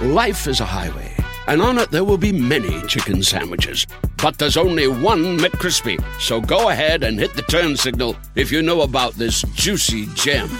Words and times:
Life 0.00 0.46
is 0.46 0.60
a 0.60 0.64
highway, 0.64 1.14
and 1.46 1.60
on 1.60 1.78
it 1.78 1.90
there 1.90 2.04
will 2.04 2.18
be 2.18 2.32
many 2.32 2.80
chicken 2.86 3.22
sandwiches. 3.22 3.86
But 4.22 4.38
there's 4.38 4.56
only 4.56 4.88
one 4.88 5.38
McCrispy. 5.38 6.02
So 6.18 6.40
go 6.40 6.70
ahead 6.70 7.02
and 7.02 7.18
hit 7.18 7.34
the 7.34 7.42
turn 7.42 7.76
signal 7.76 8.16
if 8.34 8.50
you 8.50 8.62
know 8.62 8.80
about 8.80 9.12
this 9.14 9.42
juicy 9.54 10.06
gem 10.14 10.50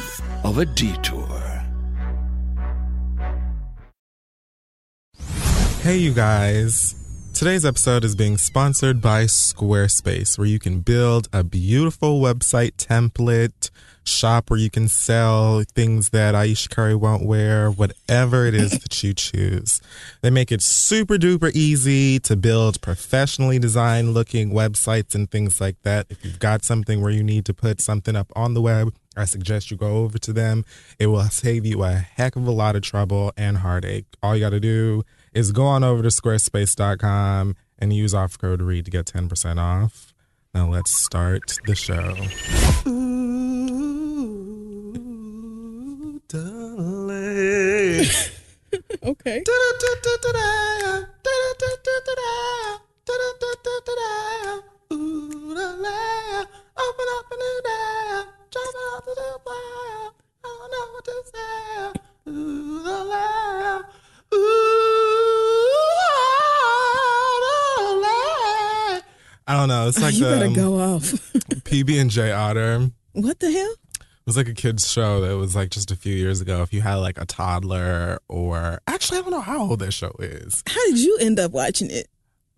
of 0.44 0.58
a 0.58 0.66
detour. 0.66 1.28
Hey, 5.80 5.96
you 5.96 6.12
guys. 6.12 6.94
Today's 7.34 7.64
episode 7.64 8.04
is 8.04 8.14
being 8.14 8.36
sponsored 8.36 9.00
by 9.00 9.24
Squarespace, 9.24 10.38
where 10.38 10.46
you 10.46 10.58
can 10.58 10.80
build 10.80 11.28
a 11.32 11.42
beautiful 11.42 12.20
website 12.20 12.76
template, 12.76 13.70
shop 14.04 14.50
where 14.50 14.58
you 14.58 14.70
can 14.70 14.88
sell 14.88 15.62
things 15.74 16.10
that 16.10 16.34
Ayesha 16.34 16.68
Curry 16.68 16.94
won't 16.94 17.24
wear, 17.24 17.70
whatever 17.70 18.46
it 18.46 18.54
is 18.54 18.72
that 18.72 19.02
you 19.02 19.14
choose. 19.14 19.80
They 20.20 20.30
make 20.30 20.52
it 20.52 20.62
super 20.62 21.16
duper 21.16 21.50
easy 21.54 22.18
to 22.20 22.36
build 22.36 22.80
professionally 22.80 23.58
designed 23.58 24.14
looking 24.14 24.50
websites 24.50 25.14
and 25.14 25.30
things 25.30 25.60
like 25.60 25.80
that. 25.82 26.06
If 26.10 26.24
you've 26.24 26.38
got 26.38 26.64
something 26.64 27.00
where 27.00 27.12
you 27.12 27.22
need 27.22 27.44
to 27.46 27.54
put 27.54 27.80
something 27.80 28.16
up 28.16 28.32
on 28.34 28.54
the 28.54 28.62
web, 28.62 28.94
I 29.16 29.24
suggest 29.24 29.70
you 29.70 29.76
go 29.76 29.98
over 29.98 30.18
to 30.18 30.32
them. 30.32 30.64
It 30.98 31.08
will 31.08 31.22
save 31.24 31.66
you 31.66 31.82
a 31.82 31.92
heck 31.92 32.36
of 32.36 32.46
a 32.46 32.50
lot 32.50 32.76
of 32.76 32.82
trouble 32.82 33.32
and 33.36 33.58
heartache. 33.58 34.06
All 34.22 34.34
you 34.34 34.40
got 34.40 34.50
to 34.50 34.60
do 34.60 35.04
is 35.34 35.52
go 35.52 35.64
on 35.64 35.84
over 35.84 36.02
to 36.02 36.08
squarespace.com 36.08 37.56
and 37.78 37.92
use 37.92 38.14
offer 38.14 38.38
code 38.38 38.62
READ 38.62 38.86
to 38.86 38.90
get 38.90 39.06
10% 39.06 39.58
off. 39.58 40.14
Now 40.54 40.68
let's 40.68 40.92
start 40.92 41.58
the 41.66 41.74
show. 41.74 42.14
Ooh, 42.88 43.72
darling. 43.78 43.80
Okay. 44.92 45.00
Ooh, 45.00 45.00
la, 45.00 45.00
la, 45.00 45.00
open 45.00 45.00
up 45.00 45.00
a 45.00 45.00
new 45.00 45.00
day, 45.00 45.50
jump 45.50 45.50
out 45.62 46.00
the 46.02 46.10
new 46.12 46.20
fire. 59.44 60.08
I 60.42 60.48
don't 60.48 60.70
know 60.72 60.86
what 60.92 61.04
to 61.04 61.16
say. 61.32 61.92
Ooh, 62.28 62.80
la, 62.82 63.02
la, 63.02 63.82
ooh, 64.32 64.96
la, 67.44 67.92
la. 68.00 69.00
I 69.46 69.54
don't 69.56 69.68
know. 69.68 69.88
It's 69.88 70.00
like 70.00 70.14
you 70.14 70.24
the 70.24 70.30
better 70.30 70.46
um, 70.46 70.54
go 70.54 70.80
off. 70.80 71.02
PB 71.68 72.00
and 72.00 72.10
J 72.10 72.32
Otter. 72.32 72.90
what 73.12 73.38
the 73.38 73.50
hell? 73.52 73.74
It 74.22 74.26
was 74.26 74.36
like 74.36 74.48
a 74.48 74.54
kids 74.54 74.88
show 74.88 75.20
that 75.22 75.36
was 75.36 75.56
like 75.56 75.70
just 75.70 75.90
a 75.90 75.96
few 75.96 76.14
years 76.14 76.40
ago. 76.40 76.62
If 76.62 76.72
you 76.72 76.80
had 76.80 76.94
like 76.96 77.20
a 77.20 77.26
toddler 77.26 78.20
or 78.28 78.80
actually, 78.86 79.18
I 79.18 79.22
don't 79.22 79.32
know 79.32 79.40
how 79.40 79.62
old 79.68 79.80
that 79.80 79.90
show 79.92 80.12
is 80.20 80.62
How 80.68 80.86
did 80.86 81.00
you 81.00 81.18
end 81.20 81.40
up 81.40 81.50
watching 81.50 81.90
it? 81.90 82.06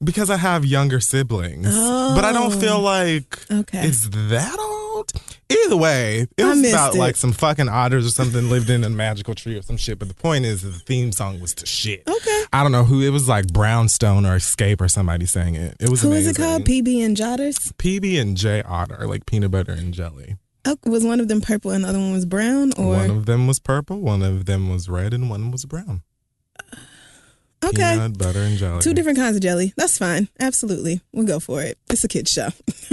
because 0.03 0.29
I 0.29 0.37
have 0.37 0.67
younger 0.67 1.01
siblings, 1.01 1.67
but 1.75 2.25
I 2.25 2.33
don't 2.33 2.53
oh. 2.53 2.59
feel 2.61 2.81
like 2.81 3.39
Oh. 3.51 3.61
Okay. 3.61 3.87
it's 3.87 4.09
that 4.11 4.59
old. 4.59 5.11
Either 5.51 5.77
way, 5.77 6.27
it 6.37 6.45
was 6.45 6.71
about 6.71 6.95
it. 6.95 6.99
like 6.99 7.17
some 7.17 7.33
fucking 7.33 7.69
otters 7.69 8.07
or 8.07 8.11
something 8.11 8.51
lived 8.51 8.69
in 8.71 8.85
a 8.85 8.91
magical 8.91 9.35
tree 9.35 9.57
or 9.57 9.63
some 9.63 9.77
shit. 9.79 9.99
But 9.99 10.09
the 10.09 10.15
point 10.15 10.45
is, 10.45 10.63
the 10.63 10.73
theme 10.73 11.13
song 11.13 11.41
was 11.41 11.55
to 11.55 11.67
shit. 11.67 12.03
Okay. 12.07 12.43
I 12.53 12.63
don't 12.63 12.73
know 12.73 12.85
who 12.85 13.01
it 13.01 13.11
was, 13.11 13.29
like 13.29 13.47
Brownstone 13.49 14.27
or 14.27 14.37
Xscape 14.37 14.81
or 14.81 14.89
somebody 14.89 15.27
sang 15.27 15.55
it. 15.55 15.77
It 15.81 15.89
was 15.89 16.03
Who 16.03 16.13
is 16.13 16.27
it 16.27 16.37
called? 16.37 16.65
PB 16.65 17.05
and 17.05 17.17
Jotters? 17.17 17.59
PB 17.79 18.21
and 18.21 18.37
J 18.37 18.63
Otter, 18.63 19.07
like 19.07 19.27
peanut 19.27 19.51
butter 19.51 19.73
and 19.73 19.95
jelly. 19.95 20.37
Oh, 20.67 20.77
was 20.87 21.05
one 21.05 21.21
of 21.21 21.29
them 21.29 21.41
purple 21.41 21.71
and 21.73 21.85
the 21.85 21.89
other 21.89 21.99
one 21.99 22.13
was 22.13 22.25
brown? 22.25 22.73
Or 22.79 22.87
One 22.97 23.11
of 23.11 23.27
them 23.27 23.47
was 23.47 23.59
purple, 23.59 24.01
one 24.01 24.23
of 24.23 24.47
them 24.47 24.71
was 24.71 24.89
red, 24.89 25.13
and 25.13 25.29
one 25.29 25.51
was 25.51 25.65
brown. 25.67 26.03
Uh, 26.59 26.77
okay, 27.69 27.95
Peanut 27.95 28.19
butter 28.19 28.41
and 28.41 28.57
jelly. 28.57 28.81
two 28.81 28.95
different 28.95 29.19
kinds 29.19 29.37
of 29.37 29.43
jelly. 29.43 29.73
That's 29.77 29.99
fine. 29.99 30.29
Absolutely, 30.41 31.01
we'll 31.13 31.27
go 31.27 31.39
for 31.41 31.63
it. 31.63 31.79
It's 31.91 32.05
a 32.05 32.09
kids 32.09 32.31
show. 32.31 32.49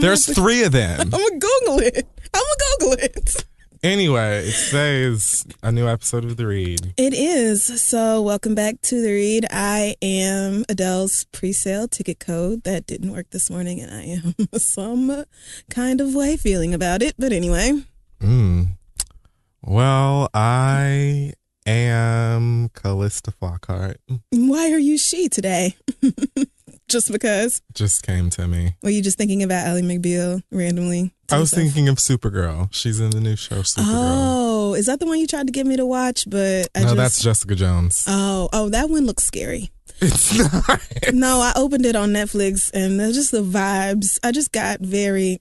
There's 0.00 0.26
gonna- 0.26 0.34
three 0.34 0.62
of 0.64 0.72
them. 0.72 1.00
I'm 1.00 1.10
gonna 1.10 1.30
Google 1.38 1.78
it. 1.80 2.06
I'm 2.34 2.42
gonna 2.42 2.76
Google 2.80 2.92
it. 3.04 3.44
Anyway, 3.82 4.38
it 4.48 4.52
says 4.52 5.44
a 5.62 5.70
new 5.70 5.86
episode 5.86 6.24
of 6.24 6.36
The 6.36 6.46
Read. 6.46 6.94
It 6.96 7.12
is. 7.14 7.64
So, 7.82 8.20
welcome 8.22 8.54
back 8.54 8.80
to 8.82 9.00
the 9.02 9.12
read. 9.12 9.46
I 9.50 9.94
am 10.02 10.64
Adele's 10.68 11.24
pre-sale 11.30 11.86
ticket 11.86 12.18
code. 12.18 12.62
That 12.64 12.86
didn't 12.86 13.12
work 13.12 13.30
this 13.30 13.50
morning, 13.50 13.80
and 13.80 13.92
I 13.92 14.02
am 14.04 14.34
some 14.58 15.24
kind 15.70 16.00
of 16.00 16.14
way 16.14 16.36
feeling 16.36 16.72
about 16.74 17.02
it. 17.02 17.14
But 17.18 17.32
anyway, 17.32 17.82
Mm. 18.20 18.68
Well, 19.62 20.30
I 20.32 21.34
am 21.66 22.70
Calista 22.70 23.30
Flockhart. 23.30 23.96
why 24.30 24.70
are 24.72 24.78
you 24.78 24.96
she 24.96 25.28
today? 25.28 25.76
just 26.88 27.10
because? 27.12 27.60
Just 27.74 28.06
came 28.06 28.30
to 28.30 28.46
me. 28.46 28.74
Were 28.82 28.90
you 28.90 29.02
just 29.02 29.18
thinking 29.18 29.42
about 29.42 29.66
Ally 29.66 29.80
McBeal 29.82 30.42
randomly? 30.50 31.12
I 31.30 31.38
was 31.38 31.50
yourself? 31.52 31.64
thinking 31.64 31.88
of 31.88 31.96
Supergirl. 31.96 32.68
She's 32.72 33.00
in 33.00 33.10
the 33.10 33.20
new 33.20 33.36
show 33.36 33.56
Supergirl. 33.60 33.84
Oh, 33.88 34.74
is 34.74 34.86
that 34.86 35.00
the 35.00 35.06
one 35.06 35.18
you 35.18 35.26
tried 35.26 35.46
to 35.48 35.52
get 35.52 35.66
me 35.66 35.76
to 35.76 35.86
watch? 35.86 36.24
But 36.28 36.68
I 36.74 36.80
no, 36.80 36.84
just 36.86 36.96
that's 36.96 37.22
Jessica 37.22 37.54
Jones. 37.54 38.04
oh 38.06 38.48
oh 38.52 38.68
that 38.70 38.88
one 38.90 39.06
looks 39.06 39.24
scary. 39.24 39.70
It's 40.00 40.38
not. 40.68 40.80
No, 41.12 41.40
I 41.40 41.52
opened 41.56 41.86
it 41.86 41.96
on 41.96 42.10
Netflix 42.10 42.70
and 42.74 42.98
just 43.14 43.30
the 43.30 43.42
vibes. 43.42 44.18
I 44.22 44.32
just 44.32 44.52
got 44.52 44.80
very 44.80 45.38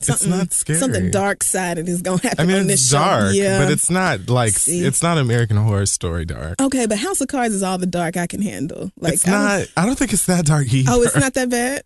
something. 0.00 0.30
not 0.30 0.52
scary. 0.52 0.78
Something 0.78 1.10
dark 1.10 1.42
sided 1.42 1.88
is 1.88 2.02
gonna 2.02 2.22
happen 2.22 2.40
I 2.40 2.44
mean, 2.46 2.58
on 2.60 2.66
this 2.66 2.80
it's 2.82 2.90
show. 2.90 2.98
dark, 2.98 3.34
Yeah. 3.34 3.58
but 3.62 3.70
it's 3.72 3.90
not 3.90 4.28
like 4.28 4.52
See? 4.52 4.84
it's 4.84 5.02
not 5.02 5.18
American 5.18 5.56
Horror 5.56 5.86
Story 5.86 6.24
dark. 6.24 6.60
okay. 6.60 6.86
But 6.86 6.98
House 6.98 7.20
of 7.20 7.28
Cards 7.28 7.54
is 7.54 7.62
all 7.62 7.78
the 7.78 7.86
dark 7.86 8.16
I 8.16 8.26
can 8.26 8.42
handle. 8.42 8.90
Like 8.98 9.14
it's 9.14 9.26
I 9.26 9.30
not. 9.30 9.66
I 9.76 9.86
don't 9.86 9.98
think 9.98 10.12
it's 10.12 10.26
that 10.26 10.46
dark 10.46 10.72
either. 10.72 10.90
Oh, 10.92 11.02
it's 11.02 11.16
not 11.16 11.34
that 11.34 11.50
bad. 11.50 11.82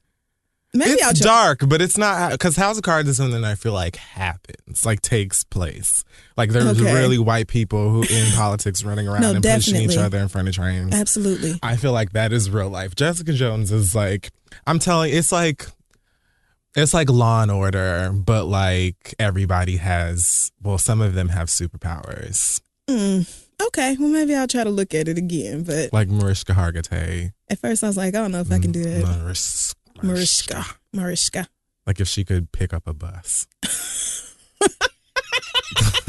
Maybe 0.72 1.02
I'll 1.02 1.10
it's 1.10 1.20
try. 1.20 1.30
dark, 1.30 1.68
but 1.68 1.82
it's 1.82 1.98
not 1.98 2.30
because 2.30 2.54
House 2.54 2.76
of 2.76 2.84
Cards 2.84 3.08
is 3.08 3.16
something 3.16 3.42
I 3.44 3.56
feel 3.56 3.72
like 3.72 3.96
happens, 3.96 4.86
like 4.86 5.00
takes 5.02 5.42
place. 5.42 6.04
Like 6.36 6.50
there's 6.50 6.80
Okay. 6.80 6.94
really 6.94 7.18
white 7.18 7.48
people 7.48 7.90
who 7.90 8.02
in 8.02 8.30
politics 8.34 8.84
running 8.84 9.08
around 9.08 9.22
No, 9.22 9.30
and 9.32 9.42
pushing 9.42 9.76
each 9.76 9.96
other 9.96 10.18
in 10.18 10.28
front 10.28 10.46
of 10.48 10.54
trains. 10.54 10.94
Absolutely. 10.94 11.58
I 11.62 11.76
feel 11.76 11.92
like 11.92 12.12
that 12.12 12.32
is 12.32 12.50
real 12.50 12.68
life. 12.70 12.94
Jessica 12.94 13.32
Jones 13.32 13.72
is 13.72 13.94
like 13.96 14.30
I'm 14.66 14.78
telling 14.78 15.12
it's 15.12 15.32
like 15.32 15.66
it's 16.76 16.94
like 16.94 17.10
Law 17.10 17.42
and 17.42 17.50
Order, 17.50 18.12
but 18.14 18.44
like 18.44 19.12
everybody 19.18 19.76
has 19.78 20.52
well, 20.62 20.78
some 20.78 21.00
of 21.00 21.14
them 21.14 21.30
have 21.30 21.48
superpowers. 21.48 22.60
Mm, 22.88 23.28
okay. 23.66 23.96
Well, 23.98 24.08
maybe 24.08 24.34
I'll 24.36 24.46
try 24.46 24.62
to 24.64 24.70
look 24.70 24.94
at 24.94 25.08
it 25.08 25.18
again. 25.18 25.64
But 25.64 25.92
Like 25.92 26.08
Mariska 26.08 26.52
Hargitay. 26.52 27.32
at 27.48 27.58
first, 27.58 27.82
I 27.82 27.88
was 27.88 27.96
like, 27.96 28.14
I 28.14 28.18
don't 28.18 28.30
know 28.32 28.40
if 28.40 28.52
I 28.52 28.58
can 28.60 28.70
do 28.72 28.84
that. 28.84 29.02
Maris- 29.04 29.74
Mariska. 30.02 30.64
Mariska. 30.92 31.48
Like 31.86 32.00
if 32.00 32.08
she 32.08 32.24
could 32.24 32.52
pick 32.52 32.72
up 32.72 32.86
a 32.86 32.92
bus. 32.94 33.46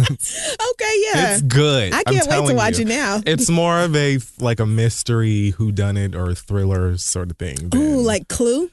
Okay. 0.02 1.03
Yeah. 1.13 1.34
It's 1.34 1.41
good. 1.44 1.94
I 1.94 2.03
can't 2.03 2.28
wait 2.28 2.47
to 2.47 2.53
watch 2.56 2.78
you. 2.80 2.85
it 2.85 2.88
now. 2.90 3.22
It's 3.25 3.50
more 3.50 3.80
of 3.81 3.95
a 3.95 4.18
like 4.39 4.60
a 4.60 4.66
mystery 4.66 5.54
whodunit 5.57 6.16
or 6.16 6.33
thriller 6.33 6.98
sort 6.98 7.30
of 7.31 7.38
thing. 7.38 7.69
Ooh, 7.75 8.01
like 8.01 8.27
Clue. 8.27 8.71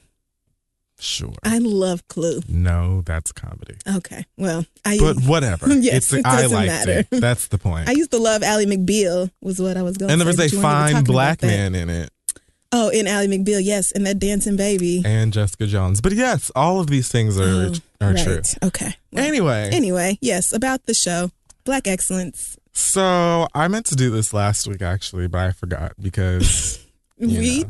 sure. 0.98 1.34
I 1.44 1.58
love 1.58 2.06
Clue. 2.08 2.40
No, 2.48 3.02
that's 3.02 3.30
comedy. 3.32 3.76
Okay. 3.96 4.24
Well, 4.36 4.64
I 4.84 4.98
But 4.98 5.20
whatever. 5.24 5.66
Yes, 5.74 5.96
it's, 5.96 6.12
it 6.14 6.26
I 6.26 6.42
doesn't 6.42 6.56
liked 6.56 6.66
matter. 6.68 6.98
it. 7.00 7.20
That's 7.20 7.48
the 7.48 7.58
point. 7.58 7.88
I 7.88 7.92
used 7.92 8.10
to 8.12 8.18
love 8.18 8.42
Ally 8.42 8.64
McBeal. 8.64 9.30
Was 9.42 9.60
what 9.60 9.76
I 9.76 9.82
was 9.82 9.96
going. 9.98 10.08
To 10.08 10.10
say. 10.10 10.12
And 10.14 10.20
there 10.20 10.26
was 10.26 10.36
a 10.36 10.42
but 10.44 10.52
you 10.52 10.58
weren't 10.60 10.90
even 10.90 10.94
fine 10.96 11.04
black 11.04 11.42
man 11.42 11.74
in 11.74 11.90
it, 11.90 12.10
Oh, 12.70 12.90
in 12.90 13.06
Ally 13.06 13.26
McBeal, 13.28 13.64
yes, 13.64 13.92
and 13.92 14.06
that 14.06 14.18
dancing 14.18 14.56
baby. 14.56 15.02
and 15.04 15.32
Jessica 15.32 15.66
Jones. 15.66 16.00
But 16.02 16.12
yes, 16.12 16.50
all 16.54 16.80
of 16.80 16.88
these 16.88 17.08
things 17.10 17.38
are 17.40 17.42
Oh, 17.70 17.72
are 18.00 18.12
right. 18.12 18.22
true. 18.24 18.42
Okay. 18.62 18.94
Well, 19.12 19.24
Anyway, 19.24 19.70
Anyway, 19.72 20.18
yes, 20.20 20.52
about 20.52 20.84
the 20.86 20.92
show, 20.94 21.30
Black 21.64 21.86
Excellence. 21.86 22.58
so 22.74 23.48
I 23.54 23.68
meant 23.68 23.86
to 23.86 23.96
do 23.96 24.10
this 24.10 24.34
last 24.34 24.68
week 24.68 24.82
actually, 24.82 25.28
but 25.28 25.40
I 25.40 25.52
forgot 25.52 25.92
because 26.00 26.78
know. 27.18 27.64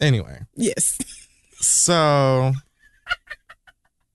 Anyway, 0.00 0.40
Yes. 0.54 0.98
So 1.60 2.52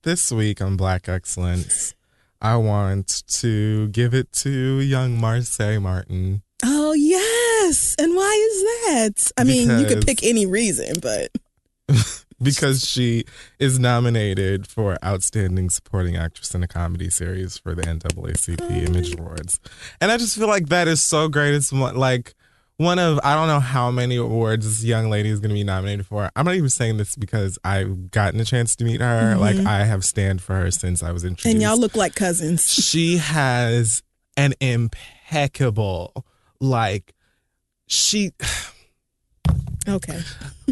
this 0.04 0.32
week 0.32 0.60
on 0.62 0.76
Black 0.78 1.06
Excellence, 1.08 1.94
I 2.40 2.56
want 2.56 3.24
to 3.40 3.88
give 3.88 4.14
it 4.14 4.32
to 4.44 4.80
young 4.80 5.18
Marsai 5.18 5.80
Martin. 5.82 6.42
Oh 7.68 7.70
yes. 7.70 7.96
And 7.98 8.16
why 8.16 8.48
is 8.50 8.62
that? 8.62 9.32
I 9.36 9.44
mean, 9.44 9.78
you 9.78 9.86
could 9.86 10.06
pick 10.06 10.22
any 10.22 10.46
reason, 10.46 10.94
but 11.00 11.30
because 12.42 12.84
she 12.84 13.24
is 13.58 13.78
nominated 13.78 14.66
for 14.66 14.96
Outstanding 15.04 15.70
Supporting 15.70 16.16
Actress 16.16 16.54
in 16.54 16.62
a 16.62 16.68
Comedy 16.68 17.10
Series 17.10 17.58
for 17.58 17.74
the 17.74 17.82
NAACP 17.82 18.60
oh. 18.60 18.70
Image 18.70 19.14
Awards. 19.18 19.60
And 20.00 20.10
I 20.10 20.16
just 20.16 20.36
feel 20.36 20.48
like 20.48 20.68
that 20.68 20.88
is 20.88 21.02
so 21.02 21.28
great. 21.28 21.54
It's 21.54 21.72
like 21.72 22.34
one 22.78 22.98
of, 22.98 23.20
I 23.22 23.34
don't 23.34 23.48
know 23.48 23.60
how 23.60 23.90
many 23.90 24.16
awards 24.16 24.64
this 24.64 24.84
young 24.84 25.10
lady 25.10 25.28
is 25.28 25.40
going 25.40 25.50
to 25.50 25.54
be 25.54 25.64
nominated 25.64 26.06
for. 26.06 26.30
I'm 26.36 26.46
not 26.46 26.54
even 26.54 26.70
saying 26.70 26.96
this 26.96 27.16
because 27.16 27.58
I've 27.64 28.10
gotten 28.10 28.40
a 28.40 28.44
chance 28.44 28.76
to 28.76 28.84
meet 28.84 29.00
her. 29.00 29.36
Like, 29.36 29.56
mm-hmm. 29.56 29.66
I 29.66 29.84
have 29.84 30.04
stand 30.04 30.40
for 30.40 30.54
her 30.54 30.70
since 30.70 31.02
I 31.02 31.12
was 31.12 31.24
introduced. 31.24 31.52
and 31.52 31.62
y'all 31.62 31.78
look 31.78 31.96
like 31.96 32.14
cousins. 32.14 32.72
she 32.72 33.18
has 33.18 34.02
an 34.36 34.54
impeccable, 34.60 36.24
like, 36.60 37.14
she 37.88 38.32
Okay. 39.88 40.20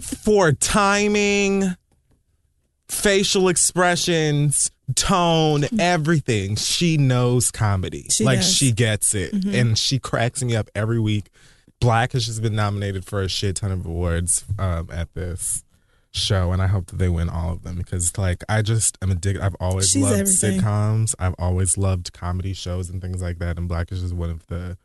for 0.02 0.52
timing, 0.52 1.74
facial 2.88 3.48
expressions, 3.48 4.70
tone, 4.94 5.64
everything. 5.78 6.56
She 6.56 6.96
knows 6.96 7.50
comedy. 7.50 8.06
She 8.10 8.24
like 8.24 8.38
does. 8.40 8.54
she 8.54 8.72
gets 8.72 9.14
it. 9.14 9.32
And 9.32 9.78
she 9.78 9.98
cracks 9.98 10.42
me 10.42 10.54
up 10.54 10.68
every 10.74 11.00
week. 11.00 11.30
Black 11.80 12.12
has 12.12 12.26
just 12.26 12.42
been 12.42 12.54
nominated 12.54 13.04
for 13.04 13.20
a 13.22 13.28
shit 13.28 13.56
ton 13.56 13.70
of 13.72 13.84
awards 13.86 14.44
um, 14.58 14.88
at 14.92 15.12
this 15.14 15.62
show 16.12 16.50
and 16.52 16.62
I 16.62 16.66
hope 16.66 16.86
that 16.86 16.96
they 16.96 17.10
win 17.10 17.28
all 17.28 17.52
of 17.52 17.62
them 17.62 17.76
because 17.76 18.16
like 18.16 18.42
I 18.48 18.62
just 18.62 18.96
am 19.02 19.10
addicted. 19.10 19.42
I've 19.42 19.56
always 19.60 19.90
She's 19.90 20.02
loved 20.02 20.20
everything. 20.20 20.60
sitcoms. 20.60 21.14
I've 21.18 21.34
always 21.38 21.76
loved 21.76 22.12
comedy 22.14 22.54
shows 22.54 22.88
and 22.88 23.02
things 23.02 23.20
like 23.20 23.38
that 23.40 23.58
and 23.58 23.68
Black 23.68 23.92
is 23.92 24.00
just 24.00 24.14
one 24.14 24.30
of 24.30 24.46
the 24.46 24.78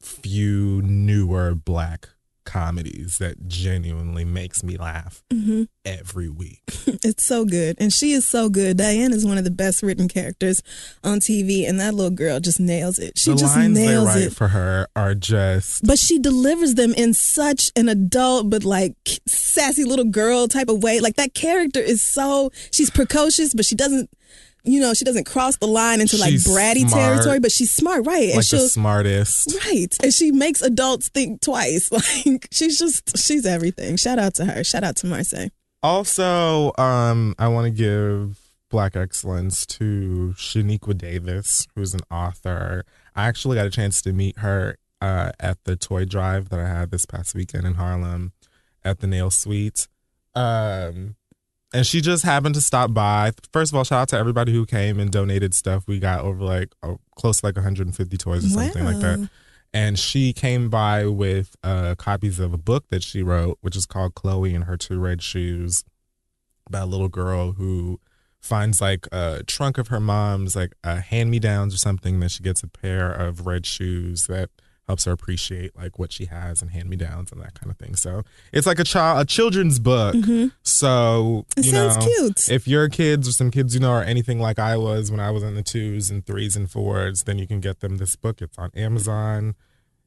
few 0.00 0.82
newer 0.82 1.54
black 1.54 2.08
comedies 2.44 3.18
that 3.18 3.46
genuinely 3.46 4.24
makes 4.24 4.64
me 4.64 4.76
laugh 4.76 5.22
Mm-hmm. 5.32 5.64
every 5.84 6.28
week. 6.28 6.62
It's 7.02 7.22
so 7.24 7.44
good. 7.44 7.76
And 7.78 7.92
she 7.92 8.12
is 8.12 8.26
so 8.26 8.48
good. 8.50 8.76
Diane 8.76 9.12
is 9.12 9.24
one 9.24 9.38
of 9.38 9.44
the 9.44 9.50
best 9.50 9.82
written 9.82 10.06
characters 10.08 10.62
on 11.04 11.20
TV, 11.20 11.66
and 11.68 11.78
that 11.80 11.94
little 11.94 12.10
girl 12.10 12.40
just 12.40 12.58
nails 12.60 12.98
it. 12.98 13.16
She 13.18 13.30
the 13.30 13.36
just 13.36 13.56
lines 13.56 13.76
they 13.78 13.86
nails 13.86 14.06
write 14.06 14.22
it. 14.24 14.32
for 14.34 14.48
her 14.48 14.86
are 14.96 15.14
just 15.14 15.86
But 15.86 15.98
she 15.98 16.18
delivers 16.18 16.74
them 16.74 16.92
in 16.94 17.14
such 17.14 17.70
an 17.76 17.88
adult, 17.88 18.50
but 18.50 18.64
like 18.64 18.94
sassy 19.26 19.84
little 19.84 20.04
girl 20.04 20.46
type 20.48 20.68
of 20.68 20.82
way. 20.82 21.00
Like 21.00 21.16
that 21.16 21.32
character 21.34 21.80
is 21.80 22.02
so, 22.02 22.50
she's 22.72 22.90
precocious, 22.90 23.54
but 23.54 23.64
she 23.64 23.74
doesn't, 23.76 24.10
you 24.64 24.80
know, 24.80 24.94
she 24.94 25.04
doesn't 25.04 25.24
cross 25.24 25.56
the 25.56 25.66
line 25.66 26.00
into 26.00 26.16
like 26.16 26.30
She's 26.30 26.46
bratty 26.46 26.88
smart. 26.88 26.92
territory, 26.92 27.40
but 27.40 27.52
she's 27.52 27.70
smart, 27.70 28.06
right? 28.06 28.24
and 28.28 28.36
like 28.36 28.44
she'll, 28.46 28.62
the 28.62 28.68
smartest. 28.68 29.54
Right. 29.66 29.96
And 30.02 30.12
she 30.12 30.32
makes 30.32 30.60
adults 30.62 31.08
think 31.08 31.40
twice. 31.40 31.90
Like 32.00 32.48
she's 32.52 32.78
just 32.78 33.16
she's 33.18 33.46
everything. 33.46 33.96
Shout 33.96 34.18
out 34.18 34.34
to 34.34 34.44
her. 34.44 34.62
Shout 34.64 34.84
out 34.84 34.96
to 34.96 35.06
Marsai. 35.06 35.50
Also, 35.82 36.72
um, 36.78 37.34
I 37.38 37.48
want 37.48 37.64
to 37.66 37.70
give 37.70 38.38
black 38.70 38.94
excellence 38.96 39.66
to 39.66 40.34
Shaniqua 40.36 40.96
Davis, 40.96 41.66
who's 41.74 41.94
an 41.94 42.00
author. 42.10 42.84
I 43.16 43.26
actually 43.26 43.56
got 43.56 43.66
a 43.66 43.70
chance 43.70 44.00
to 44.02 44.12
meet 44.12 44.38
her 44.38 44.76
uh, 45.00 45.32
at 45.40 45.62
the 45.64 45.76
toy 45.76 46.04
drive 46.04 46.50
that 46.50 46.60
I 46.60 46.68
had 46.68 46.90
this 46.90 47.06
past 47.06 47.34
weekend 47.34 47.66
in 47.66 47.74
Harlem 47.74 48.32
at 48.84 49.00
the 49.00 49.06
Nail 49.06 49.30
Suite. 49.30 49.88
Um, 50.34 51.16
and 51.72 51.86
she 51.86 52.00
just 52.00 52.24
happened 52.24 52.54
to 52.56 52.60
stop 52.60 52.92
by. 52.92 53.32
First 53.52 53.72
of 53.72 53.76
all, 53.76 53.84
shout 53.84 54.02
out 54.02 54.08
to 54.08 54.18
everybody 54.18 54.52
who 54.52 54.66
came 54.66 54.98
and 54.98 55.10
donated 55.10 55.54
stuff. 55.54 55.86
We 55.86 55.98
got 55.98 56.20
over 56.20 56.42
like 56.42 56.74
oh, 56.82 56.98
close 57.14 57.40
to 57.40 57.46
like 57.46 57.56
150 57.56 58.16
toys 58.16 58.44
or 58.44 58.48
something 58.48 58.84
like 58.84 58.98
that. 59.00 59.30
And 59.72 59.98
she 59.98 60.32
came 60.32 60.68
by 60.68 61.06
with 61.06 61.54
uh, 61.62 61.94
copies 61.94 62.40
of 62.40 62.52
a 62.52 62.58
book 62.58 62.88
that 62.88 63.04
she 63.04 63.22
wrote, 63.22 63.58
which 63.60 63.76
is 63.76 63.86
called 63.86 64.14
Chloe 64.16 64.52
and 64.52 64.64
Her 64.64 64.76
Two 64.76 64.98
Red 64.98 65.22
Shoes, 65.22 65.84
about 66.66 66.84
a 66.84 66.90
little 66.90 67.08
girl 67.08 67.52
who 67.52 68.00
finds 68.40 68.80
like 68.80 69.06
a 69.12 69.44
trunk 69.46 69.78
of 69.78 69.88
her 69.88 70.00
mom's, 70.00 70.56
like 70.56 70.72
uh, 70.82 70.96
hand 70.96 71.30
me 71.30 71.38
downs 71.38 71.72
or 71.72 71.78
something. 71.78 72.18
Then 72.18 72.28
she 72.28 72.42
gets 72.42 72.64
a 72.64 72.68
pair 72.68 73.12
of 73.12 73.46
red 73.46 73.64
shoes 73.64 74.26
that 74.26 74.50
helps 74.90 75.04
her 75.04 75.12
appreciate 75.12 75.76
like 75.76 76.00
what 76.00 76.12
she 76.12 76.24
has 76.26 76.60
and 76.60 76.72
hand 76.72 76.90
me 76.90 76.96
downs 76.96 77.30
and 77.30 77.40
that 77.40 77.54
kind 77.54 77.70
of 77.70 77.78
thing. 77.78 77.94
So 77.94 78.22
it's 78.52 78.66
like 78.66 78.80
a 78.80 78.84
child, 78.84 79.20
a 79.22 79.24
children's 79.24 79.78
book. 79.78 80.16
Mm-hmm. 80.16 80.48
So 80.64 81.46
It 81.56 81.66
you 81.66 81.70
sounds 81.70 81.96
know, 81.96 82.02
cute. 82.02 82.50
if 82.50 82.66
your 82.66 82.88
kids 82.88 83.28
or 83.28 83.32
some 83.32 83.52
kids 83.52 83.72
you 83.72 83.80
know 83.80 83.92
are 83.92 84.02
anything 84.02 84.40
like 84.40 84.58
I 84.58 84.76
was 84.76 85.08
when 85.08 85.20
I 85.20 85.30
was 85.30 85.44
in 85.44 85.54
the 85.54 85.62
twos 85.62 86.10
and 86.10 86.26
threes 86.26 86.56
and 86.56 86.68
fours, 86.68 87.22
then 87.22 87.38
you 87.38 87.46
can 87.46 87.60
get 87.60 87.78
them 87.78 87.98
this 87.98 88.16
book. 88.16 88.42
It's 88.42 88.58
on 88.58 88.70
Amazon. 88.74 89.54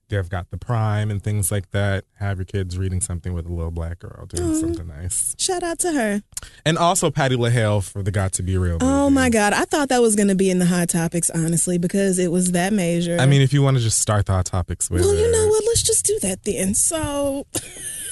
They've 0.09 0.29
got 0.29 0.51
the 0.51 0.57
Prime 0.57 1.09
and 1.09 1.23
things 1.23 1.51
like 1.51 1.71
that. 1.71 2.05
Have 2.19 2.37
your 2.37 2.45
kids 2.45 2.77
reading 2.77 3.01
something 3.01 3.33
with 3.33 3.45
a 3.45 3.51
little 3.51 3.71
black 3.71 3.99
girl 3.99 4.25
doing 4.27 4.51
mm-hmm. 4.51 4.59
something 4.59 4.87
nice. 4.87 5.35
Shout 5.39 5.63
out 5.63 5.79
to 5.79 5.93
her. 5.93 6.21
And 6.65 6.77
also 6.77 7.09
Patty 7.09 7.35
LaHale 7.35 7.83
for 7.83 8.03
the 8.03 8.11
Got 8.11 8.33
to 8.33 8.43
Be 8.43 8.57
Real. 8.57 8.77
Oh 8.81 9.09
my 9.09 9.29
God. 9.29 9.53
I 9.53 9.65
thought 9.65 9.89
that 9.89 10.01
was 10.01 10.15
gonna 10.15 10.35
be 10.35 10.49
in 10.49 10.59
the 10.59 10.65
hot 10.65 10.89
topics, 10.89 11.29
honestly, 11.29 11.77
because 11.77 12.19
it 12.19 12.31
was 12.31 12.51
that 12.51 12.73
major. 12.73 13.17
I 13.19 13.25
mean, 13.25 13.41
if 13.41 13.53
you 13.53 13.61
want 13.61 13.77
to 13.77 13.83
just 13.83 13.99
start 13.99 14.25
the 14.27 14.33
hot 14.33 14.45
topics 14.45 14.89
with 14.89 15.01
Well, 15.01 15.15
you 15.15 15.31
know 15.31 15.47
what? 15.47 15.63
Let's 15.65 15.83
just 15.83 16.05
do 16.05 16.19
that 16.21 16.43
then. 16.43 16.73
So 16.73 17.47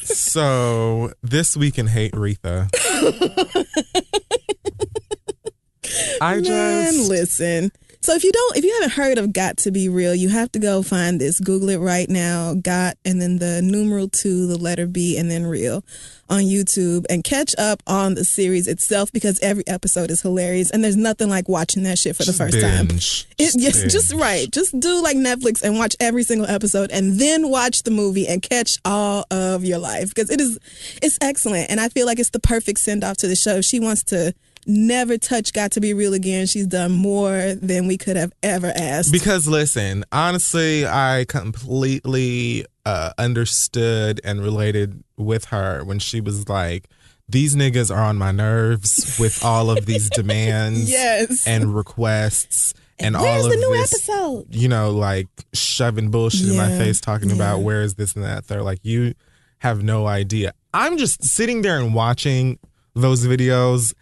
So 0.04 1.14
this 1.22 1.56
week 1.56 1.78
in 1.78 1.88
Hate 1.88 2.14
Retha. 2.14 2.70
I 6.22 6.36
Man, 6.36 6.44
just 6.44 7.10
listen. 7.10 7.72
So 8.03 8.15
if 8.15 8.24
you 8.24 8.31
don't, 8.31 8.57
if 8.57 8.65
you 8.65 8.74
haven't 8.74 8.94
heard 8.94 9.19
of 9.19 9.31
Got 9.31 9.57
to 9.57 9.71
Be 9.71 9.88
Real, 9.88 10.15
you 10.15 10.30
have 10.30 10.51
to 10.53 10.59
go 10.59 10.81
find 10.81 11.21
this. 11.21 11.39
Google 11.39 11.69
it 11.69 11.77
right 11.77 12.09
now. 12.09 12.56
Got 12.56 12.98
and 13.06 13.21
then 13.21 13.38
the 13.38 13.62
numeral 13.62 14.09
two, 14.09 14.48
the 14.48 14.57
letter 14.57 14.88
B, 14.88 15.18
and 15.18 15.30
then 15.30 15.45
Real 15.45 15.83
on 16.27 16.42
YouTube, 16.42 17.06
and 17.12 17.24
catch 17.24 17.53
up 17.59 17.83
on 17.86 18.15
the 18.15 18.25
series 18.25 18.68
itself 18.68 19.12
because 19.12 19.39
every 19.42 19.68
episode 19.68 20.09
is 20.09 20.21
hilarious, 20.21 20.71
and 20.71 20.83
there's 20.83 20.95
nothing 20.98 21.30
like 21.30 21.48
watching 21.48 21.83
that 21.83 22.00
shit 22.00 22.15
for 22.15 22.24
the 22.24 22.27
just 22.31 22.39
first 22.39 22.59
time. 22.59 22.88
binge. 22.88 23.27
It, 23.38 23.53
yes, 23.56 23.80
binge. 23.81 23.92
just 23.92 24.13
right. 24.13 24.50
Just 24.51 24.80
do 24.80 25.04
like 25.04 25.18
Netflix 25.18 25.62
and 25.62 25.77
watch 25.77 25.95
every 26.00 26.24
single 26.24 26.47
episode, 26.47 26.89
and 26.92 27.19
then 27.19 27.50
watch 27.50 27.83
the 27.83 27.92
movie 27.92 28.27
and 28.27 28.42
catch 28.42 28.80
all 28.83 29.25
of 29.30 29.63
your 29.63 29.77
life 29.77 30.09
because 30.09 30.31
it 30.31 30.42
is, 30.42 30.57
it's 31.04 31.19
excellent, 31.21 31.69
and 31.69 31.80
I 31.80 31.89
feel 31.89 32.07
like 32.07 32.18
it's 32.18 32.31
the 32.31 32.39
perfect 32.39 32.80
send 32.80 33.04
off 33.04 33.18
to 33.18 33.27
the 33.27 33.36
show. 33.36 33.62
She 33.62 33.80
wants 33.80 34.01
to 34.06 34.33
never 34.66 35.18
touch 35.18 35.54
Got 35.54 35.72
to 35.74 35.81
Be 35.81 35.94
Real 35.94 36.13
again. 36.13 36.46
She's 36.46 36.68
done 36.68 36.92
more 36.92 37.56
than 37.56 37.88
we 37.88 37.98
could 37.98 38.18
have 38.18 38.34
ever 38.44 38.72
asked. 38.75 39.12
Because 39.12 39.48
listen, 39.48 40.04
honestly, 40.12 40.86
I 40.86 41.25
completely 41.28 42.66
uh, 42.86 43.12
understood 43.18 44.21
and 44.24 44.42
related 44.42 45.04
with 45.18 45.45
her 45.45 45.83
when 45.83 46.00
she 46.00 46.21
was 46.21 46.50
like, 46.50 46.90
"These 47.30 47.56
niggas 47.56 47.95
are 47.95 48.04
on 48.04 48.18
my 48.18 48.31
nerves 48.31 49.18
with 49.19 49.44
all 49.44 49.69
of 49.69 49.85
these 49.85 50.09
demands 50.14 50.90
yes. 50.90 51.45
and 51.47 51.76
requests 51.76 52.74
and 53.00 53.16
Where's 53.16 53.45
all 53.45 53.52
of 53.52 53.52
the 53.52 53.57
new 53.57 53.71
this." 53.71 53.94
episode? 53.94 54.47
You 54.56 54.68
know, 54.68 54.92
like 54.92 55.28
shoving 55.54 56.12
bullshit 56.12 56.50
in 56.50 56.57
my 56.57 56.69
face, 56.69 57.02
talking 57.02 57.31
about 57.31 57.59
where 57.62 57.81
is 57.81 57.95
this 57.95 58.16
and 58.16 58.24
that. 58.24 58.47
They're 58.47 58.64
like, 58.64 58.80
you 58.83 59.14
have 59.59 59.83
no 59.83 60.07
idea. 60.07 60.54
I'm 60.74 60.97
just 60.97 61.24
sitting 61.24 61.62
there 61.62 61.78
and 61.78 61.94
watching 61.94 62.57
those 62.95 63.26
videos 63.26 63.94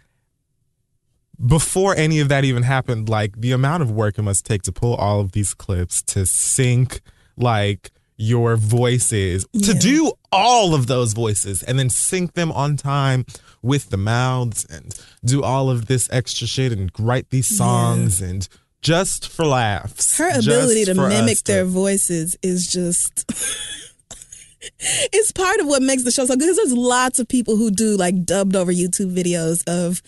before 1.44 1.96
any 1.96 2.20
of 2.20 2.28
that 2.28 2.44
even 2.44 2.62
happened, 2.62 3.08
like 3.08 3.40
the 3.40 3.52
amount 3.52 3.82
of 3.82 3.90
work 3.90 4.18
it 4.18 4.22
must 4.22 4.44
take 4.44 4.62
to 4.62 4.72
pull 4.72 4.94
all 4.94 5.20
of 5.20 5.32
these 5.32 5.54
clips 5.54 6.02
to 6.02 6.26
sync 6.26 7.00
like 7.36 7.90
your 8.16 8.56
voices, 8.56 9.46
to 9.62 9.72
do 9.72 10.12
all 10.30 10.74
of 10.74 10.86
those 10.86 11.14
voices 11.14 11.62
and 11.62 11.78
then 11.78 11.88
sync 11.88 12.34
them 12.34 12.52
on 12.52 12.76
time 12.76 13.24
with 13.62 13.88
the 13.88 13.96
mouths 13.96 14.66
and 14.66 14.94
do 15.24 15.42
all 15.42 15.70
of 15.70 15.86
this 15.86 16.08
extra 16.12 16.46
shit 16.46 16.72
and 16.72 16.90
write 16.98 17.30
these 17.30 17.46
songs 17.46 18.20
and 18.20 18.46
just 18.82 19.28
for 19.28 19.46
laughs. 19.46 20.18
Her 20.18 20.38
ability 20.38 20.84
to 20.86 20.94
mimic 20.94 21.38
to- 21.38 21.44
their 21.44 21.64
voices 21.64 22.36
is 22.42 22.70
just. 22.70 23.24
it's 24.80 25.32
part 25.32 25.60
of 25.60 25.66
what 25.66 25.82
makes 25.82 26.04
the 26.04 26.10
show 26.10 26.26
so 26.26 26.34
good 26.34 26.40
because 26.40 26.56
there's 26.56 26.74
lots 26.74 27.18
of 27.18 27.26
people 27.26 27.56
who 27.56 27.70
do 27.70 27.96
like 27.96 28.24
dubbed 28.24 28.54
over 28.54 28.72
YouTube 28.72 29.14
videos 29.14 29.66
of, 29.66 30.02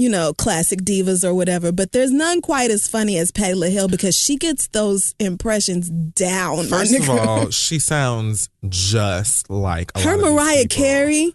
you 0.00 0.08
know, 0.08 0.32
classic 0.32 0.80
divas 0.80 1.22
or 1.24 1.34
whatever, 1.34 1.70
but 1.72 1.92
there's 1.92 2.10
none 2.10 2.40
quite 2.40 2.70
as 2.70 2.88
funny 2.88 3.18
as 3.18 3.30
Patty 3.30 3.52
LaHill 3.54 3.90
because 3.90 4.16
she 4.16 4.36
gets 4.36 4.66
those 4.68 5.14
impressions 5.20 5.90
down. 5.90 6.64
First 6.68 6.94
of 6.94 7.10
all, 7.10 7.50
she 7.50 7.78
sounds 7.78 8.48
just 8.68 9.50
like 9.50 9.92
a 9.94 10.00
her 10.00 10.16
lot 10.16 10.20
of 10.20 10.20
these 10.24 10.32
Mariah. 10.34 10.66
Carey. 10.68 11.34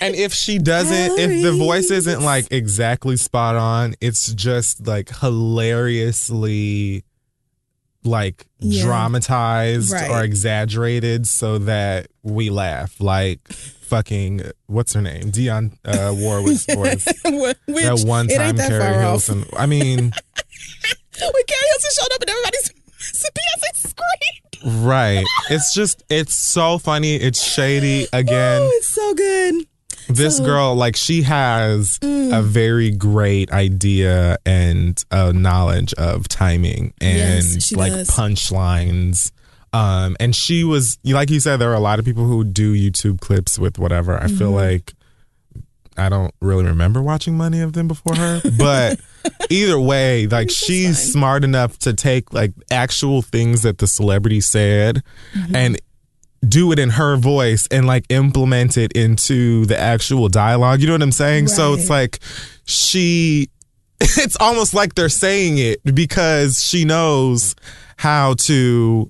And 0.00 0.14
if 0.16 0.34
she 0.34 0.58
doesn't, 0.58 1.18
if 1.18 1.42
the 1.42 1.52
voice 1.52 1.90
isn't 1.90 2.22
like 2.22 2.48
exactly 2.50 3.16
spot 3.16 3.54
on, 3.56 3.94
it's 4.00 4.34
just 4.34 4.86
like 4.86 5.10
hilariously 5.20 7.04
like 8.04 8.46
Yeah. 8.58 8.82
dramatized 8.84 9.92
Right. 9.92 10.10
or 10.10 10.22
exaggerated 10.24 11.26
so 11.28 11.58
that 11.58 12.08
we 12.22 12.50
laugh. 12.50 13.00
Like 13.00 13.40
fucking 13.92 14.40
what's 14.66 14.94
her 14.94 15.02
name? 15.02 15.30
Dionne 15.30 15.76
uh 15.84 16.12
Warwick's 16.16 16.64
voice. 16.64 17.04
Which 17.24 17.56
That 17.66 18.02
one 18.06 18.26
time 18.28 18.56
that 18.56 18.70
Keri. 18.70 18.98
Hilson. 18.98 19.44
I 19.56 19.66
mean, 19.66 19.98
when 20.00 20.12
Keri 21.50 21.66
Hilson 21.70 21.90
showed 22.00 22.12
up 22.14 22.20
and 22.22 22.30
everybody's. 22.30 22.70
Right. 24.64 25.24
It's 25.50 25.74
just 25.74 26.04
it's 26.08 26.34
so 26.34 26.78
funny. 26.78 27.16
It's 27.16 27.42
shady 27.42 28.06
again. 28.12 28.62
Oh, 28.62 28.70
it's 28.74 28.88
so 28.88 29.12
good. 29.14 29.66
this 30.08 30.36
so- 30.36 30.44
girl 30.44 30.74
like 30.76 30.94
she 30.94 31.22
has 31.22 31.98
a 32.02 32.42
very 32.42 32.92
great 32.92 33.50
idea 33.52 34.38
and 34.46 35.02
uh, 35.10 35.32
knowledge 35.32 35.92
of 35.94 36.28
timing 36.28 36.94
and 37.00 37.18
Yes, 37.44 37.72
like 37.72 37.92
does. 37.92 38.10
punchlines. 38.10 39.32
Um, 39.72 40.16
and 40.20 40.36
she 40.36 40.64
was 40.64 40.98
like 41.04 41.30
you 41.30 41.40
said, 41.40 41.56
there 41.58 41.70
are 41.70 41.74
a 41.74 41.80
lot 41.80 41.98
of 41.98 42.04
people 42.04 42.26
who 42.26 42.44
do 42.44 42.74
YouTube 42.74 43.20
clips 43.20 43.58
with 43.58 43.78
whatever. 43.78 44.16
I 44.18 44.26
Mm-hmm. 44.26 44.36
feel 44.36 44.50
like 44.50 44.92
I 45.96 46.08
don't 46.08 46.34
really 46.40 46.64
remember 46.64 47.02
watching 47.02 47.36
many 47.36 47.60
of 47.60 47.72
them 47.74 47.86
before 47.88 48.14
her, 48.16 48.40
but 48.58 48.98
either 49.50 49.78
way, 49.78 50.26
like 50.26 50.50
she's 50.50 50.98
fine. 51.02 51.12
smart 51.12 51.44
enough 51.44 51.78
to 51.80 51.92
take 51.92 52.32
like 52.32 52.52
actual 52.70 53.20
things 53.22 53.62
that 53.62 53.78
the 53.78 53.86
celebrity 53.86 54.40
said 54.40 55.02
Mm-hmm. 55.34 55.56
and 55.56 55.78
do 56.48 56.72
it 56.72 56.78
in 56.80 56.90
her 56.90 57.16
voice 57.16 57.68
and 57.70 57.86
like 57.86 58.04
implement 58.08 58.76
it 58.76 58.90
into 58.94 59.64
the 59.66 59.78
actual 59.78 60.28
dialogue. 60.28 60.80
You 60.80 60.88
know 60.88 60.94
what 60.94 61.02
I'm 61.02 61.12
saying? 61.12 61.46
So 61.48 61.74
it's 61.74 61.88
like 61.88 62.18
she 62.64 63.48
it's 64.00 64.36
almost 64.40 64.74
like 64.74 64.94
they're 64.96 65.08
saying 65.08 65.58
it 65.58 65.80
because 65.94 66.64
she 66.64 66.84
knows 66.84 67.54
how 67.96 68.34
to 68.34 69.08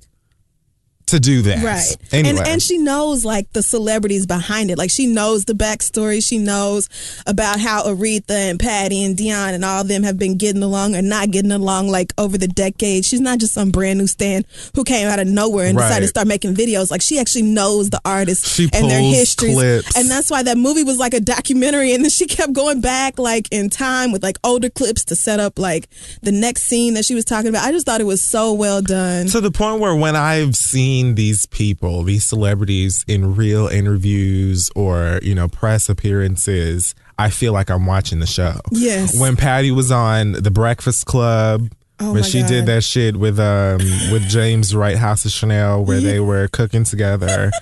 to 1.06 1.20
do 1.20 1.42
that. 1.42 1.62
Right. 1.62 1.96
Anyway. 2.12 2.38
And 2.38 2.48
and 2.48 2.62
she 2.62 2.78
knows 2.78 3.24
like 3.24 3.52
the 3.52 3.62
celebrities 3.62 4.26
behind 4.26 4.70
it. 4.70 4.78
Like 4.78 4.90
she 4.90 5.06
knows 5.06 5.44
the 5.44 5.52
backstory. 5.52 6.26
She 6.26 6.38
knows 6.38 6.88
about 7.26 7.60
how 7.60 7.84
Aretha 7.84 8.50
and 8.50 8.58
Patty 8.58 9.04
and 9.04 9.16
Dionne 9.16 9.54
and 9.54 9.64
all 9.64 9.82
of 9.82 9.88
them 9.88 10.02
have 10.02 10.18
been 10.18 10.36
getting 10.36 10.62
along 10.62 10.94
or 10.94 11.02
not 11.02 11.30
getting 11.30 11.52
along 11.52 11.88
like 11.88 12.12
over 12.18 12.38
the 12.38 12.48
decades. 12.48 13.06
She's 13.08 13.20
not 13.20 13.38
just 13.38 13.52
some 13.52 13.70
brand 13.70 13.98
new 13.98 14.06
stan 14.06 14.44
who 14.74 14.84
came 14.84 15.08
out 15.08 15.18
of 15.18 15.26
nowhere 15.26 15.66
and 15.66 15.76
decided 15.76 16.02
to 16.02 16.08
start 16.08 16.26
making 16.28 16.54
videos. 16.54 16.90
Like 16.90 17.02
she 17.02 17.18
actually 17.18 17.42
knows 17.42 17.90
the 17.90 18.00
artists 18.04 18.54
She 18.54 18.68
and 18.72 18.90
their 18.90 19.00
histories. 19.00 19.54
clips. 19.54 19.96
And 19.96 20.08
that's 20.08 20.30
why 20.30 20.42
that 20.42 20.56
movie 20.56 20.84
was 20.84 20.98
like 20.98 21.14
a 21.14 21.20
documentary 21.20 21.92
and 21.94 22.04
then 22.04 22.10
she 22.10 22.26
kept 22.26 22.52
going 22.52 22.80
back 22.80 23.18
like 23.18 23.48
in 23.50 23.70
time 23.70 24.12
with 24.12 24.22
like 24.22 24.38
older 24.44 24.70
clips 24.70 25.04
to 25.06 25.16
set 25.16 25.40
up 25.40 25.58
like 25.58 25.88
the 26.22 26.32
next 26.32 26.62
scene 26.62 26.94
that 26.94 27.04
she 27.04 27.14
was 27.14 27.24
talking 27.24 27.48
about. 27.48 27.64
I 27.64 27.72
just 27.72 27.86
thought 27.86 28.00
it 28.00 28.04
was 28.04 28.22
so 28.22 28.52
well 28.52 28.80
done. 28.82 29.26
to 29.28 29.40
the 29.40 29.50
point 29.50 29.80
where 29.80 29.94
when 29.94 30.16
I've 30.16 30.54
seen 30.56 30.91
these 31.14 31.46
people, 31.46 32.02
these 32.02 32.24
celebrities 32.24 33.04
in 33.08 33.34
real 33.34 33.66
interviews 33.68 34.70
or, 34.76 35.20
you 35.22 35.34
know, 35.34 35.48
press 35.48 35.88
appearances, 35.88 36.94
I 37.18 37.30
feel 37.30 37.52
like 37.52 37.70
I'm 37.70 37.86
watching 37.86 38.18
the 38.20 38.26
show. 38.26 38.60
Yes. 38.70 39.18
When 39.18 39.36
Patty 39.36 39.70
was 39.70 39.90
on 39.90 40.32
The 40.32 40.50
Breakfast 40.50 41.06
Club, 41.06 41.68
Oh 42.00 42.14
when 42.14 42.24
she 42.24 42.42
did 42.42 42.66
that 42.66 42.82
shit 42.82 43.16
with 43.16 43.38
um 43.38 43.78
with 44.10 44.22
James 44.28 44.74
Wright 44.74 44.96
House 44.96 45.24
of 45.24 45.30
Chanel 45.30 45.84
where 45.84 46.00
they 46.00 46.18
were 46.18 46.48
cooking 46.48 46.82
together. 46.82 47.52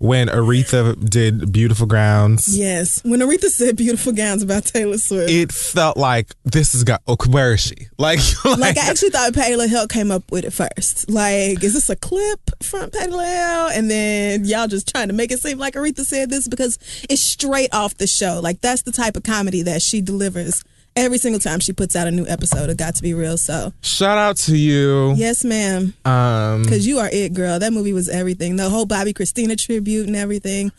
When 0.00 0.28
Aretha 0.28 0.98
did 1.08 1.52
Beautiful 1.52 1.86
Grounds. 1.86 2.58
Yes. 2.58 3.04
When 3.04 3.20
Aretha 3.20 3.50
said 3.50 3.76
beautiful 3.76 4.12
gowns 4.12 4.42
about 4.42 4.64
Taylor 4.64 4.96
Swift. 4.96 5.30
It 5.30 5.52
felt 5.52 5.98
like 5.98 6.34
this 6.44 6.72
has 6.72 6.84
got. 6.84 7.02
Oh, 7.06 7.16
where 7.28 7.52
is 7.52 7.60
she? 7.60 7.88
Like, 7.98 8.18
like, 8.44 8.58
like 8.58 8.78
I 8.78 8.88
actually 8.88 9.10
thought 9.10 9.34
Patty 9.34 9.54
LaHelle 9.54 9.88
came 9.88 10.10
up 10.10 10.32
with 10.32 10.44
it 10.44 10.52
first. 10.52 11.10
Like, 11.10 11.62
is 11.62 11.74
this 11.74 11.90
a 11.90 11.96
clip 11.96 12.40
from 12.62 12.90
Patty 12.90 13.12
LaHelle? 13.12 13.76
And 13.76 13.90
then 13.90 14.46
y'all 14.46 14.68
just 14.68 14.88
trying 14.88 15.08
to 15.08 15.14
make 15.14 15.30
it 15.30 15.40
seem 15.40 15.58
like 15.58 15.74
Aretha 15.74 16.00
said 16.00 16.30
this 16.30 16.48
because 16.48 16.78
it's 17.10 17.20
straight 17.20 17.72
off 17.74 17.94
the 17.98 18.06
show. 18.06 18.40
Like 18.42 18.62
that's 18.62 18.82
the 18.82 18.92
type 18.92 19.16
of 19.16 19.22
comedy 19.22 19.62
that 19.62 19.82
she 19.82 20.00
delivers 20.00 20.64
every 20.96 21.18
single 21.18 21.40
time 21.40 21.60
she 21.60 21.72
puts 21.72 21.94
out 21.96 22.06
a 22.06 22.10
new 22.10 22.26
episode 22.26 22.68
of 22.70 22.76
Got 22.76 22.94
to 22.96 23.02
Be 23.02 23.14
Real. 23.14 23.36
So 23.36 23.72
shout 23.82 24.18
out 24.18 24.36
to 24.38 24.56
you. 24.56 25.14
yes, 25.16 25.44
ma'am, 25.44 25.94
Um, 26.04 26.62
because 26.62 26.86
you 26.86 26.98
are 26.98 27.08
it, 27.12 27.32
girl. 27.34 27.58
That 27.58 27.72
movie 27.72 27.92
was 27.92 28.08
everything. 28.08 28.56
The 28.56 28.68
whole 28.70 28.86
Bobbi 28.86 29.12
Kristina 29.14 29.58
tribute 29.58 30.06
and 30.06 30.16
everything. 30.16 30.72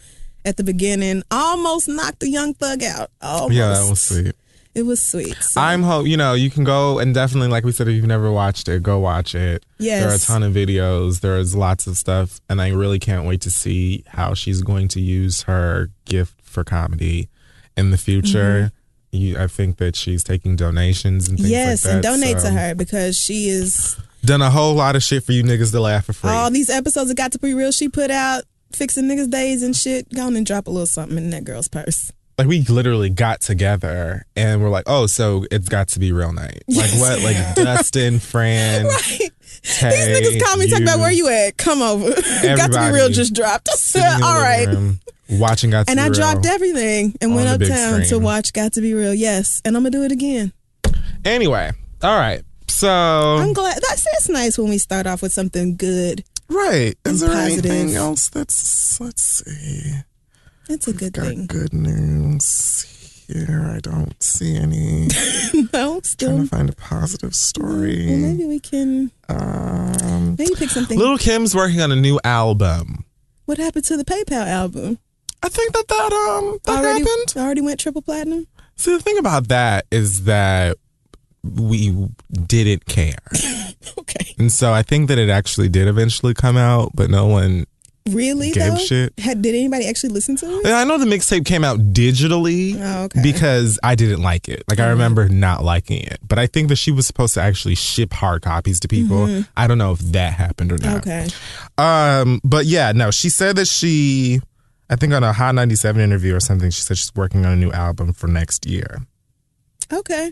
At 0.43 0.57
the 0.57 0.63
beginning, 0.63 1.21
almost 1.29 1.87
knocked 1.87 2.19
the 2.21 2.27
young 2.29 2.55
thug 2.55 2.81
out. 2.81 3.11
Almost. 3.21 3.53
yeah, 3.53 3.67
that 3.73 3.87
was 3.87 4.01
sweet. 4.01 4.35
It 4.73 4.83
was 4.87 4.99
sweet. 4.99 5.35
So, 5.35 5.61
I'm 5.61 5.83
hope 5.83 6.07
you 6.07 6.17
know 6.17 6.33
you 6.33 6.49
can 6.49 6.63
go 6.63 6.97
and 6.97 7.13
definitely 7.13 7.49
like 7.49 7.63
we 7.63 7.71
said 7.71 7.87
if 7.87 7.93
you've 7.93 8.05
never 8.07 8.31
watched 8.31 8.67
it, 8.67 8.81
go 8.81 8.97
watch 8.97 9.35
it. 9.35 9.63
Yes. 9.77 10.01
there 10.01 10.11
are 10.11 10.15
a 10.15 10.17
ton 10.17 10.41
of 10.43 10.53
videos. 10.53 11.19
There's 11.19 11.53
lots 11.55 11.85
of 11.85 11.95
stuff, 11.95 12.39
and 12.49 12.59
I 12.59 12.69
really 12.69 12.97
can't 12.97 13.27
wait 13.27 13.41
to 13.41 13.51
see 13.51 14.03
how 14.07 14.33
she's 14.33 14.63
going 14.63 14.87
to 14.89 14.99
use 15.01 15.43
her 15.43 15.91
gift 16.05 16.41
for 16.41 16.63
comedy 16.63 17.29
in 17.77 17.91
the 17.91 17.97
future. 17.97 18.71
You, 19.11 19.37
I 19.37 19.47
think 19.47 19.77
that 19.77 19.95
she's 19.95 20.23
taking 20.23 20.55
donations 20.55 21.27
and 21.27 21.37
things 21.37 21.49
yes, 21.49 21.83
like 21.83 22.01
that. 22.01 22.05
and 22.05 22.21
donate 22.21 22.39
so- 22.41 22.47
to 22.49 22.53
her 22.53 22.75
because 22.75 23.17
she 23.17 23.47
is 23.49 23.97
Done 24.23 24.41
a 24.41 24.49
whole 24.51 24.75
lot 24.75 24.95
of 24.95 25.03
shit 25.03 25.23
for 25.23 25.31
you 25.31 25.43
niggas 25.43 25.71
to 25.71 25.79
laugh 25.81 26.05
for 26.05 26.13
free. 26.13 26.29
all 26.29 26.49
these 26.51 26.69
episodes 26.69 27.09
that 27.09 27.17
got 27.17 27.31
to 27.33 27.39
be 27.39 27.53
real 27.53 27.71
she 27.71 27.89
put 27.89 28.11
out 28.11 28.43
fixing 28.71 29.05
niggas 29.05 29.29
days 29.29 29.63
and 29.63 29.75
shit. 29.75 30.07
Go 30.13 30.27
on 30.27 30.35
and 30.35 30.45
drop 30.45 30.67
a 30.67 30.69
little 30.69 30.85
something 30.85 31.17
in 31.17 31.29
that 31.31 31.43
girl's 31.43 31.67
purse. 31.67 32.11
Like 32.37 32.47
we 32.47 32.61
literally 32.61 33.09
got 33.09 33.41
together 33.41 34.25
and 34.35 34.61
we're 34.61 34.69
like, 34.69 34.85
oh, 34.87 35.05
so 35.07 35.45
it's 35.51 35.67
got 35.69 35.89
to 35.89 35.99
be 35.99 36.11
real 36.11 36.31
night. 36.33 36.63
Like 36.69 36.91
what? 36.93 37.21
Like 37.21 37.55
Dustin, 37.55 38.19
Fran, 38.19 38.85
right. 38.85 39.19
Tay, 39.63 39.89
these 39.89 40.39
niggas 40.39 40.41
call 40.43 40.57
me 40.57 40.69
talk 40.69 40.81
about 40.81 40.99
where 40.99 41.11
you 41.11 41.27
at. 41.27 41.57
Come 41.57 41.81
over. 41.81 42.05
Got 42.41 42.71
to 42.71 42.79
be 42.79 42.91
real 42.95 43.09
just 43.09 43.35
dropped. 43.35 43.67
Sitting 43.69 44.07
in 44.11 44.19
the 44.21 44.25
all 44.25 44.39
right. 44.39 44.67
room, 44.67 44.99
watching 45.31 45.69
got 45.71 45.87
to 45.87 45.91
and 45.91 45.97
be 45.97 46.01
i 46.01 46.05
real. 46.05 46.13
dropped 46.13 46.45
everything 46.45 47.15
and 47.21 47.35
went 47.35 47.47
uptown 47.47 48.01
to 48.03 48.19
watch 48.19 48.53
got 48.53 48.73
to 48.73 48.81
be 48.81 48.93
real 48.93 49.13
yes 49.13 49.61
and 49.65 49.75
i'm 49.77 49.83
gonna 49.83 49.91
do 49.91 50.03
it 50.03 50.11
again 50.11 50.51
Anyway, 51.23 51.71
all 52.01 52.17
right. 52.17 52.41
So 52.67 52.87
i'm 52.89 53.53
glad 53.53 53.79
that's 53.87 54.03
that's 54.05 54.27
nice 54.29 54.57
when 54.57 54.69
we 54.69 54.77
start 54.79 55.05
off 55.05 55.21
with 55.21 55.31
something 55.31 55.75
good 55.75 56.23
right, 56.49 56.95
is 57.05 57.19
there 57.21 57.31
anything 57.31 57.61
positive. 57.87 57.95
else 57.95 58.29
that's 58.29 58.99
let's 58.99 59.21
see? 59.45 59.93
that's 60.67 60.87
a 60.87 60.93
good 60.93 61.13
Got 61.13 61.25
thing 61.27 61.45
good 61.47 61.73
news 61.73 63.25
here. 63.27 63.71
I 63.75 63.79
don't 63.79 64.21
see 64.21 64.55
any. 64.57 65.07
no 65.73 66.01
Trying 66.01 66.01
still 66.03 66.37
to 66.39 66.45
find 66.47 66.69
a 66.69 66.73
positive 66.75 67.35
story. 67.35 68.07
well, 68.07 68.17
maybe 68.17 68.45
we 68.45 68.59
can 68.59 69.11
Um, 69.29 70.35
maybe 70.39 70.55
pick 70.55 70.69
something 70.69 70.97
Little 70.97 71.17
Kim's 71.17 71.53
working 71.55 71.81
on 71.81 71.91
a 71.91 71.95
new 71.95 72.19
album. 72.23 73.05
what 73.45 73.57
happened 73.59 73.85
to 73.85 73.95
the 73.97 74.03
paypal 74.05 74.45
album 74.47 74.97
I 75.43 75.49
think 75.49 75.73
that 75.73 75.87
that 75.87 76.13
um 76.13 76.57
that 76.65 76.79
already 76.79 76.99
happened. 76.99 77.33
already 77.37 77.61
went 77.61 77.79
triple 77.79 78.01
platinum 78.01 78.47
See, 78.75 78.91
the 78.91 78.99
thing 79.01 79.17
about 79.19 79.47
that 79.49 79.85
is 79.91 80.23
that 80.23 80.77
we 81.43 82.07
didn't 82.31 82.85
care. 82.85 83.17
okay 83.97 84.33
And 84.39 84.51
so 84.51 84.73
I 84.73 84.81
think 84.83 85.07
that 85.09 85.17
it 85.19 85.29
actually 85.29 85.69
did 85.69 85.87
eventually 85.87 86.33
come 86.33 86.57
out, 86.57 86.91
but 86.95 87.09
no 87.09 87.25
one. 87.27 87.65
Really? 88.09 88.49
Gave 88.51 88.71
though? 88.73 88.77
shit. 88.77 89.13
Had, 89.19 89.43
did 89.43 89.53
anybody 89.53 89.85
actually 89.87 90.09
listen 90.13 90.35
to 90.37 90.45
it? 90.47 90.65
And 90.65 90.73
I 90.73 90.83
know 90.83 90.97
the 90.97 91.05
mixtape 91.05 91.45
came 91.45 91.63
out 91.63 91.77
digitally 91.93 92.75
Oh, 92.79 93.03
okay. 93.03 93.21
because 93.21 93.77
I 93.83 93.93
didn't 93.93 94.23
like 94.23 94.49
it. 94.49 94.63
Like, 94.67 94.79
I 94.79 94.89
remember 94.89 95.29
not 95.29 95.63
liking 95.63 96.01
it. 96.03 96.17
But 96.27 96.39
I 96.39 96.47
think 96.47 96.69
that 96.69 96.77
she 96.77 96.91
was 96.91 97.05
supposed 97.05 97.35
to 97.35 97.41
actually 97.41 97.75
ship 97.75 98.13
hard 98.13 98.41
copies 98.41 98.79
to 98.79 98.87
people. 98.87 99.43
I 99.55 99.67
don't 99.67 99.77
know 99.77 99.91
if 99.91 99.99
that 99.99 100.33
happened 100.33 100.71
or 100.71 100.77
not. 100.79 101.03
Mm-hmm. 101.03 101.09
Okay. 101.09 101.29
Um, 101.77 102.41
but 102.43 102.65
yeah, 102.65 102.91
no, 102.91 103.11
she 103.11 103.29
said 103.29 103.55
that 103.57 103.67
she, 103.67 104.41
I 104.91 104.95
think 104.97 105.13
on 105.13 105.23
a 105.23 105.31
Hot 105.33 105.55
97 105.55 106.01
interview 106.01 106.35
or 106.35 106.39
something, 106.41 106.69
she 106.69 106.81
said 106.81 106.97
she's 106.97 107.15
working 107.15 107.45
on 107.45 107.53
a 107.53 107.55
new 107.55 107.71
album 107.71 108.11
for 108.13 108.27
next 108.27 108.65
year. 108.65 108.99
Okay. 109.91 110.31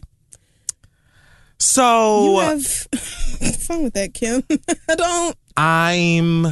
So 1.58 2.32
You 2.34 2.40
have 2.40 2.66
fun 2.66 3.84
with 3.84 3.94
that, 3.94 4.14
Kim. 4.14 4.44
I 4.90 4.96
don't. 4.96 5.36
I'm 5.58 6.46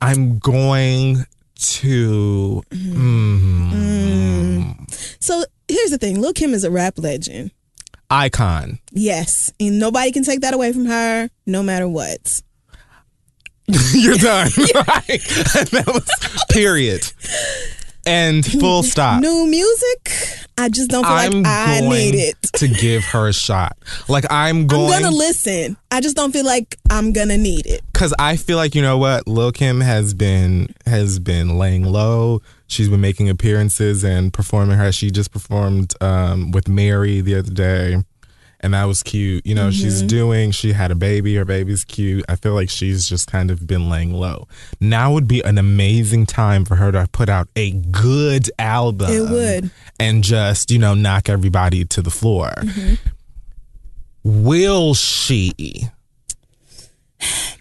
I'm 0.00 0.38
going 0.38 1.24
to 1.56 2.62
mm, 2.70 4.90
So 5.20 5.44
here's 5.68 5.90
the 5.90 5.98
thing 5.98 6.20
Lil 6.20 6.32
Kim 6.32 6.54
is 6.54 6.64
a 6.64 6.70
rap 6.70 6.94
legend. 6.98 7.50
icon. 8.10 8.78
Yes. 8.92 9.52
And 9.60 9.78
nobody 9.80 10.12
can 10.12 10.22
take 10.24 10.40
that 10.40 10.54
away 10.54 10.72
from 10.72 10.86
her, 10.86 11.28
no 11.46 11.62
matter 11.62 11.88
what. 11.88 12.40
You're 13.92 14.16
done. 14.16 14.48
Right. 14.74 15.20
that 15.72 15.84
was 15.86 16.46
period. 16.50 17.02
And 18.06 18.44
full 18.44 18.82
stop. 18.82 19.20
New 19.20 19.46
music, 19.46 20.12
I 20.56 20.70
just 20.70 20.88
don't 20.88 21.04
feel 21.04 21.12
I'm 21.12 21.42
like 21.42 21.46
I 21.46 21.80
going 21.80 21.90
need 21.90 22.14
it. 22.14 22.36
to 22.54 22.68
give 22.68 23.04
her 23.06 23.28
a 23.28 23.34
shot. 23.34 23.76
Like 24.08 24.24
I'm 24.30 24.66
going. 24.66 24.92
I'm 24.94 25.02
gonna 25.02 25.14
listen. 25.14 25.76
I 25.90 26.00
just 26.00 26.16
don't 26.16 26.32
feel 26.32 26.46
like 26.46 26.78
I'm 26.88 27.12
gonna 27.12 27.36
need 27.36 27.66
it. 27.66 27.82
because 27.92 28.14
I 28.18 28.36
feel 28.36 28.56
like 28.56 28.74
you 28.74 28.80
know 28.80 28.96
what 28.96 29.26
Lil 29.28 29.52
Kim 29.52 29.80
has 29.82 30.14
been 30.14 30.74
has 30.86 31.18
been 31.18 31.58
laying 31.58 31.84
low. 31.84 32.40
She's 32.66 32.88
been 32.88 33.00
making 33.02 33.28
appearances 33.28 34.04
and 34.04 34.32
performing 34.32 34.78
her. 34.78 34.90
She 34.90 35.10
just 35.10 35.30
performed 35.30 35.92
um, 36.00 36.50
with 36.52 36.66
Mary 36.68 37.20
the 37.20 37.34
other 37.34 37.50
day, 37.52 37.96
and 38.60 38.74
that 38.74 38.84
was 38.84 39.02
cute. 39.02 39.46
You 39.46 39.54
know, 39.54 39.70
she's 39.70 39.98
mm-hmm. 39.98 40.08
doing. 40.08 40.50
She 40.50 40.72
had 40.72 40.90
a 40.90 40.94
baby. 40.94 41.34
Her 41.36 41.44
baby's 41.44 41.84
cute. 41.84 42.24
I 42.28 42.36
feel 42.36 42.54
like 42.54 42.70
she's 42.70 43.08
just 43.08 43.30
kind 43.30 43.50
of 43.50 43.66
been 43.66 43.88
laying 43.88 44.12
low. 44.12 44.48
Now 44.80 45.12
would 45.12 45.28
be 45.28 45.42
an 45.42 45.58
amazing 45.58 46.26
time 46.26 46.64
for 46.64 46.76
her 46.76 46.90
to 46.92 47.08
put 47.12 47.28
out 47.28 47.48
a 47.56 47.70
good 47.70 48.50
album. 48.58 49.10
It 49.10 49.30
would. 49.30 49.70
and 50.00 50.24
just 50.24 50.70
you 50.70 50.78
know 50.78 50.94
knock 50.94 51.28
everybody 51.28 51.84
to 51.84 52.02
the 52.02 52.10
floor. 52.10 52.52
Mm-hmm. 52.58 52.94
Will 54.24 54.94
she? 54.94 55.88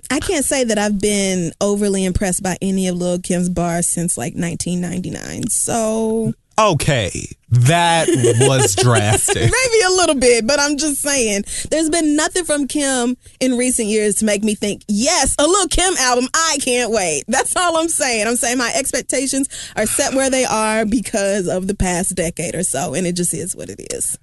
I 0.09 0.19
can't 0.19 0.45
say 0.45 0.63
that 0.63 0.77
I've 0.77 0.99
been 0.99 1.51
overly 1.59 2.05
impressed 2.05 2.41
by 2.41 2.57
any 2.61 2.87
of 2.87 2.95
Lil 2.95 3.19
Kim's 3.19 3.49
bars 3.49 3.87
since 3.87 4.17
like 4.17 4.33
1999. 4.33 5.49
So 5.49 6.33
Okay, 6.59 7.11
that 7.51 8.07
was 8.47 8.75
drastic. 8.81 9.35
maybe 9.35 9.81
a 9.85 9.89
little 9.91 10.15
bit, 10.15 10.47
but 10.47 10.59
I'm 10.59 10.75
just 10.77 11.01
saying 11.01 11.43
there's 11.69 11.89
been 11.89 12.15
nothing 12.15 12.45
from 12.45 12.67
Kim 12.67 13.15
in 13.39 13.57
recent 13.57 13.89
years 13.89 14.15
to 14.15 14.25
make 14.25 14.43
me 14.43 14.55
think, 14.55 14.81
yes, 14.87 15.35
a 15.37 15.45
little 15.45 15.67
Kim 15.67 15.93
album. 15.99 16.27
I 16.33 16.57
can't 16.61 16.91
wait. 16.91 17.23
That's 17.27 17.55
all 17.55 17.77
I'm 17.77 17.89
saying. 17.89 18.25
I'm 18.27 18.35
saying 18.37 18.57
my 18.57 18.71
expectations 18.75 19.49
are 19.75 19.85
set 19.85 20.15
where 20.15 20.29
they 20.31 20.45
are 20.45 20.83
because 20.85 21.47
of 21.47 21.67
the 21.67 21.75
past 21.75 22.15
decade 22.15 22.55
or 22.55 22.63
so, 22.63 22.95
and 22.95 23.05
it 23.05 23.15
just 23.15 23.33
is 23.35 23.55
what 23.55 23.69
it 23.69 23.93
is. 23.93 24.17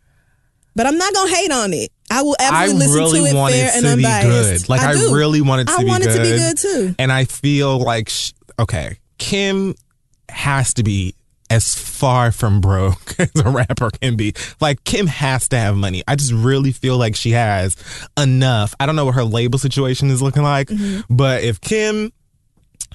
But 0.76 0.86
I'm 0.86 0.98
not 0.98 1.14
gonna 1.14 1.30
hate 1.30 1.52
on 1.52 1.72
it. 1.72 1.90
I 2.10 2.22
will 2.22 2.36
I 2.40 2.64
absolutely 2.64 2.86
listen 2.86 2.94
really 3.00 3.30
to 3.30 3.36
it 3.46 3.50
fair 3.52 3.68
it 3.68 3.76
and 3.76 3.86
unbiased. 3.86 4.62
good. 4.64 4.68
Like 4.68 4.80
I, 4.80 4.94
do. 4.94 5.14
really 5.14 5.40
want 5.40 5.60
it 5.62 5.64
to 5.68 5.72
I 5.72 5.78
be 5.84 5.88
want 5.88 6.02
good. 6.02 6.16
to 6.16 6.22
be 6.22 6.30
good 6.36 6.58
too. 6.58 6.94
And 6.98 7.12
I 7.12 7.26
feel 7.26 7.78
like 7.78 8.08
sh- 8.08 8.32
okay, 8.58 8.98
Kim 9.18 9.74
has 10.28 10.74
to 10.74 10.82
be 10.82 11.14
as 11.54 11.74
far 11.74 12.32
from 12.32 12.60
broke 12.60 13.14
as 13.18 13.30
a 13.36 13.48
rapper 13.48 13.90
can 13.90 14.16
be. 14.16 14.34
Like 14.60 14.84
Kim 14.84 15.06
has 15.06 15.48
to 15.48 15.56
have 15.58 15.76
money. 15.76 16.02
I 16.08 16.16
just 16.16 16.32
really 16.32 16.72
feel 16.72 16.98
like 16.98 17.14
she 17.16 17.30
has 17.32 17.76
enough. 18.18 18.74
I 18.80 18.86
don't 18.86 18.96
know 18.96 19.04
what 19.06 19.14
her 19.14 19.24
label 19.24 19.58
situation 19.58 20.10
is 20.10 20.20
looking 20.20 20.42
like, 20.42 20.68
Mm-hmm. 20.68 21.14
but 21.14 21.42
if 21.44 21.60
Kim 21.60 22.12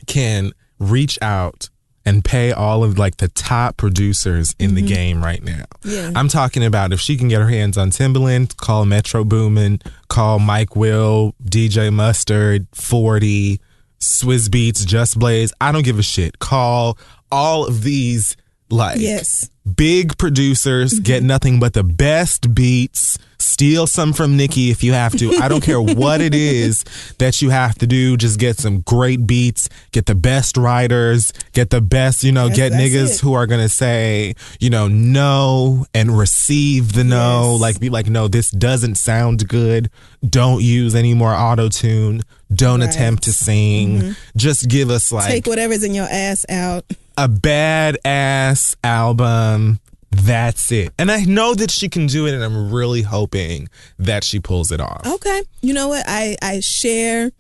can 0.08 0.52
reach 0.80 1.18
out 1.22 1.70
and 2.06 2.24
pay 2.24 2.52
all 2.52 2.84
of 2.84 2.98
like 2.98 3.18
the 3.18 3.28
top 3.28 3.78
producers 3.78 4.56
in 4.58 4.74
the 4.74 4.82
game 4.82 5.24
right 5.24 5.44
now. 5.44 5.64
Mm-hmm. 5.82 5.90
Yeah. 6.14 6.20
I'm 6.20 6.28
talking 6.28 6.64
about 6.64 6.92
if 6.94 7.00
she 7.00 7.18
can 7.18 7.28
get 7.28 7.42
her 7.42 7.50
hands 7.50 7.78
on 7.78 7.92
Timbaland, 7.92 8.58
call 8.58 8.86
Metro 8.86 9.24
Boomin, 9.24 9.80
call 10.08 10.40
Mike 10.40 10.76
Will, 10.76 11.36
DJ 11.44 11.94
Mustard, 11.94 12.66
40, 12.74 13.60
Swizz 14.00 14.48
Beatz, 14.48 14.86
Just 14.86 15.20
Blaze. 15.20 15.54
I 15.62 15.72
don't 15.72 15.84
give 15.84 16.00
a 16.00 16.04
shit. 16.04 16.40
Call 16.40 16.98
all 17.32 17.68
of 17.68 17.84
these 17.84 18.36
like 18.70 19.00
Yes. 19.00 19.50
big 19.76 20.18
producers, 20.18 21.00
get 21.00 21.24
nothing 21.24 21.60
but 21.60 21.74
the 21.74 21.84
best 21.84 22.54
beats. 22.54 23.18
Steal 23.42 23.88
some 23.88 24.12
from 24.12 24.36
Nicki 24.36 24.70
if 24.70 24.84
you 24.84 24.92
have 24.94 25.18
to. 25.18 25.34
I 25.42 25.48
don't 25.48 25.62
care 25.64 25.82
what 25.82 26.20
it 26.22 26.36
is 26.36 26.84
that 27.20 27.42
you 27.42 27.50
have 27.52 27.76
to 27.80 27.88
do. 27.88 28.18
Just 28.18 28.38
get 28.38 28.58
some 28.58 28.82
great 28.82 29.26
beats, 29.28 29.70
get 29.92 30.06
the 30.08 30.16
best 30.16 30.58
writers, 30.58 31.32
get 31.54 31.70
the 31.70 31.80
best, 31.82 32.24
you 32.24 32.32
know, 32.34 32.50
get 32.50 32.72
that's 32.72 32.76
niggas 32.84 33.16
it. 33.16 33.20
who 33.22 33.34
are 33.34 33.48
going 33.48 33.62
to 33.62 33.70
say, 33.70 34.36
you 34.60 34.70
know, 34.70 34.88
no 34.90 35.86
and 35.94 36.18
receive 36.18 36.94
the 36.94 37.04
no. 37.06 37.52
Yes. 37.54 37.62
Like, 37.62 37.80
be 37.80 37.90
like, 37.90 38.08
no, 38.08 38.28
this 38.28 38.52
doesn't 38.52 38.96
sound 38.96 39.48
good. 39.48 39.90
Don't 40.28 40.62
use 40.62 40.94
any 40.94 41.14
more 41.14 41.34
auto 41.34 41.70
tune. 41.70 42.22
Don't 42.54 42.82
Right. 42.82 42.90
Mm-hmm. 42.90 42.98
attempt 43.02 43.24
to 43.24 43.34
sing. 43.34 44.16
Just 44.36 44.68
give 44.68 44.90
us 44.90 45.12
like 45.14 45.28
Take 45.30 45.48
whatever's 45.48 45.84
in 45.84 45.94
your 45.94 46.08
ass 46.10 46.46
out. 46.50 46.84
A 47.20 47.28
badass 47.28 48.76
album. 48.82 49.80
That's 50.10 50.72
it. 50.72 50.94
And 50.98 51.12
I 51.12 51.26
know 51.26 51.54
that 51.54 51.70
she 51.70 51.90
can 51.90 52.08
do 52.08 52.26
it, 52.28 52.34
and 52.34 52.42
I'm 52.42 52.72
really 52.72 53.02
hoping 53.02 53.68
that 53.98 54.24
she 54.24 54.40
pulls 54.40 54.72
it 54.72 54.80
off. 54.80 55.06
Okay. 55.06 55.44
You 55.62 55.74
know 55.74 55.90
what? 55.90 56.06
I, 56.08 56.38
I 56.42 56.62
share 56.62 57.32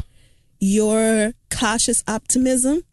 your 0.60 1.32
cautious 1.50 2.04
optimism. 2.10 2.84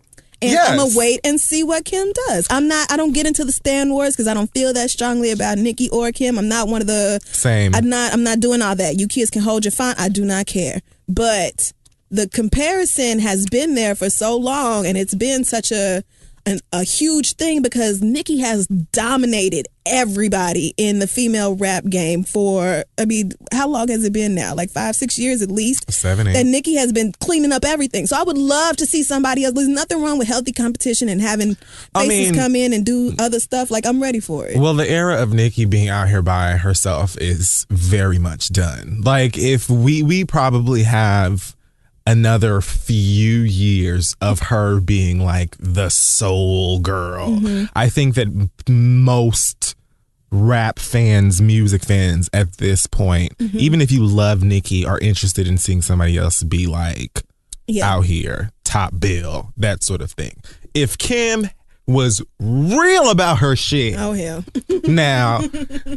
And 0.40 0.52
Yes. 0.52 0.68
I'm 0.70 0.76
gonna 0.78 0.96
wait 0.96 1.18
and 1.24 1.40
see 1.40 1.64
what 1.64 1.84
Kim 1.84 2.12
does. 2.28 2.46
I'm 2.50 2.68
not. 2.68 2.92
I 2.92 2.96
don't 2.96 3.12
get 3.12 3.26
into 3.26 3.44
the 3.44 3.50
stand 3.52 3.90
wars 3.90 4.14
because 4.14 4.28
I 4.28 4.34
don't 4.34 4.52
feel 4.52 4.72
that 4.74 4.88
strongly 4.90 5.32
about 5.32 5.58
Nicki 5.58 5.88
or 5.90 6.12
Kim. 6.12 6.38
I'm 6.38 6.46
not 6.48 6.68
one 6.68 6.82
of 6.82 6.86
the. 6.86 7.18
Same. 7.24 7.74
I'm 7.74 7.88
not. 7.88 8.12
I'm 8.12 8.22
not 8.22 8.38
doing 8.38 8.62
all 8.62 8.76
that. 8.76 9.00
You 9.00 9.08
kids 9.08 9.30
can 9.30 9.42
hold 9.42 9.64
your 9.64 9.72
font. 9.72 9.98
I 9.98 10.08
do 10.08 10.24
not 10.24 10.46
care. 10.46 10.82
But 11.08 11.72
the 12.10 12.28
comparison 12.28 13.18
has 13.18 13.46
been 13.46 13.74
there 13.74 13.96
for 13.96 14.08
so 14.08 14.36
long, 14.36 14.86
and 14.86 14.96
it's 14.96 15.14
been 15.14 15.42
such 15.42 15.72
a 15.72 16.04
an, 16.46 16.60
a 16.72 16.84
huge 16.84 17.34
thing 17.34 17.60
because 17.60 18.00
Nicki 18.00 18.38
has 18.38 18.66
dominated 18.66 19.66
everybody 19.84 20.72
in 20.76 20.98
the 21.00 21.06
female 21.06 21.54
rap 21.56 21.84
game 21.84 22.22
for. 22.22 22.84
I 22.98 23.04
mean, 23.04 23.32
how 23.52 23.68
long 23.68 23.88
has 23.88 24.04
it 24.04 24.12
been 24.12 24.34
now? 24.34 24.54
Like 24.54 24.70
five, 24.70 24.96
six 24.96 25.18
years 25.18 25.42
at 25.42 25.50
least. 25.50 25.90
Seven, 25.92 26.26
eight. 26.28 26.36
And 26.36 26.50
Nicki 26.52 26.74
has 26.76 26.92
been 26.92 27.12
cleaning 27.20 27.52
up 27.52 27.64
everything. 27.64 28.06
So 28.06 28.16
I 28.16 28.22
would 28.22 28.38
love 28.38 28.76
to 28.78 28.86
see 28.86 29.02
somebody 29.02 29.44
else. 29.44 29.54
There's 29.54 29.68
nothing 29.68 30.02
wrong 30.02 30.18
with 30.18 30.28
healthy 30.28 30.52
competition 30.52 31.08
and 31.08 31.20
having 31.20 31.56
I 31.94 32.06
faces 32.06 32.32
mean- 32.32 32.40
come 32.40 32.54
in 32.56 32.72
and 32.72 32.86
do 32.86 33.12
other 33.18 33.40
stuff. 33.40 33.70
Like 33.70 33.84
I'm 33.86 34.00
ready 34.02 34.20
for 34.20 34.46
it. 34.46 34.56
Well, 34.56 34.74
the 34.74 34.88
era 34.88 35.20
of 35.20 35.32
Nicki 35.32 35.64
being 35.64 35.88
out 35.88 36.08
here 36.08 36.22
by 36.22 36.52
herself 36.52 37.16
is 37.20 37.66
very 37.70 38.18
much 38.18 38.50
done. 38.50 39.00
Like 39.02 39.36
if 39.36 39.68
we 39.68 40.02
we 40.02 40.24
probably 40.24 40.84
have 40.84 41.55
another 42.06 42.60
few 42.60 43.40
years 43.40 44.14
of 44.20 44.38
her 44.40 44.80
being 44.80 45.20
like 45.20 45.56
the 45.58 45.88
soul 45.88 46.78
girl. 46.80 47.28
Mm-hmm. 47.30 47.64
I 47.74 47.88
think 47.88 48.14
that 48.14 48.48
most 48.68 49.74
rap 50.30 50.78
fans, 50.78 51.40
music 51.40 51.84
fans 51.84 52.28
at 52.32 52.58
this 52.58 52.86
point, 52.86 53.36
Mm-hmm. 53.38 53.58
even 53.58 53.80
if 53.80 53.90
you 53.90 54.04
love 54.04 54.42
Nicki, 54.42 54.84
are 54.84 54.98
interested 54.98 55.46
in 55.48 55.58
seeing 55.58 55.82
somebody 55.82 56.16
else 56.16 56.42
be 56.42 56.66
like 56.66 57.22
Yeah. 57.66 57.92
out 57.94 58.02
here, 58.06 58.50
top 58.64 58.98
bill, 58.98 59.52
that 59.56 59.82
sort 59.82 60.00
of 60.02 60.12
thing. 60.12 60.40
If 60.74 60.98
Kim 60.98 61.48
was 61.86 62.20
real 62.40 63.10
about 63.10 63.38
her 63.38 63.54
shit, 63.56 63.94
Oh 63.98 64.12
hell. 64.12 64.44
now 64.84 65.40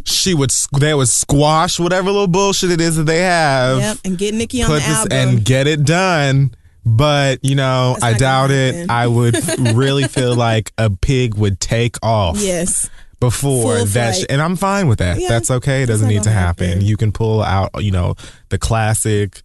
she 0.05 0.33
would 0.33 0.51
they 0.79 0.93
would 0.93 1.09
squash 1.09 1.79
whatever 1.79 2.07
little 2.11 2.27
bullshit 2.27 2.71
it 2.71 2.79
is 2.81 2.95
that 2.97 3.03
they 3.05 3.19
have, 3.21 3.79
Yep. 3.79 3.97
And 4.05 4.17
get 4.17 4.33
Nicki 4.35 4.61
on 4.63 4.69
the 4.69 4.75
this 4.75 4.87
album. 4.87 5.11
and 5.17 5.45
get 5.45 5.67
it 5.67 5.83
done. 5.85 6.51
But 6.85 7.43
you 7.43 7.55
know, 7.55 7.97
That's 7.99 8.03
I 8.03 8.17
doubt 8.17 8.51
it. 8.51 8.73
happen. 8.75 8.89
I 8.89 9.07
would 9.07 9.35
really 9.75 10.03
feel 10.07 10.35
like 10.35 10.71
a 10.77 10.89
pig 10.89 11.35
would 11.35 11.59
take 11.59 11.97
off 12.01 12.37
yes. 12.39 12.89
before 13.19 13.77
Full 13.77 13.85
that, 13.87 14.15
sh- 14.15 14.25
and 14.29 14.41
I'm 14.41 14.55
fine 14.55 14.87
with 14.87 14.99
that. 14.99 15.19
Yeah, 15.19 15.27
That's 15.27 15.51
okay. 15.51 15.83
It 15.83 15.87
doesn't 15.87 16.07
need 16.07 16.23
to 16.23 16.31
happen. 16.31 16.67
happen. 16.69 16.85
You 16.85 16.97
can 16.97 17.11
pull 17.11 17.43
out, 17.43 17.69
you 17.83 17.91
know, 17.91 18.15
the 18.49 18.57
classic 18.57 19.41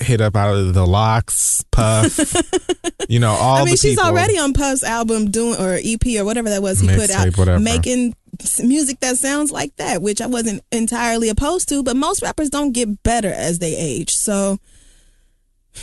hit 0.00 0.20
up 0.20 0.36
out 0.36 0.54
of 0.54 0.74
the 0.74 0.86
locks, 0.86 1.64
puff. 1.70 2.18
you 3.08 3.18
know, 3.18 3.30
all 3.30 3.56
I 3.56 3.64
mean, 3.64 3.72
the 3.72 3.76
she's 3.76 3.92
people. 3.96 4.04
already 4.04 4.38
on 4.38 4.52
Puff's 4.52 4.82
album 4.82 5.30
doing 5.30 5.58
or 5.60 5.78
EP 5.82 6.20
or 6.20 6.24
whatever 6.24 6.48
that 6.50 6.62
was 6.62 6.80
he 6.80 6.88
put 6.88 7.10
out, 7.10 7.36
whatever. 7.36 7.60
making 7.60 8.14
music 8.62 9.00
that 9.00 9.16
sounds 9.16 9.50
like 9.50 9.74
that, 9.76 10.02
which 10.02 10.20
I 10.20 10.26
wasn't 10.26 10.62
entirely 10.72 11.28
opposed 11.28 11.68
to. 11.70 11.82
But 11.82 11.96
most 11.96 12.22
rappers 12.22 12.50
don't 12.50 12.72
get 12.72 13.02
better 13.02 13.32
as 13.32 13.58
they 13.58 13.76
age, 13.76 14.14
so. 14.14 14.58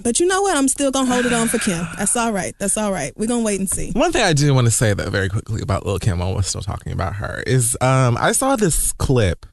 But 0.00 0.20
you 0.20 0.26
know 0.26 0.42
what? 0.42 0.56
I'm 0.56 0.68
still 0.68 0.92
gonna 0.92 1.12
hold 1.12 1.26
it 1.26 1.32
on 1.32 1.48
for 1.48 1.58
Kim. 1.58 1.84
That's 1.98 2.14
all 2.16 2.32
right. 2.32 2.54
That's 2.60 2.76
all 2.76 2.92
right. 2.92 3.12
We're 3.16 3.26
gonna 3.26 3.42
wait 3.42 3.58
and 3.58 3.68
see. 3.68 3.90
One 3.90 4.12
thing 4.12 4.22
I 4.22 4.32
do 4.32 4.54
want 4.54 4.68
to 4.68 4.70
say 4.70 4.94
though, 4.94 5.10
very 5.10 5.28
quickly 5.28 5.60
about 5.60 5.84
Lil 5.84 5.98
Kim, 5.98 6.20
while 6.20 6.36
we're 6.36 6.42
still 6.42 6.60
talking 6.60 6.92
about 6.92 7.16
her, 7.16 7.42
is 7.48 7.76
um, 7.80 8.16
I 8.20 8.30
saw 8.30 8.54
this 8.54 8.92
clip. 8.92 9.44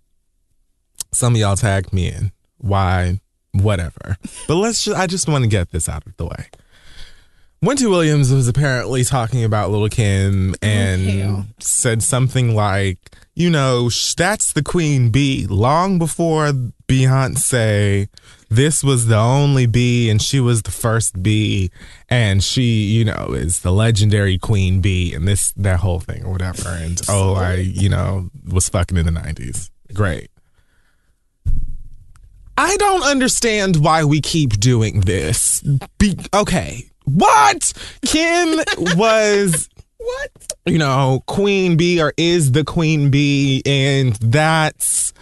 Some 1.12 1.34
of 1.34 1.40
y'all 1.40 1.56
tagged 1.56 1.92
me 1.94 2.10
in. 2.10 2.32
Why? 2.60 3.22
Whatever. 3.62 4.18
But 4.48 4.56
let's 4.56 4.84
just. 4.84 4.98
I 4.98 5.08
just 5.08 5.28
want 5.28 5.44
to 5.44 5.50
get 5.50 5.72
this 5.72 5.88
out 5.88 6.06
of 6.06 6.16
the 6.18 6.26
way. 6.26 6.50
Wendy 7.62 7.88
Williams 7.88 8.32
was 8.32 8.48
apparently 8.48 9.04
talking 9.04 9.44
about 9.44 9.72
Little 9.72 9.90
Kim 9.90 10.54
and 10.62 11.46
said 11.60 12.04
something 12.04 12.54
like, 12.54 13.00
you 13.34 13.50
know, 13.50 13.90
sh- 13.90 14.14
that's 14.14 14.54
the 14.54 14.62
queen 14.62 15.10
bee. 15.10 15.48
Long 15.48 15.98
before 15.98 16.52
Beyonce, 16.88 18.08
this 18.50 18.84
was 18.84 19.08
the 19.08 19.18
only 19.18 19.66
bee 19.66 20.12
and 20.12 20.22
she 20.22 20.40
was 20.40 20.62
the 20.62 20.72
first 20.72 21.24
bee. 21.24 21.72
And 22.08 22.44
she, 22.44 22.62
you 22.62 23.06
know, 23.06 23.30
is 23.34 23.62
the 23.62 23.72
legendary 23.72 24.38
queen 24.38 24.80
bee 24.82 25.14
and 25.16 25.28
this, 25.28 25.52
that 25.54 25.80
whole 25.80 26.00
thing 26.00 26.24
or 26.24 26.32
whatever. 26.32 26.70
And 26.70 27.02
oh, 27.10 27.34
I, 27.34 27.56
you 27.56 27.90
know, 27.90 28.30
was 28.48 28.70
fucking 28.70 28.98
in 28.98 29.06
the 29.08 29.12
90s. 29.12 29.72
Great. 29.92 30.30
I 32.58 32.78
don't 32.78 33.04
understand 33.04 33.78
why 33.78 34.04
we 34.04 34.22
keep 34.22 34.60
doing 34.60 35.02
this. 35.02 35.62
Be- 35.98 36.18
okay. 36.34 36.90
What? 37.04 37.74
Kim 38.06 38.60
was 38.98 39.70
What? 39.98 40.32
you 40.66 40.78
know, 40.78 41.24
queen 41.28 41.78
bee 41.78 42.02
or 42.02 42.14
is 42.18 42.52
the 42.54 42.64
queen 42.64 43.12
bee, 43.12 43.62
and 43.66 44.14
that's 44.16 45.14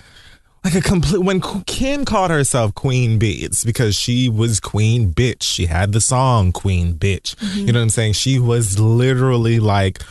like 0.63 0.76
a 0.76 0.82
complete. 0.82 1.24
When 1.24 1.41
Kim 1.65 2.06
called 2.06 2.32
herself 2.32 2.74
queen 2.74 3.19
bee, 3.19 3.43
it's 3.43 3.63
because 3.63 3.96
she 3.96 4.30
was 4.30 4.60
queen 4.60 5.13
bitch. 5.13 5.43
She 5.43 5.65
had 5.65 5.91
the 5.91 6.02
song 6.02 6.52
Queen 6.52 6.93
Bitch. 6.93 7.36
You 7.41 7.48
mm-hmm. 7.48 7.65
know 7.65 7.74
what 7.74 7.84
I'm 7.84 7.89
saying? 7.89 8.13
She 8.13 8.39
was 8.39 8.80
literally 8.80 9.60
like. 9.60 10.02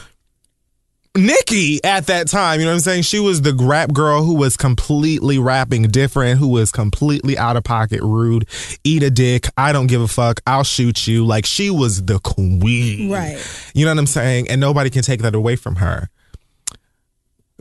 Nicki 1.15 1.83
at 1.85 2.07
that 2.07 2.29
time, 2.29 2.59
you 2.59 2.65
know 2.65 2.73
what 2.73 2.77
I'm 2.77 2.81
saying? 2.81 3.03
She 3.03 3.21
was 3.21 3.43
the 3.43 3.53
rap 3.55 3.93
girl 3.93 4.25
who 4.25 4.35
was 4.35 4.57
completely 4.57 5.39
rapping 5.39 5.83
different, 5.85 6.39
who 6.39 6.49
was 6.49 6.73
completely 6.73 7.37
out 7.37 7.57
of 7.57 7.65
pocket, 7.65 8.01
rude, 8.03 8.49
eat 8.83 9.03
a 9.03 9.11
dick, 9.11 9.47
I 9.57 9.73
don't 9.73 9.89
give 9.89 10.01
a 10.01 10.09
fuck, 10.09 10.41
I'll 10.47 10.65
shoot 10.65 11.07
you. 11.07 11.27
Like 11.27 11.45
she 11.45 11.69
was 11.69 12.05
the 12.05 12.19
queen. 12.19 13.11
Right. 13.11 13.39
You 13.75 13.85
know 13.85 13.91
what 13.91 13.99
I'm 13.99 14.07
saying? 14.07 14.49
And 14.49 14.59
nobody 14.59 14.89
can 14.89 15.03
take 15.03 15.21
that 15.21 15.35
away 15.35 15.57
from 15.57 15.77
her. 15.77 16.09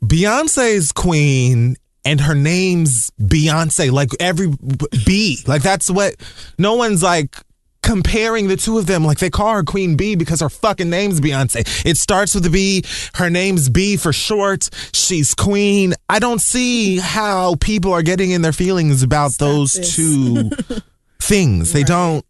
Beyonce's 0.02 0.94
queen 0.94 1.76
and 2.06 2.22
her 2.22 2.36
name's 2.36 3.12
Beyonce, 3.22 3.92
like 3.92 4.10
every 4.20 4.54
B. 5.06 5.40
Like 5.46 5.62
that's 5.62 5.92
what 5.92 6.16
no 6.58 6.76
one's 6.76 7.04
like 7.04 7.36
comparing 7.84 8.48
the 8.48 8.58
two 8.58 8.78
of 8.78 8.86
them. 8.86 9.04
Like 9.04 9.20
they 9.20 9.30
call 9.30 9.54
her 9.56 9.64
Queen 9.64 9.96
B 9.96 10.16
because 10.16 10.42
her 10.42 10.50
fucking 10.50 10.90
name's 10.90 11.20
Beyonce. 11.20 11.86
It 11.86 11.98
starts 11.98 12.36
with 12.36 12.46
a 12.46 12.50
B. 12.50 12.84
Her 13.16 13.30
name's 13.30 13.70
B 13.70 13.98
for 13.98 14.14
short. 14.14 14.70
She's 14.94 15.34
Queen. 15.34 15.94
I 16.10 16.20
don't 16.20 16.42
see 16.42 16.98
how 16.98 17.56
people 17.56 17.94
are 17.94 18.04
getting 18.04 18.32
in 18.32 18.42
their 18.42 18.54
feelings 18.54 19.04
about 19.04 19.34
those 19.38 19.74
this. 19.74 19.96
two 19.96 20.50
things. 21.20 21.74
They 21.74 21.84
don't. 21.84 22.26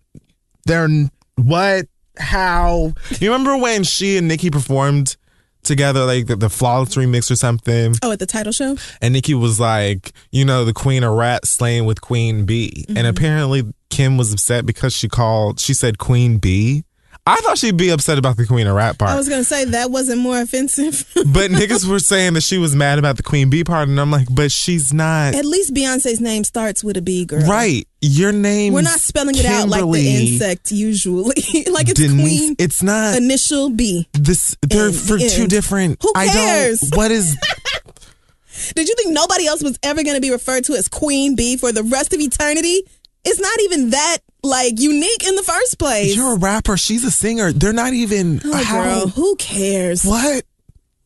They're 0.66 0.90
what? 1.36 1.86
How? 2.18 2.94
You 3.20 3.32
remember 3.32 3.58
when 3.58 3.84
she 3.84 4.18
and 4.18 4.28
Nicki 4.28 4.52
performed 4.52 5.16
together, 5.64 6.06
like 6.06 6.28
the, 6.28 6.36
the 6.36 6.50
Flawless 6.50 6.96
remix 6.96 7.32
or 7.32 7.36
something? 7.36 7.96
Oh, 8.04 8.12
at 8.12 8.20
the 8.20 8.26
Tidal 8.26 8.52
show? 8.52 8.78
And 9.02 9.14
Nicki 9.14 9.34
was 9.34 9.60
like, 9.60 10.14
you 10.32 10.46
know, 10.46 10.66
the 10.66 10.74
queen 10.74 11.04
of 11.04 11.14
rat 11.14 11.46
slaying 11.46 11.86
with 11.86 12.02
Queen 12.02 12.46
B. 12.46 12.86
And 12.88 12.98
mm-hmm. 12.98 13.08
apparently 13.08 13.74
Kim 13.90 14.18
was 14.18 14.34
upset 14.34 14.66
because 14.66 14.96
she 14.96 15.08
called, 15.08 15.60
she 15.60 15.74
said 15.74 15.98
Queen 15.98 16.38
B. 16.38 16.84
I 17.28 17.36
thought 17.42 17.60
she'd 17.60 17.78
be 17.78 17.90
upset 17.90 18.18
about 18.18 18.36
the 18.36 18.48
queen 18.48 18.66
of 18.66 18.76
Rap 18.76 18.98
part. 18.98 19.12
I 19.12 19.16
was 19.16 19.30
going 19.30 19.42
to 19.42 19.46
say 19.46 19.66
that 19.66 19.92
wasn't 19.92 20.22
more 20.22 20.42
offensive. 20.42 21.06
but 21.16 21.52
niggas 21.52 21.88
were 21.88 22.00
saying 22.00 22.34
that 22.34 22.42
she 22.42 22.58
was 22.58 22.76
mad 22.76 22.98
about 22.98 23.18
the 23.18 23.24
Queen 23.24 23.50
B 23.52 23.64
part. 23.64 23.88
And 23.90 24.00
I'm 24.00 24.10
like, 24.10 24.28
but 24.32 24.52
she's 24.52 24.92
not. 24.92 25.36
At 25.36 25.46
least 25.46 25.72
Beyonce's 25.72 26.20
name 26.20 26.44
starts 26.44 26.84
with 26.84 26.98
a 26.98 27.02
B, 27.02 27.26
girl. 27.26 27.42
Right. 27.48 27.88
Your 28.02 28.32
name 28.32 28.74
We're 28.74 28.82
not 28.82 29.00
spelling 29.00 29.38
it 29.38 29.46
out 29.46 29.70
like 29.70 29.84
the 29.84 30.32
insect 30.32 30.72
usually. 30.72 31.26
like 31.70 31.90
it's 31.90 32.00
Queen 32.00 32.56
It's 32.58 32.82
not. 32.82 33.16
initial 33.16 33.70
B. 33.70 34.08
This 34.14 34.58
they're 34.64 34.92
for 34.92 35.20
two 35.20 35.46
different. 35.48 36.02
Who 36.02 36.12
I 36.16 36.28
cares? 36.28 36.80
don't. 36.80 36.98
What 36.98 37.12
is? 37.12 37.38
Did 38.76 38.88
you 38.88 38.96
think 38.96 39.14
nobody 39.14 39.46
else 39.46 39.62
was 39.62 39.78
ever 39.84 40.04
going 40.04 40.16
to 40.16 40.22
be 40.22 40.32
referred 40.32 40.64
to 40.66 40.74
as 40.74 40.88
Queen 40.88 41.36
B 41.36 41.56
for 41.58 41.72
the 41.72 41.84
rest 41.84 42.14
of 42.14 42.20
eternity? 42.20 42.82
It's 43.24 43.40
not 43.40 43.60
even 43.62 43.92
that 43.92 44.18
like 44.44 44.80
unique 44.80 45.28
in 45.28 45.36
the 45.36 45.44
first 45.44 45.78
place. 45.80 46.16
You're 46.16 46.36
a 46.36 46.40
rapper. 46.40 46.78
She's 46.78 47.04
a 47.04 47.12
singer. 47.12 47.52
They're 47.52 47.74
not 47.74 47.94
even. 47.94 48.42
oh, 48.44 48.64
how, 48.64 48.84
girl, 48.84 49.08
who 49.08 49.36
cares? 49.36 50.04
What? 50.04 50.46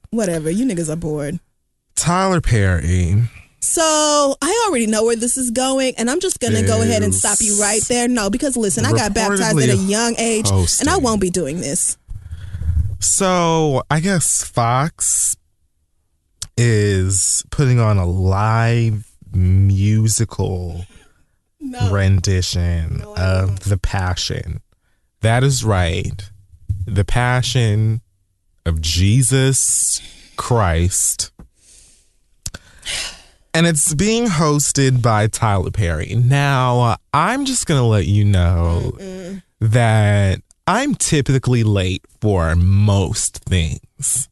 Whatever. 0.10 0.50
You 0.50 0.65
niggas 0.65 0.91
are 0.91 0.95
bored. 0.95 1.39
Tyler 1.95 2.41
Perry. 2.41 3.24
So 3.60 4.36
I 4.41 4.65
already 4.67 4.86
know 4.86 5.06
where 5.06 5.15
this 5.15 5.38
is 5.38 5.50
going, 5.50 5.95
and 5.98 6.10
I'm 6.10 6.19
just 6.19 6.39
gonna 6.39 6.62
go 6.62 6.82
ahead 6.82 7.02
and 7.02 7.13
stop 7.13 7.39
you 7.41 7.60
right 7.60 7.82
there. 7.88 8.08
No, 8.08 8.30
because 8.30 8.56
listen, 8.56 8.86
I 8.86 8.91
got 8.91 9.13
baptized 9.13 9.60
at 9.60 9.69
a 9.69 9.76
young 9.76 10.15
age, 10.19 10.50
and 10.52 10.88
I 10.88 10.98
won't 10.98 11.19
be 11.19 11.32
doing 11.32 11.62
this. 11.62 11.98
So 13.00 13.84
I 13.89 14.00
guess 14.02 14.43
Fox 14.43 15.36
is 16.58 17.43
putting 17.50 17.80
on 17.80 17.98
a 17.98 18.06
live 18.06 19.12
musical 19.34 20.86
rendition 21.92 23.04
of 23.18 23.62
The 23.62 23.78
Passion. 23.78 24.62
That 25.22 25.44
is 25.44 25.64
right. 25.64 26.30
The 26.86 27.06
Passion 27.06 28.02
of 28.66 28.82
Jesus 28.82 30.02
Christ. 30.36 31.32
And 33.54 33.66
it's 33.66 33.94
being 33.94 34.26
hosted 34.26 35.02
by 35.02 35.28
Tyler 35.28 35.72
Perry. 35.72 36.14
Now, 36.16 36.80
uh, 36.82 36.96
I'm 37.14 37.46
just 37.46 37.68
going 37.68 37.80
to 37.80 37.86
let 37.86 38.06
you 38.06 38.26
know 38.26 38.98
that 39.62 40.42
I'm 40.68 40.96
typically 40.96 41.64
late 41.64 42.04
for 42.20 42.56
most 42.56 43.38
things. 43.46 44.28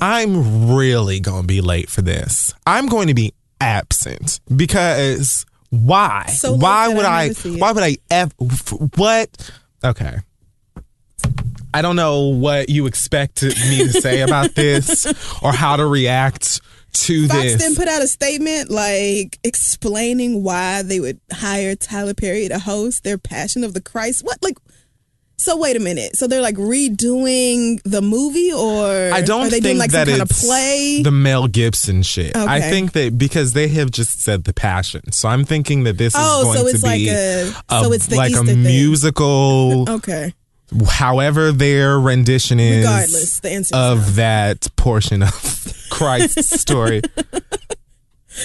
I'm 0.00 0.74
really 0.74 1.20
going 1.20 1.42
to 1.42 1.46
be 1.46 1.60
late 1.60 1.88
for 1.88 2.02
this. 2.02 2.52
I'm 2.66 2.86
going 2.86 3.08
to 3.08 3.14
be 3.14 3.32
absent 3.60 4.40
because 4.54 5.46
why? 5.82 6.26
So 6.26 6.54
why 6.54 6.88
would 6.88 7.04
I 7.04 7.22
I? 7.22 7.22
never 7.28 7.34
see 7.34 7.54
it. 7.56 7.60
Why 7.60 7.72
would 7.72 7.82
I? 7.82 7.96
Ev- 8.10 8.34
what? 8.96 9.50
Okay. 9.84 10.18
I 11.72 11.82
don't 11.82 11.96
know 11.96 12.20
what 12.28 12.68
you 12.68 12.86
expect 12.86 13.42
me 13.42 13.78
to 13.78 13.90
say 14.00 14.20
about 14.20 14.54
this 14.54 15.06
or 15.42 15.52
how 15.52 15.76
to 15.76 15.84
react 15.86 16.60
to 16.92 17.26
Fox 17.26 17.42
this. 17.42 17.60
then 17.60 17.74
put 17.74 17.88
out 17.88 18.00
a 18.02 18.06
statement 18.06 18.70
like 18.70 19.40
explaining 19.42 20.44
why 20.44 20.82
they 20.82 21.00
would 21.00 21.20
hire 21.32 21.74
Tyler 21.74 22.14
Perry 22.14 22.46
to 22.48 22.60
host 22.60 23.02
their 23.02 23.18
Passion 23.18 23.64
of 23.64 23.74
the 23.74 23.80
Christ. 23.80 24.24
What 24.24 24.38
like? 24.42 24.56
So 25.36 25.56
wait 25.56 25.76
a 25.76 25.80
minute. 25.80 26.16
So 26.16 26.26
they're 26.26 26.40
like 26.40 26.54
redoing 26.56 27.80
the 27.84 28.00
movie, 28.00 28.52
or 28.52 29.10
I 29.12 29.20
don't 29.20 29.42
are 29.42 29.44
they 29.44 29.50
think 29.60 29.64
doing 29.64 29.78
like 29.78 29.90
that 29.90 30.06
some 30.06 30.18
kind 30.18 30.22
of 30.30 30.36
play? 30.36 31.02
the 31.02 31.10
Mel 31.10 31.48
Gibson 31.48 32.02
shit. 32.02 32.36
I 32.36 32.60
think 32.60 32.92
that 32.92 33.18
because 33.18 33.52
they 33.52 33.68
have 33.68 33.90
just 33.90 34.22
said 34.22 34.44
the 34.44 34.52
passion, 34.54 35.10
so 35.12 35.28
I'm 35.28 35.44
thinking 35.44 35.84
that 35.84 35.98
this 35.98 36.14
Oh, 36.16 36.38
is 36.40 36.44
going 36.44 36.58
so 36.58 36.66
it's 36.68 36.80
to 36.80 36.86
like 36.86 36.98
be 36.98 37.08
a- 37.08 37.46
so 37.68 37.92
it's 37.92 38.06
the 38.06 38.16
like 38.16 38.30
Easter 38.30 38.42
a 38.44 38.46
thing. 38.46 38.62
musical. 38.62 39.90
okay. 39.90 40.34
however 40.88 41.52
their 41.52 41.98
rendition 42.00 42.58
is 42.58 42.78
Regardless, 42.86 43.40
the 43.40 43.50
answer 43.50 43.74
is 43.74 43.80
of 43.80 44.14
that 44.16 44.68
portion 44.76 45.22
of 45.22 45.32
Christ's 45.90 46.60
story. 46.60 47.00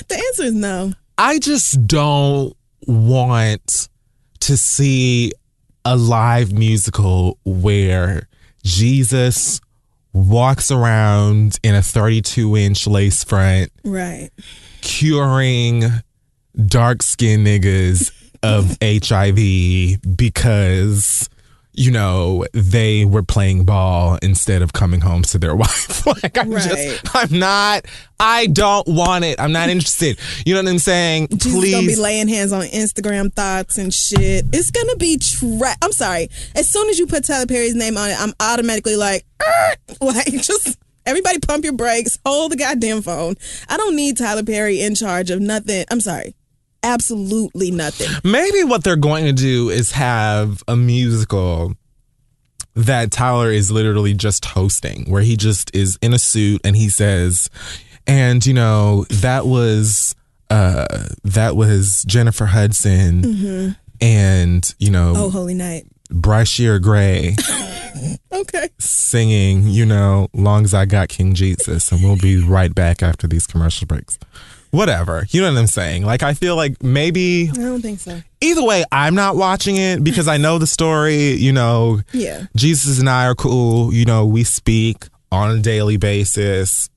The 0.08 0.16
answer 0.16 0.44
is 0.44 0.54
no. 0.54 0.94
I 1.18 1.40
just 1.40 1.88
don't 1.88 2.56
want 2.88 3.90
to 4.42 4.58
see 4.58 5.34
a 5.90 5.96
live 5.96 6.54
musical 6.54 7.40
where 7.46 8.28
Jesus 8.64 9.60
walks 10.14 10.70
around 10.70 11.58
in 11.64 11.74
a 11.74 11.82
32 11.82 12.56
inch 12.58 12.86
lace 12.86 13.24
front 13.24 13.72
Right. 13.84 14.30
curing 14.82 15.84
dark 16.66 17.02
skinned 17.02 17.48
niggas 17.48 18.12
of 18.44 18.78
HIV 18.84 20.16
because 20.16 21.28
you 21.80 21.92
know 21.92 22.46
they 22.54 23.06
were 23.06 23.24
playing 23.24 23.64
ball 23.64 24.18
instead 24.22 24.62
of 24.62 24.74
coming 24.74 25.00
home 25.00 25.22
to 25.24 25.38
their 25.38 25.56
wife 25.64 26.06
like 26.06 26.38
i'm 26.38 26.52
Right. 26.52 26.70
just 26.70 27.16
i'm 27.16 27.40
not 27.40 27.86
i 28.20 28.48
don't 28.48 28.86
want 28.88 29.24
it 29.24 29.40
i'm 29.40 29.54
not 29.54 29.70
interested 29.70 30.20
you 30.46 30.54
know 30.54 30.62
what 30.62 30.70
i'm 30.70 30.78
saying 30.80 31.30
Jesus 31.30 31.54
please 31.54 31.74
gonna 31.74 31.88
be 31.88 31.96
laying 31.96 32.28
hands 32.28 32.52
on 32.52 32.64
Instagram 32.66 33.34
thoughts 33.34 33.78
and 33.78 33.94
shit. 33.94 34.46
It's 34.52 34.72
gonna 34.72 34.98
be 34.98 35.18
tra- 35.18 35.76
I'm 35.82 35.92
sorry. 35.94 36.30
As 36.54 36.68
soon 36.70 36.90
as 36.90 37.00
you 37.00 37.08
put 37.08 37.24
Tyler 37.24 37.46
Perry's 37.46 37.76
name 37.76 37.98
on 37.98 38.10
it, 38.10 38.20
I'm 38.20 38.34
automatically 38.42 38.96
like, 38.98 39.26
like 40.02 40.28
just 40.28 40.78
everybody 41.06 41.40
pump 41.40 41.64
your 41.64 41.74
brakes, 41.74 42.20
hold 42.26 42.52
the 42.52 42.58
goddamn 42.58 43.02
phone. 43.02 43.36
I 43.70 43.78
don't 43.78 43.96
need 43.96 44.18
Tyler 44.18 44.44
Perry 44.44 44.82
in 44.82 44.96
charge 44.96 45.30
of 45.32 45.40
nothing. 45.40 45.86
I'm 45.92 46.02
sorry, 46.02 46.36
absolutely 46.84 47.72
nothing. 47.72 48.08
maybe 48.24 48.64
what 48.64 48.84
they're 48.84 48.96
going 48.96 49.26
to 49.26 49.34
do 49.34 49.70
is 49.70 49.92
have 49.92 50.64
a 50.68 50.76
musical 50.76 51.74
that 52.76 53.12
Tyler 53.12 53.52
is 53.52 53.72
literally 53.72 54.14
just 54.14 54.46
hosting, 54.46 55.06
where 55.10 55.22
he 55.24 55.36
just 55.36 55.76
is 55.76 55.98
in 56.02 56.14
a 56.14 56.20
suit 56.20 56.62
and 56.64 56.76
he 56.76 56.88
says, 56.90 57.50
and 58.08 58.46
you 58.46 58.54
know, 58.54 59.06
that 59.10 59.46
was 59.46 60.16
uh 60.50 60.86
that 61.24 61.56
was 61.56 62.04
Jennifer 62.08 62.46
Hudson 62.48 63.76
and 64.02 64.76
you 64.80 64.90
know 64.92 65.14
Oh, 65.16 65.30
holy 65.30 65.54
night. 65.54 65.86
Brashear 66.10 66.80
Gray 66.80 67.36
Okay. 68.32 68.70
singing, 68.80 69.68
you 69.68 69.86
know, 69.86 70.28
long 70.34 70.64
as 70.64 70.74
I 70.74 70.86
got 70.86 71.10
King 71.10 71.34
Jesus, 71.34 71.92
and 71.92 72.02
we'll 72.02 72.16
be 72.18 72.42
right 72.42 72.74
back 72.74 73.04
after 73.04 73.28
these 73.28 73.46
commercial 73.46 73.86
breaks. 73.88 74.18
Whatever. 74.72 75.26
You 75.30 75.42
know 75.42 75.52
what 75.52 75.60
I'm 75.60 75.68
saying? 75.68 76.06
Like 76.06 76.22
I 76.24 76.34
feel 76.34 76.56
like 76.56 76.84
maybe 76.84 77.50
I 77.52 77.56
don't 77.56 77.82
think 77.82 78.00
so. 78.00 78.22
either 78.42 78.64
way, 78.64 78.84
I'm 78.92 79.16
not 79.16 79.36
watching 79.36 79.76
it 79.78 80.04
because 80.04 80.28
I 80.28 80.38
know 80.38 80.58
the 80.60 80.68
story. 80.68 81.34
You 81.34 81.52
know, 81.54 82.02
Yeah. 82.14 82.46
Jesus 82.56 83.00
and 83.00 83.10
I 83.10 83.26
are 83.26 83.36
cool. 83.36 83.94
You 83.94 84.06
know, 84.06 84.26
we 84.26 84.44
speak 84.44 85.06
on 85.32 85.52
a 85.58 85.60
daily 85.60 85.98
basis. 85.98 86.90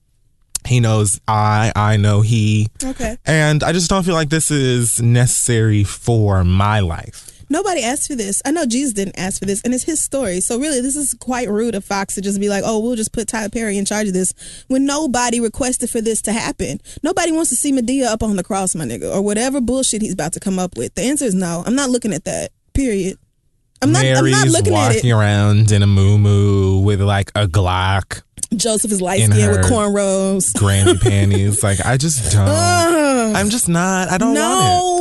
He 0.66 0.78
knows 0.80 1.20
I, 1.26 1.72
I 1.74 1.96
know 1.96 2.20
he. 2.20 2.68
Okay. 2.84 3.16
And 3.26 3.64
I 3.64 3.72
just 3.72 3.90
don't 3.90 4.04
feel 4.04 4.14
like 4.14 4.28
this 4.28 4.50
is 4.50 5.02
necessary 5.02 5.82
for 5.82 6.44
my 6.44 6.80
life. 6.80 7.31
Nobody 7.52 7.82
asked 7.82 8.08
for 8.08 8.14
this. 8.14 8.40
I 8.46 8.50
know 8.50 8.64
Jesus 8.64 8.94
didn't 8.94 9.18
ask 9.18 9.38
for 9.38 9.44
this, 9.44 9.60
and 9.60 9.74
it's 9.74 9.84
his 9.84 10.00
story. 10.00 10.40
So 10.40 10.58
really, 10.58 10.80
this 10.80 10.96
is 10.96 11.12
quite 11.20 11.50
rude 11.50 11.74
of 11.74 11.84
Fox 11.84 12.14
to 12.14 12.22
just 12.22 12.40
be 12.40 12.48
like, 12.48 12.64
"Oh, 12.64 12.78
we'll 12.78 12.96
just 12.96 13.12
put 13.12 13.28
Tyler 13.28 13.50
Perry 13.50 13.76
in 13.76 13.84
charge 13.84 14.08
of 14.08 14.14
this," 14.14 14.32
when 14.68 14.86
nobody 14.86 15.38
requested 15.38 15.90
for 15.90 16.00
this 16.00 16.22
to 16.22 16.32
happen. 16.32 16.80
Nobody 17.02 17.30
wants 17.30 17.50
to 17.50 17.56
see 17.56 17.70
Madea 17.70 18.06
up 18.06 18.22
on 18.22 18.36
the 18.36 18.42
cross, 18.42 18.74
my 18.74 18.86
nigga, 18.86 19.14
or 19.14 19.20
whatever 19.20 19.60
bullshit 19.60 20.00
he's 20.00 20.14
about 20.14 20.32
to 20.32 20.40
come 20.40 20.58
up 20.58 20.78
with. 20.78 20.94
The 20.94 21.02
answer 21.02 21.26
is 21.26 21.34
no. 21.34 21.62
I'm 21.66 21.74
not 21.74 21.90
looking 21.90 22.14
at 22.14 22.24
that. 22.24 22.52
Period. 22.72 23.18
I'm 23.82 23.92
not. 23.92 24.00
Mary's 24.00 24.34
I'm 24.34 24.46
not 24.46 24.48
looking 24.48 24.72
at 24.72 24.94
walking 24.94 25.10
it. 25.10 25.12
around 25.12 25.72
in 25.72 25.82
a 25.82 25.86
moo 25.86 26.78
with 26.78 27.02
like 27.02 27.32
a 27.34 27.46
Glock, 27.46 28.22
Joseph 28.56 28.92
is 28.92 29.00
light 29.00 29.20
in 29.20 29.32
skinned 29.32 29.50
with 29.52 29.66
cornrows. 29.70 30.52
granny 30.54 30.96
panties. 30.98 31.62
Like 31.62 31.84
I 31.84 31.96
just 31.96 32.32
don't. 32.32 32.48
I'm 33.36 33.48
just 33.50 33.68
not. 33.68 34.10
I 34.10 34.18
don't 34.18 34.34
No. 34.34 34.40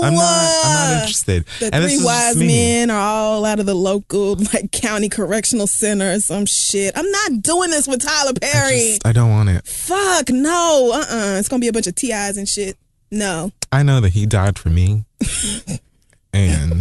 want 0.02 0.04
it. 0.04 0.08
I'm 0.08 0.14
not. 0.16 0.62
I'm 0.66 0.90
not 0.92 1.02
interested. 1.02 1.46
The 1.60 1.74
and 1.74 1.84
three 1.84 1.94
is 1.94 2.04
wise 2.06 2.38
me. 2.38 2.48
men 2.48 2.90
are 2.92 3.00
all 3.00 3.46
out 3.46 3.60
of 3.60 3.66
the 3.66 3.74
local 3.76 4.36
like 4.54 4.72
county 4.72 5.10
correctional 5.10 5.68
center 5.68 6.14
or 6.14 6.20
some 6.20 6.46
shit. 6.46 6.98
I'm 6.98 7.10
not 7.12 7.42
doing 7.42 7.70
this 7.72 7.88
with 7.88 8.02
Tyler 8.02 8.32
I, 8.36 8.40
Perry. 8.40 8.78
just, 8.80 9.06
I 9.08 9.12
don't 9.12 9.30
want 9.32 9.50
it. 9.50 9.66
Fuck 9.68 10.30
no. 10.30 10.92
Uh 10.94 11.00
uh 11.00 11.38
It's 11.40 11.50
gonna 11.50 11.60
be 11.62 11.68
a 11.68 11.74
bunch 11.74 11.88
of 11.88 11.96
TIs 11.96 12.38
and 12.38 12.48
shit. 12.48 12.78
No. 13.12 13.52
I 13.72 13.84
know 13.84 14.00
that 14.02 14.10
he 14.14 14.26
died 14.26 14.58
for 14.58 14.70
me, 14.70 15.04
and 16.34 16.72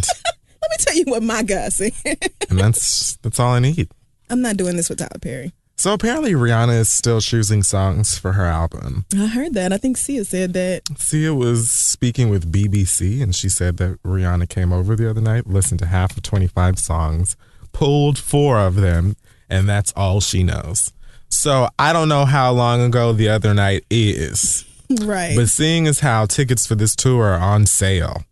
Let 0.62 0.70
me 0.70 0.76
tell 0.78 0.94
you 0.96 1.04
what 1.06 1.22
my 1.22 1.42
guy 1.42 1.68
said. 1.70 1.92
and 2.48 2.58
that's 2.58 3.16
that's 3.16 3.40
all 3.40 3.52
I 3.54 3.58
need. 3.60 3.88
I'm 4.28 4.40
not 4.42 4.56
doing 4.56 4.76
this 4.76 4.88
with 4.88 4.98
Tyler 4.98 5.18
Perry. 5.20 5.52
So 5.80 5.94
apparently 5.94 6.32
Rihanna 6.32 6.78
is 6.78 6.90
still 6.90 7.22
choosing 7.22 7.62
songs 7.62 8.18
for 8.18 8.32
her 8.32 8.44
album. 8.44 9.06
I 9.14 9.28
heard 9.28 9.54
that. 9.54 9.72
I 9.72 9.78
think 9.78 9.96
Sia 9.96 10.26
said 10.26 10.52
that. 10.52 10.82
Sia 10.98 11.34
was 11.34 11.70
speaking 11.70 12.28
with 12.28 12.52
BBC 12.52 13.22
and 13.22 13.34
she 13.34 13.48
said 13.48 13.78
that 13.78 13.98
Rihanna 14.02 14.50
came 14.50 14.74
over 14.74 14.94
the 14.94 15.08
other 15.08 15.22
night, 15.22 15.46
listened 15.46 15.78
to 15.78 15.86
half 15.86 16.14
of 16.18 16.22
25 16.22 16.78
songs, 16.78 17.34
pulled 17.72 18.18
four 18.18 18.58
of 18.60 18.74
them, 18.74 19.16
and 19.48 19.66
that's 19.66 19.90
all 19.96 20.20
she 20.20 20.42
knows. 20.42 20.92
So 21.30 21.70
I 21.78 21.94
don't 21.94 22.10
know 22.10 22.26
how 22.26 22.52
long 22.52 22.82
ago 22.82 23.14
the 23.14 23.30
other 23.30 23.54
night 23.54 23.86
is. 23.88 24.66
Right. 24.90 25.34
But 25.34 25.48
seeing 25.48 25.86
as 25.86 26.00
how 26.00 26.26
tickets 26.26 26.66
for 26.66 26.74
this 26.74 26.94
tour 26.94 27.28
are 27.28 27.40
on 27.40 27.64
sale, 27.64 28.24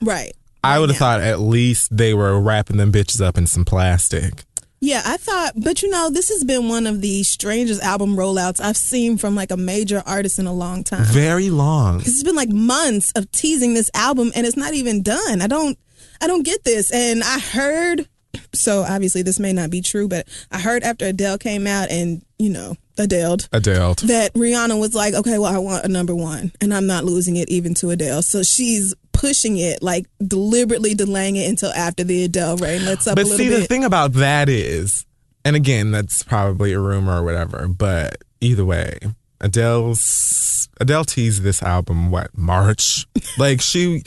right. 0.00 0.36
I 0.62 0.78
would 0.78 0.90
have 0.90 0.98
thought 0.98 1.20
at 1.20 1.40
least 1.40 1.96
they 1.96 2.14
were 2.14 2.40
wrapping 2.40 2.76
them 2.76 2.92
bitches 2.92 3.20
up 3.20 3.36
in 3.36 3.48
some 3.48 3.64
plastic. 3.64 4.44
Yeah, 4.80 5.02
I 5.04 5.16
thought, 5.16 5.54
but 5.56 5.82
you 5.82 5.90
know, 5.90 6.10
this 6.10 6.28
has 6.28 6.44
been 6.44 6.68
one 6.68 6.86
of 6.86 7.00
the 7.00 7.22
strangest 7.22 7.82
album 7.82 8.16
rollouts 8.16 8.60
I've 8.60 8.76
seen 8.76 9.16
from 9.16 9.34
like 9.34 9.50
a 9.50 9.56
major 9.56 10.02
artist 10.06 10.38
in 10.38 10.46
a 10.46 10.52
long 10.52 10.84
time. 10.84 11.04
Very 11.04 11.48
long. 11.50 12.00
It's 12.00 12.22
been 12.22 12.36
like 12.36 12.50
months 12.50 13.12
of 13.12 13.30
teasing 13.32 13.74
this 13.74 13.90
album 13.94 14.32
and 14.34 14.46
it's 14.46 14.56
not 14.56 14.74
even 14.74 15.02
done. 15.02 15.40
I 15.40 15.46
don't, 15.46 15.78
I 16.20 16.26
don't 16.26 16.44
get 16.44 16.64
this. 16.64 16.92
And 16.92 17.22
I 17.24 17.38
heard, 17.38 18.06
so 18.52 18.82
obviously 18.82 19.22
this 19.22 19.38
may 19.40 19.52
not 19.52 19.70
be 19.70 19.80
true, 19.80 20.08
but 20.08 20.28
I 20.52 20.58
heard 20.60 20.82
after 20.82 21.06
Adele 21.06 21.38
came 21.38 21.66
out 21.66 21.90
and 21.90 22.22
you 22.38 22.50
know 22.50 22.76
Adele 22.98 23.38
Adele. 23.52 23.94
that 24.04 24.32
Rihanna 24.34 24.78
was 24.78 24.94
like, 24.94 25.14
okay, 25.14 25.38
well, 25.38 25.54
I 25.54 25.58
want 25.58 25.84
a 25.84 25.88
number 25.88 26.14
one, 26.14 26.52
and 26.60 26.72
I'm 26.72 26.86
not 26.86 27.04
losing 27.04 27.36
it 27.36 27.48
even 27.48 27.74
to 27.74 27.90
Adele. 27.90 28.22
So 28.22 28.42
she's 28.42 28.94
pushing 29.16 29.58
it, 29.58 29.82
like 29.82 30.06
deliberately 30.26 30.94
delaying 30.94 31.36
it 31.36 31.48
until 31.48 31.72
after 31.72 32.04
the 32.04 32.24
Adele 32.24 32.56
reign 32.58 32.84
lets 32.84 33.06
up 33.06 33.16
But 33.16 33.22
a 33.24 33.28
little 33.28 33.38
see, 33.38 33.48
bit. 33.48 33.60
the 33.60 33.66
thing 33.66 33.84
about 33.84 34.12
that 34.14 34.48
is, 34.48 35.04
and 35.44 35.56
again, 35.56 35.90
that's 35.90 36.22
probably 36.22 36.72
a 36.72 36.80
rumor 36.80 37.20
or 37.20 37.24
whatever, 37.24 37.68
but 37.68 38.18
either 38.40 38.64
way, 38.64 38.98
Adele's 39.40 40.68
Adele 40.80 41.04
teased 41.04 41.42
this 41.42 41.62
album 41.62 42.10
what 42.10 42.36
March, 42.36 43.06
like 43.38 43.60
she 43.60 44.02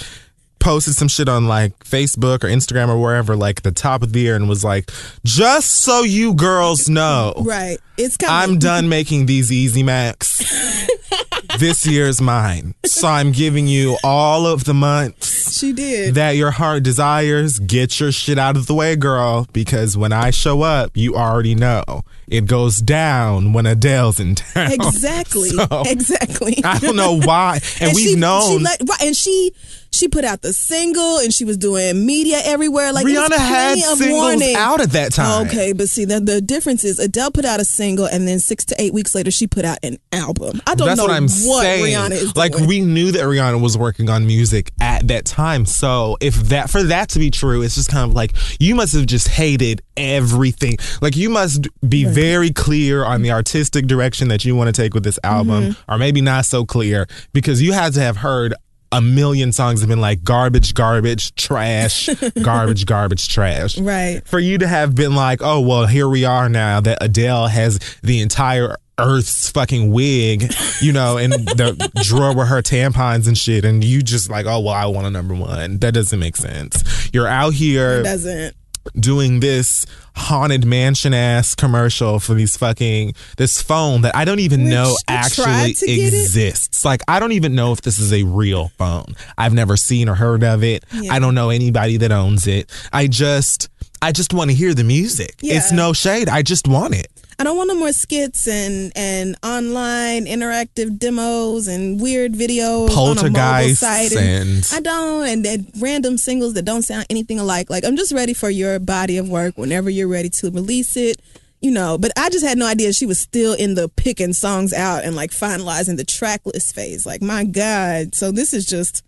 posted 0.59 0.95
some 0.95 1.07
shit 1.07 1.29
on 1.29 1.47
like 1.47 1.77
Facebook 1.83 2.43
or 2.43 2.47
Instagram 2.47 2.89
or 2.89 2.99
wherever, 2.99 3.35
like 3.35 3.61
the 3.61 3.71
top 3.71 4.03
of 4.03 4.13
the 4.13 4.19
year, 4.19 4.35
and 4.35 4.49
was 4.49 4.63
like, 4.63 4.91
"Just 5.23 5.71
so 5.71 6.03
you 6.03 6.33
girls 6.33 6.89
know, 6.89 7.33
right, 7.37 7.79
it's 7.97 8.17
coming. 8.17 8.33
I'm 8.33 8.59
done 8.59 8.89
making 8.97 9.25
these 9.25 9.51
Easy 9.51 9.83
Macs. 9.83 10.39
this 11.57 11.85
year's 11.85 12.21
mine, 12.21 12.75
so 12.85 13.07
I'm 13.07 13.31
giving 13.31 13.67
you 13.67 13.97
all 14.03 14.45
of 14.45 14.65
the 14.65 14.73
months." 14.73 15.39
She 15.49 15.73
did. 15.73 16.15
that 16.15 16.31
your 16.35 16.51
heart 16.51 16.83
desires, 16.83 17.59
get 17.59 17.99
your 17.99 18.11
shit 18.11 18.37
out 18.37 18.55
of 18.55 18.67
the 18.67 18.73
way, 18.73 18.95
girl. 18.95 19.47
Because 19.51 19.97
when 19.97 20.13
I 20.13 20.29
show 20.29 20.61
up, 20.61 20.95
you 20.95 21.15
already 21.15 21.55
know 21.55 22.03
it 22.27 22.45
goes 22.45 22.77
down 22.77 23.53
when 23.53 23.65
Adele's 23.65 24.19
in 24.19 24.35
town. 24.35 24.71
Exactly. 24.71 25.49
So, 25.59 25.83
exactly. 25.85 26.61
I 26.63 26.79
don't 26.79 26.95
know 26.95 27.19
why, 27.19 27.59
and, 27.81 27.93
we've 27.93 28.09
she, 28.09 28.15
known 28.15 28.59
She 28.59 28.63
let, 28.63 29.01
and 29.01 29.15
she 29.15 29.51
she 29.91 30.07
put 30.07 30.23
out 30.25 30.41
the 30.41 30.53
single, 30.53 31.17
and 31.19 31.33
she 31.33 31.45
was 31.45 31.57
doing 31.57 32.05
media 32.05 32.39
everywhere. 32.43 32.93
Like 32.93 33.05
Rihanna 33.05 33.35
had 33.37 33.77
of 33.77 33.97
singles 33.97 34.11
warning. 34.19 34.55
out 34.55 34.81
at 34.81 34.91
that 34.91 35.13
time. 35.13 35.47
Okay, 35.47 35.73
but 35.73 35.89
see, 35.89 36.05
the, 36.05 36.19
the 36.19 36.41
difference 36.41 36.83
is 36.83 36.99
Adele 36.99 37.31
put 37.31 37.45
out 37.45 37.59
a 37.59 37.65
single, 37.65 38.05
and 38.05 38.27
then 38.27 38.39
six 38.39 38.65
to 38.65 38.81
eight 38.81 38.93
weeks 38.93 39.15
later, 39.15 39.31
she 39.31 39.47
put 39.47 39.65
out 39.65 39.77
an 39.83 39.97
album. 40.11 40.61
I 40.67 40.75
don't 40.75 40.87
That's 40.87 40.97
know 40.97 41.05
what 41.05 41.11
I'm 41.13 41.23
what 41.23 41.61
saying. 41.63 41.85
Rihanna 41.95 42.11
is 42.11 42.35
like 42.35 42.51
doing. 42.53 42.67
we 42.67 42.81
knew 42.81 43.11
that 43.11 43.21
Rihanna 43.23 43.61
was 43.61 43.77
working 43.77 44.09
on 44.09 44.25
music 44.27 44.71
at 44.79 45.07
that 45.07 45.25
time. 45.25 45.65
So 45.65 46.17
if 46.21 46.35
that 46.49 46.69
for 46.69 46.83
that 46.83 47.09
to 47.09 47.19
be 47.19 47.31
true, 47.31 47.61
it's 47.61 47.75
just 47.75 47.89
kind 47.89 48.09
of 48.09 48.15
like 48.15 48.33
you 48.59 48.75
must 48.75 48.93
have 48.93 49.05
just 49.05 49.27
hated 49.27 49.81
everything. 49.97 50.77
Like 51.01 51.15
you 51.15 51.29
must 51.29 51.67
be 51.87 52.05
very 52.05 52.51
clear 52.51 53.03
on 53.03 53.21
the 53.21 53.31
artistic 53.31 53.87
direction 53.87 54.27
that 54.29 54.45
you 54.45 54.55
want 54.55 54.73
to 54.73 54.81
take 54.81 54.93
with 54.93 55.03
this 55.03 55.19
album, 55.23 55.49
Mm-hmm. 55.49 55.91
or 55.91 55.97
maybe 55.97 56.21
not 56.21 56.45
so 56.45 56.63
clear 56.65 57.07
because 57.33 57.61
you 57.61 57.73
had 57.73 57.93
to 57.93 57.99
have 58.01 58.17
heard 58.17 58.53
a 58.91 59.01
million 59.01 59.51
songs 59.51 59.81
have 59.81 59.89
been 59.89 60.01
like 60.01 60.23
garbage, 60.23 60.73
garbage, 60.73 61.35
trash, 61.35 62.09
garbage, 62.41 62.85
garbage, 62.85 63.27
trash. 63.29 63.77
Right. 63.77 64.21
For 64.25 64.39
you 64.39 64.57
to 64.57 64.67
have 64.67 64.95
been 64.95 65.15
like, 65.15 65.41
oh, 65.41 65.61
well, 65.61 65.85
here 65.85 66.07
we 66.07 66.25
are 66.25 66.49
now 66.49 66.81
that 66.81 66.97
Adele 67.01 67.47
has 67.47 67.79
the 68.01 68.21
entire 68.21 68.75
Earth's 68.99 69.49
fucking 69.51 69.91
wig, 69.91 70.51
you 70.81 70.91
know, 70.91 71.17
in 71.17 71.29
the 71.29 71.89
drawer 72.03 72.35
with 72.35 72.49
her 72.49 72.61
tampons 72.61 73.27
and 73.27 73.37
shit. 73.37 73.63
And 73.63 73.83
you 73.83 74.01
just 74.01 74.29
like, 74.29 74.45
oh, 74.45 74.59
well, 74.59 74.73
I 74.73 74.85
want 74.87 75.07
a 75.07 75.11
number 75.11 75.33
one. 75.33 75.77
That 75.77 75.93
doesn't 75.93 76.19
make 76.19 76.35
sense. 76.35 77.09
You're 77.13 77.27
out 77.27 77.53
here 77.53 78.03
doesn't. 78.03 78.55
Doing 78.95 79.39
this 79.39 79.85
haunted 80.15 80.65
mansion 80.65 81.13
ass 81.13 81.55
commercial 81.55 82.19
for 82.19 82.33
these 82.33 82.57
fucking 82.57 83.13
this 83.37 83.61
phone 83.61 84.01
that 84.01 84.15
I 84.15 84.25
don't 84.25 84.39
even 84.39 84.63
Which 84.65 84.71
know 84.71 84.95
actually 85.07 85.43
tried 85.45 85.75
to 85.77 85.85
get 85.85 86.13
it. 86.13 86.21
exists. 86.21 86.83
Like 86.83 87.01
I 87.07 87.19
don't 87.19 87.31
even 87.31 87.55
know 87.55 87.71
if 87.71 87.81
this 87.81 87.99
is 87.99 88.11
a 88.13 88.23
real 88.23 88.69
phone. 88.77 89.15
I've 89.37 89.53
never 89.53 89.77
seen 89.77 90.09
or 90.09 90.15
heard 90.15 90.43
of 90.43 90.63
it. 90.63 90.83
Yeah. 90.93 91.13
I 91.13 91.19
don't 91.19 91.35
know 91.35 91.49
anybody 91.49 91.97
that 91.97 92.11
owns 92.11 92.47
it. 92.47 92.69
I 92.91 93.07
just 93.07 93.69
I 94.01 94.11
just 94.11 94.33
want 94.33 94.49
to 94.49 94.55
hear 94.55 94.73
the 94.73 94.83
music. 94.83 95.35
It's 95.41 95.71
no 95.71 95.93
shade. 95.93 96.29
I 96.29 96.41
just 96.41 96.67
want 96.67 96.95
it. 96.95 97.07
I 97.39 97.43
don't 97.45 97.55
want 97.55 97.69
no 97.69 97.75
more 97.75 97.93
skits 97.93 98.47
and 98.49 98.91
and 98.95 99.35
online 99.43 100.25
interactive 100.25 100.99
demos 100.99 101.67
and 101.67 101.99
weird 102.01 102.33
videos 102.33 102.89
on 102.89 103.17
a 103.27 103.29
mobile 103.31 103.75
site. 103.79 104.11
and- 104.11 104.67
I 104.73 104.81
don't 104.81 105.25
and, 105.27 105.45
and 105.45 105.71
random 105.79 106.17
singles 106.17 106.53
that 106.55 106.63
don't 106.65 106.81
sound 106.81 107.05
anything 107.09 107.39
alike. 107.39 107.69
Like 107.69 107.85
I'm 107.85 107.95
just 107.95 108.11
ready 108.11 108.33
for 108.33 108.49
your 108.49 108.77
body 108.79 109.17
of 109.17 109.29
work 109.29 109.57
whenever 109.57 109.89
you're 109.89 110.07
ready 110.09 110.29
to 110.29 110.51
release 110.51 110.97
it. 110.97 111.21
You 111.61 111.71
know, 111.71 111.97
but 111.97 112.11
I 112.17 112.29
just 112.29 112.45
had 112.45 112.57
no 112.57 112.65
idea 112.65 112.93
she 112.93 113.05
was 113.05 113.19
still 113.19 113.53
in 113.53 113.75
the 113.75 113.89
picking 113.89 114.31
songs 114.31 114.71
out 114.71 115.03
and 115.03 115.13
like 115.15 115.31
finalizing 115.31 115.97
the 115.97 116.05
track 116.05 116.41
list 116.45 116.73
phase. 116.73 117.05
Like 117.05 117.21
my 117.21 117.43
God. 117.43 118.15
So 118.15 118.31
this 118.31 118.53
is 118.53 118.65
just 118.65 119.03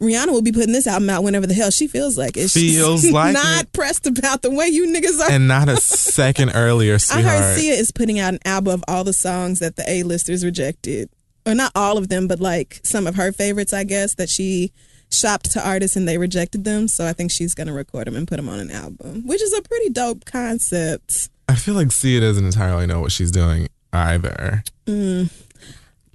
Rihanna 0.00 0.28
will 0.32 0.42
be 0.42 0.52
putting 0.52 0.72
this 0.72 0.86
album 0.86 1.08
out 1.08 1.22
whenever 1.22 1.46
the 1.46 1.54
hell 1.54 1.70
she 1.70 1.86
feels 1.86 2.18
like 2.18 2.36
it. 2.36 2.50
She's 2.50 2.76
Feels 2.76 3.10
like 3.10 3.32
not 3.34 3.62
it. 3.64 3.72
pressed 3.72 4.06
about 4.06 4.42
the 4.42 4.50
way 4.50 4.66
you 4.66 4.86
niggas 4.86 5.20
are. 5.20 5.30
And 5.30 5.46
not 5.48 5.68
a 5.68 5.76
second 5.76 6.50
earlier, 6.54 6.94
I 6.94 6.98
sweetheart. 6.98 7.38
heard 7.40 7.58
Sia 7.58 7.74
is 7.74 7.90
putting 7.92 8.18
out 8.18 8.34
an 8.34 8.40
album 8.44 8.74
of 8.74 8.84
all 8.88 9.04
the 9.04 9.12
songs 9.12 9.60
that 9.60 9.76
the 9.76 9.84
A-listers 9.88 10.44
rejected. 10.44 11.08
Or 11.46 11.54
not 11.54 11.72
all 11.74 11.96
of 11.98 12.08
them, 12.08 12.26
but 12.26 12.40
like 12.40 12.80
some 12.84 13.06
of 13.06 13.14
her 13.16 13.30
favorites, 13.30 13.72
I 13.72 13.84
guess, 13.84 14.14
that 14.14 14.28
she 14.30 14.72
shopped 15.12 15.52
to 15.52 15.66
artists 15.66 15.94
and 15.96 16.08
they 16.08 16.18
rejected 16.18 16.64
them. 16.64 16.88
So 16.88 17.06
I 17.06 17.12
think 17.12 17.30
she's 17.30 17.54
going 17.54 17.66
to 17.68 17.72
record 17.72 18.06
them 18.06 18.16
and 18.16 18.26
put 18.26 18.36
them 18.36 18.48
on 18.48 18.58
an 18.58 18.70
album, 18.70 19.26
which 19.26 19.42
is 19.42 19.52
a 19.52 19.62
pretty 19.62 19.90
dope 19.90 20.24
concept. 20.24 21.28
I 21.48 21.54
feel 21.54 21.74
like 21.74 21.92
Sia 21.92 22.20
doesn't 22.20 22.44
entirely 22.44 22.86
know 22.86 23.00
what 23.00 23.12
she's 23.12 23.30
doing 23.30 23.68
either. 23.92 24.64
Mm. 24.86 25.30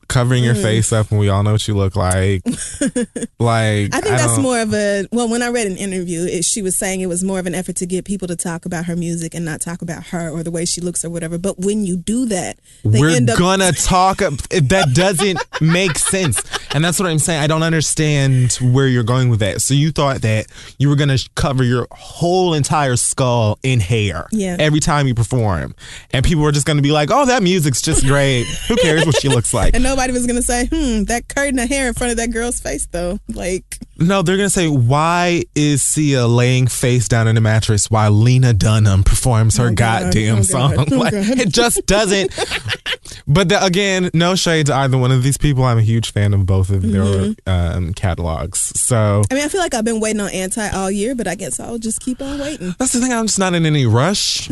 Covering 0.09 0.43
your 0.43 0.55
mm-hmm. 0.55 0.63
face 0.63 0.91
up 0.91 1.11
and 1.11 1.19
we 1.19 1.29
all 1.29 1.43
know 1.43 1.51
what 1.51 1.67
you 1.67 1.75
look 1.75 1.95
like. 1.95 2.41
like 3.39 3.93
I 3.93 4.01
think 4.01 4.17
that's 4.17 4.39
more 4.39 4.59
of 4.59 4.73
a 4.73 5.07
well. 5.11 5.29
When 5.29 5.43
I 5.43 5.49
read 5.49 5.67
an 5.67 5.77
interview, 5.77 6.25
it, 6.25 6.43
she 6.43 6.63
was 6.63 6.75
saying 6.75 7.01
it 7.01 7.05
was 7.05 7.23
more 7.23 7.37
of 7.37 7.45
an 7.45 7.53
effort 7.53 7.75
to 7.77 7.85
get 7.85 8.05
people 8.05 8.27
to 8.27 8.35
talk 8.35 8.65
about 8.65 8.85
her 8.85 8.95
music 8.95 9.35
and 9.35 9.45
not 9.45 9.61
talk 9.61 9.83
about 9.83 10.07
her 10.07 10.29
or 10.29 10.41
the 10.41 10.49
way 10.49 10.65
she 10.65 10.81
looks 10.81 11.05
or 11.05 11.11
whatever. 11.11 11.37
But 11.37 11.59
when 11.59 11.85
you 11.85 11.95
do 11.95 12.25
that, 12.25 12.57
they 12.83 12.99
We're 12.99 13.09
end 13.11 13.29
up 13.29 13.37
gonna 13.37 13.71
talk. 13.73 14.17
That 14.17 14.91
doesn't 14.93 15.39
make 15.61 15.97
sense, 15.99 16.41
and 16.73 16.83
that's 16.83 16.99
what 16.99 17.07
I'm 17.09 17.19
saying. 17.19 17.41
I 17.41 17.47
don't 17.47 17.63
understand 17.63 18.53
where 18.61 18.87
you're 18.87 19.03
going 19.03 19.29
with 19.29 19.39
that. 19.39 19.61
So 19.61 19.73
you 19.73 19.91
thought 19.91 20.21
that 20.21 20.47
you 20.77 20.89
were 20.89 20.95
gonna 20.95 21.17
cover 21.35 21.63
your 21.63 21.87
whole 21.91 22.53
entire 22.53 22.95
skull 22.95 23.57
in 23.63 23.79
hair, 23.79 24.27
Yeah. 24.31 24.55
every 24.59 24.79
time 24.79 25.07
you 25.07 25.15
perform, 25.15 25.75
and 26.11 26.23
people 26.25 26.43
were 26.43 26.51
just 26.51 26.65
gonna 26.65 26.81
be 26.81 26.91
like, 26.91 27.09
"Oh, 27.11 27.25
that 27.25 27.43
music's 27.43 27.81
just 27.81 28.05
great. 28.05 28.45
Who 28.67 28.75
cares 28.77 29.05
what 29.05 29.19
she 29.21 29.29
looks 29.29 29.53
like?" 29.53 29.73
and 29.73 29.83
nobody 29.83 30.13
was 30.13 30.25
gonna 30.25 30.41
say, 30.41 30.67
"Hmm, 30.71 31.03
that 31.05 31.27
curtain 31.27 31.59
of 31.59 31.69
hair 31.69 31.87
in 31.87 31.93
front 31.93 32.11
of 32.11 32.17
that 32.17 32.31
girl's 32.31 32.59
face," 32.59 32.87
though. 32.91 33.19
Like, 33.27 33.77
No, 34.01 34.21
they're 34.21 34.37
gonna 34.37 34.49
say, 34.49 34.67
"Why 34.69 35.43
is 35.55 35.83
Sia 35.83 36.25
laying 36.25 36.67
face 36.67 37.09
down 37.09 37.27
in 37.27 37.35
a 37.35 37.41
mattress 37.41 37.91
while 37.91 38.11
Lena 38.11 38.53
Dunham 38.53 39.03
performs 39.03 39.57
her 39.57 39.67
Oh, 39.67 39.73
goddamn 39.73 40.35
Oh, 40.35 40.37
God. 40.37 40.45
song?" 40.45 40.85
Oh, 40.91 40.95
like, 40.97 41.13
it 41.13 41.49
just 41.49 41.85
doesn't. 41.85 42.31
but 43.27 43.49
the, 43.49 43.63
again, 43.63 44.09
no 44.13 44.35
shade 44.35 44.67
to 44.67 44.75
either 44.75 44.97
one 44.97 45.11
of 45.11 45.23
these 45.23 45.37
people. 45.37 45.63
I'm 45.63 45.77
a 45.77 45.81
huge 45.81 46.11
fan 46.11 46.33
of 46.33 46.45
both 46.45 46.69
of 46.69 46.81
their 46.81 46.99
Mm-hmm. 46.99 47.49
um, 47.49 47.93
catalogs. 47.93 48.59
So 48.79 49.21
I 49.31 49.33
mean, 49.33 49.43
I 49.43 49.47
feel 49.47 49.61
like 49.61 49.73
I've 49.73 49.85
been 49.85 49.99
waiting 49.99 50.21
on 50.21 50.29
anti 50.31 50.67
all 50.69 50.91
year, 50.91 51.15
but 51.15 51.27
I 51.27 51.35
guess 51.35 51.59
I'll 51.59 51.77
just 51.77 51.99
keep 52.01 52.21
on 52.21 52.39
waiting. 52.39 52.73
that's 52.79 52.93
the 52.93 52.99
thing. 52.99 53.11
I'm 53.13 53.27
just 53.27 53.39
not 53.39 53.53
in 53.53 53.65
any 53.65 53.85
rush 53.85 54.47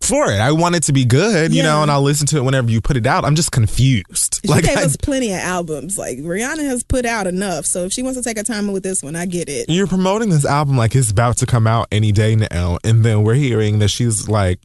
for 0.00 0.30
it. 0.30 0.40
I 0.40 0.52
want 0.52 0.74
it 0.74 0.82
to 0.84 0.92
be 0.92 1.04
good, 1.04 1.52
you 1.52 1.62
know, 1.62 1.72
Mm-hmm. 1.72 1.82
And 1.82 1.90
I'll 1.90 2.02
listen 2.02 2.26
to 2.28 2.36
it 2.36 2.42
whenever 2.44 2.70
you 2.70 2.80
put 2.80 2.96
it 2.96 3.06
out. 3.06 3.24
I'm 3.24 3.34
just 3.34 3.50
confused. 3.52 4.40
She 4.42 4.48
like 4.48 4.64
gave 4.64 4.76
I- 4.78 4.82
us 4.84 4.96
plenty 4.96 5.32
of 5.32 5.38
albums. 5.40 5.96
Like 5.98 6.18
Rihanna 6.18 6.64
has 6.64 6.82
put 6.82 7.04
out 7.06 7.26
enough, 7.26 7.66
so 7.66 7.84
if 7.84 7.92
she 7.92 8.02
wants 8.02 8.18
to 8.18 8.24
take 8.24 8.36
her 8.36 8.42
time 8.44 8.70
with 8.72 8.82
this 8.82 9.02
one, 9.02 9.16
I 9.16 9.26
get 9.26 9.48
it. 9.48 9.68
You're 9.68 9.86
promoting 9.86 10.28
this 10.30 10.44
album 10.44 10.76
like 10.76 10.94
it's 10.94 11.10
about 11.10 11.36
to 11.38 11.46
come 11.46 11.66
out 11.66 11.88
any 11.90 12.12
day 12.12 12.36
now, 12.36 12.78
and 12.84 13.04
then 13.04 13.22
we're 13.24 13.34
hearing 13.34 13.78
that 13.80 13.88
she's 13.88 14.28
like 14.28 14.58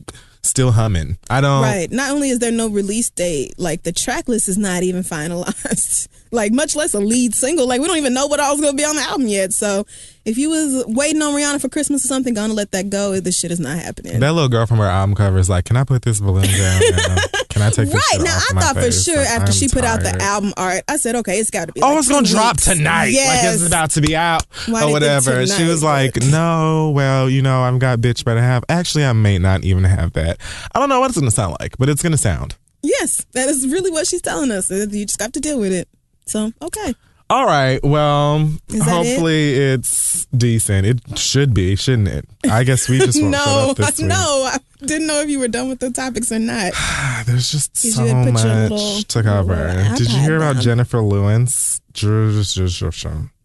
still 0.47 0.71
humming. 0.71 1.17
I 1.29 1.41
don't. 1.41 1.62
Right. 1.62 1.91
Not 1.91 2.12
only 2.12 2.29
is 2.29 2.39
there 2.39 2.51
no 2.51 2.69
release 2.69 3.10
date, 3.10 3.53
like 3.57 3.83
the 3.83 3.91
track 3.91 4.27
list 4.27 4.47
is 4.47 4.57
not 4.57 4.83
even 4.83 5.03
finalized. 5.03 6.07
like 6.31 6.51
much 6.51 6.75
less 6.75 6.93
a 6.93 6.99
lead 6.99 7.36
single. 7.36 7.67
Like 7.67 7.81
we 7.81 7.88
don't 7.88 7.97
even 7.97 8.13
know 8.13 8.27
what 8.27 8.39
all's 8.39 8.62
gonna 8.62 8.73
be 8.73 8.86
on 8.86 8.95
the 8.95 9.01
album 9.01 9.27
yet. 9.27 9.53
So 9.53 9.86
if 10.27 10.37
you 10.37 10.49
was 10.49 10.83
waiting 10.87 11.21
on 11.21 11.33
Rihanna 11.33 11.61
for 11.61 11.69
Christmas 11.69 12.03
or 12.03 12.09
something, 12.09 12.33
gonna 12.33 12.53
let 12.53 12.71
that 12.71 12.89
go. 12.89 13.17
This 13.21 13.39
shit 13.39 13.49
is 13.49 13.61
not 13.61 13.77
happening. 13.79 14.19
That 14.19 14.33
little 14.33 14.49
girl 14.49 14.65
from 14.65 14.77
her 14.79 14.85
album 14.85 15.15
cover 15.15 15.37
is 15.37 15.49
like, 15.49 15.63
"Can 15.63 15.77
I 15.77 15.85
put 15.85 16.01
this 16.01 16.19
balloon 16.19 16.43
down? 16.43 16.81
now? 16.97 17.15
Can 17.49 17.61
I 17.61 17.69
take 17.69 17.87
this 17.87 17.95
right 17.95 18.21
now, 18.21 18.35
I 18.35 18.61
thought 18.61 18.75
for 18.75 18.91
sure 18.91 19.17
Like, 19.17 19.27
after 19.27 19.51
I'm 19.51 19.57
she 19.57 19.67
put 19.69 19.85
out 19.85 20.01
the 20.01 20.15
album 20.21 20.53
art, 20.57 20.83
I 20.87 20.97
said, 20.97 21.15
okay, 21.15 21.39
it's 21.39 21.49
got 21.49 21.67
to 21.67 21.73
be. 21.73 21.81
Oh, 21.81 21.89
like 21.89 21.99
it's 21.99 22.09
gonna 22.09 22.27
two 22.27 22.33
drop 22.33 22.57
weeks. 22.57 22.65
tonight. 22.65 23.13
Like 23.15 23.53
it's 23.53 23.65
about 23.65 23.91
to 23.91 24.01
be 24.01 24.15
out 24.17 24.45
Why 24.67 24.81
oh, 24.81 24.85
or 24.85 24.89
it 24.89 24.93
whatever. 24.93 25.47
She 25.47 25.63
was 25.63 25.81
like, 25.81 26.21
"No, 26.21 26.91
well, 26.93 27.29
you 27.29 27.41
know, 27.41 27.61
I've 27.61 27.79
got 27.79 27.99
bitch 27.99 28.25
better 28.25 28.41
have." 28.41 28.65
Actually, 28.67 29.05
I 29.05 29.13
may 29.13 29.39
not 29.39 29.63
even 29.63 29.85
have 29.85 30.11
that. 30.13 30.39
I 30.75 30.79
don't 30.79 30.89
know 30.89 30.99
what 30.99 31.09
it's 31.09 31.17
gonna 31.17 31.31
sound 31.31 31.55
like, 31.61 31.77
but 31.77 31.87
it's 31.87 32.03
gonna 32.03 32.17
sound. 32.17 32.55
Yes, 32.83 33.25
that 33.31 33.47
is 33.47 33.65
really 33.67 33.91
what 33.91 34.07
she's 34.07 34.21
telling 34.21 34.51
us. 34.51 34.69
Uh, 34.69 34.87
you 34.91 35.05
just 35.05 35.21
have 35.21 35.31
to 35.31 35.39
deal 35.39 35.59
with 35.59 35.71
it. 35.71 35.87
So 36.25 36.51
okay. 36.61 36.93
All 37.29 37.45
right. 37.45 37.83
Well, 37.83 38.49
hopefully 38.71 39.53
it's 39.53 40.25
decent. 40.27 40.87
It 40.87 41.17
should 41.19 41.53
be, 41.53 41.75
shouldn't 41.75 42.07
it? 42.07 42.25
I 42.49 42.63
guess 42.63 42.87
we 42.87 42.99
just 42.99 43.19
won't 43.21 43.31
No, 43.31 43.73
no, 43.99 44.49
I 44.53 44.57
didn't 44.85 45.07
know 45.07 45.19
if 45.19 45.29
you 45.29 45.39
were 45.39 45.49
done 45.49 45.67
with 45.67 45.79
the 45.79 45.91
topics 45.91 46.31
or 46.31 46.39
not. 46.39 46.71
There's 47.25 47.51
just 47.51 47.83
You 47.83 47.91
so 47.91 48.05
should 48.05 48.13
put 48.13 48.23
your 48.23 48.31
much 48.33 48.43
little- 48.71 49.01
to 49.03 49.23
cover. 49.23 49.93
Did 49.97 50.11
you 50.11 50.19
hear 50.19 50.37
about 50.37 50.53
down. 50.53 50.61
Jennifer 50.63 51.01
Lewis? 51.01 51.81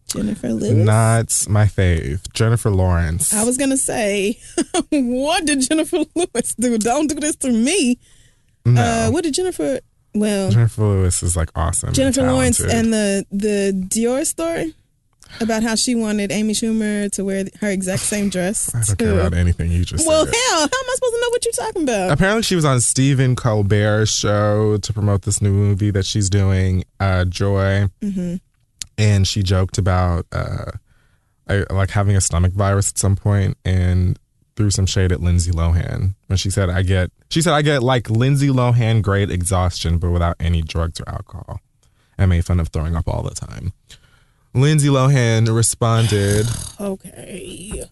Jennifer 0.07 0.53
Lewis. 0.53 0.71
Not 0.85 1.45
my 1.49 1.65
fave. 1.65 2.21
Jennifer 2.33 2.69
Lawrence. 2.69 3.33
I 3.33 3.43
was 3.43 3.57
gonna 3.57 3.77
say, 3.77 4.37
what 4.91 5.45
did 5.45 5.61
Jennifer 5.61 5.97
Lewis 6.15 6.53
do? 6.55 6.77
Don't 6.77 7.07
do 7.07 7.15
this 7.15 7.35
to 7.37 7.51
me. 7.51 7.97
no. 8.65 8.81
Uh, 8.81 9.09
what 9.11 9.23
did 9.23 9.33
Jennifer? 9.33 9.79
Well, 10.13 10.51
Jennifer 10.51 10.81
Lewis 10.83 11.23
is 11.23 11.35
like 11.35 11.49
awesome. 11.55 11.87
and 11.87 11.95
Jennifer 11.95 12.23
Lawrence 12.23 12.59
and 12.59 12.93
the 12.93 13.25
the 13.31 13.71
Dior 13.89 14.25
story 14.25 14.73
about 15.41 15.63
how 15.63 15.73
she 15.75 15.95
wanted 15.95 16.31
Amy 16.31 16.53
Schumer 16.53 17.11
to 17.11 17.25
wear 17.25 17.45
her 17.61 17.69
exact 17.69 18.01
same 18.01 18.29
dress. 18.29 18.69
I 18.75 18.79
don't 18.79 18.85
to- 18.87 18.95
care 18.95 19.19
about 19.19 19.33
anything 19.33 19.71
you 19.71 19.83
just 19.83 20.07
well, 20.07 20.25
said. 20.25 20.35
hell, 20.35 20.59
how 20.59 20.63
am 20.63 20.69
I 20.71 20.95
supposed 20.95 21.13
to 21.13 21.21
know 21.21 21.29
what 21.29 21.45
you're 21.45 21.65
talking 21.65 21.83
about? 21.83 22.11
Apparently, 22.11 22.43
she 22.43 22.55
was 22.55 22.65
on 22.65 22.79
Stephen 22.81 23.35
Colbert's 23.35 24.11
show 24.11 24.77
to 24.77 24.93
promote 24.93 25.23
this 25.23 25.41
new 25.41 25.51
movie 25.51 25.91
that 25.91 26.05
she's 26.05 26.29
doing, 26.29 26.83
uh, 26.99 27.25
Joy. 27.25 27.87
Mm-hmm. 28.01 28.35
And 28.99 29.27
she 29.27 29.41
joked 29.41 29.79
about 29.79 30.27
uh, 30.31 30.71
I, 31.47 31.65
like 31.71 31.89
having 31.89 32.15
a 32.15 32.21
stomach 32.21 32.53
virus 32.53 32.89
at 32.89 32.99
some 32.99 33.15
point 33.15 33.57
and 33.65 34.19
threw 34.55 34.69
some 34.69 34.85
shade 34.85 35.11
at 35.11 35.21
Lindsay 35.21 35.51
Lohan 35.51 36.15
when 36.27 36.37
she 36.37 36.49
said, 36.49 36.69
"I 36.69 36.81
get." 36.83 37.11
She 37.29 37.41
said, 37.41 37.53
"I 37.53 37.61
get 37.61 37.81
like 37.83 38.09
Lindsay 38.09 38.49
Lohan 38.49 39.01
grade 39.01 39.29
exhaustion, 39.31 39.97
but 39.97 40.11
without 40.11 40.35
any 40.39 40.61
drugs 40.61 40.99
or 40.99 41.09
alcohol." 41.09 41.59
And 42.17 42.29
made 42.29 42.45
fun 42.45 42.59
of 42.59 42.67
throwing 42.69 42.95
up 42.95 43.07
all 43.07 43.23
the 43.23 43.33
time. 43.33 43.73
Lindsay 44.53 44.87
Lohan 44.89 45.53
responded 45.53 46.45
Okay. 46.79 47.83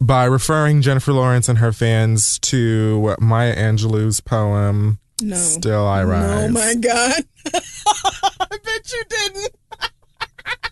by 0.00 0.24
referring 0.24 0.80
Jennifer 0.80 1.12
Lawrence 1.12 1.48
and 1.48 1.58
her 1.58 1.72
fans 1.72 2.38
to 2.40 3.16
Maya 3.18 3.54
Angelou's 3.56 4.20
poem 4.20 5.00
No. 5.20 5.34
Still 5.36 5.84
I 5.86 6.04
Rise. 6.04 6.50
Oh 6.50 6.52
my 6.52 6.74
God. 6.76 7.24
I 7.54 8.58
bet 8.64 8.92
you 8.92 9.02
didn't. 9.08 9.54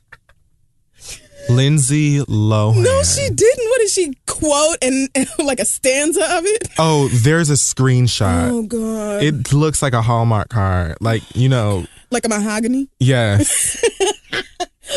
Lindsay 1.50 2.18
Lohan. 2.20 2.82
No, 2.82 3.02
she 3.02 3.28
didn't. 3.28 3.68
What 3.68 3.78
did 3.80 3.90
she 3.90 4.12
quote 4.26 4.76
and, 4.82 5.08
and 5.14 5.28
like 5.44 5.60
a 5.60 5.64
stanza 5.64 6.22
of 6.36 6.44
it? 6.46 6.68
Oh, 6.78 7.08
there's 7.08 7.50
a 7.50 7.54
screenshot. 7.54 8.50
Oh 8.50 8.62
God. 8.62 9.22
It 9.22 9.52
looks 9.52 9.82
like 9.82 9.92
a 9.92 10.02
Hallmark 10.02 10.48
card. 10.48 10.96
Like, 11.00 11.22
you 11.34 11.48
know, 11.48 11.84
like 12.10 12.24
a 12.24 12.28
mahogany 12.28 12.88
yes, 12.98 13.82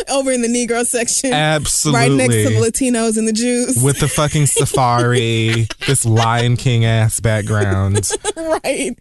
over 0.09 0.31
in 0.31 0.41
the 0.41 0.47
Negro 0.47 0.85
section. 0.85 1.33
absolutely. 1.33 1.99
Right 1.99 2.11
next 2.11 2.35
to 2.35 2.49
the 2.49 2.59
Latinos 2.59 3.17
and 3.17 3.27
the 3.27 3.33
Jews. 3.33 3.81
With 3.83 3.99
the 3.99 4.07
fucking 4.07 4.45
safari, 4.47 5.67
this 5.87 6.05
Lion 6.05 6.57
King 6.57 6.85
ass 6.85 7.19
background. 7.19 8.09
right. 8.35 8.91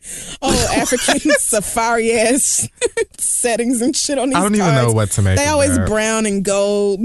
Oh, 0.43 0.75
African 0.77 1.21
safari 1.39 2.13
ass 2.13 2.69
settings 3.19 3.81
and 3.81 3.95
shit 3.97 4.19
on 4.19 4.29
these 4.31 4.37
I 4.37 4.43
don't 4.43 4.55
even 4.55 4.75
know 4.75 4.93
what 4.93 5.11
to 5.13 5.23
make 5.23 5.37
They 5.39 5.47
always 5.47 5.77
that. 5.77 5.87
brown 5.89 6.27
and 6.27 6.45
gold. 6.45 7.01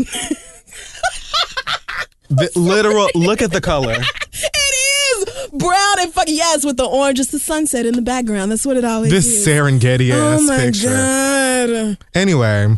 The 2.30 2.52
literal, 2.56 3.10
look 3.16 3.42
at 3.42 3.52
the 3.52 3.62
color. 3.62 3.94
it 3.94 5.18
is 5.18 5.48
brown 5.54 5.96
and 6.00 6.14
fucking 6.14 6.36
yes 6.36 6.66
with 6.66 6.76
the 6.76 6.84
orange. 6.86 7.20
It's 7.22 7.32
the 7.32 7.40
sunset 7.40 7.86
in 7.86 7.94
the 7.96 8.02
background. 8.02 8.52
That's 8.52 8.66
what 8.66 8.76
it 8.76 8.84
always 8.84 9.12
This 9.12 9.26
is. 9.26 9.46
This 9.46 9.56
Serengeti 9.56 10.12
oh 10.14 10.34
ass 10.34 10.40
oh 10.42 10.44
my 10.48 10.58
picture. 10.58 10.90
god. 10.90 11.98
Anyway, 12.14 12.76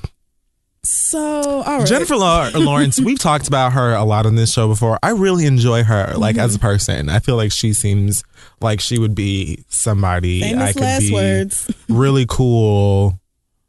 So 0.92 1.62
all 1.62 1.78
right. 1.80 1.88
Jennifer 1.88 2.16
Law- 2.16 2.50
Lawrence, 2.56 3.00
we've 3.00 3.20
talked 3.20 3.48
about 3.48 3.74
her 3.74 3.94
a 3.94 4.04
lot 4.04 4.26
on 4.26 4.36
this 4.36 4.52
show 4.52 4.68
before. 4.68 4.98
I 5.04 5.12
really 5.12 5.46
enjoy 5.46 5.84
her, 5.84 6.14
like 6.18 6.38
as 6.38 6.56
Mm-hmm. 6.58 6.66
a 6.66 6.70
person. 6.70 7.10
I 7.10 7.20
feel 7.20 7.36
like 7.36 7.52
she 7.52 7.74
seems 7.74 8.24
like 8.60 8.80
she 8.82 8.98
would 8.98 9.14
be 9.14 9.64
somebody 9.70 10.42
Famous 10.42 10.64
I 10.64 10.74
could 10.74 11.00
be 11.08 11.14
words. 11.14 11.72
really 11.90 12.26
cool. 12.28 13.20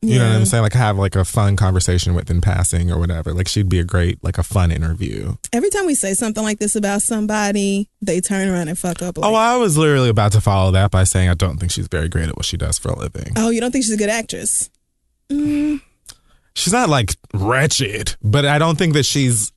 You 0.02 0.18
know 0.18 0.26
what 0.30 0.36
I'm 0.36 0.46
saying? 0.46 0.62
Like 0.62 0.72
have 0.72 0.96
like 0.96 1.14
a 1.14 1.26
fun 1.26 1.56
conversation 1.56 2.14
with 2.14 2.30
in 2.30 2.40
passing 2.40 2.90
or 2.90 2.98
whatever. 2.98 3.34
Like 3.34 3.48
she'd 3.48 3.68
be 3.68 3.78
a 3.80 3.84
great 3.84 4.22
like 4.24 4.38
a 4.38 4.42
fun 4.42 4.72
interview. 4.72 5.34
Every 5.52 5.68
time 5.68 5.84
we 5.84 5.94
say 5.94 6.14
something 6.14 6.42
like 6.42 6.58
this 6.58 6.74
about 6.74 7.02
somebody, 7.02 7.90
they 8.00 8.22
turn 8.22 8.48
around 8.48 8.68
and 8.68 8.78
fuck 8.78 9.02
up. 9.02 9.18
Like, 9.18 9.30
Oh, 9.30 9.34
I 9.34 9.56
was 9.58 9.76
literally 9.76 10.08
about 10.08 10.32
to 10.32 10.40
follow 10.40 10.70
that 10.70 10.90
by 10.90 11.04
saying 11.04 11.28
I 11.28 11.34
don't 11.34 11.58
think 11.58 11.70
she's 11.70 11.86
very 11.86 12.08
great 12.08 12.30
at 12.30 12.36
what 12.38 12.46
she 12.46 12.56
does 12.56 12.78
for 12.78 12.88
a 12.88 12.98
living. 12.98 13.34
oh, 13.36 13.50
you 13.50 13.60
don't 13.60 13.72
think 13.72 13.84
she's 13.84 13.92
a 13.92 13.98
good 13.98 14.08
actress? 14.08 14.70
Mm, 15.30 15.82
She's 16.54 16.72
not 16.72 16.88
like 16.88 17.14
wretched, 17.32 18.16
but 18.22 18.44
I 18.44 18.58
don't 18.58 18.76
think 18.76 18.94
that 18.94 19.04
she's 19.04 19.52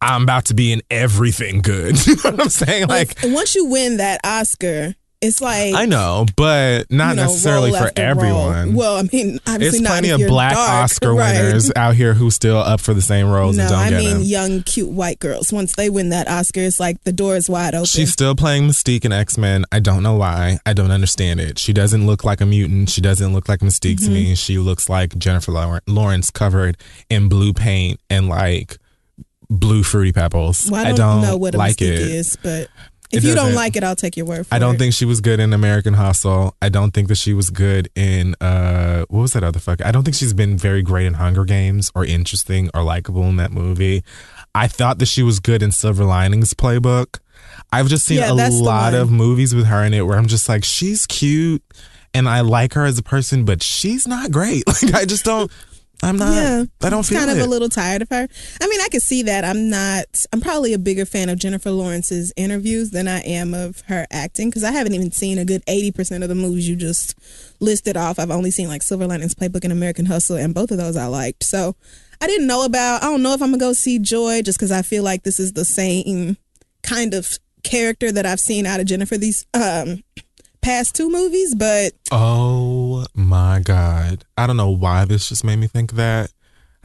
I'm 0.00 0.22
about 0.22 0.46
to 0.46 0.54
be 0.54 0.72
in 0.72 0.82
everything 0.90 1.60
good. 1.60 2.06
you 2.06 2.16
know 2.16 2.30
what 2.30 2.40
I'm 2.40 2.48
saying? 2.48 2.88
Like 2.88 3.16
once 3.22 3.54
you 3.54 3.66
win 3.66 3.98
that 3.98 4.20
Oscar, 4.24 4.94
it's 5.22 5.40
like 5.42 5.74
I 5.74 5.84
know, 5.84 6.24
but 6.34 6.90
not 6.90 7.10
you 7.10 7.16
know, 7.16 7.22
necessarily 7.24 7.72
for 7.72 7.90
everyone. 7.94 8.68
role. 8.70 8.74
Well, 8.78 8.96
I 8.96 9.02
mean, 9.12 9.38
obviously 9.46 9.80
It's 9.80 9.86
plenty 9.88 10.08
of 10.10 10.20
black 10.26 10.54
dark, 10.54 10.70
Oscar 10.84 11.12
right. 11.14 11.34
winners 11.42 11.70
out 11.76 11.94
here 11.94 12.14
who 12.14 12.30
still 12.30 12.56
up 12.56 12.80
for 12.80 12.94
the 12.94 13.02
same 13.02 13.28
roles 13.28 13.56
No, 13.58 13.64
and 13.64 13.70
don't 13.70 13.78
I 13.80 13.90
mean 13.90 14.10
them. 14.14 14.22
young, 14.22 14.62
cute 14.62 14.88
white 14.88 15.18
girls. 15.18 15.52
Once 15.52 15.74
they 15.76 15.90
win 15.90 16.08
that 16.08 16.26
Oscar, 16.26 16.60
it's 16.60 16.80
like 16.80 17.04
the 17.04 17.12
door 17.12 17.36
is 17.36 17.50
wide 17.50 17.74
open. 17.74 17.84
She's 17.84 18.10
still 18.12 18.34
playing 18.34 18.64
Mystique 18.68 19.04
in 19.04 19.12
X 19.12 19.36
Men. 19.36 19.64
I 19.70 19.78
don't 19.80 20.02
know 20.02 20.14
why. 20.14 20.58
I 20.64 20.72
don't 20.72 20.90
understand 20.90 21.38
it. 21.38 21.58
She 21.58 21.72
doesn't 21.74 22.06
look 22.06 22.24
like 22.24 22.40
a 22.40 22.46
mutant. 22.46 22.88
She 22.88 23.02
doesn't 23.02 23.34
look 23.34 23.46
like 23.48 23.60
Mystique 23.60 23.98
to 23.98 24.04
Mm-hmm. 24.04 24.14
me. 24.14 24.34
She 24.34 24.56
looks 24.58 24.88
like 24.88 25.18
Jennifer 25.18 25.52
Lawrence 25.86 26.30
covered 26.30 26.78
in 27.10 27.28
blue 27.28 27.52
paint 27.52 28.00
and 28.08 28.28
like 28.28 28.78
blue 29.50 29.82
fruity 29.82 30.12
pebbles. 30.12 30.70
well, 30.70 30.80
I 30.80 30.90
I 30.90 30.92
don't, 30.92 30.96
don't 30.96 31.22
know 31.22 31.36
what 31.36 31.54
a 31.54 31.58
like 31.58 31.76
mystique 31.76 31.92
it. 31.92 31.98
is, 32.00 32.36
but 32.42 32.68
if 33.12 33.24
you 33.24 33.34
don't 33.34 33.54
like 33.54 33.76
it, 33.76 33.84
I'll 33.84 33.96
take 33.96 34.16
your 34.16 34.26
word 34.26 34.46
for 34.46 34.54
it. 34.54 34.56
I 34.56 34.58
don't 34.58 34.78
think 34.78 34.94
she 34.94 35.04
was 35.04 35.20
good 35.20 35.40
in 35.40 35.52
American 35.52 35.94
Hustle. 35.94 36.54
I 36.62 36.68
don't 36.68 36.92
think 36.92 37.08
that 37.08 37.16
she 37.16 37.32
was 37.34 37.50
good 37.50 37.88
in 37.94 38.34
uh 38.40 39.04
what 39.08 39.20
was 39.22 39.32
that 39.32 39.42
other 39.44 39.58
fuck? 39.58 39.84
I 39.84 39.90
don't 39.92 40.04
think 40.04 40.14
she's 40.16 40.32
been 40.34 40.56
very 40.56 40.82
great 40.82 41.06
in 41.06 41.14
Hunger 41.14 41.44
Games 41.44 41.90
or 41.94 42.04
interesting 42.04 42.70
or 42.74 42.82
likable 42.82 43.24
in 43.24 43.36
that 43.36 43.50
movie. 43.50 44.02
I 44.54 44.66
thought 44.68 44.98
that 44.98 45.06
she 45.06 45.22
was 45.22 45.40
good 45.40 45.62
in 45.62 45.72
Silver 45.72 46.04
Linings 46.04 46.54
Playbook. 46.54 47.18
I've 47.72 47.88
just 47.88 48.04
seen 48.04 48.18
Yeah, 48.18 48.32
a 48.32 48.50
lot 48.50 48.94
of 48.94 49.10
movies 49.10 49.54
with 49.54 49.66
her 49.66 49.84
in 49.84 49.94
it 49.94 50.06
where 50.06 50.18
I'm 50.18 50.26
just 50.26 50.48
like 50.48 50.64
she's 50.64 51.06
cute 51.06 51.62
and 52.12 52.28
I 52.28 52.40
like 52.40 52.74
her 52.74 52.84
as 52.84 52.98
a 52.98 53.02
person, 53.02 53.44
but 53.44 53.62
she's 53.62 54.06
not 54.06 54.30
great. 54.30 54.64
Like 54.82 54.94
I 54.94 55.04
just 55.04 55.24
don't 55.24 55.50
I'm 56.02 56.16
not 56.16 56.34
Yeah, 56.34 56.64
I 56.82 56.88
don't 56.90 57.04
feel 57.04 57.18
kind 57.18 57.30
it. 57.30 57.36
of 57.36 57.42
a 57.44 57.46
little 57.46 57.68
tired 57.68 58.00
of 58.02 58.08
her. 58.10 58.26
I 58.60 58.68
mean, 58.68 58.80
I 58.80 58.88
can 58.90 59.00
see 59.00 59.22
that. 59.24 59.44
I'm 59.44 59.68
not. 59.68 60.24
I'm 60.32 60.40
probably 60.40 60.72
a 60.72 60.78
bigger 60.78 61.04
fan 61.04 61.28
of 61.28 61.38
Jennifer 61.38 61.70
Lawrence's 61.70 62.32
interviews 62.36 62.90
than 62.90 63.06
I 63.06 63.20
am 63.20 63.52
of 63.52 63.82
her 63.88 64.06
acting 64.10 64.48
because 64.48 64.64
I 64.64 64.72
haven't 64.72 64.94
even 64.94 65.12
seen 65.12 65.36
a 65.38 65.44
good 65.44 65.62
eighty 65.66 65.92
percent 65.92 66.22
of 66.22 66.28
the 66.30 66.34
movies 66.34 66.68
you 66.68 66.74
just 66.76 67.14
listed 67.60 67.96
off. 67.98 68.18
I've 68.18 68.30
only 68.30 68.50
seen 68.50 68.68
like 68.68 68.82
Silver 68.82 69.06
Linings 69.06 69.34
Playbook 69.34 69.64
and 69.64 69.72
American 69.72 70.06
Hustle, 70.06 70.36
and 70.36 70.54
both 70.54 70.70
of 70.70 70.78
those 70.78 70.96
I 70.96 71.06
liked. 71.06 71.44
So 71.44 71.76
I 72.20 72.26
didn't 72.26 72.46
know 72.46 72.64
about. 72.64 73.02
I 73.02 73.06
don't 73.06 73.22
know 73.22 73.34
if 73.34 73.42
I'm 73.42 73.50
gonna 73.50 73.58
go 73.58 73.72
see 73.74 73.98
Joy 73.98 74.40
just 74.42 74.58
because 74.58 74.72
I 74.72 74.80
feel 74.82 75.02
like 75.02 75.22
this 75.24 75.38
is 75.38 75.52
the 75.52 75.64
same 75.66 76.38
kind 76.82 77.12
of 77.12 77.38
character 77.62 78.10
that 78.10 78.24
I've 78.24 78.40
seen 78.40 78.64
out 78.64 78.80
of 78.80 78.86
Jennifer 78.86 79.18
these 79.18 79.44
um 79.52 80.02
past 80.62 80.94
two 80.94 81.10
movies, 81.10 81.54
but 81.54 81.92
Oh 82.10 82.79
my 83.14 83.60
God. 83.60 84.24
I 84.36 84.46
don't 84.46 84.56
know 84.56 84.70
why 84.70 85.04
this 85.04 85.28
just 85.28 85.44
made 85.44 85.56
me 85.56 85.66
think 85.66 85.92
that. 85.92 86.30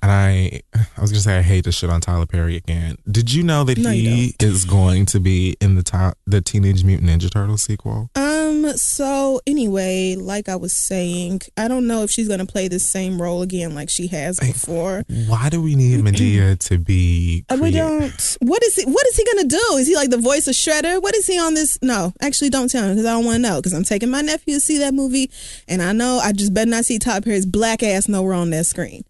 And 0.02 0.12
I, 0.12 0.62
I 0.98 1.02
was 1.02 1.12
gonna 1.12 1.22
say 1.22 1.38
I 1.38 1.42
hate 1.42 1.64
to 1.64 1.72
shit 1.72 1.90
on 1.90 2.02
Tyler 2.02 2.26
Perry 2.26 2.56
again. 2.56 2.98
Did 3.10 3.34
you 3.34 3.44
know 3.44 3.64
that 3.64 3.78
No, 3.78 3.90
he 3.90 4.36
is 4.40 4.66
going 4.66 5.06
to 5.08 5.20
be 5.20 5.56
in 5.60 5.76
the 5.76 5.84
top, 5.84 6.18
the 6.28 6.42
Teenage 6.42 6.84
Mutant 6.84 7.10
Ninja 7.10 7.32
Turtle 7.32 7.58
sequel? 7.58 8.10
Um, 8.16 8.74
so 8.76 9.42
anyway, 9.48 10.16
like 10.16 10.48
I 10.50 10.58
was 10.58 10.74
saying, 10.74 11.42
I 11.58 11.68
don't 11.68 11.88
know 11.88 12.04
if 12.04 12.12
she's 12.12 12.28
gonna 12.28 12.46
play 12.46 12.68
the 12.68 12.80
same 12.80 13.22
role 13.22 13.42
again 13.42 13.74
like 13.74 13.90
she 13.90 14.08
has 14.08 14.40
before. 14.40 15.04
Why 15.28 15.50
do 15.50 15.62
we 15.62 15.76
need 15.76 16.02
Madea 16.02 16.60
to 16.68 16.78
be? 16.78 17.46
Uh, 17.50 17.58
We 17.60 17.72
don't. 17.72 18.38
What 18.42 18.64
is 18.64 18.76
he? 18.76 18.84
What 18.86 19.08
is 19.08 19.16
he 19.18 19.26
gonna 19.26 19.48
do? 19.48 19.78
Is 19.78 19.88
he 19.88 19.96
like 19.96 20.10
the 20.12 20.18
voice 20.18 20.48
of 20.48 20.54
Shredder? 20.54 21.02
What 21.02 21.16
is 21.16 21.26
he 21.26 21.40
on 21.40 21.54
this? 21.56 21.80
No, 21.82 22.14
actually, 22.22 22.50
don't 22.50 22.70
tell 22.70 22.84
me 22.84 22.90
because 22.94 23.06
I 23.06 23.12
don't 23.14 23.26
want 23.26 23.38
to 23.38 23.42
know. 23.42 23.56
Because 23.58 23.74
I'm 23.74 23.84
taking 23.84 24.12
my 24.12 24.22
nephew 24.22 24.56
to 24.56 24.60
see 24.60 24.78
that 24.80 24.94
movie, 24.94 25.32
and 25.68 25.82
I 25.82 25.94
know 25.94 26.20
I 26.24 26.32
just 26.32 26.54
better 26.54 26.70
not 26.70 26.86
see 26.86 27.00
Tyler 27.00 27.22
Perry's 27.22 27.46
black 27.46 27.82
ass 27.82 28.08
nowhere 28.08 28.34
on 28.34 28.50
that 28.52 28.66
screen. 28.66 29.04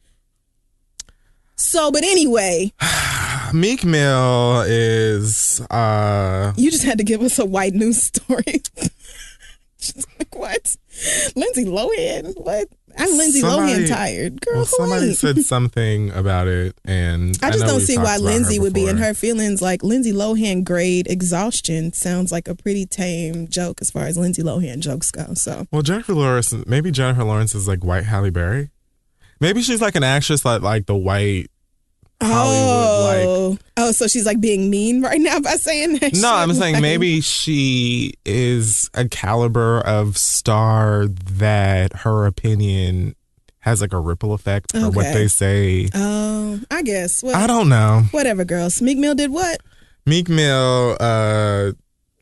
So, 1.56 1.92
but 1.92 2.04
anyway, 2.04 2.72
Meek 3.54 3.84
Mill 3.86 4.64
is 4.68 5.62
uh 5.70 6.54
you 6.58 6.70
just 6.72 6.84
had 6.84 6.98
to 6.98 7.04
give 7.04 7.22
us 7.22 7.40
a 7.40 7.46
white 7.46 7.74
news 7.74 8.02
story. 8.04 8.44
Just 9.78 10.08
like 10.18 10.34
what? 10.36 10.76
Lindsay 11.36 11.66
Lohan? 11.66 12.34
What? 12.44 12.68
I'm 12.98 13.10
Lindsay 13.18 13.42
Somebody- 13.42 13.84
Lohan 13.86 13.88
tired, 13.90 14.42
girl. 14.42 14.56
well, 14.56 14.66
somebody 14.66 15.08
ain't? 15.10 15.18
said 15.18 15.38
something 15.44 16.10
about 16.12 16.48
it 16.48 16.76
and 16.86 17.38
I 17.44 17.52
just 17.52 17.66
know 17.66 17.72
don't 17.74 17.82
see 17.82 17.98
why 17.98 18.18
Lindsay 18.18 18.58
would 18.58 18.74
be 18.74 18.88
in 18.88 18.98
her 18.98 19.14
feelings. 19.14 19.62
Like 19.62 19.84
Lindsay 19.84 20.12
Lohan 20.14 20.64
grade 20.64 21.06
exhaustion 21.08 21.94
sounds 21.94 22.32
like 22.32 22.48
a 22.48 22.56
pretty 22.56 22.86
tame 22.88 23.48
joke 23.48 23.80
as 23.82 23.92
far 23.92 24.04
as 24.06 24.18
Lindsay 24.18 24.42
Lohan 24.42 24.80
jokes 24.80 25.12
go. 25.12 25.34
So 25.36 25.68
Well, 25.72 25.82
Jennifer 25.84 26.14
Lawrence, 26.14 26.52
maybe 26.66 26.90
Jennifer 26.90 27.24
Lawrence 27.26 27.54
is 27.54 27.68
like 27.68 27.84
white 27.84 28.06
Halle 28.06 28.32
Berry. 28.32 28.70
Maybe 29.40 29.62
she's 29.62 29.82
like 29.82 29.96
an 29.96 30.04
actress 30.04 30.46
like 30.46 30.62
like 30.62 30.86
the 30.86 30.96
white 30.96 31.48
Hollywood 32.22 33.04
like 33.04 33.28
oh, 33.28 33.58
oh, 33.78 33.92
so 33.92 34.08
she's 34.08 34.26
like 34.26 34.40
being 34.40 34.70
mean 34.70 35.02
right 35.02 35.20
now 35.20 35.40
by 35.40 35.56
saying 35.56 35.98
that. 36.00 36.14
No. 36.16 36.34
I'm 36.34 36.54
saying 36.54 36.76
Like, 36.76 36.82
maybe 36.82 37.22
she 37.22 38.14
is 38.26 38.90
a 38.94 39.08
caliber 39.08 39.82
of 39.82 40.18
star 40.18 41.08
that 41.08 41.94
her 41.98 42.26
opinion 42.26 43.16
has 43.60 43.82
like 43.82 43.94
a 43.94 44.00
ripple 44.00 44.34
effect 44.34 44.72
for 44.72 44.92
what 44.92 45.12
they 45.14 45.28
say. 45.28 45.90
Oh, 45.94 46.60
I 46.72 46.84
guess. 46.84 47.22
Well, 47.24 47.36
I 47.36 47.48
don't 47.48 47.68
know. 47.68 48.04
whatever, 48.12 48.46
girls. 48.46 48.82
Meek 48.82 48.98
Mill 48.98 49.16
did 49.16 49.32
what? 49.32 49.60
Meek 50.06 50.30
Mill 50.30 50.96
uh 51.00 51.72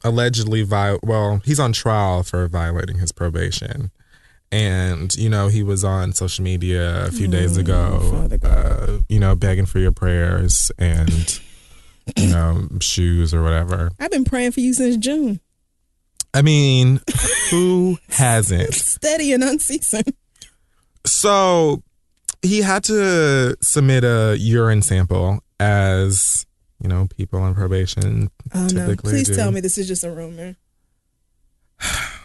allegedly 0.03 0.64
vi- 0.64 0.97
well, 1.03 1.41
he's 1.45 1.59
on 1.59 1.72
trial 1.72 2.24
for 2.24 2.47
violating 2.47 2.97
his 2.97 3.11
probation. 3.11 3.91
And 4.54 5.16
you 5.16 5.30
know, 5.30 5.47
he 5.47 5.64
was 5.64 5.84
on 5.84 6.14
social 6.14 6.43
media 6.43 7.08
a 7.08 7.12
few 7.12 7.28
days 7.28 7.58
ago, 7.58 8.30
uh, 8.43 8.99
you 9.10 9.20
know, 9.20 9.34
begging 9.34 9.66
for 9.66 9.80
your 9.80 9.91
prayers 9.91 10.72
and 10.78 11.39
you 12.16 12.28
know, 12.28 12.68
shoes 12.80 13.34
or 13.34 13.41
whatever. 13.41 13.89
I've 13.99 14.12
been 14.12 14.26
praying 14.26 14.51
for 14.51 14.60
you 14.60 14.74
since 14.74 14.95
June. 14.97 15.39
I 16.36 16.43
mean, 16.43 17.01
who 17.49 17.97
hasn't? 18.10 18.76
Steady 18.76 19.34
and 19.34 19.43
unceasing. 19.43 20.04
So 21.04 21.82
he 22.43 22.62
had 22.62 22.84
to 22.84 23.58
submit 23.60 24.04
a 24.04 24.36
urine 24.38 24.84
sample 24.84 25.39
as, 25.60 26.45
you 26.80 26.88
know, 26.88 27.08
people 27.18 27.41
on 27.41 27.56
probation 27.56 28.30
Oh 28.54 28.68
no! 28.68 28.95
Please 28.97 29.30
do. 29.30 29.36
tell 29.36 29.51
me 29.51 29.62
this 29.62 29.80
is 29.80 29.88
just 29.88 30.04
a 30.04 30.12
rumor. 30.12 30.56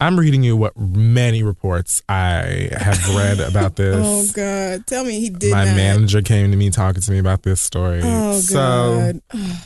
I'm 0.00 0.18
reading 0.18 0.42
you 0.42 0.56
what 0.56 0.76
many 0.76 1.42
reports 1.42 2.02
I 2.08 2.68
have 2.72 3.16
read 3.16 3.40
about 3.40 3.72
oh, 3.80 3.82
this. 3.82 4.06
Oh 4.06 4.32
God! 4.32 4.86
Tell 4.86 5.04
me 5.04 5.18
he 5.20 5.30
did 5.30 5.52
My 5.52 5.64
not. 5.64 5.76
manager 5.76 6.22
came 6.22 6.50
to 6.50 6.56
me 6.56 6.70
talking 6.70 7.02
to 7.02 7.10
me 7.10 7.18
about 7.18 7.42
this 7.42 7.60
story. 7.60 8.00
Oh 8.02 8.38
so 8.38 8.54
God! 8.54 9.22
Oh, 9.34 9.64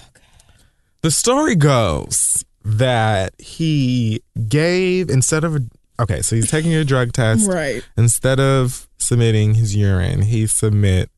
the 1.02 1.10
story 1.10 1.56
goes 1.56 2.44
that 2.64 3.34
he 3.38 4.22
gave 4.48 5.10
instead 5.10 5.44
of 5.44 5.56
a, 5.56 5.60
okay, 6.00 6.22
so 6.22 6.36
he's 6.36 6.50
taking 6.50 6.74
a 6.74 6.84
drug 6.84 7.12
test. 7.12 7.48
Right. 7.48 7.82
Instead 7.96 8.40
of 8.40 8.88
submitting 8.98 9.54
his 9.54 9.74
urine, 9.74 10.22
he 10.22 10.46
submit 10.46 11.10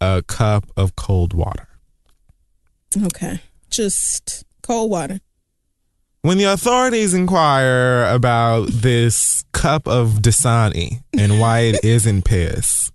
a 0.00 0.22
cup 0.26 0.64
of 0.76 0.96
cold 0.96 1.34
water. 1.34 1.68
Okay. 2.96 3.40
Just 3.70 4.44
cold 4.62 4.90
water. 4.90 5.20
When 6.26 6.38
the 6.38 6.44
authorities 6.52 7.14
inquire 7.14 8.04
about 8.12 8.66
this 8.66 9.44
cup 9.52 9.86
of 9.86 10.22
Dasani 10.22 11.04
and 11.16 11.38
why 11.38 11.60
it 11.60 11.84
isn't 11.84 12.24
piss, 12.24 12.90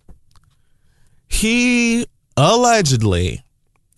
he 1.29 2.05
allegedly 2.35 3.45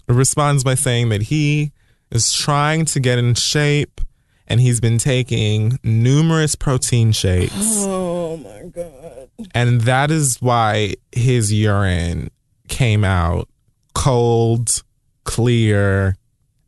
responds 0.07 0.63
by 0.63 0.75
saying 0.75 1.09
that 1.09 1.23
he 1.23 1.71
is 2.11 2.31
trying 2.31 2.85
to 2.85 2.99
get 2.99 3.17
in 3.17 3.33
shape 3.33 4.01
and 4.45 4.61
he's 4.61 4.79
been 4.79 4.99
taking 4.99 5.79
numerous 5.83 6.53
protein 6.53 7.11
shakes. 7.11 7.53
Oh 7.57 8.37
my 8.37 8.69
God! 8.69 9.31
And 9.55 9.81
that 9.81 10.11
is 10.11 10.37
why 10.41 10.93
his 11.11 11.51
urine 11.51 12.29
came 12.67 13.03
out 13.03 13.49
cold, 13.95 14.83
clear, 15.23 16.17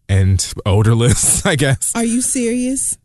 and 0.10 0.54
odorless, 0.66 1.46
I 1.46 1.56
guess. 1.56 1.94
Are 1.96 2.04
you 2.04 2.22
serious? 2.22 2.98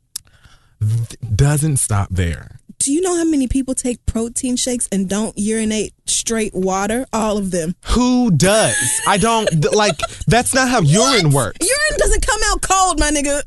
Doesn't 1.34 1.76
stop 1.76 2.09
there. 2.11 2.61
Do 2.78 2.92
you 2.92 3.03
know 3.03 3.14
how 3.14 3.24
many 3.24 3.46
people 3.46 3.74
take 3.74 4.05
protein 4.07 4.57
shakes 4.57 4.88
and 4.90 5.07
don't 5.07 5.36
urinate 5.36 5.92
straight 6.07 6.55
water? 6.55 7.05
All 7.12 7.36
of 7.36 7.51
them. 7.51 7.74
Who 7.88 8.30
does? 8.30 8.74
I 9.07 9.18
don't 9.18 9.48
like 9.74 9.98
that's 10.26 10.55
not 10.55 10.68
how 10.70 10.80
urine 10.80 11.30
works. 11.30 11.59
Urine 11.61 11.98
doesn't 11.98 12.26
come 12.26 12.40
out 12.46 12.62
cold, 12.62 12.98
my 12.98 13.11
nigga. 13.11 13.42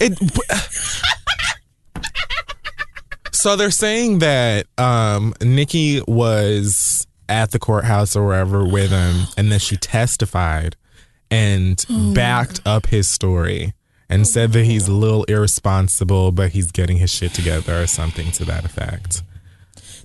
It 0.00 0.18
So 3.32 3.56
they're 3.56 3.70
saying 3.70 4.18
that 4.18 4.66
um 4.76 5.34
Nicki 5.40 6.02
was 6.06 7.06
at 7.28 7.52
the 7.52 7.58
courthouse 7.58 8.14
or 8.16 8.26
wherever 8.26 8.64
with 8.66 8.90
him 8.90 9.26
and 9.38 9.50
then 9.50 9.58
she 9.58 9.76
testified 9.78 10.76
and 11.34 11.78
mm. 11.78 12.14
backed 12.14 12.60
up 12.64 12.86
his 12.86 13.08
story 13.08 13.74
and 14.08 14.24
said 14.26 14.52
that 14.52 14.64
he's 14.64 14.86
a 14.86 14.92
little 14.92 15.24
irresponsible 15.24 16.30
but 16.30 16.52
he's 16.52 16.70
getting 16.70 16.98
his 16.98 17.10
shit 17.10 17.34
together 17.34 17.82
or 17.82 17.86
something 17.88 18.30
to 18.30 18.44
that 18.44 18.64
effect. 18.64 19.22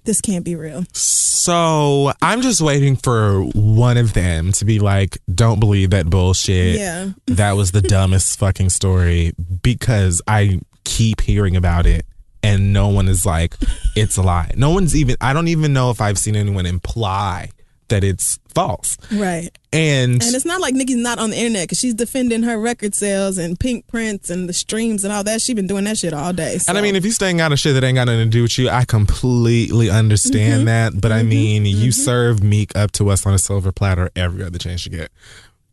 this 0.05 0.21
can't 0.21 0.43
be 0.43 0.55
real. 0.55 0.83
So 0.93 2.11
I'm 2.21 2.41
just 2.41 2.61
waiting 2.61 2.95
for 2.95 3.43
one 3.43 3.97
of 3.97 4.13
them 4.13 4.51
to 4.53 4.65
be 4.65 4.79
like, 4.79 5.19
don't 5.33 5.59
believe 5.59 5.91
that 5.91 6.09
bullshit. 6.09 6.79
Yeah. 6.79 7.09
That 7.27 7.51
was 7.51 7.73
the 7.73 7.81
dumbest 7.95 8.39
fucking 8.39 8.69
story 8.69 9.33
because 9.61 10.23
I 10.27 10.61
keep 10.83 11.21
hearing 11.21 11.55
about 11.55 11.85
it 11.85 12.05
and 12.41 12.73
no 12.73 12.87
one 12.87 13.07
is 13.07 13.23
like, 13.23 13.53
it's 13.95 14.17
a 14.17 14.23
lie. 14.23 14.51
No 14.55 14.71
one's 14.71 14.95
even, 14.95 15.15
I 15.21 15.33
don't 15.33 15.49
even 15.49 15.73
know 15.73 15.91
if 15.91 16.01
I've 16.01 16.17
seen 16.17 16.35
anyone 16.35 16.65
imply 16.65 17.49
that 17.89 18.03
it's 18.03 18.39
false. 18.53 18.97
Right. 19.11 19.49
And, 19.71 20.21
And 20.23 20.35
it's 20.35 20.45
not 20.45 20.61
like 20.61 20.73
Nicki's 20.73 20.95
not 20.95 21.19
on 21.19 21.29
the 21.29 21.37
internet 21.37 21.63
because 21.63 21.79
she's 21.79 21.93
defending 21.93 22.43
her 22.43 22.59
record 22.59 22.95
sales 22.95 23.37
and 23.37 23.59
pink 23.59 23.87
prints 23.87 24.29
and 24.29 24.49
the 24.49 24.53
streams 24.53 25.03
and 25.03 25.13
all 25.13 25.23
that. 25.23 25.41
She's 25.41 25.55
been 25.55 25.67
doing 25.67 25.83
that 25.85 25.97
shit 25.97 26.13
all 26.13 26.33
day. 26.33 26.57
and 26.67 26.77
I 26.77 26.81
mean, 26.81 26.95
if 26.95 27.05
you 27.05 27.11
staying 27.11 27.39
out 27.39 27.51
of 27.51 27.59
shit 27.59 27.75
that 27.75 27.83
ain't 27.83 27.95
got 27.95 28.05
nothing 28.05 28.25
to 28.25 28.29
do 28.29 28.41
with 28.41 28.57
you, 28.57 28.69
I 28.69 28.85
completely 28.85 29.89
understand 29.89 30.59
mm-hmm. 30.59 30.93
that. 30.93 31.01
But 31.01 31.11
I 31.11 31.19
mm-hmm. 31.19 31.29
mean, 31.29 31.65
you 31.65 31.89
mm-hmm. 31.89 31.89
serve 31.91 32.43
Meek 32.43 32.75
up 32.75 32.91
to 32.93 33.09
us 33.09 33.25
on 33.25 33.33
a 33.33 33.39
silver 33.39 33.71
platter 33.71 34.09
every 34.15 34.43
other 34.43 34.57
chance 34.57 34.85
you 34.85 34.91
get. 34.91 35.11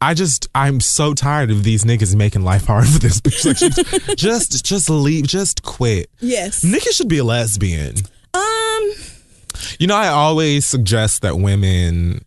I 0.00 0.12
just, 0.12 0.48
I'm 0.54 0.80
so 0.80 1.14
tired 1.14 1.50
of 1.50 1.64
these 1.64 1.84
niggas 1.84 2.14
making 2.14 2.42
life 2.42 2.66
hard 2.66 2.86
for 2.92 2.98
this 2.98 3.20
bitch. 3.20 3.46
Like, 3.46 3.56
just, 3.56 4.16
just, 4.16 4.64
just 4.64 4.90
leave, 4.90 5.26
just 5.26 5.62
quit. 5.62 6.10
yes. 6.20 6.62
Nicki 6.62 6.90
should 6.90 7.08
be 7.08 7.18
a 7.18 7.24
lesbian. 7.24 7.96
Um. 8.34 8.92
You 9.78 9.86
know, 9.86 9.96
I 9.96 10.08
always 10.08 10.66
suggest 10.66 11.22
that 11.22 11.36
women 11.38 12.24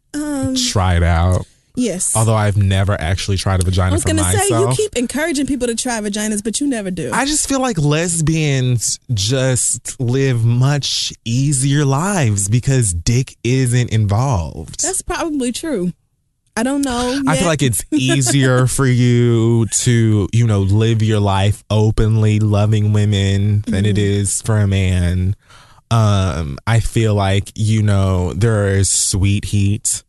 try 0.72 0.96
it 0.96 1.04
out. 1.04 1.46
Yes. 1.76 2.14
Although 2.16 2.36
I've 2.36 2.58
never 2.58 3.00
actually 3.00 3.38
tried 3.38 3.62
a 3.62 3.64
vagina 3.64 3.92
I 3.92 3.94
was 3.94 4.04
gonna 4.04 4.24
say 4.24 4.50
you 4.50 4.70
keep 4.76 4.98
encouraging 4.98 5.46
people 5.48 5.68
to 5.68 5.76
try 5.76 6.00
vaginas, 6.02 6.44
but 6.44 6.60
you 6.60 6.68
never 6.68 6.92
do. 6.92 7.10
I 7.14 7.24
just 7.26 7.48
feel 7.48 7.62
like 7.62 7.78
lesbians 7.78 9.00
just 9.14 9.98
live 10.00 10.44
much 10.44 11.14
easier 11.24 11.86
lives 11.86 12.50
because 12.50 12.94
dick 12.94 13.38
isn't 13.46 13.92
involved. 13.94 14.82
That's 14.84 15.02
probably 15.02 15.52
true. 15.54 15.94
I 16.58 16.64
don't 16.64 16.82
know. 16.84 17.22
I 17.26 17.38
feel 17.38 17.48
like 17.48 17.62
it's 17.62 17.86
easier 17.92 18.68
for 18.68 18.86
you 18.86 19.66
to, 19.68 20.28
you 20.34 20.46
know, 20.48 20.62
live 20.62 21.02
your 21.02 21.22
life 21.22 21.64
openly 21.70 22.40
loving 22.42 22.92
women 22.92 23.62
than 23.68 23.86
it 23.86 23.96
Mm-hmm. 23.96 24.22
is 24.22 24.42
for 24.42 24.58
a 24.58 24.68
man. 24.68 25.38
Um, 25.92 26.58
I 26.68 26.80
feel 26.80 27.16
like, 27.16 27.52
you 27.56 27.82
know, 27.82 28.34
there 28.34 28.68
is 28.68 28.90
sweet 28.90 29.46
heat. 29.46 30.04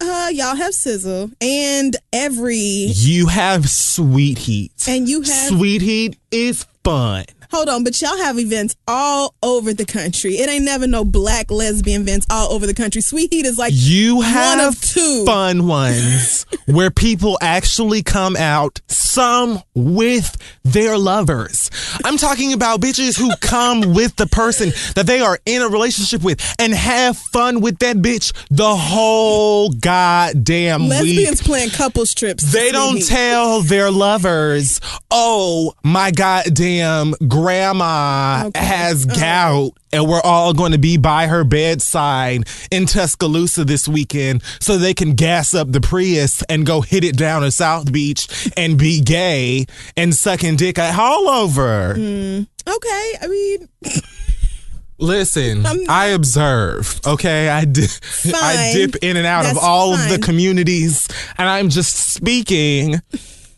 uh, 0.00 0.28
y'all 0.32 0.56
have 0.56 0.74
sizzle 0.74 1.30
and 1.40 1.96
every 2.12 2.56
You 2.56 3.26
have 3.28 3.68
sweet 3.68 4.38
heat. 4.38 4.72
and 4.88 5.08
you 5.08 5.22
have 5.22 5.48
Sweet 5.48 5.82
heat 5.82 6.18
is 6.30 6.66
fun. 6.84 7.24
Hold 7.52 7.68
on, 7.68 7.82
but 7.84 8.00
y'all 8.00 8.16
have 8.18 8.38
events 8.38 8.76
all 8.86 9.34
over 9.42 9.74
the 9.74 9.84
country. 9.84 10.34
It 10.34 10.48
ain't 10.48 10.64
never 10.64 10.86
no 10.86 11.04
black 11.04 11.50
lesbian 11.50 12.02
events 12.02 12.26
all 12.30 12.52
over 12.52 12.66
the 12.66 12.74
country. 12.74 13.00
Sweet 13.00 13.32
Heat 13.32 13.44
is 13.46 13.58
like 13.58 13.72
You 13.74 14.20
have 14.20 14.58
one 14.58 14.68
of 14.68 14.80
two. 14.80 15.24
fun 15.26 15.66
ones 15.66 16.46
where 16.66 16.90
people 16.90 17.38
actually 17.40 18.02
come 18.02 18.36
out, 18.36 18.80
some 18.88 19.60
with 19.74 20.36
their 20.62 20.96
lovers. 20.96 21.70
I'm 22.04 22.16
talking 22.16 22.52
about 22.52 22.80
bitches 22.80 23.18
who 23.18 23.34
come 23.40 23.94
with 23.94 24.14
the 24.16 24.26
person 24.28 24.70
that 24.94 25.06
they 25.06 25.20
are 25.20 25.38
in 25.44 25.62
a 25.62 25.68
relationship 25.68 26.22
with 26.22 26.40
and 26.60 26.72
have 26.72 27.16
fun 27.18 27.60
with 27.60 27.78
that 27.80 27.96
bitch 27.96 28.32
the 28.50 28.76
whole 28.76 29.70
goddamn 29.70 30.82
week. 30.82 30.90
Lesbians 30.90 31.42
playing 31.42 31.70
couples 31.70 32.14
trips. 32.14 32.52
They 32.52 32.70
don't 32.70 32.96
Heat. 32.96 33.06
tell 33.08 33.62
their 33.62 33.90
lovers, 33.90 34.80
oh, 35.10 35.74
my 35.82 36.10
goddamn 36.12 37.14
grandma 37.40 38.44
Okay. 38.46 38.64
has 38.64 39.06
uh-huh. 39.06 39.20
gout 39.20 39.72
and 39.92 40.08
we're 40.08 40.20
all 40.20 40.52
going 40.52 40.72
to 40.72 40.78
be 40.78 40.96
by 40.96 41.26
her 41.26 41.42
bedside 41.42 42.44
in 42.70 42.86
Tuscaloosa 42.86 43.64
this 43.64 43.88
weekend 43.88 44.42
so 44.60 44.76
they 44.76 44.94
can 44.94 45.14
gas 45.14 45.54
up 45.54 45.72
the 45.72 45.80
Prius 45.80 46.42
and 46.44 46.66
go 46.66 46.80
hit 46.80 47.02
it 47.02 47.16
down 47.16 47.42
to 47.42 47.50
South 47.50 47.90
Beach 47.90 48.50
and 48.56 48.78
be 48.78 49.00
gay 49.00 49.66
and 49.96 50.14
sucking 50.14 50.56
dick 50.56 50.78
all 50.78 51.28
over. 51.28 51.94
Hmm. 51.94 52.42
Okay, 52.68 53.14
I 53.22 53.26
mean, 53.26 53.68
Listen, 54.98 55.64
I 55.88 56.08
observe, 56.08 57.00
okay? 57.06 57.48
I, 57.48 57.64
di- 57.64 57.86
I 58.34 58.72
dip 58.74 58.96
in 59.02 59.16
and 59.16 59.26
out 59.26 59.46
of 59.46 59.54
That's 59.54 59.64
all 59.64 59.94
of 59.94 60.08
the 60.10 60.18
communities 60.18 61.08
and 61.38 61.48
I'm 61.48 61.70
just 61.70 62.12
speaking. 62.12 63.00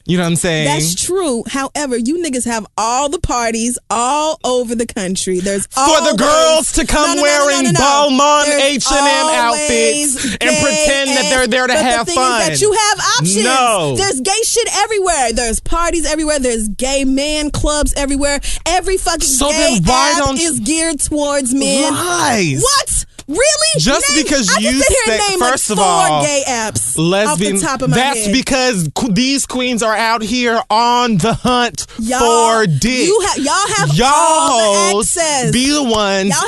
You 0.05 0.17
know 0.17 0.25
what 0.25 0.31
I'm 0.31 0.37
saying? 0.37 0.65
that's 0.67 0.95
true. 0.97 1.45
However, 1.47 1.97
you 1.97 2.19
niggas 2.25 2.45
have 2.45 2.67
all 2.77 3.09
the 3.09 3.21
parties 3.21 3.79
all 3.89 4.41
over 4.43 4.75
the 4.75 4.87
country. 4.87 5.39
There's 5.39 5.67
for 5.67 6.01
the 6.11 6.17
girls 6.19 6.73
to 6.73 6.87
come 6.87 7.11
No, 7.11 7.15
no, 7.17 7.23
wearing 7.23 7.65
no, 7.65 7.71
no, 7.71 7.79
no. 7.79 7.81
Balmain 7.81 8.61
H&M 8.61 8.93
outfits 8.97 10.25
and 10.25 10.41
pretend 10.41 11.11
that 11.11 11.27
they're 11.31 11.47
there 11.47 11.67
to 11.69 11.73
but 11.73 11.83
have 11.83 12.07
the 12.07 12.13
thing 12.13 12.17
fun. 12.17 12.41
That 12.49 12.61
you 12.61 12.73
have 12.73 12.99
options. 13.19 13.45
No. 13.45 13.95
There's 13.97 14.21
gay 14.21 14.43
shit 14.45 14.69
everywhere. 14.77 15.33
There's 15.35 15.61
parties 15.61 16.05
everywhere. 16.05 16.39
There's 16.41 16.69
gay 16.69 17.05
man 17.05 17.51
clubs 17.51 17.95
everywhere. 17.97 18.41
Every 18.67 18.97
fucking 18.97 19.21
So 19.23 19.51
gay 19.51 19.79
then 19.79 19.85
why 19.85 20.13
app 20.17 20.25
don't- 20.25 20.39
is 20.41 20.59
geared 20.61 20.99
towards 21.01 21.55
men. 21.55 21.93
Lies. 21.93 22.61
What? 22.63 23.05
Really? 23.29 23.43
Just 23.79 24.09
Name- 24.15 24.25
because 24.25 24.51
I 24.55 24.59
you 24.61 24.73
sit 24.83 24.89
here 25.07 25.15
and 25.15 25.29
name 25.31 25.39
first 25.39 25.71
like 25.71 25.79
of 25.79 25.85
all, 25.85 26.23
gay 26.23 26.43
apps 26.47 26.95
Lesbian. 26.99 27.55
off 27.57 27.61
the 27.61 27.67
top 27.67 27.83
of 27.83 27.91
my 27.91 27.97
that's 27.97 28.25
head. 28.27 28.33
because 28.33 28.89
these 29.11 29.47
queens 29.47 29.83
are 29.83 29.95
out 29.95 30.23
here 30.23 30.61
on 30.71 31.17
the 31.19 31.33
hunt 31.35 31.87
Y'all- 31.99 32.19
for 32.21 32.67
dick. 32.67 33.07
you 33.07 33.19
ha- 33.23 33.37
y'all 33.39 33.75
have 33.77 33.97
y'all 33.97 34.09
all 34.09 34.73
the 34.75 34.93
hoes 34.95 35.17
access. 35.17 35.53
be 35.53 35.71
the 35.71 35.83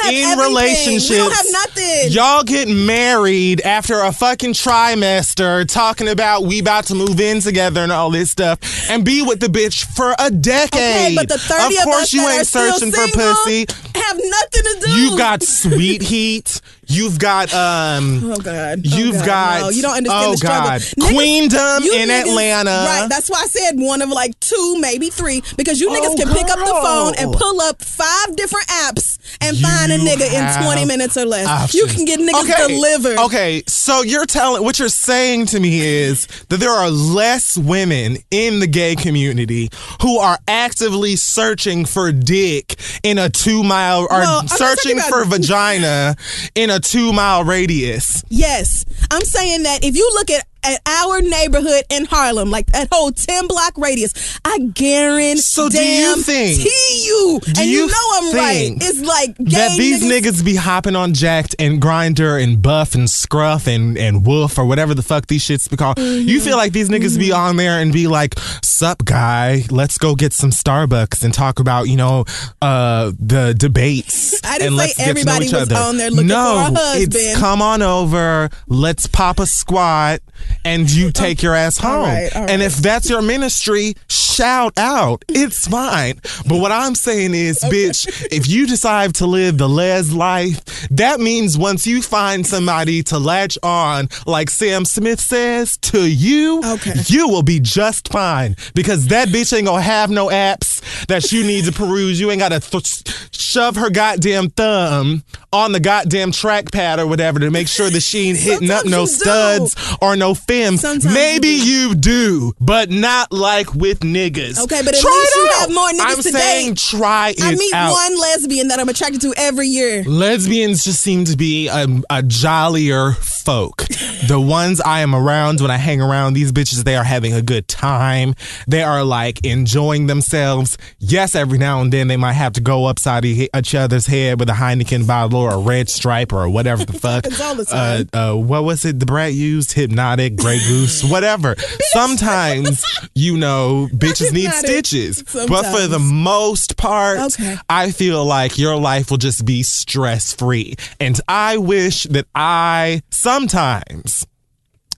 have 0.02 0.12
in 0.12 0.24
everything. 0.24 0.38
relationships. 0.54 1.10
We 1.10 1.16
don't 1.16 1.32
have 1.32 1.46
nothing. 1.52 2.10
Y'all 2.12 2.42
get 2.42 2.68
married 2.68 3.60
after 3.62 4.00
a 4.00 4.12
fucking 4.12 4.52
trimester, 4.54 5.66
talking 5.68 6.08
about 6.08 6.44
we 6.44 6.58
about 6.60 6.86
to 6.86 6.94
move 6.94 7.20
in 7.20 7.40
together 7.40 7.80
and 7.82 7.92
all 7.92 8.10
this 8.10 8.30
stuff, 8.30 8.58
and 8.90 9.04
be 9.04 9.22
with 9.22 9.40
the 9.40 9.46
bitch 9.48 9.84
for 9.94 10.14
a 10.18 10.30
decade. 10.30 10.72
Okay, 10.74 11.14
but 11.16 11.28
the 11.28 11.38
30 11.38 11.74
of 11.76 11.78
of 11.80 11.84
course 11.84 12.02
us 12.04 12.12
you 12.12 12.20
that 12.22 12.38
ain't 12.38 12.46
searching 12.46 12.90
for 12.92 12.98
single 13.06 13.34
pussy. 13.34 13.66
have 13.94 14.16
nothing 14.22 14.62
to 14.62 14.80
do. 14.86 14.90
You've 14.92 15.18
got 15.18 15.42
sweet 15.42 16.02
heat. 16.02 16.60
You've 16.88 17.18
got 17.18 17.52
um. 17.54 18.20
Oh 18.34 18.36
God! 18.36 18.80
You've 18.84 19.16
oh 19.16 19.18
God, 19.18 19.26
got- 19.26 19.60
no, 19.62 19.68
you 19.70 19.82
don't 19.82 19.96
understand 19.96 20.26
oh, 20.26 20.30
the 20.32 20.36
struggle. 20.36 20.70
God. 20.70 20.80
Niggas- 20.80 21.08
Queendom 21.14 21.82
in 21.84 22.08
niggas- 22.08 22.20
Atlanta. 22.22 22.70
Right. 22.70 23.06
That's 23.08 23.28
why 23.30 23.42
I 23.42 23.46
said 23.46 23.72
one 23.78 24.02
of 24.02 24.08
like 24.08 24.38
two, 24.40 24.76
maybe 24.80 25.10
three, 25.10 25.42
because 25.56 25.80
you 25.80 25.88
niggas 25.90 26.10
Oh, 26.12 26.16
can 26.16 26.28
pick 26.32 26.48
up 26.50 26.58
the 26.58 26.64
phone 26.82 27.14
and 27.18 27.32
pull 27.32 27.60
up 27.60 27.82
five 27.82 28.34
different 28.36 28.66
apps 28.68 29.18
and 29.40 29.56
find 29.58 29.92
a 29.92 29.98
nigga 29.98 30.32
in 30.32 30.62
twenty 30.64 30.84
minutes 30.84 31.16
or 31.16 31.24
less. 31.26 31.74
You 31.74 31.86
can 31.86 32.04
get 32.04 32.18
niggas 32.20 32.50
okay. 32.50 32.66
delivered. 32.68 33.18
Okay, 33.18 33.62
so 33.68 34.02
you're 34.02 34.26
telling 34.26 34.62
what 34.64 34.78
you're 34.78 34.88
saying 34.88 35.46
to 35.46 35.60
me 35.60 35.80
is 35.80 36.26
that 36.48 36.58
there 36.58 36.70
are 36.70 36.90
less 36.90 37.56
women 37.56 38.16
in 38.30 38.60
the 38.60 38.66
gay 38.66 38.94
community 38.96 39.68
who 40.02 40.18
are 40.18 40.38
actively 40.48 41.16
searching 41.16 41.84
for 41.84 42.10
dick 42.12 42.74
in 43.02 43.18
a 43.18 43.28
two 43.28 43.62
mile 43.62 44.02
or 44.02 44.20
Well, 44.20 44.48
searching 44.48 44.98
for 45.00 45.24
vagina 45.26 46.16
in 46.54 46.70
a 46.70 46.73
two 46.80 47.12
mile 47.12 47.44
radius. 47.44 48.24
Yes, 48.28 48.84
I'm 49.10 49.22
saying 49.22 49.64
that 49.64 49.84
if 49.84 49.96
you 49.96 50.08
look 50.14 50.30
at, 50.30 50.46
at 50.64 50.80
our 50.86 51.20
neighborhood 51.20 51.84
in 51.90 52.06
Harlem, 52.06 52.50
like 52.50 52.66
that 52.66 52.88
whole 52.92 53.12
10 53.12 53.46
block 53.46 53.76
radius, 53.76 54.38
I 54.44 54.58
guarantee 54.58 55.40
So 55.40 55.68
do 55.68 55.82
you 55.84 56.22
think- 56.22 56.64
you, 56.64 57.40
and 57.46 57.58
you, 57.58 57.80
you 57.82 57.86
know 57.86 58.08
I'm 58.14 58.34
right. 58.36 58.72
It's 58.80 59.00
like 59.00 59.36
that 59.36 59.76
these 59.76 60.02
niggas, 60.02 60.44
be 60.44 60.56
hopping 60.56 60.96
on 60.96 61.14
Jack'd 61.14 61.54
and 61.58 61.80
Grindr 61.80 62.42
and 62.42 62.60
buff 62.60 62.94
and 62.94 63.08
scruff 63.08 63.66
and, 63.66 63.96
and 63.96 64.26
woof 64.26 64.58
or 64.58 64.64
whatever 64.64 64.94
the 64.94 65.02
fuck 65.02 65.26
these 65.26 65.42
shits 65.44 65.70
be 65.70 65.76
called. 65.76 65.96
Mm-hmm. 65.96 66.28
You 66.28 66.40
feel 66.40 66.56
like 66.56 66.72
these 66.72 66.88
niggas 66.88 67.18
be 67.18 67.32
on 67.32 67.56
there 67.56 67.80
and 67.80 67.92
be 67.92 68.06
like, 68.06 68.38
sup 68.62 69.04
guy, 69.04 69.62
let's 69.70 69.98
go 69.98 70.14
get 70.14 70.32
some 70.32 70.50
Starbucks 70.50 71.24
and 71.24 71.32
talk 71.32 71.60
about, 71.60 71.88
you 71.88 71.96
know, 71.96 72.24
uh 72.62 73.12
the 73.18 73.54
debates. 73.56 74.40
I 74.44 74.58
didn't 74.58 74.74
and 74.74 74.76
say 74.76 74.76
let's 74.76 74.96
get 74.96 75.02
to 75.02 75.04
know 75.04 75.10
everybody 75.10 75.44
was 75.46 75.72
other. 75.72 75.76
on 75.76 75.96
there 75.96 76.10
looking 76.10 76.26
no, 76.28 76.64
for 76.66 76.72
a 76.72 76.78
husband. 76.78 77.14
It's 77.14 77.38
come 77.38 77.62
on 77.62 77.82
over, 77.82 78.50
let's 78.66 79.06
pop 79.06 79.38
a 79.38 79.46
squat 79.46 80.20
and 80.64 80.90
you 80.90 81.08
oh, 81.08 81.10
take 81.10 81.42
your 81.42 81.54
ass 81.54 81.78
home. 81.78 81.92
all 81.92 82.02
right, 82.02 82.34
all 82.34 82.48
And 82.48 82.62
if 82.62 82.76
that's 82.76 83.08
your 83.08 83.22
ministry, 83.22 83.94
shout 84.08 84.72
out. 84.76 85.24
It's 85.28 85.66
fine. 85.66 86.20
But 86.48 86.58
what 86.58 86.72
I'm 86.72 86.94
saying 86.94 87.34
is, 87.34 87.60
bitch, 87.60 88.26
if 88.30 88.48
you 88.48 88.66
decide 88.66 89.14
to 89.16 89.26
live 89.26 89.58
the 89.58 89.68
les 89.68 90.12
life, 90.12 90.88
that 90.90 91.20
means 91.20 91.56
once 91.58 91.86
you 91.86 92.02
find 92.02 92.46
somebody 92.46 93.02
to 93.04 93.18
latch 93.18 93.58
on, 93.62 94.08
like 94.26 94.50
Sam 94.50 94.84
Smith 94.84 95.20
says, 95.20 95.76
to 95.78 96.08
you, 96.08 96.60
Okay. 96.64 96.94
you 97.06 97.28
will 97.28 97.42
be 97.42 97.60
just 97.60 98.08
fine 98.12 98.56
because 98.74 99.08
that 99.08 99.28
bitch 99.28 99.56
ain't 99.56 99.66
gonna 99.66 99.82
have 99.82 100.10
no 100.10 100.28
apps 100.28 100.80
that 101.06 101.30
you 101.32 101.44
need 101.44 101.64
to 101.66 101.72
peruse. 101.72 102.18
You 102.20 102.30
ain't 102.30 102.40
gotta 102.40 102.60
th- 102.60 103.28
shove 103.32 103.76
her 103.76 103.90
goddamn 103.90 104.50
thumb 104.50 105.22
on 105.52 105.72
the 105.72 105.80
goddamn 105.80 106.32
trackpad 106.32 106.98
or 106.98 107.06
whatever 107.06 107.38
to 107.40 107.50
make 107.50 107.68
sure 107.68 107.88
that 107.90 108.00
she 108.00 108.30
ain't 108.30 108.38
hitting 108.38 108.70
up 108.70 108.84
no 108.84 109.06
studs 109.06 109.76
or 110.02 110.16
no 110.16 110.34
femmes. 110.46 110.80
Sometimes 110.80 111.12
Maybe 111.12 111.48
you 111.48 111.74
you 111.74 111.94
do, 111.94 112.52
but 112.60 112.90
not 112.90 113.32
like 113.32 113.74
with 113.74 114.00
niggas. 114.00 114.62
Okay, 114.62 114.80
but 114.84 114.94
at 114.94 115.00
try 115.00 115.10
least 115.10 115.34
you 115.36 115.46
out. 115.48 115.54
have 115.60 115.74
more 115.74 115.88
niggas 115.88 116.00
I'm 116.00 116.16
to 116.16 116.22
saying 116.22 116.74
try 116.76 117.30
it 117.30 117.42
I 117.42 117.54
meet 117.56 117.74
out. 117.74 117.92
one 117.92 118.18
lesbian 118.20 118.68
that 118.68 118.78
I'm 118.78 118.88
attracted 118.88 119.20
to 119.22 119.34
every 119.36 119.66
year. 119.66 120.04
Lesbians 120.04 120.84
just 120.84 121.00
seem 121.00 121.24
to 121.24 121.36
be 121.36 121.68
a, 121.68 121.86
a 122.10 122.22
jollier 122.22 123.12
folk. 123.12 123.78
the 124.28 124.40
ones 124.40 124.80
I 124.80 125.00
am 125.00 125.14
around 125.14 125.60
when 125.60 125.70
I 125.70 125.76
hang 125.76 126.00
around 126.00 126.34
these 126.34 126.52
bitches, 126.52 126.84
they 126.84 126.96
are 126.96 127.04
having 127.04 127.32
a 127.34 127.42
good 127.42 127.66
time. 127.68 128.34
They 128.68 128.82
are 128.82 129.04
like 129.04 129.44
enjoying 129.44 130.06
themselves. 130.06 130.78
Yes, 130.98 131.34
every 131.34 131.58
now 131.58 131.80
and 131.80 131.92
then 131.92 132.08
they 132.08 132.16
might 132.16 132.32
have 132.34 132.52
to 132.54 132.60
go 132.60 132.86
upside 132.86 133.24
each 133.24 133.74
other's 133.74 134.06
head 134.06 134.38
with 134.40 134.48
a 134.48 134.52
Heineken 134.54 135.06
bottle 135.06 135.40
or 135.40 135.52
a 135.54 135.58
red 135.58 135.88
stripe 135.88 136.32
or 136.32 136.48
whatever 136.48 136.84
the 136.84 136.92
fuck. 136.98 137.24
happens 137.24 137.40
all 137.40 137.54
the 137.54 137.64
time. 137.64 138.08
Uh, 138.14 138.32
uh, 138.32 138.36
what 138.36 138.64
was 138.64 138.84
it 138.84 139.00
the 139.00 139.06
brat 139.06 139.32
used? 139.34 139.74
Hpnotiq, 139.74 140.33
Grey 140.36 140.58
Goose, 140.58 141.04
whatever. 141.04 141.54
Sometimes, 141.92 142.82
you 143.14 143.36
know, 143.36 143.88
bitches 143.92 144.32
need 144.32 144.50
stitches. 144.52 145.22
But 145.22 145.64
for 145.64 145.86
the 145.86 145.98
most 146.00 146.76
part, 146.76 147.18
Okay. 147.20 147.56
I 147.68 147.90
feel 147.90 148.24
like 148.24 148.58
your 148.58 148.76
life 148.76 149.10
will 149.10 149.18
just 149.18 149.44
be 149.44 149.62
stress 149.62 150.32
free. 150.34 150.74
And 151.00 151.20
I 151.28 151.56
wish 151.58 152.04
that 152.04 152.26
I 152.34 153.02
sometimes 153.10 154.26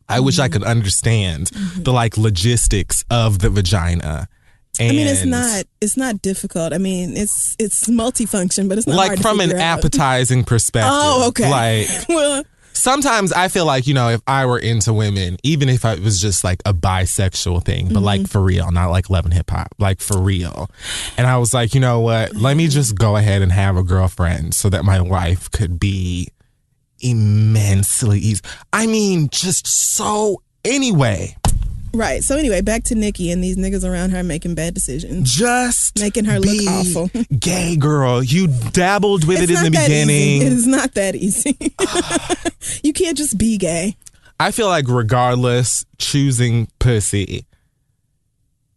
I 0.09 0.21
wish 0.21 0.37
Mm-hmm. 0.37 0.43
I 0.45 0.49
could 0.49 0.63
understand 0.65 1.47
the 1.77 1.93
like 1.93 2.17
logistics 2.17 3.05
of 3.11 3.39
the 3.41 3.51
vagina. 3.51 4.29
And 4.79 4.91
I 4.91 4.95
mean, 4.95 5.07
it's 5.07 5.25
not 5.25 5.65
it's 5.81 5.97
not 5.97 6.21
difficult. 6.23 6.73
I 6.75 6.79
mean, 6.79 7.17
it's 7.17 7.57
it's 7.59 7.89
multifunction, 7.89 8.69
but 8.69 8.77
it's 8.79 8.87
not 8.87 8.97
like 8.97 9.21
from 9.21 9.41
an 9.41 9.53
out. 9.53 9.79
appetizing 9.79 10.45
perspective. 10.53 10.91
Oh, 10.93 11.29
okay. 11.29 11.51
Like 11.51 11.89
well, 12.09 12.45
sometimes 12.77 13.33
I 13.33 13.49
feel 13.49 13.65
like, 13.67 13.87
you 13.87 13.95
know, 13.95 14.09
if 14.11 14.21
I 14.27 14.47
were 14.47 14.59
into 14.59 14.93
women, 14.93 15.37
even 15.43 15.69
if 15.69 15.85
it 15.85 16.01
was 16.01 16.21
just 16.21 16.45
like 16.45 16.61
a 16.65 16.73
bisexual 16.75 17.65
thing, 17.65 17.87
but 17.89 17.97
Mm-hmm. 17.97 18.05
like 18.05 18.29
for 18.29 18.41
real, 18.41 18.71
not 18.71 18.91
like 18.91 19.11
loving 19.11 19.33
hip 19.33 19.51
hop, 19.51 19.69
like 19.79 20.01
for 20.01 20.21
real. 20.21 20.71
And 21.17 21.27
I 21.27 21.39
was 21.39 21.53
like, 21.55 21.75
you 21.75 21.81
know 21.81 22.01
what? 22.01 22.35
Let 22.37 22.57
me 22.57 22.69
just 22.69 22.95
go 22.97 23.17
ahead 23.17 23.43
and 23.43 23.51
have 23.53 23.77
a 23.77 23.83
girlfriend 23.83 24.55
so 24.55 24.69
that 24.71 24.85
my 24.85 24.99
life 24.99 25.51
could 25.51 25.81
be 25.81 26.29
immensely 27.01 28.19
easy. 28.21 28.41
I 28.73 28.87
mean, 28.87 29.29
just 29.31 29.67
so 29.67 30.43
anyway, 30.65 31.37
right. 31.93 32.23
So 32.23 32.37
anyway, 32.37 32.61
back 32.61 32.85
to 32.85 32.95
Nicki 32.95 33.31
and 33.31 33.43
these 33.43 33.57
niggas 33.57 33.89
around 33.89 34.11
her 34.11 34.23
making 34.23 34.55
bad 34.55 34.75
decisions. 34.75 35.33
just 35.33 35.99
Making 36.01 36.25
her 36.27 36.39
look 36.39 36.67
awful. 36.69 37.11
Gay 37.39 37.77
girl, 37.77 38.23
you 38.23 38.49
dabbled 38.73 39.27
with 39.27 39.41
It's 39.41 39.51
it 39.51 39.59
in 39.59 39.65
the 39.65 39.71
beginning. 39.71 40.11
Easy. 40.11 40.47
It 40.47 40.53
is 40.53 40.67
not 40.67 40.95
that 40.95 41.15
easy. 41.15 41.57
you 42.83 42.93
can't 42.93 43.17
just 43.17 43.39
be 43.39 43.59
gay. 43.59 43.97
I 44.39 44.51
feel 44.51 44.69
like 44.69 44.87
regardless, 44.89 45.87
choosing 45.99 46.69
pussy 46.79 47.47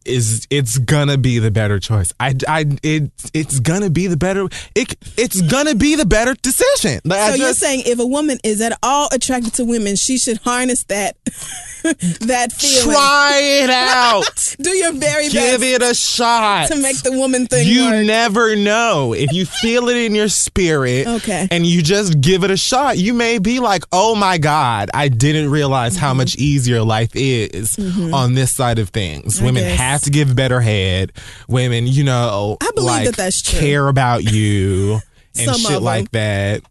is 0.06 0.48
it's 0.50 0.78
gonna 0.78 1.18
be 1.18 1.40
the 1.40 1.52
better 1.52 1.80
choice. 1.80 2.14
I, 2.20 2.34
I 2.48 2.66
it 2.84 3.12
it's 3.34 3.60
gonna 3.60 3.90
be 3.90 4.08
the 4.08 4.18
better 4.18 4.48
it 4.76 4.96
it's 5.18 5.42
gonna 5.42 5.76
be 5.76 5.96
the 5.96 6.06
better 6.06 6.34
decision. 6.36 7.02
Like, 7.06 7.32
So 7.32 7.36
you're 7.36 7.54
saying 7.54 7.84
if 7.86 8.00
a 8.00 8.06
woman 8.08 8.40
is 8.44 8.62
at 8.62 8.78
all 8.82 9.10
attracted 9.12 9.54
to 9.56 9.66
women, 9.66 9.96
she 9.96 10.18
should 10.18 10.38
harness 10.40 10.84
that 10.86 11.16
that 11.84 12.52
feeling. 12.54 12.94
try 12.96 13.40
it 13.42 13.70
out. 13.70 14.56
Do 14.60 14.70
your 14.72 14.94
very 14.94 15.30
Give 15.30 15.62
best 15.62 15.64
it 15.64 15.82
a 15.82 15.94
shot. 15.94 16.68
to 16.70 16.76
make 16.82 17.02
the 17.04 17.12
woman 17.12 17.46
thing 17.48 17.68
you 17.68 17.86
work. 17.86 18.06
never 18.06 18.56
know 18.56 19.14
if 19.14 19.32
you 19.32 19.46
feel 19.46 19.90
it 19.90 19.98
in 19.98 20.16
your 20.16 20.28
spirit 20.30 21.08
Okay. 21.08 21.48
and 21.52 21.66
you 21.66 21.82
just 21.82 22.20
give 22.22 22.44
it 22.44 22.52
a 22.52 22.58
shot 22.58 22.98
you 22.98 23.14
may 23.14 23.38
be 23.38 23.60
like 23.60 23.84
oh 23.92 24.16
my 24.16 24.38
god 24.38 24.90
i 24.94 25.08
didn't 25.08 25.50
realize 25.50 25.96
how 25.96 26.10
Mm-hmm. 26.10 26.18
much 26.18 26.36
easier 26.38 26.82
life 26.82 27.12
is 27.14 27.78
on 28.14 28.34
this 28.34 28.52
side 28.52 28.80
of 28.80 28.90
things 28.90 29.40
I 29.40 29.46
women 29.46 29.64
guess. 29.64 29.78
have 29.80 29.89
to 29.98 30.10
give 30.10 30.36
better 30.36 30.62
head 30.62 31.12
women 31.48 31.88
you 31.88 32.04
know 32.04 32.58
I 32.62 32.72
believe 32.76 32.88
like, 32.88 33.06
that 33.06 33.16
that's 33.18 33.42
true. 33.42 33.60
care 33.60 33.88
about 33.88 34.24
you 34.24 35.00
and 35.38 35.56
shit 35.56 35.82
like 35.82 36.12
that 36.12 36.62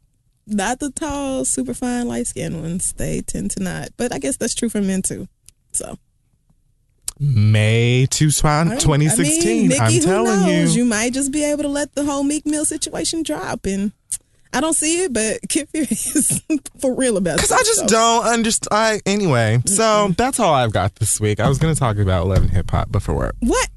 not 0.48 0.80
the 0.80 0.90
tall, 0.90 1.44
super 1.44 1.74
fine, 1.74 2.08
light 2.08 2.26
skinned 2.26 2.60
ones. 2.60 2.92
They 2.94 3.20
tend 3.20 3.50
to 3.52 3.62
not. 3.62 3.90
But 3.96 4.12
I 4.12 4.18
guess 4.18 4.36
that's 4.36 4.54
true 4.54 4.68
for 4.68 4.80
men 4.80 5.02
too. 5.02 5.28
So 5.72 5.98
may 7.20 8.06
to 8.10 8.30
I 8.44 8.64
mean, 8.64 8.78
2016 8.78 9.68
Nicki, 9.68 9.80
i'm 9.80 9.92
who 9.92 10.00
telling 10.00 10.40
knows? 10.46 10.76
you 10.76 10.84
You 10.84 10.88
might 10.88 11.12
just 11.12 11.32
be 11.32 11.44
able 11.44 11.64
to 11.64 11.68
let 11.68 11.94
the 11.94 12.04
whole 12.04 12.22
Meek 12.22 12.46
Mill 12.46 12.64
situation 12.64 13.22
drop 13.22 13.66
and 13.66 13.92
I 14.52 14.60
don't 14.60 14.74
see 14.74 15.04
it, 15.04 15.12
but 15.12 15.40
Kid 15.48 15.68
Fury 15.70 15.86
is 15.90 16.42
for 16.78 16.94
real 16.94 17.16
about 17.16 17.34
it. 17.34 17.36
Because 17.36 17.52
I 17.52 17.58
just 17.58 17.80
so. 17.80 17.86
don't 17.86 18.26
understand. 18.26 18.68
I, 18.72 19.00
anyway, 19.06 19.60
so 19.66 20.14
that's 20.16 20.40
all 20.40 20.54
I've 20.54 20.72
got 20.72 20.96
this 20.96 21.20
week. 21.20 21.40
I 21.40 21.48
was 21.48 21.58
going 21.58 21.74
to 21.74 21.78
talk 21.78 21.98
about 21.98 22.22
11 22.24 22.48
hip 22.48 22.70
hop 22.70 22.90
before. 22.90 23.34
What? 23.40 23.68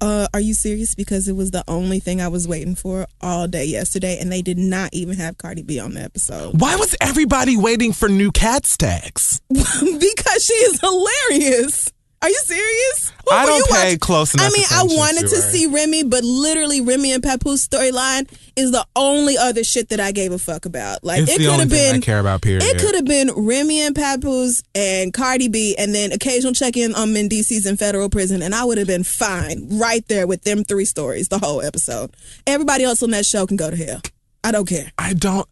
Uh, 0.00 0.28
are 0.32 0.40
you 0.40 0.54
serious? 0.54 0.94
Because 0.94 1.28
it 1.28 1.34
was 1.34 1.50
the 1.50 1.64
only 1.66 2.00
thing 2.00 2.20
I 2.20 2.28
was 2.28 2.46
waiting 2.46 2.74
for 2.74 3.06
all 3.20 3.48
day 3.48 3.64
yesterday, 3.64 4.18
and 4.20 4.30
they 4.30 4.42
did 4.42 4.58
not 4.58 4.90
even 4.92 5.16
have 5.16 5.38
Cardi 5.38 5.62
B 5.62 5.80
on 5.80 5.94
the 5.94 6.00
episode 6.00 6.60
Why 6.60 6.76
was 6.76 6.94
everybody 7.00 7.56
waiting 7.56 7.92
for 7.92 8.08
new 8.08 8.30
Kat 8.30 8.66
Stacks? 8.66 9.40
because 9.48 10.44
she 10.44 10.54
is 10.54 10.80
hilarious. 10.80 11.92
Are 12.20 12.28
you 12.28 12.40
serious? 12.44 13.12
What 13.24 13.36
I 13.36 13.46
don't 13.46 13.58
you 13.58 13.64
pay 13.66 13.84
watching? 13.84 13.98
close 14.00 14.34
I 14.36 14.50
mean, 14.50 14.64
I 14.72 14.82
wanted 14.82 15.28
to 15.28 15.36
to, 15.36 15.42
see 15.42 15.66
Remy, 15.66 16.04
but 16.04 16.24
literally 16.24 16.80
Remy 16.80 17.12
and 17.12 17.22
Papoose 17.22 17.68
storyline 17.68 18.28
is 18.58 18.72
the 18.72 18.84
only 18.96 19.38
other 19.38 19.64
shit 19.64 19.88
that 19.90 20.00
I 20.00 20.12
gave 20.12 20.32
a 20.32 20.38
fuck 20.38 20.66
about. 20.66 21.04
Like 21.04 21.22
It's 21.22 21.32
it 21.32 21.38
could 21.38 21.60
have 21.60 21.70
thing 21.70 21.88
I 21.88 21.92
been 21.92 22.00
care 22.00 22.18
about, 22.18 22.42
period. 22.42 22.62
It 22.64 22.78
could 22.78 22.94
have 22.94 23.04
been 23.04 23.30
Remy 23.34 23.80
and 23.80 23.94
Papoose 23.94 24.62
and 24.74 25.12
Cardi 25.12 25.48
B, 25.48 25.76
and 25.78 25.94
then 25.94 26.12
occasional 26.12 26.52
check 26.52 26.76
in 26.76 26.94
on 26.94 27.08
Mendeecees 27.08 27.66
in 27.66 27.76
federal 27.76 28.08
prison, 28.08 28.42
and 28.42 28.54
I 28.54 28.64
would 28.64 28.78
have 28.78 28.86
been 28.86 29.04
fine 29.04 29.66
right 29.78 30.06
there 30.08 30.26
with 30.26 30.42
them 30.42 30.64
three 30.64 30.84
stories 30.84 31.28
the 31.28 31.38
whole 31.38 31.62
episode. 31.62 32.14
Everybody 32.46 32.84
else 32.84 33.02
on 33.02 33.10
that 33.10 33.26
show 33.26 33.46
can 33.46 33.56
go 33.56 33.70
to 33.70 33.76
hell. 33.76 34.02
I 34.44 34.52
don't 34.52 34.68
care. 34.68 34.92
I 34.98 35.14
don't. 35.14 35.48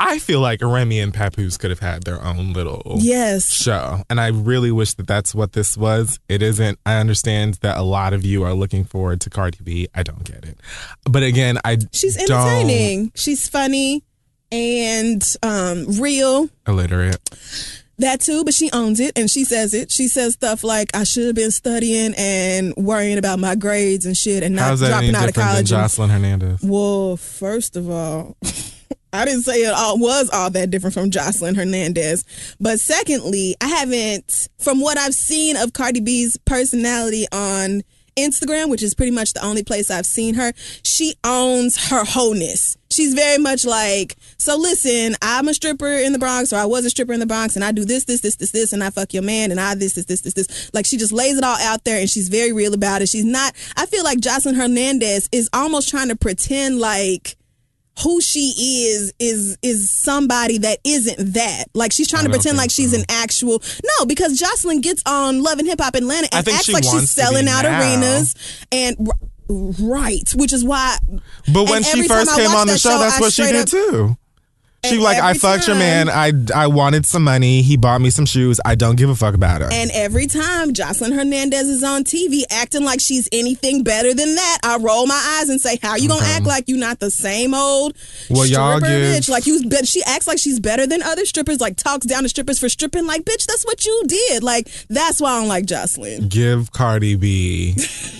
I 0.00 0.18
feel 0.18 0.40
like 0.40 0.60
Remy 0.60 0.98
and 1.00 1.14
Papoose 1.14 1.56
could 1.56 1.70
have 1.70 1.78
had 1.78 2.02
their 2.02 2.22
own 2.22 2.52
little 2.52 2.96
Yes. 3.00 3.50
show. 3.52 4.02
And 4.10 4.20
I 4.20 4.28
really 4.28 4.72
wish 4.72 4.94
that 4.94 5.06
that's 5.06 5.34
what 5.34 5.52
this 5.52 5.76
was. 5.76 6.18
It 6.28 6.42
isn't. 6.42 6.78
I 6.84 6.96
understand 6.96 7.54
that 7.62 7.76
a 7.78 7.82
lot 7.82 8.12
of 8.12 8.24
you 8.24 8.42
are 8.42 8.54
looking 8.54 8.84
forward 8.84 9.20
to 9.22 9.30
Cardi 9.30 9.58
B. 9.62 9.88
I 9.94 10.02
don't 10.02 10.24
get 10.24 10.44
it. 10.44 10.58
But 11.08 11.22
again, 11.22 11.58
I 11.64 11.78
She's 11.92 12.16
entertaining. 12.16 13.12
She's 13.14 13.48
funny 13.48 14.02
and 14.50 15.24
um, 15.42 15.86
real. 16.00 16.48
illiterate. 16.66 17.20
That 17.98 18.20
too, 18.20 18.42
but 18.42 18.52
she 18.54 18.72
owns 18.72 18.98
it 18.98 19.16
and 19.16 19.30
she 19.30 19.44
says 19.44 19.72
it. 19.72 19.92
She 19.92 20.08
says 20.08 20.32
stuff 20.32 20.64
like, 20.64 20.90
I 20.96 21.04
should 21.04 21.26
have 21.26 21.36
been 21.36 21.52
studying 21.52 22.12
and 22.18 22.74
worrying 22.76 23.18
about 23.18 23.38
my 23.38 23.54
grades 23.54 24.04
and 24.04 24.16
shit 24.16 24.42
and 24.42 24.56
not 24.56 24.62
How's 24.62 24.80
that 24.80 24.90
any 25.04 25.12
dropping 25.12 25.14
out 25.22 25.28
of 25.28 25.34
college. 25.36 25.70
Joseline 25.70 26.10
Hernandez? 26.10 26.60
well, 26.64 27.16
first 27.16 27.76
of 27.76 27.88
all, 27.88 28.36
I 29.14 29.24
didn't 29.24 29.42
say 29.42 29.62
it 29.62 29.72
all 29.72 29.98
was 29.98 30.28
all 30.30 30.50
that 30.50 30.70
different 30.70 30.94
from 30.94 31.10
Joseline 31.10 31.56
Hernandez. 31.56 32.24
But 32.60 32.80
secondly, 32.80 33.56
I 33.60 33.68
haven't, 33.68 34.48
from 34.58 34.80
what 34.80 34.98
I've 34.98 35.14
seen 35.14 35.56
of 35.56 35.72
Cardi 35.72 36.00
B's 36.00 36.36
personality 36.38 37.26
on 37.32 37.82
Instagram, 38.16 38.70
which 38.70 38.82
is 38.82 38.94
pretty 38.94 39.12
much 39.12 39.32
the 39.32 39.44
only 39.44 39.62
place 39.62 39.90
I've 39.90 40.06
seen 40.06 40.34
her, 40.34 40.52
she 40.82 41.14
owns 41.24 41.88
her 41.88 42.04
wholeness. 42.04 42.76
She's 42.90 43.14
very 43.14 43.38
much 43.38 43.64
like, 43.64 44.16
so 44.38 44.56
listen, 44.56 45.16
I'm 45.20 45.48
a 45.48 45.54
stripper 45.54 45.88
in 45.88 46.12
the 46.12 46.18
Bronx, 46.18 46.52
or 46.52 46.56
I 46.56 46.64
was 46.64 46.84
a 46.84 46.90
stripper 46.90 47.12
in 47.12 47.18
the 47.18 47.26
Bronx, 47.26 47.56
and 47.56 47.64
I 47.64 47.72
do 47.72 47.84
this, 47.84 48.04
this, 48.04 48.20
this, 48.20 48.36
this, 48.36 48.52
this, 48.52 48.72
and 48.72 48.84
I 48.84 48.90
fuck 48.90 49.12
your 49.12 49.24
man, 49.24 49.50
and 49.50 49.60
I 49.60 49.74
this, 49.74 49.94
this, 49.94 50.04
this, 50.04 50.20
this, 50.20 50.34
this. 50.34 50.72
Like 50.72 50.86
she 50.86 50.96
just 50.96 51.12
lays 51.12 51.36
it 51.36 51.44
all 51.44 51.56
out 51.58 51.84
there, 51.84 51.98
and 51.98 52.08
she's 52.08 52.28
very 52.28 52.52
real 52.52 52.72
about 52.74 53.02
it. 53.02 53.08
She's 53.08 53.24
not. 53.24 53.52
I 53.76 53.86
feel 53.86 54.04
like 54.04 54.18
Joseline 54.18 54.56
Hernandez 54.56 55.28
is 55.32 55.50
almost 55.52 55.88
trying 55.88 56.08
to 56.08 56.16
pretend 56.16 56.78
like 56.78 57.36
who 58.02 58.20
she 58.20 58.86
is 58.88 59.12
is 59.18 59.56
is 59.62 59.90
somebody 59.90 60.58
that 60.58 60.78
isn't 60.84 61.34
that. 61.34 61.64
Like 61.74 61.92
she's 61.92 62.08
trying 62.08 62.24
to 62.24 62.30
pretend 62.30 62.56
like 62.56 62.70
she's 62.70 62.90
so. 62.90 62.98
an 62.98 63.04
uh-huh. 63.08 63.22
actual 63.22 63.62
no, 63.98 64.06
because 64.06 64.38
Joseline 64.40 64.82
gets 64.82 65.02
on 65.06 65.42
Love 65.42 65.58
and 65.58 65.68
Hip 65.68 65.80
Hop 65.80 65.94
Atlanta 65.94 66.28
and 66.32 66.48
acts 66.48 66.64
she 66.64 66.72
like 66.72 66.84
she's 66.84 66.92
wants 66.92 67.14
to 67.14 67.20
be 67.20 67.24
selling 67.24 67.48
out 67.48 67.62
now. 67.62 67.78
arenas 67.80 68.34
and 68.72 68.96
r- 69.08 69.28
right, 69.80 70.28
which 70.34 70.52
is 70.52 70.64
why. 70.64 70.98
But 71.52 71.68
when 71.70 71.82
she 71.82 72.08
first 72.08 72.34
came 72.34 72.50
on 72.50 72.66
the 72.66 72.74
that 72.74 72.80
show, 72.80 72.98
that's 72.98 73.16
I 73.16 73.20
what 73.20 73.32
she 73.32 73.42
did 73.44 73.56
up- 73.56 73.68
too. 73.68 74.16
She 74.84 74.98
like, 74.98 75.18
I 75.22 75.34
fucked 75.34 75.66
your 75.66 75.76
man. 75.76 76.08
I 76.08 76.32
I 76.54 76.66
wanted 76.66 77.06
some 77.06 77.24
money. 77.24 77.62
He 77.62 77.76
bought 77.76 78.00
me 78.00 78.10
some 78.10 78.26
shoes. 78.26 78.60
I 78.64 78.74
don't 78.74 78.96
give 78.96 79.10
a 79.10 79.14
fuck 79.14 79.34
about 79.34 79.60
her. 79.62 79.68
And 79.72 79.90
every 79.92 80.26
time 80.26 80.72
Joseline 80.72 81.14
Hernandez 81.14 81.68
is 81.68 81.82
on 81.82 82.04
TV 82.04 82.42
acting 82.50 82.84
like 82.84 83.00
she's 83.00 83.28
anything 83.32 83.82
better 83.82 84.14
than 84.14 84.34
that, 84.34 84.58
I 84.62 84.76
roll 84.78 85.06
my 85.06 85.38
eyes 85.40 85.48
and 85.48 85.60
say, 85.60 85.78
"How 85.82 85.96
you 85.96 86.08
gonna 86.08 86.24
act 86.26 86.46
like 86.46 86.68
you 86.68 86.76
not 86.76 87.00
the 87.00 87.10
same 87.10 87.54
old 87.54 87.96
Well, 88.30 88.46
y'all 88.46 88.76
stripper 88.78 88.86
give- 88.94 89.22
bitch? 89.24 89.28
Like 89.28 89.46
you, 89.46 89.68
but 89.68 89.86
she 89.88 90.02
acts 90.04 90.26
like 90.26 90.38
she's 90.38 90.60
better 90.60 90.86
than 90.86 91.02
other 91.02 91.24
strippers. 91.26 91.60
Like 91.60 91.76
talks 91.76 92.06
down 92.06 92.22
to 92.24 92.28
strippers 92.28 92.58
for 92.58 92.68
stripping. 92.68 93.06
Like 93.06 93.22
bitch, 93.24 93.46
that's 93.46 93.64
what 93.64 93.84
you 93.84 94.02
did. 94.06 94.42
Like 94.42 94.68
that's 94.88 95.20
why 95.20 95.32
I 95.32 95.38
don't 95.40 95.48
like 95.48 95.66
Joseline. 95.66 96.28
Give 96.28 96.70
Cardi 96.72 97.16
B 97.16 97.74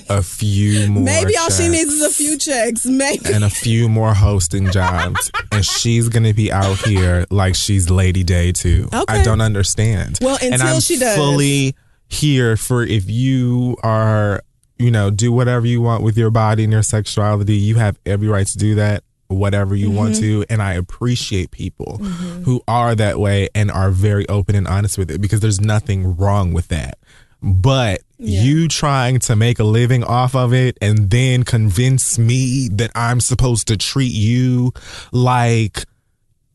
a 0.08 0.22
few 0.22 0.86
more. 0.88 1.02
Maybe 1.04 1.36
all 1.36 1.50
she 1.50 1.68
needs 1.68 1.92
is 1.92 2.02
a 2.02 2.10
few 2.10 2.38
checks. 2.38 2.86
Maybe. 2.86 3.32
and 3.32 3.44
a 3.44 3.50
few 3.50 3.88
more 3.88 4.14
hosting 4.14 4.70
jobs, 4.70 5.30
and 5.52 5.64
she's 5.64 6.08
gonna 6.08 6.32
be 6.34 6.50
out 6.54 6.78
here 6.78 7.26
like 7.30 7.54
she's 7.54 7.90
Lady 7.90 8.24
Day 8.24 8.52
too. 8.52 8.88
I 9.08 9.22
don't 9.22 9.40
understand. 9.40 10.18
Well, 10.22 10.36
until 10.36 10.52
and 10.54 10.62
I'm 10.62 10.80
she 10.80 10.98
does. 10.98 11.16
fully 11.16 11.74
here 12.08 12.56
for 12.56 12.82
if 12.84 13.10
you 13.10 13.76
are, 13.82 14.42
you 14.78 14.90
know, 14.90 15.10
do 15.10 15.32
whatever 15.32 15.66
you 15.66 15.80
want 15.80 16.02
with 16.02 16.16
your 16.16 16.30
body 16.30 16.64
and 16.64 16.72
your 16.72 16.82
sexuality. 16.82 17.56
You 17.56 17.74
have 17.76 17.98
every 18.06 18.28
right 18.28 18.46
to 18.46 18.58
do 18.58 18.76
that. 18.76 19.04
Whatever 19.28 19.74
you 19.74 19.90
want 19.90 20.12
Mm-hmm. 20.14 20.22
to, 20.42 20.44
and 20.50 20.62
I 20.62 20.74
appreciate 20.74 21.50
people 21.50 21.96
who 21.96 22.62
are 22.68 22.94
that 22.94 23.18
way 23.18 23.48
and 23.54 23.70
are 23.70 23.90
very 23.90 24.28
open 24.28 24.54
and 24.54 24.68
honest 24.68 24.96
with 24.98 25.10
it 25.10 25.20
because 25.20 25.40
there's 25.40 25.60
nothing 25.60 26.16
wrong 26.16 26.52
with 26.52 26.68
that. 26.68 26.98
But 27.42 28.02
you 28.18 28.68
trying 28.68 29.18
to 29.20 29.34
make 29.34 29.58
a 29.58 29.64
living 29.64 30.04
off 30.04 30.34
of 30.36 30.52
it 30.54 30.78
and 30.80 31.10
then 31.10 31.42
convince 31.42 32.18
me 32.18 32.68
that 32.72 32.90
I'm 32.94 33.18
supposed 33.18 33.66
to 33.68 33.76
treat 33.76 34.12
you 34.12 34.72
like 35.10 35.84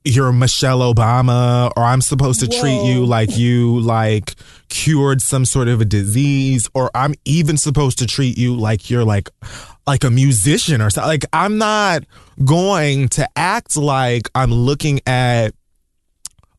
you're 0.03 0.31
Michelle 0.31 0.79
Obama 0.79 1.71
or 1.75 1.83
I'm 1.83 2.01
supposed 2.01 2.39
to 2.39 2.47
treat 2.47 2.83
you 2.85 3.05
like 3.05 3.37
you 3.37 3.79
like 3.79 4.35
cured 4.69 5.21
some 5.21 5.45
sort 5.45 5.67
of 5.67 5.81
a 5.81 5.85
disease 5.85 6.69
or 6.73 6.89
I'm 6.95 7.15
even 7.25 7.57
supposed 7.57 7.99
to 7.99 8.07
treat 8.07 8.37
you 8.37 8.55
like 8.55 8.89
you're 8.89 9.03
like 9.03 9.29
like 9.85 10.03
a 10.03 10.09
musician 10.09 10.81
or 10.81 10.89
something. 10.89 11.07
Like 11.09 11.25
I'm 11.33 11.57
not 11.57 12.03
going 12.43 13.09
to 13.09 13.27
act 13.35 13.75
like 13.75 14.29
I'm 14.35 14.51
looking 14.51 15.01
at 15.05 15.53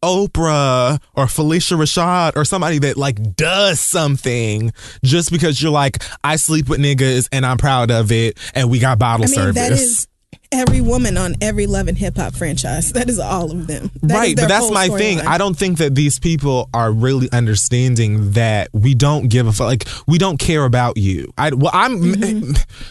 Oprah 0.02 1.00
or 1.14 1.26
Phylicia 1.26 1.76
Rashad 1.76 2.36
or 2.36 2.44
somebody 2.44 2.78
that 2.80 2.96
like 2.96 3.36
does 3.36 3.80
something 3.80 4.72
just 5.04 5.30
because 5.30 5.62
you're 5.62 5.72
like, 5.72 6.02
I 6.24 6.36
sleep 6.36 6.68
with 6.68 6.80
niggas 6.80 7.28
and 7.32 7.44
I'm 7.44 7.58
proud 7.58 7.90
of 7.90 8.10
it 8.10 8.38
and 8.54 8.70
we 8.70 8.78
got 8.78 8.98
bottle 8.98 9.24
I 9.24 9.28
mean, 9.28 9.34
service. 9.34 9.54
that 9.54 9.72
is 9.72 10.08
every 10.52 10.80
woman 10.80 11.16
on 11.16 11.34
every 11.40 11.66
Love 11.66 11.88
and 11.88 11.96
Hip 11.96 12.16
Hop 12.16 12.34
franchise. 12.34 12.92
That 13.00 13.08
is 13.08 13.18
all 13.18 13.50
of 13.50 13.66
them. 13.66 13.90
That 14.02 14.14
right, 14.14 14.36
but 14.36 14.48
that's 14.48 14.70
my 14.70 14.88
thing. 14.88 15.18
storyline. 15.18 15.26
I 15.26 15.38
don't 15.38 15.56
think 15.56 15.78
that 15.78 15.94
these 15.94 16.18
people 16.18 16.68
are 16.74 16.92
really 16.92 17.30
understanding 17.32 18.32
that 18.32 18.68
we 18.72 18.94
don't 18.94 19.28
give 19.28 19.46
a 19.46 19.52
fuck. 19.52 19.68
Like 19.68 19.88
we 20.06 20.18
don't 20.18 20.38
care 20.38 20.64
about 20.64 20.98
you. 20.98 21.32
I 21.38 21.54
well, 21.54 21.70
I'm. 21.72 22.00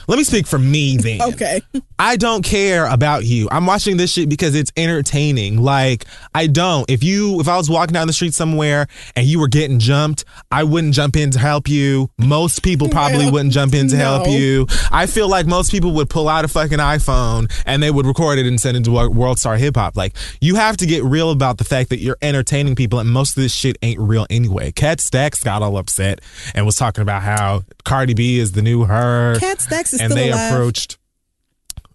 Let 0.08 0.18
me 0.18 0.24
speak 0.24 0.48
for 0.48 0.58
me 0.58 0.98
then. 0.98 1.20
Mm-hmm. 1.20 1.34
Okay. 1.34 1.62
I 2.00 2.16
don't 2.16 2.44
care 2.44 2.88
about 2.88 3.26
you. 3.26 3.50
I'm 3.52 3.66
watching 3.68 3.98
this 3.98 4.12
shit 4.14 4.30
because 4.30 4.56
it's 4.56 4.72
entertaining. 4.78 5.62
Like 5.62 6.06
I 6.34 6.48
don't. 6.48 6.90
If 6.90 7.04
you, 7.04 7.40
if 7.40 7.48
I 7.48 7.58
was 7.58 7.70
walking 7.70 7.94
down 7.94 8.08
the 8.08 8.14
street 8.14 8.34
somewhere 8.34 8.88
and 9.16 9.28
you 9.28 9.40
were 9.40 9.50
getting 9.50 9.80
jumped, 9.80 10.24
I 10.52 10.64
wouldn't 10.64 10.94
jump 10.94 11.16
in 11.18 11.30
to 11.32 11.40
help 11.40 11.68
you. 11.68 12.10
Most 12.18 12.64
people 12.64 12.90
probably 12.90 13.26
Well, 13.26 13.34
wouldn't 13.34 13.54
jump 13.54 13.74
in 13.76 13.90
to 13.90 13.98
help 13.98 14.28
you. 14.28 14.66
I 14.92 15.06
feel 15.06 15.28
like 15.28 15.46
most 15.46 15.72
people 15.72 15.92
would 15.94 16.10
pull 16.10 16.30
out 16.30 16.46
a 16.46 16.48
fucking 16.48 16.80
iPhone 16.80 17.49
and 17.66 17.82
they 17.82 17.92
would 17.92 18.06
record 18.06 18.40
it 18.40 18.46
and 18.46 18.60
send 18.60 18.78
it 18.78 18.84
to 18.86 18.92
World 19.10 19.40
Star 19.40 19.58
Hip 19.58 19.76
Hop. 19.76 19.96
Like 19.96 20.16
you 20.42 20.56
have 20.56 20.78
to 20.78 20.86
get 20.86 21.04
real 21.04 21.32
about 21.32 21.58
the 21.58 21.64
fact 21.64 21.90
that 21.90 22.00
you're 22.00 22.18
entertaining 22.22 22.76
people, 22.76 23.00
and 23.00 23.10
most 23.10 23.38
of 23.38 23.44
this 23.44 23.54
shit 23.54 23.78
ain't 23.82 24.00
real 24.00 24.26
anyway. 24.30 24.72
Kat 24.72 25.00
Stacks 25.00 25.44
got 25.44 25.62
all 25.62 25.78
upset 25.78 26.22
and 26.54 26.66
was 26.66 26.76
talking 26.76 27.02
about 27.02 27.24
how 27.24 27.64
Cardi 27.86 28.14
B 28.14 28.40
is 28.40 28.54
the 28.54 28.62
new 28.62 28.86
her. 28.86 29.38
Kat 29.40 29.62
Stacks 29.62 29.94
is 29.94 30.02
and 30.02 30.12
still 30.12 30.24
they 30.24 30.32
alive. 30.32 30.52
approached. 30.54 30.98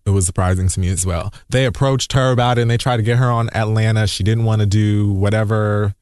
It 0.07 0.11
was 0.11 0.27
surprising 0.27 0.69
to 0.69 0.81
me 0.81 0.89
as 0.89 1.07
well. 1.07 1.33
They 1.49 1.65
approached 1.65 2.13
her 2.13 2.31
about 2.31 2.59
it 2.59 2.63
and 2.63 2.71
they 2.71 2.77
tried 2.77 2.99
to 2.99 3.03
get 3.03 3.17
her 3.17 3.31
on 3.31 3.49
Atlanta. 3.55 4.07
She 4.07 4.23
didn't 4.23 4.45
want 4.45 4.61
to 4.61 4.67
do 4.67 5.11
whatever 5.11 5.95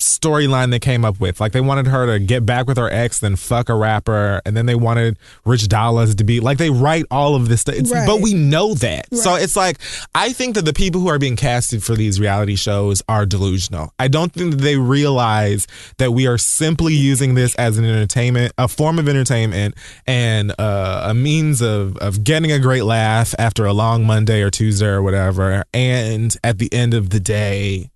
storyline 0.00 0.70
they 0.70 0.78
came 0.78 1.04
up 1.04 1.20
with. 1.20 1.40
Like 1.40 1.52
they 1.52 1.60
wanted 1.60 1.86
her 1.86 2.06
to 2.06 2.18
get 2.18 2.44
back 2.44 2.66
with 2.66 2.76
her 2.76 2.90
ex, 2.90 3.20
then 3.20 3.36
fuck 3.36 3.68
a 3.68 3.74
rapper, 3.74 4.40
and 4.44 4.56
then 4.56 4.66
they 4.66 4.74
wanted 4.74 5.18
Rich 5.44 5.68
Dollaz 5.68 6.16
to 6.16 6.24
be 6.24 6.40
like 6.40 6.58
they 6.58 6.70
write 6.70 7.04
all 7.10 7.34
of 7.34 7.48
this 7.48 7.62
stuff. 7.62 7.76
Right. 7.90 8.06
But 8.06 8.20
we 8.20 8.34
know 8.34 8.74
that. 8.74 9.14
So 9.14 9.34
it's 9.34 9.56
like 9.56 9.78
I 10.14 10.32
think 10.32 10.54
that 10.54 10.64
the 10.64 10.72
people 10.72 11.00
who 11.00 11.08
are 11.08 11.18
being 11.18 11.36
casted 11.36 11.82
for 11.82 11.94
these 11.94 12.20
reality 12.20 12.56
shows 12.56 13.02
are 13.08 13.26
delusional. 13.26 13.92
I 13.98 14.08
don't 14.08 14.32
think 14.32 14.52
that 14.52 14.60
they 14.60 14.76
realize 14.76 15.66
that 15.98 16.12
we 16.12 16.26
are 16.26 16.38
simply 16.38 16.94
using 16.94 17.34
this 17.34 17.54
as 17.56 17.78
an 17.78 17.84
entertainment, 17.84 18.52
a 18.58 18.68
form 18.68 18.98
of 18.98 19.08
entertainment, 19.08 19.74
and 20.06 20.52
uh, 20.58 21.06
a 21.10 21.14
means 21.14 21.60
of 21.60 21.96
of 21.98 22.24
getting 22.24 22.52
a 22.52 22.58
great 22.58 22.84
laugh 22.84 23.34
after 23.38 23.64
a 23.64 23.72
long 23.72 24.04
Monday 24.04 24.42
or 24.42 24.50
Tuesday 24.50 24.86
or 24.86 25.02
whatever. 25.02 25.64
And 25.72 26.34
at 26.42 26.58
the 26.58 26.72
end 26.72 26.94
of 26.94 27.10
the 27.10 27.20
day, 27.20 27.90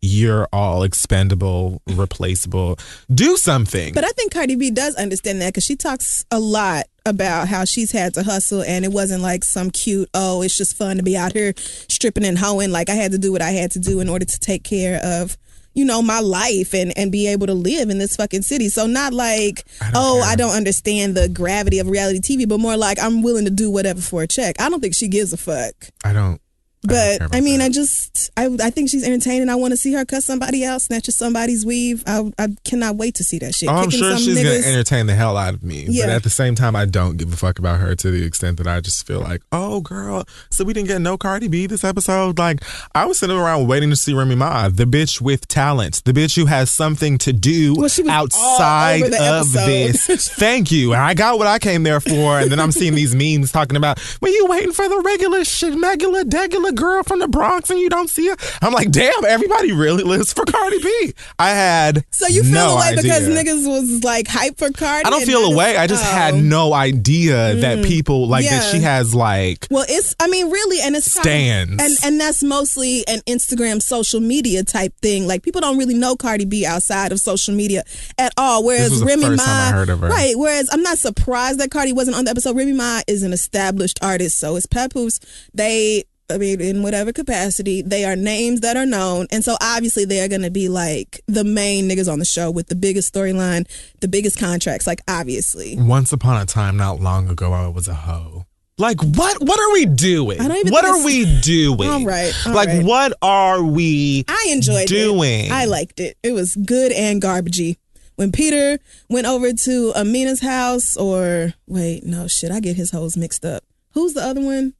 you're 0.00 0.48
all 0.52 0.82
expendable, 0.82 1.82
replaceable. 1.88 2.78
Do 3.12 3.36
something. 3.36 3.94
But 3.94 4.04
I 4.04 4.10
think 4.10 4.32
Cardi 4.32 4.56
B 4.56 4.70
does 4.70 4.94
understand 4.94 5.40
that 5.42 5.48
because 5.48 5.64
she 5.64 5.76
talks 5.76 6.24
a 6.30 6.38
lot 6.38 6.86
about 7.04 7.48
how 7.48 7.64
she's 7.64 7.90
had 7.90 8.14
to 8.14 8.22
hustle 8.22 8.62
and 8.62 8.84
it 8.84 8.92
wasn't 8.92 9.22
like 9.22 9.42
some 9.42 9.70
cute, 9.70 10.08
oh, 10.14 10.42
it's 10.42 10.56
just 10.56 10.76
fun 10.76 10.98
to 10.98 11.02
be 11.02 11.16
out 11.16 11.32
here 11.32 11.54
stripping 11.56 12.24
and 12.24 12.38
hoeing. 12.38 12.70
Like 12.70 12.90
I 12.90 12.94
had 12.94 13.12
to 13.12 13.18
do 13.18 13.32
what 13.32 13.42
I 13.42 13.50
had 13.50 13.72
to 13.72 13.78
do 13.78 14.00
in 14.00 14.08
order 14.08 14.24
to 14.24 14.40
take 14.40 14.62
care 14.62 15.00
of. 15.02 15.36
You 15.74 15.84
know, 15.84 16.02
my 16.02 16.18
life 16.18 16.74
and, 16.74 16.92
and 16.96 17.12
be 17.12 17.28
able 17.28 17.46
to 17.46 17.54
live 17.54 17.88
in 17.88 17.98
this 17.98 18.16
fucking 18.16 18.42
city. 18.42 18.68
So, 18.68 18.88
not 18.88 19.12
like, 19.12 19.64
oh, 19.94 20.20
I 20.22 20.34
don't 20.34 20.56
understand 20.56 21.16
the 21.16 21.28
gravity 21.28 21.78
of 21.78 21.88
reality 21.88 22.18
TV, 22.18 22.48
but 22.48 22.58
more 22.58 22.76
like 22.76 22.98
I'm 23.00 23.22
willing 23.22 23.44
to 23.44 23.50
do 23.50 23.70
whatever 23.70 24.00
for 24.00 24.22
a 24.22 24.26
check. 24.26 24.60
I 24.60 24.70
don't 24.70 24.80
think 24.80 24.96
she 24.96 25.06
gives 25.06 25.32
a 25.32 25.36
fuck. 25.36 25.74
I 26.02 26.12
don't. 26.12 26.40
I 26.84 26.86
But 26.88 27.16
about 27.16 27.34
I, 27.34 27.40
mean, 27.40 27.58
that. 27.58 27.66
I 27.66 27.68
just 27.70 28.30
I 28.36 28.46
I 28.62 28.70
think 28.70 28.88
she's 28.90 29.04
entertaining. 29.04 29.48
I 29.48 29.56
want 29.56 29.72
to 29.72 29.76
see 29.76 29.92
her 29.94 30.04
cut 30.04 30.22
somebody 30.22 30.64
out, 30.64 30.80
snatch 30.82 31.06
somebody's 31.06 31.66
weave. 31.66 32.02
I 32.06 32.30
I 32.38 32.48
cannot 32.64 32.96
wait 32.96 33.14
to 33.16 33.24
see 33.24 33.38
that 33.40 33.54
shit. 33.54 33.68
Oh, 33.68 33.72
I'm 33.72 33.90
sure 33.90 34.10
some 34.12 34.18
she's 34.18 34.38
niggas. 34.38 34.42
going 34.44 34.62
to 34.62 34.68
entertain 34.68 35.06
the 35.06 35.14
hell 35.14 35.36
out 35.36 35.54
of 35.54 35.62
me. 35.62 35.86
But 35.86 35.94
Yeah. 35.94 36.06
at 36.14 36.22
the 36.22 36.30
same 36.30 36.54
time, 36.54 36.76
I 36.76 36.84
don't 36.84 37.16
give 37.16 37.32
a 37.32 37.36
fuck 37.36 37.58
about 37.58 37.80
her 37.80 37.94
to 37.96 38.10
the 38.10 38.22
extent 38.24 38.58
that 38.58 38.66
I 38.68 38.80
just 38.80 39.06
feel 39.06 39.20
like, 39.20 39.42
oh, 39.52 39.80
girl, 39.80 40.24
so 40.50 40.64
we 40.64 40.72
didn't 40.72 40.88
get 40.88 41.00
no 41.00 41.16
Cardi 41.18 41.48
B 41.48 41.66
this 41.66 41.82
episode. 41.84 42.38
Like, 42.38 42.62
I 42.94 43.06
was 43.06 43.18
sitting 43.18 43.36
around 43.36 43.66
waiting 43.66 43.90
to 43.90 43.96
see 43.96 44.14
Remy 44.14 44.36
Ma, 44.36 44.68
the 44.68 44.84
bitch 44.84 45.20
with 45.20 45.48
talent, 45.48 46.02
the 46.04 46.12
bitch 46.12 46.36
who 46.36 46.46
has 46.46 46.70
something 46.70 47.18
to 47.18 47.32
do 47.32 47.74
Well, 47.76 47.88
she 47.88 48.02
was 48.02 48.10
all 48.10 48.22
outside 48.24 49.02
of 49.02 49.12
episode. 49.14 49.66
this. 49.66 50.28
Thank 50.38 50.70
you. 50.70 50.92
And 50.92 51.02
I 51.02 51.14
got 51.14 51.38
what 51.38 51.46
I 51.46 51.58
came 51.58 51.82
there 51.82 52.00
for. 52.00 52.38
And 52.38 52.50
then 52.52 52.60
I'm 52.60 52.72
seeing 52.72 52.94
these 52.94 53.14
memes 53.14 53.50
talking 53.52 53.76
about, 53.76 53.98
well, 54.22 54.32
you 54.32 54.46
waiting 54.46 54.72
for 54.72 54.88
the 54.88 55.00
regular 55.04 55.44
shit, 55.44 55.74
regular, 55.80 56.22
degular 56.24 56.74
girl 56.78 57.02
from 57.02 57.18
the 57.18 57.28
Bronx 57.28 57.70
and 57.70 57.78
you 57.78 57.88
don't 57.88 58.08
see 58.08 58.28
her. 58.28 58.36
I'm 58.62 58.72
like, 58.72 58.90
damn, 58.90 59.24
everybody 59.24 59.72
really 59.72 60.04
lives 60.04 60.32
for 60.32 60.44
Cardi 60.44 60.78
B. 60.78 61.12
I 61.38 61.50
had 61.50 62.04
so 62.10 62.26
you 62.26 62.42
feel 62.42 62.52
no 62.52 62.76
away 62.76 62.96
because 62.96 63.28
idea. 63.28 63.44
niggas 63.44 63.66
was 63.68 64.04
like 64.04 64.28
hype 64.28 64.58
for 64.58 64.70
Cardi. 64.70 65.04
I 65.06 65.10
don't 65.10 65.24
feel 65.24 65.44
away. 65.52 65.76
I 65.76 65.86
just 65.86 66.04
oh. 66.04 66.10
had 66.10 66.34
oh. 66.34 66.40
no 66.40 66.72
idea 66.72 67.54
that 67.56 67.78
mm. 67.78 67.86
people 67.86 68.28
like 68.28 68.44
that 68.44 68.70
she 68.72 68.80
has 68.80 69.14
like 69.14 69.66
Well, 69.70 69.84
it's 69.88 70.14
I 70.20 70.28
mean 70.28 70.50
really, 70.50 70.80
and 70.80 70.96
it's 70.96 71.12
probably- 71.12 71.30
Stands. 71.30 71.82
and 71.82 71.98
and 72.04 72.20
that's 72.20 72.42
mostly 72.42 73.06
an 73.06 73.20
Instagram 73.26 73.82
social 73.82 74.20
media 74.20 74.64
type 74.64 74.94
thing. 75.00 75.26
Like 75.26 75.42
people 75.42 75.60
don't 75.60 75.78
really 75.78 75.94
know 75.94 76.16
Cardi 76.16 76.44
B 76.44 76.64
outside 76.66 77.12
of 77.12 77.20
social 77.20 77.54
media 77.54 77.82
at 78.18 78.32
all. 78.36 78.64
Whereas 78.64 79.02
Remy 79.02 79.22
first 79.22 79.36
Ma, 79.38 79.44
time 79.44 79.74
I 79.74 79.76
heard 79.76 79.88
of 79.88 80.00
her. 80.00 80.08
right? 80.08 80.34
Whereas 80.36 80.68
I'm 80.72 80.82
not 80.82 80.98
surprised 80.98 81.60
that 81.60 81.70
Cardi 81.70 81.92
wasn't 81.92 82.16
on 82.16 82.24
the 82.24 82.30
episode. 82.30 82.56
Remy 82.56 82.72
Ma 82.72 83.00
is 83.06 83.22
an 83.22 83.32
established 83.32 83.98
artist, 84.02 84.38
so 84.38 84.56
it's 84.56 84.66
Papoose. 84.66 85.20
They. 85.54 86.04
I 86.30 86.36
mean, 86.38 86.60
in 86.60 86.82
whatever 86.82 87.12
capacity, 87.12 87.80
they 87.82 88.04
are 88.04 88.14
names 88.16 88.60
that 88.60 88.76
are 88.76 88.84
known. 88.86 89.26
And 89.30 89.42
so 89.42 89.56
obviously 89.60 90.04
they 90.04 90.20
are 90.20 90.28
going 90.28 90.42
to 90.42 90.50
be 90.50 90.68
like 90.68 91.20
the 91.26 91.44
main 91.44 91.88
niggas 91.88 92.10
on 92.10 92.18
the 92.18 92.24
show 92.24 92.50
with 92.50 92.68
the 92.68 92.74
biggest 92.74 93.12
storyline, 93.12 93.66
the 94.00 94.08
biggest 94.08 94.38
contracts, 94.38 94.86
like 94.86 95.00
obviously. 95.08 95.76
once 95.78 96.12
upon 96.12 96.40
a 96.40 96.44
time 96.44 96.76
not 96.76 97.00
long 97.00 97.28
ago 97.30 97.52
I 97.52 97.68
was 97.68 97.88
a 97.88 97.94
hoe. 97.94 98.44
Like 98.80 99.02
what 99.02 99.42
what 99.42 99.58
are 99.58 99.72
we 99.72 99.86
doing? 99.86 100.40
I 100.40 100.46
don't 100.46 100.58
even 100.58 100.72
what 100.72 100.84
are 100.84 101.04
we 101.04 101.40
doing? 101.40 101.88
All 101.88 102.04
right, 102.04 102.32
all 102.46 102.54
like 102.54 102.68
right. 102.68 102.84
what 102.84 103.12
are 103.22 103.60
we 103.60 104.24
I 104.28 104.50
enjoyed 104.52 104.86
doing? 104.86 105.46
it. 105.46 105.50
I 105.50 105.64
liked 105.64 105.98
it. 105.98 106.16
It 106.22 106.30
was 106.30 106.54
good 106.54 106.92
and 106.92 107.20
garbagey. 107.20 107.76
When 108.14 108.30
Peter 108.30 108.78
went 109.08 109.26
over 109.26 109.52
to 109.52 109.92
Amina's 109.96 110.40
house, 110.40 110.96
or 110.96 111.54
wait, 111.66 112.04
no 112.04 112.28
shit, 112.28 112.52
I 112.52 112.60
get 112.60 112.76
his 112.76 112.92
hoes 112.92 113.16
mixed 113.16 113.44
up. 113.44 113.64
Who's 113.94 114.14
the 114.14 114.22
other 114.22 114.40
one? 114.40 114.74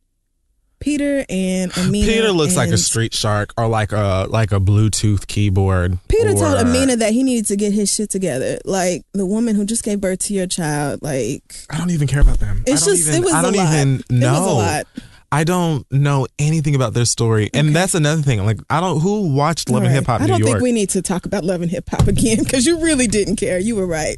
Peter 0.81 1.25
and 1.29 1.77
Amina. 1.77 2.07
Peter 2.07 2.31
looks 2.33 2.57
like 2.57 2.71
a 2.71 2.79
street 2.79 3.13
shark 3.15 3.53
or 3.57 3.67
like 3.69 3.93
a 3.93 4.27
like 4.29 4.53
a 4.53 4.61
Bluetooth 4.61 5.27
keyboard. 5.27 5.99
Peter 6.09 6.31
or- 6.31 6.35
told 6.35 6.55
Amina 6.57 6.97
that 6.97 7.13
he 7.13 7.23
needed 7.23 7.47
to 7.47 7.57
get 7.57 7.73
his 7.73 7.93
shit 7.93 8.11
together. 8.11 8.59
Like 8.65 9.03
the 9.13 9.27
woman 9.27 9.57
who 9.57 9.65
just 9.65 9.83
gave 9.85 10.01
birth 10.01 10.21
to 10.21 10.35
your 10.35 10.47
child. 10.47 11.03
Like 11.03 11.43
I 11.71 11.79
don't 11.79 11.91
even 11.91 12.07
care 12.09 12.21
about 12.21 12.39
them. 12.39 12.63
It's 12.67 12.83
I 12.83 12.87
don't 12.87 12.97
just- 12.97 13.09
even, 13.09 13.23
it 13.23 13.25
was 13.25 13.35
I 13.35 13.43
don't 13.43 13.55
a 13.55 13.59
lot. 13.59 13.73
even 13.73 13.95
It 13.95 14.01
was 14.11 14.11
a 14.11 14.15
know. 14.15 14.55
lot. 14.57 14.87
I 15.31 15.45
don't 15.45 15.85
know 15.93 16.27
anything 16.39 16.75
about 16.75 16.95
their 16.95 17.05
story, 17.05 17.51
and 17.53 17.77
that's 17.77 17.95
another 17.95 18.23
thing. 18.23 18.43
Like, 18.47 18.61
I 18.71 18.81
don't 18.81 18.99
who 19.01 19.35
watched 19.35 19.69
Love 19.69 19.83
and. 19.83 19.93
Hip 19.93 20.07
Hop 20.07 20.23
I 20.23 20.27
don't 20.27 20.39
York. 20.39 20.53
think 20.53 20.63
we 20.63 20.73
need 20.73 20.89
to 20.91 21.03
talk 21.03 21.27
about 21.27 21.45
love 21.45 21.61
and 21.61 21.71
hip 21.71 21.87
hop 21.91 22.07
again 22.09 22.39
because 22.43 22.65
you 22.65 22.81
really 22.81 23.07
didn't 23.07 23.37
care. 23.37 23.59
You 23.59 23.77
were 23.77 23.87
right. 23.87 24.17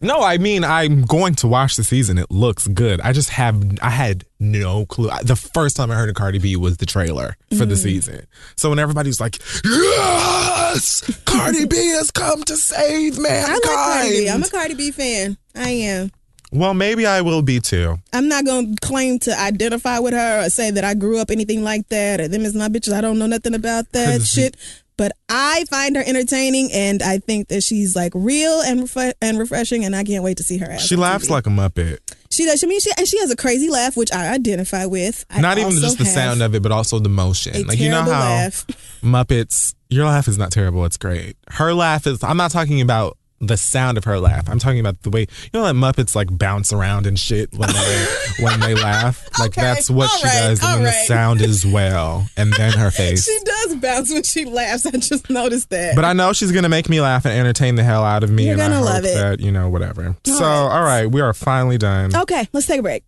No, 0.00 0.20
I 0.22 0.38
mean 0.38 0.62
I'm 0.64 1.02
going 1.02 1.34
to 1.36 1.48
watch 1.48 1.76
the 1.76 1.84
season. 1.84 2.18
It 2.18 2.30
looks 2.30 2.68
good. 2.68 3.00
I 3.00 3.12
just 3.12 3.30
have 3.30 3.62
I 3.82 3.90
had 3.90 4.24
no 4.38 4.86
clue. 4.86 5.10
The 5.24 5.34
first 5.36 5.76
time 5.76 5.90
I 5.90 5.94
heard 5.96 6.08
of 6.08 6.14
Cardi 6.14 6.38
B 6.38 6.54
was 6.56 6.76
the 6.76 6.86
trailer 6.86 7.36
for 7.50 7.64
Mm. 7.64 7.68
the 7.70 7.76
season. 7.76 8.26
So 8.56 8.70
when 8.70 8.78
everybody's 8.78 9.20
like, 9.20 9.40
"Yes, 9.64 11.02
Cardi 11.24 11.66
B 11.66 11.76
has 11.88 12.10
come 12.10 12.42
to 12.44 12.56
save 12.56 13.18
I 13.18 13.22
mankind," 13.22 13.52
like 13.54 13.62
Cardi 13.64 14.08
B. 14.10 14.28
I'm 14.30 14.42
a 14.42 14.48
Cardi 14.48 14.74
B 14.74 14.90
fan. 14.90 15.36
I 15.54 15.70
am. 15.70 16.10
well, 16.52 16.72
maybe 16.74 17.04
I 17.04 17.20
will 17.20 17.42
be 17.42 17.60
too. 17.60 17.98
I'm 18.12 18.28
not 18.28 18.44
gonna 18.46 18.74
claim 18.80 19.18
to 19.20 19.38
identify 19.38 19.98
with 19.98 20.14
her 20.14 20.46
or 20.46 20.50
say 20.50 20.70
that 20.70 20.84
I 20.84 20.94
grew 20.94 21.18
up 21.18 21.30
anything 21.30 21.62
like 21.64 21.88
that 21.88 22.20
or 22.20 22.28
them 22.28 22.42
is 22.42 22.54
my 22.54 22.68
bitches. 22.68 22.92
I 22.92 23.00
don't 23.00 23.18
know 23.18 23.26
nothing 23.26 23.54
about 23.54 23.90
that 23.92 24.22
shit. 24.22 24.56
But 24.98 25.12
I 25.30 25.64
find 25.70 25.96
her 25.96 26.02
entertaining, 26.04 26.70
and 26.72 27.02
I 27.02 27.18
think 27.18 27.48
that 27.48 27.62
she's 27.62 27.96
like 27.96 28.12
real 28.14 28.60
and 28.60 28.80
refre- 28.80 29.14
and 29.22 29.38
refreshing, 29.38 29.84
and 29.86 29.96
I 29.96 30.04
can't 30.04 30.22
wait 30.22 30.36
to 30.38 30.42
see 30.42 30.58
her. 30.58 30.78
She 30.78 30.96
laughs 30.96 31.28
TV. 31.28 31.30
like 31.30 31.46
a 31.46 31.50
muppet. 31.50 31.98
she 32.30 32.44
does. 32.44 32.62
I 32.62 32.66
mean, 32.66 32.80
she 32.80 32.90
and 32.98 33.06
she 33.08 33.18
has 33.20 33.30
a 33.30 33.36
crazy 33.36 33.70
laugh, 33.70 33.96
which 33.96 34.12
I 34.12 34.34
identify 34.34 34.84
with. 34.84 35.24
I 35.30 35.40
Not 35.40 35.56
even 35.58 35.70
just 35.72 35.96
the 35.98 36.04
sound 36.04 36.42
of 36.42 36.54
it, 36.54 36.62
but 36.62 36.72
also 36.72 36.98
the 36.98 37.08
motion. 37.08 37.66
like 37.66 37.78
you 37.78 37.88
know 37.88 38.02
how 38.02 38.10
laugh. 38.10 38.66
Muppets, 39.02 39.74
your 39.88 40.04
laugh 40.06 40.28
is 40.28 40.36
not 40.36 40.50
terrible. 40.50 40.84
It's 40.84 40.96
great. 40.98 41.36
Her 41.48 41.72
laugh 41.72 42.06
is. 42.06 42.22
I'm 42.24 42.36
not 42.36 42.50
talking 42.50 42.80
about 42.80 43.16
the 43.40 43.56
sound 43.56 43.96
of 43.98 44.04
her 44.04 44.18
laugh. 44.18 44.48
I'm 44.48 44.58
talking 44.58 44.80
about 44.80 45.02
the 45.02 45.10
way 45.10 45.20
you 45.20 45.50
know 45.54 45.64
that 45.64 45.74
Muppets 45.74 46.16
like 46.16 46.36
bounce 46.36 46.72
around 46.72 47.06
and 47.06 47.18
shit 47.18 47.52
when 47.56 47.68
they 47.72 48.06
when 48.40 48.58
they 48.60 48.74
laugh. 48.74 49.28
Like 49.38 49.50
Okay, 49.52 49.60
that's 49.62 49.88
what 49.90 50.10
all 50.10 50.18
she 50.18 50.24
right, 50.26 50.32
does, 50.48 50.58
and 50.60 50.68
all 50.68 50.74
then 50.76 50.84
the 50.84 50.92
sound 51.06 51.40
as 51.42 51.64
well, 51.64 52.26
and 52.36 52.52
then 52.52 52.72
her 52.72 52.90
face. 52.92 53.24
She 53.26 53.38
does 53.44 53.76
bounce 53.76 54.12
when 54.12 54.22
she 54.24 54.44
laughs. 54.44 54.86
I 54.86 54.90
just 54.92 55.30
noticed 55.30 55.70
that. 55.70 55.94
But 55.94 56.04
I 56.04 56.12
know 56.14 56.32
she's 56.32 56.50
gonna 56.52 56.68
make 56.68 56.88
me 56.88 57.00
laugh 57.00 57.24
and 57.26 57.32
entertain 57.38 57.76
the 57.76 57.84
hell 57.84 58.02
out 58.04 58.24
of 58.24 58.30
me, 58.30 58.44
You're 58.46 58.54
and 58.54 58.62
I 58.62 58.66
gonna 58.66 58.76
hope 58.78 58.84
love 58.86 59.04
it. 59.04 59.14
that 59.14 59.40
you 59.40 59.52
know 59.52 59.68
whatever. 59.68 60.16
so, 60.24 60.32
right. 60.40 60.42
all 60.44 60.82
right, 60.82 61.06
we 61.06 61.20
are 61.20 61.32
finally 61.32 61.78
done. 61.78 62.14
okay, 62.16 62.48
let's 62.52 62.66
take 62.66 62.80
a 62.80 62.82
break. 62.82 63.04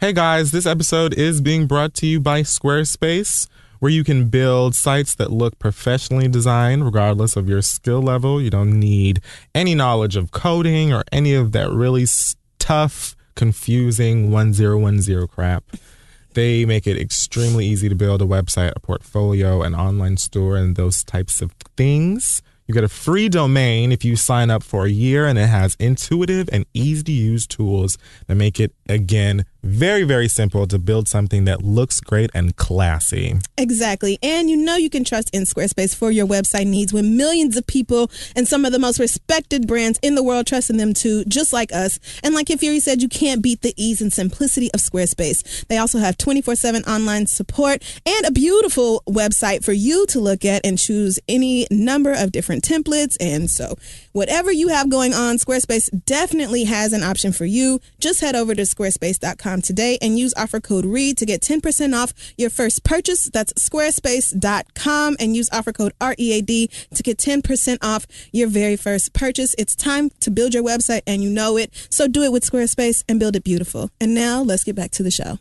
Hey 0.00 0.12
guys, 0.14 0.50
this 0.52 0.64
episode 0.64 1.12
is 1.18 1.40
being 1.42 1.66
brought 1.66 1.92
to 1.94 2.06
you 2.06 2.20
by 2.20 2.40
Squarespace, 2.42 3.48
where 3.80 3.90
you 3.90 4.04
can 4.04 4.28
build 4.28 4.74
sites 4.74 5.14
that 5.16 5.32
look 5.32 5.58
professionally 5.58 6.28
designed 6.28 6.84
regardless 6.84 7.34
of 7.34 7.48
your 7.48 7.62
skill 7.62 8.00
level. 8.00 8.40
You 8.40 8.50
don't 8.50 8.78
need 8.78 9.20
any 9.54 9.74
knowledge 9.74 10.16
of 10.16 10.30
coding 10.30 10.92
or 10.92 11.02
any 11.10 11.34
of 11.34 11.52
that 11.52 11.70
really 11.70 12.06
tough, 12.58 13.16
confusing 13.34 14.30
1010 14.30 15.26
crap. 15.26 15.64
They 16.34 16.64
make 16.64 16.86
it 16.86 16.96
extremely 16.96 17.66
easy 17.66 17.88
to 17.88 17.96
build 17.96 18.22
a 18.22 18.26
website, 18.26 18.72
a 18.76 18.80
portfolio, 18.80 19.62
an 19.62 19.74
online 19.74 20.16
store, 20.16 20.56
and 20.56 20.76
those 20.76 21.02
types 21.02 21.42
of 21.42 21.50
things. 21.76 22.40
You 22.68 22.74
get 22.74 22.84
a 22.84 22.88
free 22.88 23.28
domain 23.28 23.90
if 23.90 24.04
you 24.04 24.14
sign 24.14 24.48
up 24.48 24.62
for 24.62 24.86
a 24.86 24.90
year, 24.90 25.26
and 25.26 25.36
it 25.36 25.48
has 25.48 25.74
intuitive 25.80 26.48
and 26.52 26.66
easy 26.72 27.02
to 27.02 27.12
use 27.12 27.48
tools 27.48 27.98
that 28.28 28.36
make 28.36 28.60
it, 28.60 28.72
again, 28.88 29.44
very, 29.62 30.04
very 30.04 30.28
simple 30.28 30.66
to 30.66 30.78
build 30.78 31.08
something 31.08 31.44
that 31.44 31.62
looks 31.62 32.00
great 32.00 32.30
and 32.34 32.56
classy. 32.56 33.38
Exactly. 33.56 34.18
And 34.22 34.48
you 34.48 34.56
know 34.56 34.76
you 34.76 34.90
can 34.90 35.04
trust 35.04 35.34
in 35.34 35.42
Squarespace 35.42 35.94
for 35.94 36.10
your 36.10 36.26
website 36.26 36.66
needs 36.66 36.92
when 36.92 37.16
millions 37.16 37.56
of 37.56 37.66
people 37.66 38.10
and 38.34 38.48
some 38.48 38.64
of 38.64 38.72
the 38.72 38.78
most 38.78 38.98
respected 38.98 39.66
brands 39.66 39.98
in 40.02 40.14
the 40.14 40.22
world 40.22 40.46
trust 40.46 40.70
in 40.70 40.76
them 40.76 40.94
too, 40.94 41.24
just 41.26 41.52
like 41.52 41.72
us. 41.72 41.98
And 42.22 42.34
like 42.34 42.50
if 42.50 42.60
Fury 42.60 42.80
said, 42.80 43.02
you 43.02 43.08
can't 43.08 43.42
beat 43.42 43.62
the 43.62 43.74
ease 43.76 44.00
and 44.00 44.12
simplicity 44.12 44.70
of 44.72 44.80
Squarespace. 44.80 45.66
They 45.66 45.78
also 45.78 45.98
have 45.98 46.16
24 46.16 46.54
7 46.54 46.82
online 46.84 47.26
support 47.26 47.82
and 48.06 48.26
a 48.26 48.32
beautiful 48.32 49.02
website 49.08 49.64
for 49.64 49.72
you 49.72 50.06
to 50.06 50.20
look 50.20 50.44
at 50.44 50.64
and 50.64 50.78
choose 50.78 51.18
any 51.28 51.66
number 51.70 52.12
of 52.12 52.32
different 52.32 52.64
templates. 52.64 53.16
And 53.20 53.50
so, 53.50 53.76
whatever 54.12 54.50
you 54.50 54.68
have 54.68 54.90
going 54.90 55.14
on, 55.14 55.36
Squarespace 55.36 55.88
definitely 56.04 56.64
has 56.64 56.92
an 56.92 57.02
option 57.02 57.32
for 57.32 57.44
you. 57.44 57.80
Just 57.98 58.20
head 58.20 58.34
over 58.34 58.54
to 58.54 58.62
squarespace.com 58.62 59.62
today 59.62 59.98
and 60.00 60.18
use 60.18 60.34
offer 60.36 60.60
code 60.60 60.84
READ 60.84 61.18
to 61.18 61.26
get 61.26 61.40
10% 61.40 61.94
off 61.94 62.12
your 62.36 62.50
first 62.50 62.84
purchase. 62.84 63.30
That's 63.32 63.52
squarespace.com 63.54 65.16
and 65.18 65.36
use 65.36 65.48
offer 65.52 65.72
code 65.72 65.92
READ 66.00 66.70
to 66.94 67.02
get 67.02 67.18
10% 67.18 67.78
off 67.82 68.06
your 68.32 68.48
very 68.48 68.76
first 68.76 69.12
purchase. 69.12 69.54
It's 69.58 69.76
time 69.76 70.10
to 70.20 70.30
build 70.30 70.54
your 70.54 70.62
website 70.62 71.02
and 71.06 71.22
you 71.22 71.30
know 71.30 71.56
it. 71.56 71.72
So 71.90 72.08
do 72.08 72.22
it 72.22 72.32
with 72.32 72.44
Squarespace 72.44 73.04
and 73.08 73.20
build 73.20 73.36
it 73.36 73.44
beautiful. 73.44 73.90
And 74.00 74.14
now 74.14 74.42
let's 74.42 74.64
get 74.64 74.76
back 74.76 74.90
to 74.92 75.02
the 75.02 75.10
show. 75.10 75.38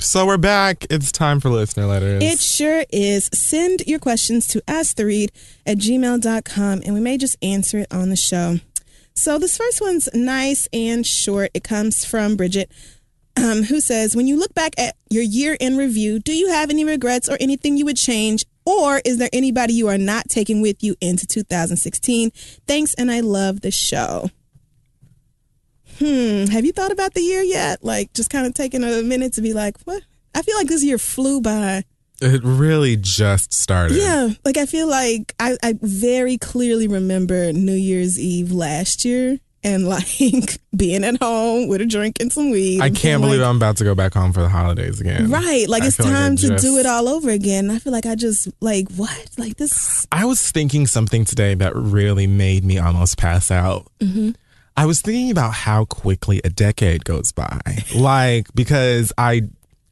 So 0.00 0.24
we're 0.24 0.38
back. 0.38 0.86
It's 0.88 1.12
time 1.12 1.40
for 1.40 1.50
listener 1.50 1.84
letters. 1.84 2.22
It 2.24 2.40
sure 2.40 2.84
is. 2.90 3.28
Send 3.34 3.82
your 3.86 3.98
questions 3.98 4.46
to 4.48 4.62
asktheread 4.62 5.28
at 5.66 5.76
gmail.com 5.76 6.82
and 6.86 6.94
we 6.94 7.00
may 7.00 7.18
just 7.18 7.36
answer 7.42 7.80
it 7.80 7.92
on 7.92 8.08
the 8.08 8.16
show. 8.16 8.60
So 9.14 9.38
this 9.38 9.58
first 9.58 9.82
one's 9.82 10.08
nice 10.14 10.68
and 10.72 11.06
short. 11.06 11.50
It 11.52 11.64
comes 11.64 12.06
from 12.06 12.36
Bridget, 12.36 12.72
um, 13.36 13.64
who 13.64 13.78
says, 13.78 14.16
When 14.16 14.26
you 14.26 14.38
look 14.38 14.54
back 14.54 14.72
at 14.78 14.96
your 15.10 15.22
year 15.22 15.54
in 15.60 15.76
review, 15.76 16.18
do 16.18 16.32
you 16.32 16.48
have 16.48 16.70
any 16.70 16.86
regrets 16.86 17.28
or 17.28 17.36
anything 17.38 17.76
you 17.76 17.84
would 17.84 17.98
change? 17.98 18.46
Or 18.64 19.02
is 19.04 19.18
there 19.18 19.28
anybody 19.34 19.74
you 19.74 19.88
are 19.88 19.98
not 19.98 20.30
taking 20.30 20.62
with 20.62 20.82
you 20.82 20.96
into 21.02 21.26
2016? 21.26 22.30
Thanks, 22.66 22.94
and 22.94 23.10
I 23.10 23.20
love 23.20 23.60
the 23.60 23.70
show. 23.70 24.30
Hmm, 26.00 26.46
have 26.50 26.64
you 26.64 26.72
thought 26.72 26.90
about 26.92 27.14
the 27.14 27.20
year 27.20 27.42
yet? 27.42 27.84
Like, 27.84 28.12
just 28.14 28.30
kind 28.30 28.46
of 28.46 28.54
taking 28.54 28.82
a 28.82 29.02
minute 29.02 29.34
to 29.34 29.42
be 29.42 29.52
like, 29.52 29.76
what? 29.84 30.02
I 30.34 30.42
feel 30.42 30.56
like 30.56 30.68
this 30.68 30.82
year 30.82 30.96
flew 30.98 31.40
by. 31.40 31.84
It 32.22 32.42
really 32.42 32.96
just 32.96 33.52
started. 33.52 33.96
Yeah, 33.96 34.28
like 34.44 34.56
I 34.56 34.66
feel 34.66 34.88
like 34.88 35.34
I, 35.40 35.56
I 35.62 35.74
very 35.80 36.36
clearly 36.38 36.86
remember 36.88 37.52
New 37.52 37.74
Year's 37.74 38.18
Eve 38.18 38.52
last 38.52 39.04
year 39.06 39.38
and 39.64 39.88
like 39.88 40.58
being 40.76 41.02
at 41.04 41.18
home 41.20 41.68
with 41.68 41.80
a 41.80 41.86
drink 41.86 42.18
and 42.20 42.30
some 42.32 42.50
weed. 42.50 42.80
I 42.82 42.90
can't 42.90 43.22
believe 43.22 43.40
like, 43.40 43.48
I'm 43.48 43.56
about 43.56 43.78
to 43.78 43.84
go 43.84 43.94
back 43.94 44.12
home 44.14 44.32
for 44.34 44.40
the 44.42 44.48
holidays 44.50 45.00
again. 45.00 45.30
Right, 45.30 45.66
like 45.68 45.82
I 45.82 45.86
it's 45.86 45.96
feel 45.96 46.06
like 46.06 46.14
time 46.14 46.36
to 46.36 46.48
just- 46.48 46.64
do 46.64 46.76
it 46.78 46.86
all 46.86 47.08
over 47.08 47.30
again. 47.30 47.70
I 47.70 47.78
feel 47.78 47.92
like 47.92 48.06
I 48.06 48.14
just 48.16 48.48
like 48.60 48.90
what 48.92 49.30
like 49.38 49.56
this. 49.56 50.06
I 50.12 50.24
was 50.26 50.50
thinking 50.50 50.86
something 50.86 51.24
today 51.24 51.54
that 51.54 51.74
really 51.74 52.26
made 52.26 52.64
me 52.64 52.78
almost 52.78 53.16
pass 53.18 53.50
out. 53.50 53.86
Mm-hmm. 54.00 54.30
I 54.80 54.86
was 54.86 55.02
thinking 55.02 55.30
about 55.30 55.52
how 55.52 55.84
quickly 55.84 56.40
a 56.42 56.48
decade 56.48 57.04
goes 57.04 57.32
by. 57.32 57.60
like, 57.94 58.46
because 58.54 59.12
I, 59.18 59.42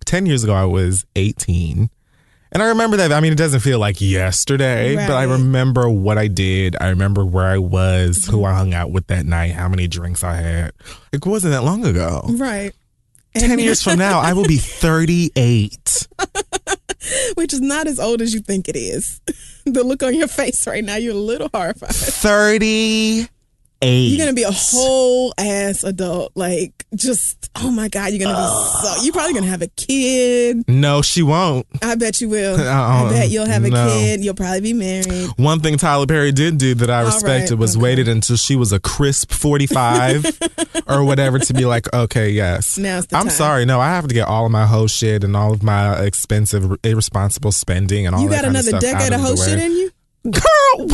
10 0.07 0.24
years 0.24 0.45
ago, 0.45 0.55
I 0.55 0.64
was 0.64 1.05
18. 1.14 1.91
And 2.53 2.62
I 2.62 2.68
remember 2.68 2.97
that. 2.97 3.12
I 3.12 3.20
mean, 3.20 3.32
it 3.32 3.36
doesn't 3.36 3.61
feel 3.61 3.78
like 3.78 4.01
yesterday, 4.01 4.97
but 4.97 5.11
I 5.11 5.24
remember 5.24 5.91
what 5.91 6.16
I 6.16 6.26
did. 6.26 6.74
I 6.80 6.89
remember 6.89 7.26
where 7.26 7.45
I 7.45 7.59
was, 7.59 8.24
who 8.24 8.47
I 8.47 8.55
hung 8.55 8.72
out 8.72 8.91
with 8.91 9.09
that 9.09 9.26
night, 9.26 9.51
how 9.53 9.68
many 9.68 9.89
drinks 9.89 10.24
I 10.24 10.36
had. 10.36 10.72
It 11.12 11.26
wasn't 11.26 11.53
that 11.53 11.64
long 11.64 11.84
ago. 11.84 12.22
Right. 12.26 12.72
10 13.34 13.59
years 13.59 13.82
from 13.82 13.99
now, 13.99 14.20
I 14.20 14.32
will 14.32 14.47
be 14.47 14.57
38. 14.57 16.09
Which 17.34 17.53
is 17.53 17.61
not 17.61 17.86
as 17.86 18.01
old 18.01 18.22
as 18.22 18.32
you 18.32 18.41
think 18.41 18.70
it 18.70 18.76
is. 18.76 19.20
the 19.66 19.84
look 19.84 20.03
on 20.03 20.14
your 20.14 20.28
face 20.28 20.66
right 20.66 20.82
now, 20.82 20.97
you're 20.97 21.12
a 21.12 21.18
little 21.18 21.51
horrified. 21.53 21.95
38. 21.95 23.28
You're 23.81 24.18
gonna 24.18 24.33
be 24.33 24.43
a 24.43 24.51
whole 24.51 25.33
ass 25.39 25.85
adult. 25.85 26.33
Like 26.35 26.85
just 26.95 27.49
oh 27.57 27.70
my 27.70 27.89
god, 27.89 28.12
you're 28.12 28.18
gonna 28.26 28.37
be 28.37 28.89
so 28.97 29.03
you're 29.05 29.12
probably 29.12 29.35
gonna 29.35 29.47
have 29.47 29.62
a 29.62 29.68
kid. 29.68 30.64
No, 30.68 31.01
she 31.03 31.22
won't. 31.22 31.66
I 31.83 31.95
bet 31.95 32.20
you 32.20 32.29
will. 32.29 32.57
Uh-uh. 32.61 33.05
I 33.05 33.11
bet 33.11 33.31
you'll 33.31 33.47
have 33.47 33.64
a 33.64 33.70
No. 33.70 33.87
kid. 33.89 34.24
You'll 34.24 34.35
probably 34.35 34.61
be 34.61 34.72
married. 34.72 35.29
One 35.37 35.61
thing 35.61 35.76
Tyler 35.79 36.07
Perry 36.07 36.33
did 36.33 36.59
do 36.59 36.74
that 36.74 36.91
I 36.91 37.03
respected 37.03 37.53
right, 37.53 37.59
was 37.61 37.76
okay. 37.76 37.83
waited 37.85 38.09
until 38.09 38.37
she 38.37 38.57
was 38.57 38.72
a 38.72 38.81
crisp 38.81 39.31
45 39.33 40.39
or 40.89 41.05
whatever 41.05 41.39
to 41.39 41.55
be 41.55 41.64
like, 41.64 41.93
okay, 41.95 42.31
yes. 42.31 42.79
Now's 42.79 43.07
the 43.07 43.16
I'm 43.16 43.24
time. 43.24 43.31
sorry. 43.31 43.64
No, 43.64 43.81
I 43.81 43.89
have 43.91 44.09
to 44.09 44.14
get 44.14 44.26
all 44.26 44.45
of 44.47 44.51
my 44.53 44.66
whole 44.66 44.87
shit 44.89 45.22
and 45.24 45.37
all 45.37 45.53
of 45.53 45.62
my 45.62 46.01
expensive, 46.03 46.76
irresponsible 46.83 47.53
spending 47.53 48.07
and 48.07 48.14
all 48.16 48.22
You 48.22 48.29
that 48.31 48.37
You 48.39 48.43
got 48.43 48.49
another 48.51 48.72
decade 48.81 49.12
of 49.12 49.20
of 49.20 49.26
whole 49.26 49.37
shit 49.37 49.59
in 49.59 49.72
you? 49.72 49.91
Girl, 50.31 50.89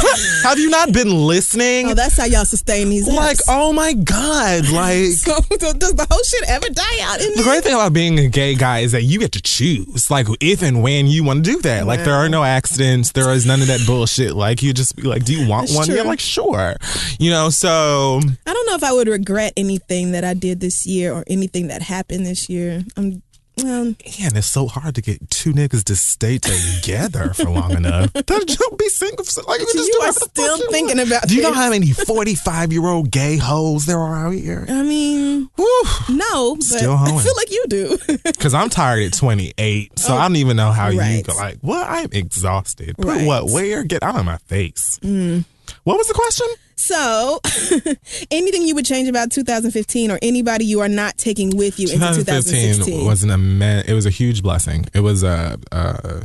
have 0.44 0.58
you 0.58 0.70
not 0.70 0.92
been 0.92 1.26
listening? 1.26 1.88
Oh, 1.88 1.94
that's 1.94 2.16
how 2.16 2.24
y'all 2.26 2.44
sustain 2.44 2.88
these. 2.90 3.08
like, 3.08 3.38
apps. 3.38 3.44
oh 3.48 3.72
my 3.72 3.92
God. 3.94 4.68
Like, 4.70 5.04
So, 5.14 5.40
does 5.56 5.94
the 5.94 6.06
whole 6.10 6.22
shit 6.22 6.48
ever 6.48 6.68
die 6.68 7.00
out 7.02 7.20
in 7.20 7.32
The 7.36 7.42
great 7.42 7.62
thing 7.64 7.74
about 7.74 7.92
being 7.92 8.18
a 8.18 8.28
gay 8.28 8.54
guy 8.54 8.80
is 8.80 8.92
that 8.92 9.02
you 9.02 9.18
get 9.18 9.32
to 9.32 9.42
choose, 9.42 10.10
like 10.10 10.26
if 10.40 10.62
and 10.62 10.82
when 10.82 11.06
you 11.06 11.24
want 11.24 11.44
to 11.44 11.50
do 11.50 11.60
that. 11.62 11.86
Like 11.86 12.04
there 12.04 12.14
are 12.14 12.28
no 12.28 12.44
accidents, 12.44 13.12
there 13.12 13.30
is 13.32 13.46
none 13.46 13.60
of 13.60 13.68
that 13.68 13.84
bullshit. 13.86 14.34
Like 14.34 14.62
you 14.62 14.72
just 14.72 14.96
be 14.96 15.02
like, 15.02 15.24
"Do 15.24 15.34
you 15.34 15.48
want 15.48 15.68
That's 15.68 15.76
one?" 15.76 15.86
true. 15.86 15.96
You're 15.96 16.04
like, 16.04 16.20
"Sure," 16.20 16.74
you 17.18 17.30
know. 17.30 17.50
So 17.50 18.20
I 18.46 18.52
don't 18.52 18.66
know 18.66 18.74
if 18.74 18.84
I 18.84 18.92
would 18.92 19.08
regret 19.08 19.52
anything 19.56 20.12
that 20.12 20.24
I 20.24 20.34
did 20.34 20.60
this 20.60 20.86
year 20.86 21.12
or 21.12 21.24
anything 21.26 21.68
that 21.68 21.82
happened 21.82 22.26
this 22.26 22.48
year. 22.48 22.82
I'm 22.96 23.22
well, 23.56 23.84
man, 23.84 23.96
it's 24.36 24.46
so 24.46 24.66
hard 24.66 24.94
to 24.96 25.00
get 25.02 25.30
two 25.30 25.52
niggas 25.52 25.84
to 25.84 25.96
stay 25.96 26.38
together 26.38 27.32
for 27.34 27.44
long 27.50 27.72
enough. 27.72 28.12
Don't 28.26 28.78
be 28.78 28.88
single. 28.88 29.24
For, 29.24 29.42
like 29.42 29.60
you, 29.60 29.66
just 29.66 29.76
you 29.76 29.92
do 29.92 29.98
are 29.98 30.00
whatever 30.00 30.14
the 30.14 30.20
fuck 30.20 30.30
still 30.30 30.58
you 30.58 30.70
thinking 30.70 30.98
about 31.00 31.22
Do 31.28 31.36
you 31.36 31.42
know 31.42 31.52
how 31.52 31.70
many 31.70 31.92
forty-five 31.92 32.72
year 32.72 32.84
old 32.86 33.10
gay 33.10 33.36
hoes 33.36 33.86
there 33.86 33.98
are 33.98 34.26
out 34.26 34.34
here? 34.34 34.66
I 34.68 34.82
mean, 34.82 35.48
Woo. 35.56 35.66
no, 36.10 36.56
but 36.56 36.64
Still 36.64 36.94
I 36.94 37.06
feel 37.22 37.36
like 37.36 37.50
you 37.50 37.64
do. 37.68 37.98
Because 38.24 38.54
I'm 38.54 38.68
tired 38.68 39.02
at 39.04 39.12
28, 39.14 39.98
so 39.98 40.14
I 40.14 40.22
don't 40.28 40.36
even 40.36 40.56
know 40.56 40.70
how 40.70 40.88
you 40.88 41.00
Oh, 41.00 41.22
go. 41.22 41.34
Like, 41.34 41.58
what? 41.60 41.86
I'm 41.88 42.08
exhausted. 42.12 42.96
Put 42.96 43.06
Right. 43.06 43.20
Mm. 43.22 43.26
what? 43.26 43.50
Where? 43.50 43.84
Get 43.84 44.02
out 44.02 44.16
of 44.16 44.24
my 44.24 44.38
face. 44.38 44.98
What 45.02 45.96
was 45.98 46.08
the 46.08 46.14
question? 46.14 46.46
So, 46.76 47.40
anything 48.30 48.66
you 48.66 48.74
would 48.74 48.84
change 48.86 49.08
about 49.08 49.30
2015 49.30 50.10
or 50.10 50.18
anybody 50.22 50.64
you 50.64 50.80
are 50.80 50.88
not 50.88 51.16
taking 51.18 51.56
with 51.56 51.78
you 51.78 51.88
into 51.88 51.98
2016? 52.14 53.04
was 53.06 53.22
an 53.22 53.30
immense. 53.30 53.88
It 53.88 53.94
was 53.94 54.06
a 54.06 54.10
huge 54.10 54.42
blessing. 54.42 54.86
It 54.94 55.00
was 55.00 55.22
a, 55.22 55.58
uh 55.72 56.20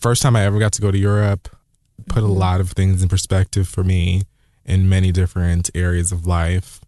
first 0.00 0.22
time 0.22 0.34
I 0.34 0.44
ever 0.44 0.58
got 0.58 0.72
to 0.74 0.80
go 0.80 0.90
to 0.90 0.98
Europe. 0.98 1.48
Put 2.08 2.22
Mm-hmm. 2.22 2.30
a 2.30 2.32
lot 2.34 2.60
of 2.60 2.72
things 2.72 3.02
in 3.02 3.08
perspective 3.08 3.68
for 3.68 3.84
me 3.84 4.22
in 4.64 4.88
many 4.88 5.12
different 5.12 5.70
areas 5.74 6.10
of 6.12 6.26
life. 6.26 6.80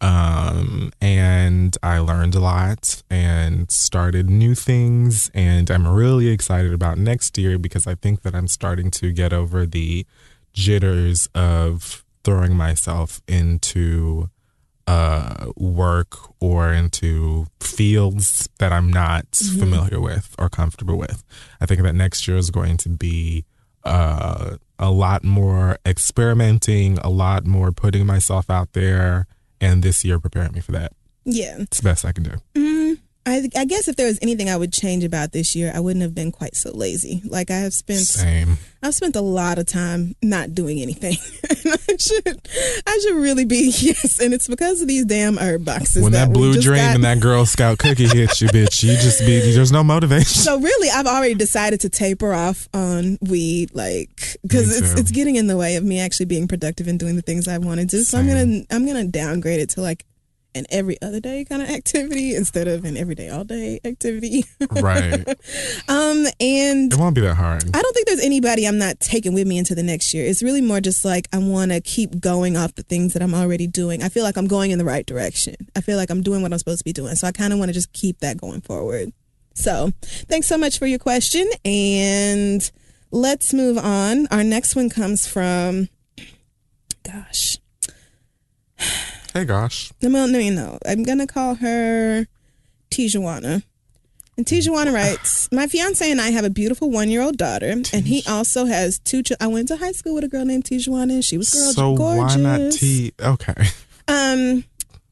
Um, 0.00 0.92
and 1.00 1.76
I 1.82 1.98
learned 1.98 2.34
a 2.34 2.40
lot 2.40 3.02
and 3.10 3.70
started 3.70 4.28
new 4.30 4.54
things. 4.54 5.30
And 5.34 5.70
I'm 5.70 5.86
really 5.88 6.28
excited 6.28 6.72
about 6.72 6.98
next 6.98 7.36
year 7.38 7.58
because 7.58 7.86
I 7.86 7.94
think 7.94 8.22
that 8.22 8.34
I'm 8.34 8.46
starting 8.48 8.90
to 8.92 9.12
get 9.12 9.32
over 9.32 9.66
the 9.66 10.06
jitters 10.52 11.28
of 11.34 12.04
throwing 12.26 12.56
myself 12.56 13.22
into 13.28 14.28
uh, 14.88 15.46
work 15.56 16.16
or 16.40 16.72
into 16.72 17.46
fields 17.60 18.48
that 18.58 18.72
I'm 18.72 18.90
not 18.90 19.26
familiar 19.34 20.00
with 20.00 20.34
or 20.36 20.48
comfortable 20.48 20.98
with. 20.98 21.22
I 21.60 21.66
think 21.66 21.82
that 21.82 21.94
next 21.94 22.26
year 22.26 22.36
is 22.36 22.50
going 22.50 22.78
to 22.78 22.88
be 22.88 23.44
uh, 23.84 24.56
a 24.76 24.90
lot 24.90 25.22
more 25.22 25.78
experimenting, 25.86 26.98
a 26.98 27.10
lot 27.10 27.46
more 27.46 27.70
putting 27.70 28.04
myself 28.06 28.50
out 28.50 28.72
there, 28.72 29.28
and 29.60 29.84
this 29.84 30.04
year 30.04 30.18
preparing 30.18 30.52
me 30.52 30.60
for 30.60 30.72
that. 30.72 30.92
yeah. 31.24 31.56
It's 31.60 31.78
the 31.78 31.84
best 31.88 32.04
I 32.04 32.10
can 32.10 32.24
do. 32.24 32.30
Mm, 32.56 32.75
I, 33.26 33.48
I 33.56 33.64
guess 33.64 33.88
if 33.88 33.96
there 33.96 34.06
was 34.06 34.20
anything 34.22 34.48
I 34.48 34.56
would 34.56 34.72
change 34.72 35.02
about 35.02 35.32
this 35.32 35.56
year, 35.56 35.72
I 35.74 35.80
wouldn't 35.80 36.02
have 36.02 36.14
been 36.14 36.30
quite 36.30 36.54
so 36.54 36.70
lazy. 36.70 37.22
Like 37.24 37.50
I 37.50 37.56
have 37.58 37.74
spent 37.74 38.00
Same. 38.00 38.56
I've 38.84 38.94
spent 38.94 39.16
a 39.16 39.20
lot 39.20 39.58
of 39.58 39.66
time 39.66 40.14
not 40.22 40.54
doing 40.54 40.80
anything. 40.80 41.16
and 41.50 41.74
I 41.88 41.96
should 41.96 42.48
I 42.86 43.00
should 43.02 43.16
really 43.16 43.44
be 43.44 43.72
yes, 43.78 44.20
and 44.20 44.32
it's 44.32 44.46
because 44.46 44.80
of 44.80 44.86
these 44.86 45.04
damn 45.04 45.38
herb 45.38 45.64
boxes. 45.64 46.04
When 46.04 46.12
that 46.12 46.28
we 46.28 46.34
blue 46.34 46.60
dream 46.60 46.84
got. 46.84 46.94
and 46.94 47.04
that 47.04 47.18
Girl 47.18 47.44
Scout 47.44 47.78
cookie 47.78 48.06
hits 48.06 48.40
you, 48.40 48.46
bitch, 48.48 48.84
you 48.84 48.92
just 48.94 49.18
be 49.20 49.40
there's 49.40 49.72
no 49.72 49.82
motivation. 49.82 50.26
so 50.26 50.60
really, 50.60 50.88
I've 50.90 51.06
already 51.06 51.34
decided 51.34 51.80
to 51.80 51.88
taper 51.88 52.32
off 52.32 52.68
on 52.72 53.18
weed, 53.22 53.70
like 53.74 54.36
because 54.42 54.80
it's 54.80 55.00
it's 55.00 55.10
getting 55.10 55.34
in 55.34 55.48
the 55.48 55.56
way 55.56 55.74
of 55.74 55.82
me 55.82 55.98
actually 55.98 56.26
being 56.26 56.46
productive 56.46 56.86
and 56.86 56.96
doing 56.96 57.16
the 57.16 57.22
things 57.22 57.48
I 57.48 57.58
want 57.58 57.80
to 57.80 57.86
do. 57.86 58.04
So 58.04 58.18
I'm 58.18 58.28
gonna 58.28 58.62
I'm 58.70 58.86
gonna 58.86 59.08
downgrade 59.08 59.58
it 59.58 59.70
to 59.70 59.80
like 59.80 60.04
an 60.56 60.66
every 60.70 61.00
other 61.02 61.20
day 61.20 61.44
kind 61.44 61.62
of 61.62 61.68
activity 61.70 62.34
instead 62.34 62.66
of 62.66 62.84
an 62.84 62.96
everyday 62.96 63.28
all 63.28 63.44
day 63.44 63.80
activity. 63.84 64.44
Right. 64.70 65.26
um, 65.88 66.26
and 66.40 66.92
It 66.92 66.98
won't 66.98 67.14
be 67.14 67.20
that 67.22 67.34
hard. 67.34 67.64
I 67.74 67.80
don't 67.82 67.94
think 67.94 68.06
there's 68.06 68.24
anybody 68.24 68.66
I'm 68.66 68.78
not 68.78 69.00
taking 69.00 69.32
with 69.34 69.46
me 69.46 69.58
into 69.58 69.74
the 69.74 69.82
next 69.82 70.12
year. 70.12 70.24
It's 70.26 70.42
really 70.42 70.60
more 70.60 70.80
just 70.80 71.04
like 71.04 71.28
I 71.32 71.38
want 71.38 71.72
to 71.72 71.80
keep 71.80 72.20
going 72.20 72.56
off 72.56 72.74
the 72.74 72.82
things 72.82 73.12
that 73.14 73.22
I'm 73.22 73.34
already 73.34 73.66
doing. 73.66 74.02
I 74.02 74.08
feel 74.08 74.22
like 74.24 74.36
I'm 74.36 74.46
going 74.46 74.70
in 74.70 74.78
the 74.78 74.84
right 74.84 75.06
direction. 75.06 75.54
I 75.74 75.80
feel 75.80 75.96
like 75.96 76.10
I'm 76.10 76.22
doing 76.22 76.42
what 76.42 76.52
I'm 76.52 76.58
supposed 76.58 76.78
to 76.80 76.84
be 76.84 76.92
doing. 76.92 77.14
So 77.14 77.26
I 77.26 77.32
kind 77.32 77.52
of 77.52 77.58
want 77.58 77.68
to 77.70 77.72
just 77.72 77.92
keep 77.92 78.20
that 78.20 78.36
going 78.36 78.60
forward. 78.60 79.12
So 79.54 79.92
thanks 80.02 80.46
so 80.46 80.58
much 80.58 80.78
for 80.78 80.86
your 80.86 80.98
question. 80.98 81.48
And 81.64 82.68
let's 83.10 83.54
move 83.54 83.78
on. 83.78 84.26
Our 84.30 84.44
next 84.44 84.76
one 84.76 84.90
comes 84.90 85.26
from, 85.26 85.88
gosh, 87.02 87.58
Hey, 89.36 89.44
gosh. 89.44 89.92
no, 90.00 90.08
no, 90.08 90.48
no. 90.48 90.78
I'm 90.86 91.02
going 91.02 91.18
to 91.18 91.26
call 91.26 91.56
her 91.56 92.26
Tijuana. 92.90 93.62
And 94.38 94.46
Tijuana 94.46 94.94
writes, 94.94 95.46
My 95.52 95.66
fiance 95.66 96.10
and 96.10 96.20
I 96.20 96.30
have 96.30 96.44
a 96.44 96.50
beautiful 96.50 96.90
one 96.90 97.10
year 97.10 97.20
old 97.22 97.36
daughter, 97.36 97.68
and 97.70 98.06
he 98.06 98.22
also 98.26 98.64
has 98.64 98.98
two 98.98 99.22
children. 99.22 99.46
I 99.46 99.52
went 99.52 99.68
to 99.68 99.76
high 99.76 99.92
school 99.92 100.14
with 100.14 100.24
a 100.24 100.28
girl 100.28 100.44
named 100.44 100.64
Tijuana, 100.64 101.12
and 101.12 101.24
she 101.24 101.36
was 101.36 101.50
girl 101.50 101.72
So 101.72 101.96
gorgeous. 101.96 102.36
why 102.36 102.42
not 102.42 102.72
T? 102.72 103.12
Okay. 103.20 103.54
Um, 104.08 104.64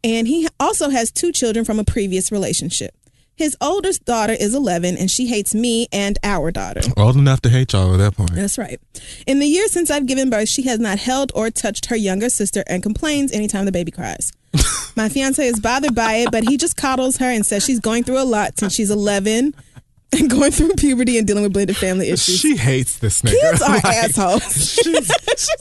and 0.03 0.27
he 0.29 0.49
also 0.61 0.89
has 0.89 1.11
two 1.11 1.33
children 1.33 1.65
from 1.65 1.79
a 1.79 1.85
previous 1.85 2.31
relationship. 2.31 2.95
His 3.37 3.57
oldest 3.61 4.05
daughter 4.05 4.33
is 4.33 4.55
11, 4.55 4.97
and 4.97 5.11
she 5.11 5.27
hates 5.27 5.55
me 5.55 5.89
and 5.93 6.19
our 6.23 6.53
daughter. 6.53 6.81
Old 6.97 7.17
enough 7.17 7.41
to 7.43 7.49
hate 7.49 7.73
y'all 7.73 7.93
at 7.93 7.97
that 7.99 8.17
point. 8.17 8.33
That's 8.35 8.57
right. 8.59 8.81
In 9.27 9.41
the 9.41 9.47
years 9.47 9.73
since 9.73 9.91
I've 9.91 10.07
given 10.07 10.31
birth, 10.31 10.49
she 10.49 10.63
has 10.63 10.79
not 10.79 10.99
held 11.01 11.33
or 11.35 11.51
touched 11.51 11.87
her 11.87 11.97
younger 11.97 12.29
sister 12.31 12.63
and 12.69 12.81
complains 12.83 13.33
anytime 13.33 13.65
the 13.65 13.73
baby 13.73 13.91
cries. 13.91 14.33
My 14.97 15.09
fiance 15.09 15.45
is 15.45 15.59
bothered 15.59 15.97
by 15.97 16.15
it, 16.19 16.31
but 16.31 16.45
he 16.45 16.57
just 16.57 16.77
coddles 16.77 17.17
her 17.17 17.29
and 17.29 17.45
says 17.45 17.65
she's 17.65 17.81
going 17.81 18.05
through 18.05 18.23
a 18.23 18.25
lot 18.25 18.57
since 18.57 18.73
she's 18.73 18.91
11 18.93 19.53
and 20.13 20.31
going 20.31 20.53
through 20.53 20.71
puberty 20.75 21.19
and 21.19 21.27
dealing 21.27 21.43
with 21.43 21.53
blended 21.53 21.77
family 21.77 22.11
issues. 22.11 22.39
She 22.39 22.57
hates 22.57 23.01
this 23.01 23.21
nigga. 23.23 23.33
Kids 23.41 23.63
are 23.63 23.69
Like, 23.75 23.85
assholes. 23.85 24.45
She's 24.75 25.09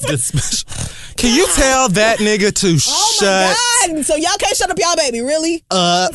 this- 0.02 0.64
Can 1.18 1.36
you 1.36 1.48
tell 1.56 1.90
that 1.90 2.20
nigga 2.20 2.54
to 2.54 2.68
Oh 2.76 3.16
shut 3.18 3.58
my 3.90 3.94
God. 3.96 4.06
So 4.06 4.16
y'all 4.16 4.38
can't 4.38 4.56
shut 4.56 4.70
up 4.70 4.78
y'all 4.78 4.96
baby, 4.96 5.22
really? 5.22 5.64
up? 5.72 6.12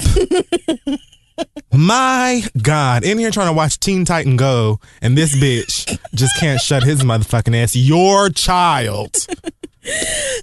My 1.72 2.42
God. 2.62 3.04
In 3.04 3.18
here 3.18 3.30
trying 3.30 3.48
to 3.48 3.52
watch 3.52 3.78
Teen 3.80 4.04
Titan 4.04 4.36
Go, 4.36 4.80
and 5.02 5.16
this 5.16 5.34
bitch 5.36 5.98
just 6.14 6.36
can't 6.38 6.60
shut 6.60 6.82
his 6.82 7.02
motherfucking 7.02 7.54
ass. 7.56 7.76
Your 7.76 8.30
child. 8.30 9.16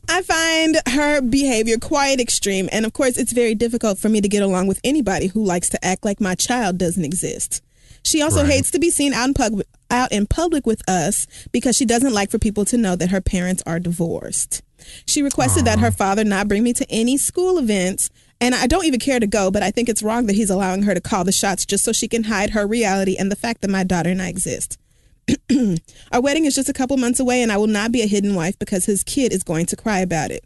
I 0.09 0.21
find 0.23 0.77
her 0.89 1.21
behavior 1.21 1.77
quite 1.77 2.19
extreme, 2.19 2.69
and 2.71 2.85
of 2.85 2.93
course, 2.93 3.17
it's 3.17 3.31
very 3.33 3.53
difficult 3.55 3.99
for 3.99 4.09
me 4.09 4.21
to 4.21 4.27
get 4.27 4.41
along 4.41 4.67
with 4.67 4.79
anybody 4.83 5.27
who 5.27 5.43
likes 5.43 5.69
to 5.69 5.85
act 5.85 6.03
like 6.05 6.19
my 6.19 6.35
child 6.35 6.77
doesn't 6.77 7.03
exist. 7.05 7.61
She 8.03 8.21
also 8.21 8.43
Right. 8.43 8.53
hates 8.53 8.71
to 8.71 8.79
be 8.79 8.89
seen 8.91 9.13
out 9.13 9.27
in 9.27 9.33
public, 9.33 9.67
out 9.91 10.11
in 10.11 10.25
public 10.27 10.65
with 10.65 10.87
us 10.89 11.27
because 11.51 11.75
she 11.75 11.85
doesn't 11.85 12.13
like 12.13 12.29
for 12.31 12.39
people 12.39 12.65
to 12.65 12.77
know 12.77 12.95
that 12.95 13.09
her 13.09 13.21
parents 13.21 13.61
are 13.65 13.79
divorced. 13.79 14.61
She 15.07 15.21
requested 15.23 15.65
that 15.65 15.79
her 15.79 15.91
father 15.91 16.23
not 16.23 16.47
bring 16.47 16.61
me 16.63 16.73
to 16.73 16.85
any 16.91 17.17
school 17.17 17.57
events, 17.57 18.09
and 18.41 18.53
I 18.53 18.67
don't 18.67 18.85
even 18.85 18.99
care 18.99 19.19
to 19.19 19.27
go, 19.27 19.49
but 19.49 19.63
I 19.63 19.71
think 19.71 19.87
it's 19.89 20.03
wrong 20.03 20.25
that 20.25 20.35
he's 20.35 20.49
allowing 20.49 20.83
her 20.83 20.93
to 20.93 21.01
call 21.01 21.23
the 21.23 21.31
shots 21.31 21.65
just 21.65 21.83
so 21.83 21.91
she 21.91 22.07
can 22.07 22.25
hide 22.25 22.51
her 22.51 22.67
reality 22.67 23.15
and 23.17 23.31
the 23.31 23.35
fact 23.35 23.61
that 23.61 23.69
my 23.69 23.83
daughter 23.83 24.09
and 24.09 24.21
I 24.21 24.29
exist. 24.29 24.77
Our 26.11 26.21
wedding 26.21 26.45
is 26.45 26.55
just 26.55 26.69
a 26.69 26.73
couple 26.73 26.97
months 26.97 27.19
away, 27.19 27.41
and 27.41 27.51
I 27.51 27.57
will 27.57 27.67
not 27.67 27.91
be 27.91 28.01
a 28.01 28.07
hidden 28.07 28.35
wife 28.35 28.59
because 28.59 28.85
his 28.85 29.03
kid 29.03 29.33
is 29.33 29.43
going 29.43 29.65
to 29.67 29.75
cry 29.75 29.99
about 29.99 30.31
it. 30.31 30.43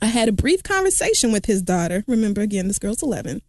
I 0.00 0.06
had 0.06 0.28
a 0.28 0.32
brief 0.32 0.64
conversation 0.64 1.30
with 1.30 1.46
his 1.46 1.62
daughter. 1.62 2.02
Remember, 2.08 2.40
again, 2.40 2.66
this 2.66 2.80
girl's 2.80 3.04
11, 3.04 3.40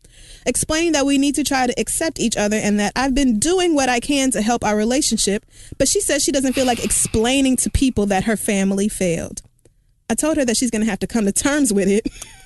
explaining 0.45 0.91
that 0.91 1.05
we 1.05 1.17
need 1.17 1.33
to 1.35 1.43
try 1.43 1.65
to 1.65 1.79
accept 1.79 2.19
each 2.19 2.37
other 2.37 2.57
and 2.57 2.79
that 2.79 2.93
I've 2.95 3.15
been 3.15 3.39
doing 3.39 3.73
what 3.73 3.89
I 3.89 3.99
can 3.99 4.29
to 4.31 4.41
help 4.43 4.63
our 4.63 4.75
relationship, 4.75 5.45
but 5.79 5.87
she 5.87 5.99
says 5.99 6.21
she 6.21 6.31
doesn't 6.31 6.53
feel 6.53 6.67
like 6.67 6.83
explaining 6.83 7.55
to 7.57 7.71
people 7.71 8.05
that 8.07 8.25
her 8.25 8.37
family 8.37 8.87
failed. 8.87 9.41
I 10.09 10.13
told 10.13 10.37
her 10.37 10.45
that 10.45 10.57
she's 10.57 10.69
going 10.69 10.83
to 10.83 10.89
have 10.89 10.99
to 10.99 11.07
come 11.07 11.25
to 11.25 11.31
terms 11.31 11.73
with 11.73 11.87
it. 11.87 12.07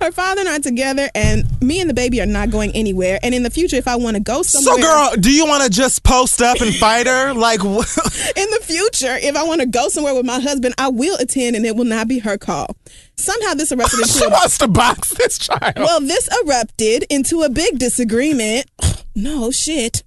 Her 0.00 0.12
father 0.12 0.40
and 0.40 0.48
I 0.48 0.56
are 0.56 0.60
together, 0.60 1.08
and 1.14 1.44
me 1.60 1.80
and 1.80 1.90
the 1.90 1.94
baby 1.94 2.20
are 2.20 2.26
not 2.26 2.50
going 2.50 2.70
anywhere. 2.72 3.18
And 3.22 3.34
in 3.34 3.42
the 3.42 3.50
future, 3.50 3.76
if 3.76 3.88
I 3.88 3.96
want 3.96 4.16
to 4.16 4.22
go 4.22 4.42
somewhere, 4.42 4.76
So, 4.76 4.80
girl, 4.80 5.10
do 5.18 5.32
you 5.32 5.44
want 5.46 5.64
to 5.64 5.70
just 5.70 6.04
post 6.04 6.40
up 6.40 6.60
and 6.60 6.74
fight 6.74 7.06
her? 7.06 7.32
Like, 7.34 7.64
what? 7.64 7.88
in 8.36 8.50
the 8.50 8.60
future, 8.62 9.16
if 9.20 9.34
I 9.34 9.42
want 9.42 9.60
to 9.62 9.66
go 9.66 9.88
somewhere 9.88 10.14
with 10.14 10.24
my 10.24 10.38
husband, 10.40 10.74
I 10.78 10.88
will 10.88 11.16
attend, 11.18 11.56
and 11.56 11.66
it 11.66 11.74
will 11.74 11.84
not 11.84 12.06
be 12.06 12.20
her 12.20 12.38
call. 12.38 12.76
Somehow, 13.16 13.54
this 13.54 13.72
erupted 13.72 14.00
into 14.00 14.12
she 14.18 14.24
a 14.24 14.28
wants 14.28 14.58
to 14.58 14.68
box 14.68 15.14
this 15.14 15.38
child. 15.38 15.74
well, 15.76 16.00
this 16.00 16.28
erupted 16.44 17.04
into 17.10 17.42
a 17.42 17.48
big 17.48 17.78
disagreement. 17.78 18.66
no 19.14 19.50
shit. 19.50 20.04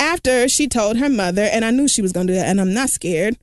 After 0.00 0.48
she 0.48 0.68
told 0.68 0.96
her 0.96 1.08
mother, 1.10 1.42
and 1.42 1.64
I 1.64 1.70
knew 1.70 1.86
she 1.86 2.02
was 2.02 2.12
going 2.12 2.26
to 2.28 2.32
do 2.32 2.38
that, 2.38 2.46
and 2.48 2.60
I'm 2.60 2.72
not 2.72 2.88
scared. 2.90 3.36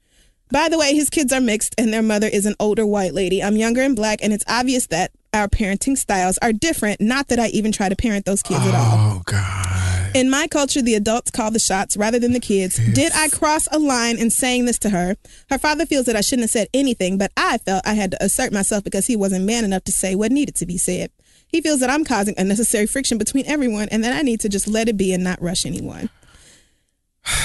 By 0.51 0.67
the 0.67 0.79
way, 0.79 0.95
his 0.95 1.11
kids 1.11 1.31
are 1.31 1.39
mixed, 1.39 1.75
and 1.77 1.93
their 1.93 2.01
mother 2.01 2.27
is 2.27 2.47
an 2.47 2.55
older 2.59 2.85
white 2.85 3.13
lady. 3.13 3.43
I'm 3.43 3.55
younger 3.55 3.81
and 3.81 3.95
black, 3.95 4.19
and 4.23 4.33
it's 4.33 4.43
obvious 4.47 4.87
that 4.87 5.11
our 5.33 5.47
parenting 5.47 5.97
styles 5.97 6.37
are 6.39 6.53
different. 6.53 7.01
Not 7.01 7.27
that 7.27 7.39
I 7.39 7.47
even 7.47 7.71
try 7.71 7.89
to 7.89 7.95
parent 7.95 8.25
those 8.25 8.41
kids 8.41 8.65
at 8.65 8.73
all. 8.73 9.17
oh, 9.17 9.21
God. 9.25 10.15
In 10.15 10.29
my 10.29 10.47
culture, 10.47 10.81
the 10.81 10.95
adults 10.95 11.29
call 11.29 11.51
the 11.51 11.59
shots 11.59 11.95
rather 11.95 12.17
than 12.17 12.33
the 12.33 12.39
kids. 12.39 12.77
Did 12.93 13.11
I 13.13 13.29
cross 13.29 13.67
a 13.71 13.77
line 13.77 14.17
in 14.17 14.31
saying 14.31 14.65
this 14.65 14.79
to 14.79 14.89
her? 14.89 15.15
Her 15.51 15.59
father 15.59 15.85
feels 15.85 16.07
that 16.07 16.15
I 16.15 16.21
shouldn't 16.21 16.43
have 16.45 16.49
said 16.49 16.67
anything, 16.73 17.17
but 17.19 17.31
I 17.37 17.59
felt 17.59 17.85
I 17.85 17.93
had 17.93 18.11
to 18.11 18.23
assert 18.23 18.51
myself 18.51 18.83
because 18.83 19.05
he 19.05 19.15
wasn't 19.15 19.45
man 19.45 19.63
enough 19.63 19.83
to 19.83 19.91
say 19.91 20.15
what 20.15 20.31
needed 20.31 20.55
to 20.55 20.65
be 20.65 20.77
said. 20.77 21.11
He 21.47 21.61
feels 21.61 21.79
that 21.79 21.89
I'm 21.89 22.05
causing 22.05 22.35
unnecessary 22.37 22.87
friction 22.87 23.17
between 23.17 23.45
everyone 23.47 23.87
and 23.91 24.03
that 24.03 24.15
I 24.17 24.21
need 24.21 24.39
to 24.41 24.49
just 24.49 24.67
let 24.67 24.89
it 24.89 24.97
be 24.97 25.13
and 25.13 25.23
not 25.23 25.41
rush 25.41 25.65
anyone. 25.65 26.09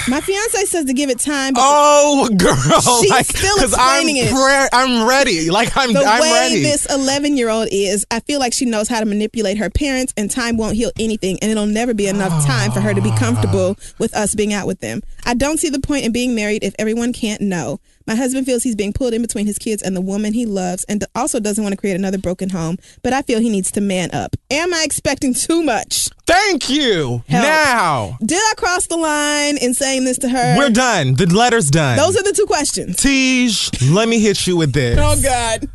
My 0.09 0.20
fiance 0.20 0.64
says 0.66 0.85
to 0.87 0.93
give 0.93 1.11
it 1.11 1.18
time, 1.18 1.55
but 1.55 1.62
Oh, 1.64 2.28
girl. 2.37 2.55
She's 3.03 3.11
like, 3.11 3.26
still 3.26 3.57
'cause 3.57 3.74
I'm 3.78 4.07
explaining 4.07 4.16
it. 4.18 4.68
I'm 4.72 5.09
ready. 5.09 5.51
Like, 5.51 5.76
I'm, 5.76 5.93
the 5.93 6.01
I'm 6.01 6.20
way 6.20 6.30
ready. 6.30 6.62
this 6.62 6.87
11 6.93 7.37
year 7.37 7.49
old 7.49 7.68
is, 7.70 8.05
I 8.11 8.20
feel 8.20 8.39
like 8.41 8.53
she 8.53 8.64
knows 8.66 8.89
how 8.89 9.01
to 9.01 9.07
manipulate 9.07 9.59
her 9.59 9.70
parents, 9.70 10.12
and 10.16 10.30
time 10.30 10.57
won't 10.57 10.76
heal 10.76 10.91
anything, 10.99 11.39
and 11.41 11.51
it'll 11.51 11.66
never 11.66 11.95
be 11.95 12.07
enough 12.07 12.45
time 12.47 12.70
for 12.70 12.80
her 12.80 12.93
to 12.95 13.01
be 13.01 13.11
comfortable 13.12 13.76
with 13.99 14.14
us 14.14 14.35
being 14.35 14.53
out 14.53 14.66
with 14.66 14.80
them. 14.80 15.03
I 15.24 15.35
don't 15.35 15.59
see 15.59 15.70
the 15.70 15.80
point 15.80 16.05
in 16.05 16.12
being 16.12 16.35
married 16.35 16.62
if 16.64 16.74
everyone 16.78 17.12
can't 17.12 17.41
know. 17.41 17.80
My 18.07 18.14
husband 18.14 18.44
feels 18.46 18.62
he's 18.62 18.74
being 18.76 18.92
pulled 18.92 19.14
in 19.14 19.22
between 19.22 19.46
his 19.46 19.57
kids 19.59 19.82
and 19.82 19.96
the 19.96 20.00
woman 20.00 20.34
he 20.34 20.44
loves, 20.44 20.84
and 20.84 21.05
also 21.14 21.40
doesn't 21.40 21.62
want 21.64 21.72
to 21.72 21.76
create 21.78 21.94
another 21.96 22.18
broken 22.18 22.50
home, 22.50 22.76
but 23.02 23.12
I 23.12 23.22
feel 23.22 23.40
he 23.40 23.48
needs 23.48 23.70
to 23.72 23.80
man 23.80 24.11
up. 24.12 24.36
Am 24.50 24.74
I 24.74 24.82
expecting 24.84 25.32
too 25.32 25.62
much? 25.62 26.11
Thank 26.26 26.68
you. 26.68 27.22
Help. 27.28 27.42
Now, 27.44 28.18
Did 28.24 28.38
I 28.38 28.52
cross 28.57 28.86
the 28.86 28.96
line 28.96 29.57
in 29.59 29.72
saying 29.74 30.05
this 30.05 30.18
to 30.18 30.28
her? 30.28 30.57
we're 30.59 30.70
done. 30.70 31.14
The 31.14 31.26
letter's 31.26 31.70
done. 31.70 31.96
Those 31.96 32.16
are 32.18 32.22
the 32.22 32.32
two 32.32 32.46
questions. 32.46 32.96
Tej, 32.96 33.48
let 33.92 34.09
me 34.09 34.18
hit 34.20 34.46
you 34.46 34.57
with 34.57 34.72
this. 34.72 34.98
Oh, 35.00 35.20
God. 35.22 35.68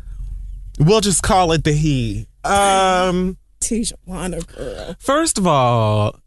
We'll 0.78 1.00
just 1.00 1.22
call 1.22 1.52
it 1.52 1.64
the 1.64 1.72
he. 1.72 2.26
Um, 2.44 3.36
Tijuana 3.60 4.46
girl. 4.46 4.96
first 4.98 5.36
of 5.36 5.46
all, 5.46 6.18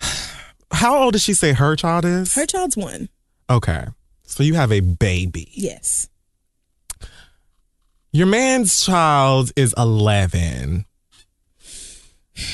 how 0.72 0.98
old 1.02 1.12
does 1.14 1.22
she 1.22 1.32
say 1.34 1.52
her 1.52 1.74
child 1.76 2.04
is? 2.04 2.34
Her 2.34 2.46
child's 2.46 2.76
one. 2.76 3.08
okay. 3.48 3.86
So 4.26 4.42
you 4.42 4.54
have 4.54 4.72
a 4.72 4.80
baby. 4.80 5.48
Yes. 5.54 6.08
Your 8.12 8.26
man's 8.26 8.84
child 8.84 9.52
is 9.56 9.74
11. 9.78 10.84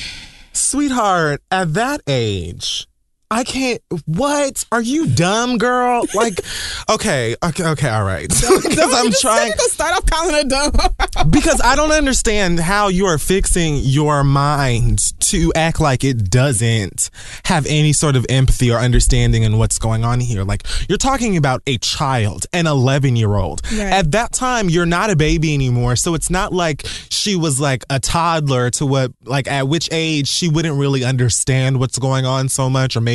Sweetheart, 0.53 1.41
at 1.51 1.73
that 1.73 2.01
age, 2.07 2.87
I 3.31 3.43
can't. 3.43 3.81
What? 4.05 4.63
Are 4.71 4.81
you 4.81 5.07
dumb, 5.07 5.57
girl? 5.57 6.03
Like, 6.13 6.39
okay, 6.87 7.35
okay, 7.43 7.65
okay, 7.65 7.89
all 7.89 8.03
right. 8.03 8.27
because 8.29 8.93
I'm 8.93 9.11
trying. 9.11 9.49
Gonna 9.49 9.69
start 9.69 9.95
off 9.95 10.05
calling 10.05 10.35
her 10.35 10.43
dumb. 10.43 10.71
because 11.31 11.59
I 11.63 11.75
don't 11.75 11.91
understand 11.91 12.59
how 12.59 12.89
you 12.89 13.07
are 13.07 13.17
fixing 13.17 13.77
your 13.77 14.23
mind 14.23 15.13
to 15.21 15.51
act 15.55 15.79
like 15.79 16.03
it 16.03 16.29
doesn't 16.29 17.09
have 17.45 17.65
any 17.67 17.91
sort 17.91 18.15
of 18.15 18.25
empathy 18.29 18.69
or 18.71 18.77
understanding 18.77 19.41
in 19.41 19.57
what's 19.57 19.79
going 19.79 20.05
on 20.05 20.19
here. 20.19 20.43
Like 20.43 20.63
you're 20.87 20.99
talking 20.99 21.35
about 21.35 21.63
a 21.65 21.79
child, 21.79 22.45
an 22.53 22.67
11 22.67 23.15
year 23.15 23.35
old. 23.35 23.61
Right. 23.71 23.93
At 23.93 24.11
that 24.11 24.33
time, 24.33 24.69
you're 24.69 24.85
not 24.85 25.09
a 25.09 25.15
baby 25.15 25.55
anymore. 25.55 25.95
So 25.95 26.13
it's 26.13 26.29
not 26.29 26.53
like 26.53 26.85
she 27.09 27.35
was 27.35 27.59
like 27.59 27.83
a 27.89 27.99
toddler 27.99 28.69
to 28.71 28.85
what, 28.85 29.11
like 29.23 29.47
at 29.47 29.67
which 29.67 29.89
age 29.91 30.27
she 30.27 30.49
wouldn't 30.49 30.77
really 30.77 31.03
understand 31.03 31.79
what's 31.79 31.97
going 31.97 32.25
on 32.25 32.47
so 32.47 32.69
much 32.69 32.95
or 32.95 33.01
maybe 33.01 33.12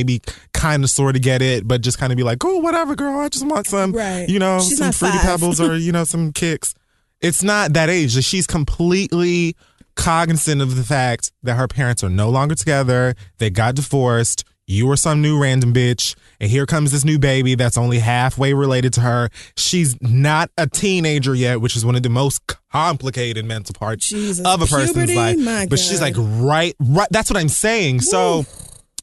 kind 0.54 0.84
of 0.84 0.90
sort 0.90 1.16
of 1.16 1.22
get 1.22 1.42
it, 1.42 1.66
but 1.68 1.80
just 1.80 1.98
kind 1.98 2.12
of 2.12 2.16
be 2.16 2.22
like, 2.22 2.44
oh, 2.44 2.58
whatever, 2.58 2.94
girl. 2.96 3.18
I 3.20 3.28
just 3.28 3.46
want 3.46 3.66
some, 3.66 3.92
Right. 3.92 4.28
you 4.28 4.38
know, 4.38 4.60
She's 4.60 4.78
some 4.78 4.92
fruity 4.92 5.18
five. 5.18 5.26
pebbles 5.26 5.60
or, 5.60 5.76
you 5.76 5.92
know, 5.92 6.04
some 6.04 6.32
kicks 6.32 6.74
it's 7.20 7.42
not 7.42 7.72
that 7.72 7.90
age. 7.90 8.14
That 8.14 8.22
She's 8.22 8.46
completely 8.46 9.56
cognizant 9.96 10.62
of 10.62 10.76
the 10.76 10.84
fact 10.84 11.32
that 11.42 11.54
her 11.56 11.66
parents 11.66 12.04
are 12.04 12.08
no 12.08 12.30
longer 12.30 12.54
together. 12.54 13.14
They 13.38 13.50
got 13.50 13.74
divorced. 13.74 14.44
you 14.70 14.86
were 14.86 14.96
some 14.96 15.22
new 15.22 15.40
random 15.42 15.72
bitch, 15.72 16.14
and 16.40 16.50
here 16.50 16.66
comes 16.66 16.92
this 16.92 17.02
new 17.04 17.18
baby 17.18 17.54
that's 17.54 17.76
only 17.78 17.98
halfway 18.00 18.52
related 18.52 18.92
to 18.92 19.00
her. 19.00 19.30
She's 19.56 19.96
not 20.02 20.50
a 20.58 20.66
teenager 20.68 21.34
yet, 21.34 21.60
which 21.62 21.74
is 21.74 21.84
one 21.86 21.96
of 21.96 22.02
the 22.02 22.10
most 22.10 22.40
complicated 22.70 23.44
mental 23.46 23.72
parts 23.72 24.10
Jesus. 24.10 24.44
of 24.46 24.60
a 24.62 24.66
person's 24.66 24.92
Puberty? 24.92 25.14
life. 25.16 25.38
My 25.38 25.66
but 25.68 25.78
she's 25.78 26.00
like 26.02 26.14
right, 26.18 26.74
right. 26.78 27.08
That's 27.10 27.30
what 27.30 27.38
I'm 27.40 27.48
saying. 27.48 28.02
So 28.02 28.44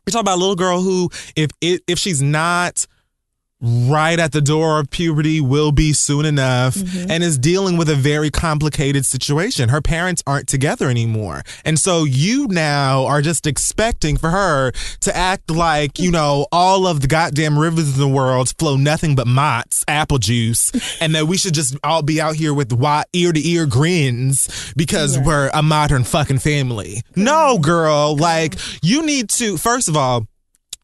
you're 0.05 0.11
talking 0.11 0.21
about 0.21 0.37
a 0.37 0.41
little 0.41 0.55
girl 0.55 0.81
who, 0.81 1.09
if 1.35 1.51
if 1.61 1.99
she's 1.99 2.21
not 2.21 2.85
right 3.61 4.19
at 4.19 4.31
the 4.31 4.41
door 4.41 4.79
of 4.79 4.89
puberty 4.91 5.39
will 5.41 5.71
be 5.71 5.93
soon 5.93 6.25
enough 6.25 6.75
Mm-hmm. 6.75 7.09
and 7.09 7.23
is 7.23 7.37
dealing 7.37 7.77
with 7.77 7.89
a 7.89 7.95
very 7.95 8.29
complicated 8.29 9.05
situation. 9.05 9.69
Her 9.69 9.81
parents 9.81 10.21
aren't 10.27 10.47
together 10.47 10.89
anymore. 10.89 11.41
And 11.63 11.79
so 11.79 12.03
you 12.03 12.47
now 12.47 13.05
are 13.05 13.21
just 13.21 13.47
expecting 13.47 14.17
for 14.17 14.29
her 14.29 14.71
to 15.01 15.15
act 15.15 15.49
like, 15.49 15.97
you 15.99 16.11
know, 16.11 16.47
all 16.51 16.85
of 16.85 17.01
the 17.01 17.07
goddamn 17.07 17.57
rivers 17.57 17.93
in 17.93 17.99
the 17.99 18.07
world 18.07 18.51
flow 18.59 18.75
nothing 18.75 19.15
but 19.15 19.27
Mott's 19.27 19.83
apple 19.87 20.17
juice 20.17 20.71
and 21.01 21.15
that 21.15 21.27
we 21.27 21.37
should 21.37 21.53
just 21.53 21.77
all 21.83 22.01
be 22.01 22.19
out 22.19 22.35
here 22.35 22.53
with 22.53 22.73
wide 22.73 23.05
ear 23.13 23.31
to 23.31 23.47
ear 23.47 23.65
grins 23.65 24.73
because 24.75 25.17
we're 25.17 25.49
a 25.53 25.63
modern 25.63 26.03
fucking 26.03 26.39
family. 26.39 27.01
No, 27.15 27.57
girl, 27.57 28.15
like 28.17 28.55
you 28.81 29.05
need 29.05 29.29
to 29.31 29.57
first 29.57 29.87
of 29.87 29.95
all 29.95 30.27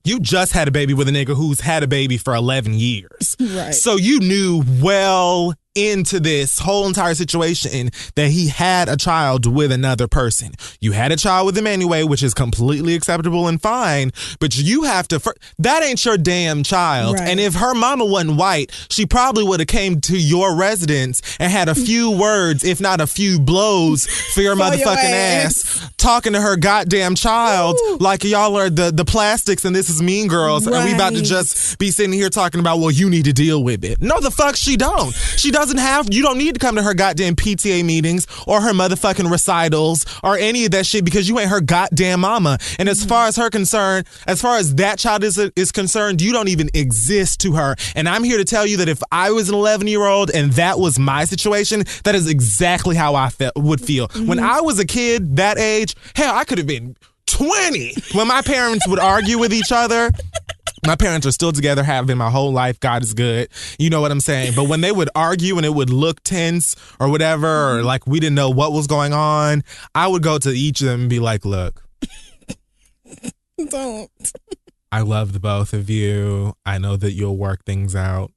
you 0.04 0.20
just 0.20 0.54
had 0.54 0.68
a 0.68 0.72
baby 0.72 0.94
with 0.94 1.08
a 1.08 1.12
nigga 1.12 1.36
who's 1.36 1.62
had 1.62 1.84
a 1.84 1.88
baby 1.88 2.18
for 2.18 2.34
11 2.34 2.74
years. 2.74 3.36
Right. 3.40 3.74
So 3.74 3.96
you 3.96 4.20
knew 4.20 4.64
well 4.82 5.54
into 5.76 6.20
this 6.20 6.60
whole 6.60 6.86
entire 6.88 7.16
situation 7.16 7.90
that 8.16 8.30
he 8.30 8.50
had 8.50 8.90
a 8.90 8.98
child 8.98 9.46
with 9.46 9.72
another 9.72 10.08
person. 10.08 10.52
You 10.82 10.92
had 10.92 11.12
a 11.12 11.16
child 11.16 11.46
with 11.46 11.58
him 11.58 11.68
anyway, 11.68 12.04
which 12.04 12.22
is 12.24 12.34
completely 12.34 12.94
acceptable 12.94 13.48
and 13.48 13.62
fine, 13.62 14.12
but 14.40 14.58
you 14.58 14.84
have 14.84 15.08
to 15.10 15.20
fir- 15.20 15.34
that 15.60 15.82
ain't 15.84 16.04
your 16.04 16.18
damn 16.18 16.64
child. 16.64 17.20
Right. 17.20 17.30
And 17.30 17.40
if 17.40 17.56
her 17.56 17.74
mama 17.74 18.06
wasn't 18.06 18.38
white, 18.38 18.72
she 18.90 19.06
probably 19.06 19.44
would 19.44 19.60
have 19.62 19.68
came 19.68 20.02
to 20.02 20.18
your 20.18 20.56
residence 20.56 21.22
and 21.40 21.52
had 21.52 21.70
a 21.70 21.76
few 21.76 22.12
words, 22.20 22.64
if 22.64 22.82
not 22.82 23.00
a 23.00 23.08
few 23.08 23.40
blows 23.40 24.06
for 24.06 24.42
your 24.42 24.52
For 24.58 24.62
your 24.62 24.72
motherfucking 24.72 24.96
ass. 24.98 25.78
ass 25.82 25.90
talking 25.98 26.34
to 26.34 26.42
her 26.42 26.58
goddamn 26.58 27.16
child 27.16 27.78
like 28.02 28.24
y'all 28.24 28.58
are 28.58 28.70
the 28.70 28.92
the 28.92 29.06
plastics 29.06 29.64
and 29.66 29.76
this 29.76 29.90
is 29.90 30.02
mean 30.02 30.28
girls 30.28 30.66
and 30.68 30.76
we 30.84 30.94
about 30.94 31.14
to 31.14 31.22
just 31.22 31.78
be 31.78 31.92
sitting 31.92 32.12
here 32.12 32.30
talking 32.30 32.60
about 32.60 32.80
well 32.80 32.90
you 32.92 33.10
need 33.10 33.24
to 33.26 33.32
deal 33.34 33.64
with 33.64 33.86
it 33.86 34.02
no 34.02 34.20
the 34.20 34.32
fuck 34.32 34.56
she 34.56 34.76
don't 34.76 35.14
she 35.14 35.52
doesn't 35.62 35.78
have 35.78 36.12
you 36.12 36.24
don't 36.24 36.40
need 36.40 36.56
to 36.56 36.60
come 36.60 36.76
to 36.76 36.82
her 36.82 36.96
goddamn 36.96 37.36
pta 37.36 37.86
meetings 37.86 38.26
or 38.48 38.62
her 38.62 38.72
motherfucking 38.72 39.30
recitals 39.30 40.08
or 40.24 40.36
any 40.36 40.66
of 40.66 40.72
that 40.72 40.88
shit 40.88 41.06
because 41.06 41.30
you 41.30 41.38
ain't 41.38 41.52
her 41.52 41.62
goddamn 41.62 42.22
mama. 42.22 42.58
And 42.80 42.90
as 42.90 43.06
far 43.06 43.28
as 43.28 43.36
her 43.36 43.52
concerned 43.52 44.08
as 44.26 44.42
far 44.42 44.58
as 44.58 44.74
that 44.76 44.98
child 44.98 45.24
is 45.24 45.38
is 45.38 45.72
concerned 45.72 46.20
you 46.20 46.32
don't 46.32 46.48
even 46.48 46.72
exist 46.74 47.42
to 47.42 47.52
her. 47.54 47.76
And 47.96 48.10
i'm 48.10 48.24
here 48.24 48.40
to 48.40 48.44
tell 48.44 48.66
you 48.66 48.78
that 48.78 48.90
if 48.90 49.04
i 49.12 49.30
was 49.30 49.50
an 49.50 49.56
11 49.56 49.86
year 49.86 50.04
old 50.04 50.32
and 50.32 50.52
that 50.54 50.80
was 50.80 50.98
my 50.98 51.26
situation 51.26 51.84
that 52.06 52.16
is 52.16 52.28
exactly 52.28 52.96
how 52.96 53.14
i 53.14 53.30
felt 53.30 53.56
would 53.56 53.82
feel. 53.82 54.08
Mm-hmm. 54.08 54.26
When 54.26 54.40
i 54.40 54.62
was 54.62 54.80
a 54.80 54.86
kid 54.86 55.36
that 55.36 55.60
age 55.60 55.96
hell 56.16 56.34
i 56.34 56.44
could 56.44 56.58
have 56.58 56.66
been 56.66 56.96
20 57.28 57.94
when 58.14 58.28
my 58.28 58.42
parents 58.42 58.88
would 58.88 59.00
argue 59.00 59.38
with 59.38 59.54
each 59.54 59.72
other 59.72 60.10
my 60.86 60.96
parents 60.96 61.28
are 61.28 61.32
still 61.32 61.52
together, 61.52 61.84
have 61.84 62.08
been 62.08 62.18
my 62.18 62.30
whole 62.30 62.52
life. 62.52 62.80
God 62.80 63.04
is 63.04 63.14
good. 63.14 63.50
You 63.78 63.90
know 63.90 64.02
what 64.02 64.12
I'm 64.12 64.20
saying? 64.20 64.54
But 64.56 64.66
when 64.66 64.82
they 64.82 64.92
would 64.92 65.10
argue 65.16 65.58
and 65.58 65.66
it 65.66 65.74
would 65.74 65.90
look 65.90 66.22
tense 66.24 66.76
or 67.00 67.10
whatever, 67.10 67.48
or 67.48 67.78
mm-hmm. 67.78 67.86
like 67.86 68.08
we 68.08 68.20
didn't 68.20 68.36
know 68.36 68.50
what 68.50 68.72
was 68.72 68.88
going 68.88 69.14
on, 69.14 69.64
I 69.94 70.08
would 70.08 70.24
go 70.24 70.38
to 70.38 70.50
each 70.50 70.82
of 70.82 70.88
them 70.88 71.02
and 71.02 71.10
be 71.10 71.20
like, 71.20 71.46
look, 71.46 71.84
Don't. 73.70 74.10
I 74.92 75.02
love 75.02 75.34
the 75.34 75.40
both 75.40 75.74
of 75.74 75.90
you. 75.90 76.54
I 76.66 76.78
know 76.78 76.98
that 76.98 77.14
you'll 77.14 77.38
work 77.38 77.64
things 77.64 77.96
out. 77.96 78.32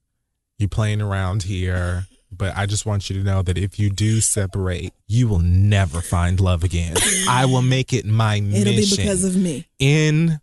You're 0.57 0.69
playing 0.69 1.01
around 1.01 1.43
here. 1.43 2.05
But 2.31 2.55
I 2.57 2.65
just 2.65 2.85
want 2.85 3.09
you 3.09 3.17
to 3.17 3.23
know 3.23 3.41
that 3.43 3.57
if 3.57 3.79
you 3.79 3.89
do 3.89 4.19
separate, 4.19 4.93
you 5.07 5.27
will 5.27 5.39
never 5.39 6.01
find 6.01 6.39
love 6.39 6.63
again. 6.63 6.97
I 7.29 7.45
will 7.45 7.61
make 7.61 7.93
it 7.93 8.05
my 8.05 8.41
mission. 8.41 8.67
It'll 8.67 8.73
be 8.75 8.95
because 9.03 9.23
of 9.23 9.37
me. 9.37 9.67
in 9.79 10.39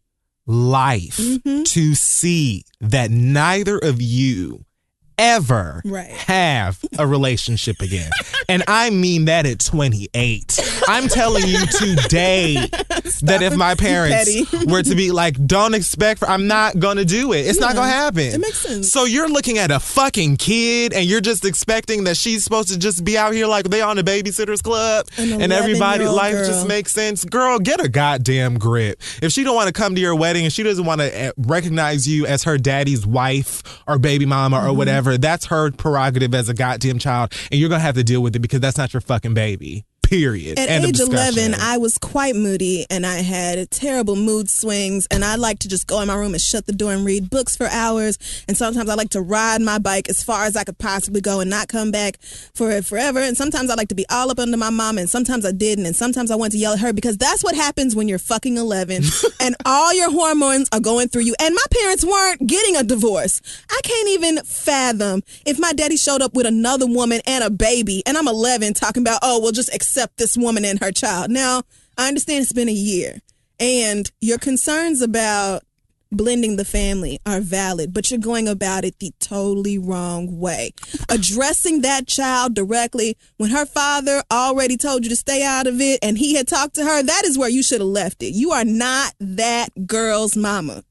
life 0.47 1.17
Mm-hmm. 1.19 1.63
to 1.65 1.95
see 1.95 2.65
that 2.81 3.11
neither 3.11 3.79
of 3.79 4.01
you 4.03 4.65
ever 5.23 5.81
Right. 5.85 6.11
have 6.11 6.79
a 6.99 7.07
relationship 7.07 7.81
again. 7.81 8.11
and 8.49 8.63
I 8.67 8.91
mean 8.91 9.27
that 9.27 9.47
at 9.47 9.61
28. 9.61 10.59
I'm 10.89 11.09
telling 11.09 11.47
you 11.47 11.65
today 11.67 12.55
that 13.23 13.39
if 13.43 13.57
my 13.57 13.75
parents 13.75 14.31
were 14.67 14.83
to 14.83 14.95
be 14.95 15.13
like, 15.13 15.45
don't 15.47 15.75
expect, 15.75 16.21
for, 16.21 16.29
I'm 16.29 16.47
not 16.49 16.79
going 16.79 16.97
to 16.97 17.05
do 17.05 17.33
it. 17.33 17.47
It's 17.47 17.61
not 17.61 17.75
going 17.75 17.87
to 17.89 17.93
happen. 17.95 18.23
It 18.23 18.41
makes 18.41 18.59
sense. 18.59 18.91
So 18.91 19.05
you're 19.05 19.29
looking 19.29 19.59
at 19.59 19.71
a 19.71 19.79
fucking 19.81 20.37
kid 20.39 20.93
and 20.93 21.07
you're 21.07 21.21
just 21.21 21.45
expecting 21.45 22.05
that 22.05 22.17
she's 22.17 22.43
supposed 22.45 22.69
to 22.71 22.79
just 22.79 23.05
be 23.05 23.17
out 23.17 23.33
here 23.33 23.47
like 23.47 23.67
they 23.67 23.81
on 23.81 23.97
the 23.97 24.03
babysitter's 24.03 24.61
club 24.63 25.07
An 25.19 25.41
and 25.41 25.53
everybody 25.53 26.07
life 26.07 26.35
girl. 26.35 26.47
just 26.47 26.67
makes 26.67 26.93
sense. 26.93 27.25
Girl, 27.25 27.59
get 27.59 27.81
a 27.85 27.89
goddamn 27.89 28.59
grip. 28.59 29.01
If 29.23 29.33
she 29.33 29.45
don't 29.45 29.55
want 29.55 29.69
to 29.69 29.73
come 29.73 29.95
to 29.95 30.01
your 30.01 30.15
wedding 30.17 30.45
and 30.45 30.53
she 30.53 30.63
doesn't 30.63 30.85
want 30.85 31.01
to 31.01 31.33
recognize 31.37 32.09
you 32.09 32.27
as 32.27 32.43
her 32.45 32.59
daddy's 32.59 33.07
wife 33.07 33.63
or 33.87 33.99
baby 33.99 34.27
mama 34.27 34.43
Mm-hmm. 34.53 34.67
or 34.69 34.73
whatever, 35.13 35.21
that's 35.21 35.47
her 35.47 35.71
prerogative 35.71 36.35
as 36.35 36.49
a 36.49 36.55
goddamn 36.55 36.99
child 36.99 37.33
and 37.51 37.61
you're 37.61 37.69
to 37.81 37.85
have 37.87 37.95
to 37.95 38.05
deal 38.05 38.23
with 38.23 38.35
it 38.37 38.41
because 38.41 38.61
that's 38.61 38.79
not 38.79 38.93
your 38.93 39.01
fucking 39.01 39.35
baby. 39.35 39.85
Period. 40.13 40.59
At 40.59 40.69
End 40.69 40.85
age 40.85 40.99
discussion. 40.99 41.55
11, 41.55 41.55
I 41.55 41.79
was 41.79 41.97
quite 41.97 42.37
moody 42.37 42.85
and 42.91 43.07
I 43.07 43.23
had 43.23 43.71
terrible 43.71 44.15
mood 44.15 44.51
swings. 44.51 45.07
And 45.11 45.25
I 45.25 45.37
like 45.37 45.61
to 45.61 45.69
just 45.69 45.87
go 45.87 46.03
in 46.03 46.09
my 46.09 46.15
room 46.15 46.35
and 46.35 46.41
shut 46.41 46.67
the 46.67 46.75
door 46.75 46.93
and 46.93 47.03
read 47.03 47.31
books 47.31 47.57
for 47.57 47.67
hours. 47.69 48.19
And 48.47 48.55
sometimes 48.55 48.91
I 48.91 48.95
like 48.95 49.09
to 49.11 49.23
ride 49.23 49.63
my 49.63 49.79
bike 49.79 50.11
as 50.11 50.23
far 50.23 50.45
as 50.45 50.55
I 50.55 50.65
could 50.65 50.77
possibly 50.77 51.23
go 51.23 51.41
and 51.41 51.49
not 51.49 51.69
come 51.69 51.91
back 51.91 52.21
for 52.21 52.71
it 52.73 52.85
forever. 52.85 53.21
And 53.21 53.39
sometimes 53.39 53.71
I 53.71 53.75
like 53.75 53.89
to 53.89 53.95
be 53.95 54.05
all 54.11 54.31
up 54.31 54.39
under 54.39 54.59
my 54.59 54.69
mom. 54.69 54.99
And 54.99 55.09
sometimes 55.09 55.47
I 55.47 55.53
didn't. 55.53 55.87
And 55.87 55.97
sometimes 55.97 56.31
I 56.31 56.37
went 56.37 56.53
to 56.53 56.59
yell 56.59 56.75
at 56.75 56.81
her 56.81 56.93
because 56.93 57.17
that's 57.17 57.43
what 57.43 57.55
happens 57.55 57.97
when 57.97 58.07
you're 58.07 58.19
fucking 58.19 58.59
11 58.59 59.05
and 59.41 59.57
all 59.65 59.95
your 59.95 60.11
hormones 60.11 60.69
are 60.73 60.81
going 60.81 61.09
through 61.09 61.23
you. 61.23 61.35
And 61.41 61.55
my 61.55 61.65
parents 61.71 62.05
weren't 62.05 62.47
getting 62.47 62.77
a 62.77 62.83
divorce. 62.83 63.41
I 63.71 63.81
can't 63.83 64.09
even 64.11 64.45
fathom 64.45 65.23
if 65.47 65.59
my 65.59 65.73
daddy 65.73 65.97
showed 65.97 66.21
up 66.21 66.35
with 66.35 66.45
another 66.45 66.87
woman 66.87 67.23
and 67.27 67.43
a 67.43 67.49
baby 67.49 68.03
and 68.05 68.19
I'm 68.19 68.29
11 68.29 68.75
talking 68.75 69.03
about, 69.03 69.21
oh, 69.23 69.41
we'll 69.41 69.53
just 69.53 69.75
accept 69.75 70.02
this 70.17 70.37
woman 70.37 70.65
and 70.65 70.81
her 70.81 70.93
child. 70.93 71.31
Now, 71.31 71.63
I 71.97 72.09
understand 72.09 72.43
it's 72.43 72.53
been 72.53 72.69
a 72.69 72.73
year 72.73 73.21
and 73.61 74.11
your 74.21 74.39
concerns 74.39 75.01
about 75.01 75.63
blending 76.11 76.57
the 76.57 76.65
family 76.65 77.19
are 77.25 77.41
valid, 77.41 77.93
but 77.93 78.11
you're 78.11 78.21
going 78.21 78.47
about 78.47 78.85
it 78.85 78.99
the 78.99 79.13
totally 79.19 79.79
wrong 79.79 80.39
way. 80.39 80.73
Addressing 81.09 81.81
that 81.81 82.07
child 82.07 82.55
directly 82.55 83.17
when 83.39 83.51
her 83.51 83.67
father 83.67 84.23
already 84.31 84.77
told 84.77 85.05
you 85.05 85.11
to 85.11 85.17
stay 85.17 85.43
out 85.43 85.67
of 85.67 85.81
it 85.81 85.99
and 86.03 86.19
he 86.19 86.35
had 86.35 86.47
talked 86.47 86.75
to 86.75 86.85
her, 86.85 87.03
that 87.03 87.25
is 87.25 87.39
where 87.39 87.49
you 87.49 87.63
should 87.63 87.81
have 87.81 87.89
left 87.89 88.23
it. 88.23 88.35
You 88.35 88.53
are 88.53 88.65
not 88.65 89.15
that 89.21 89.87
girl's 89.87 90.37
mama. 90.37 90.85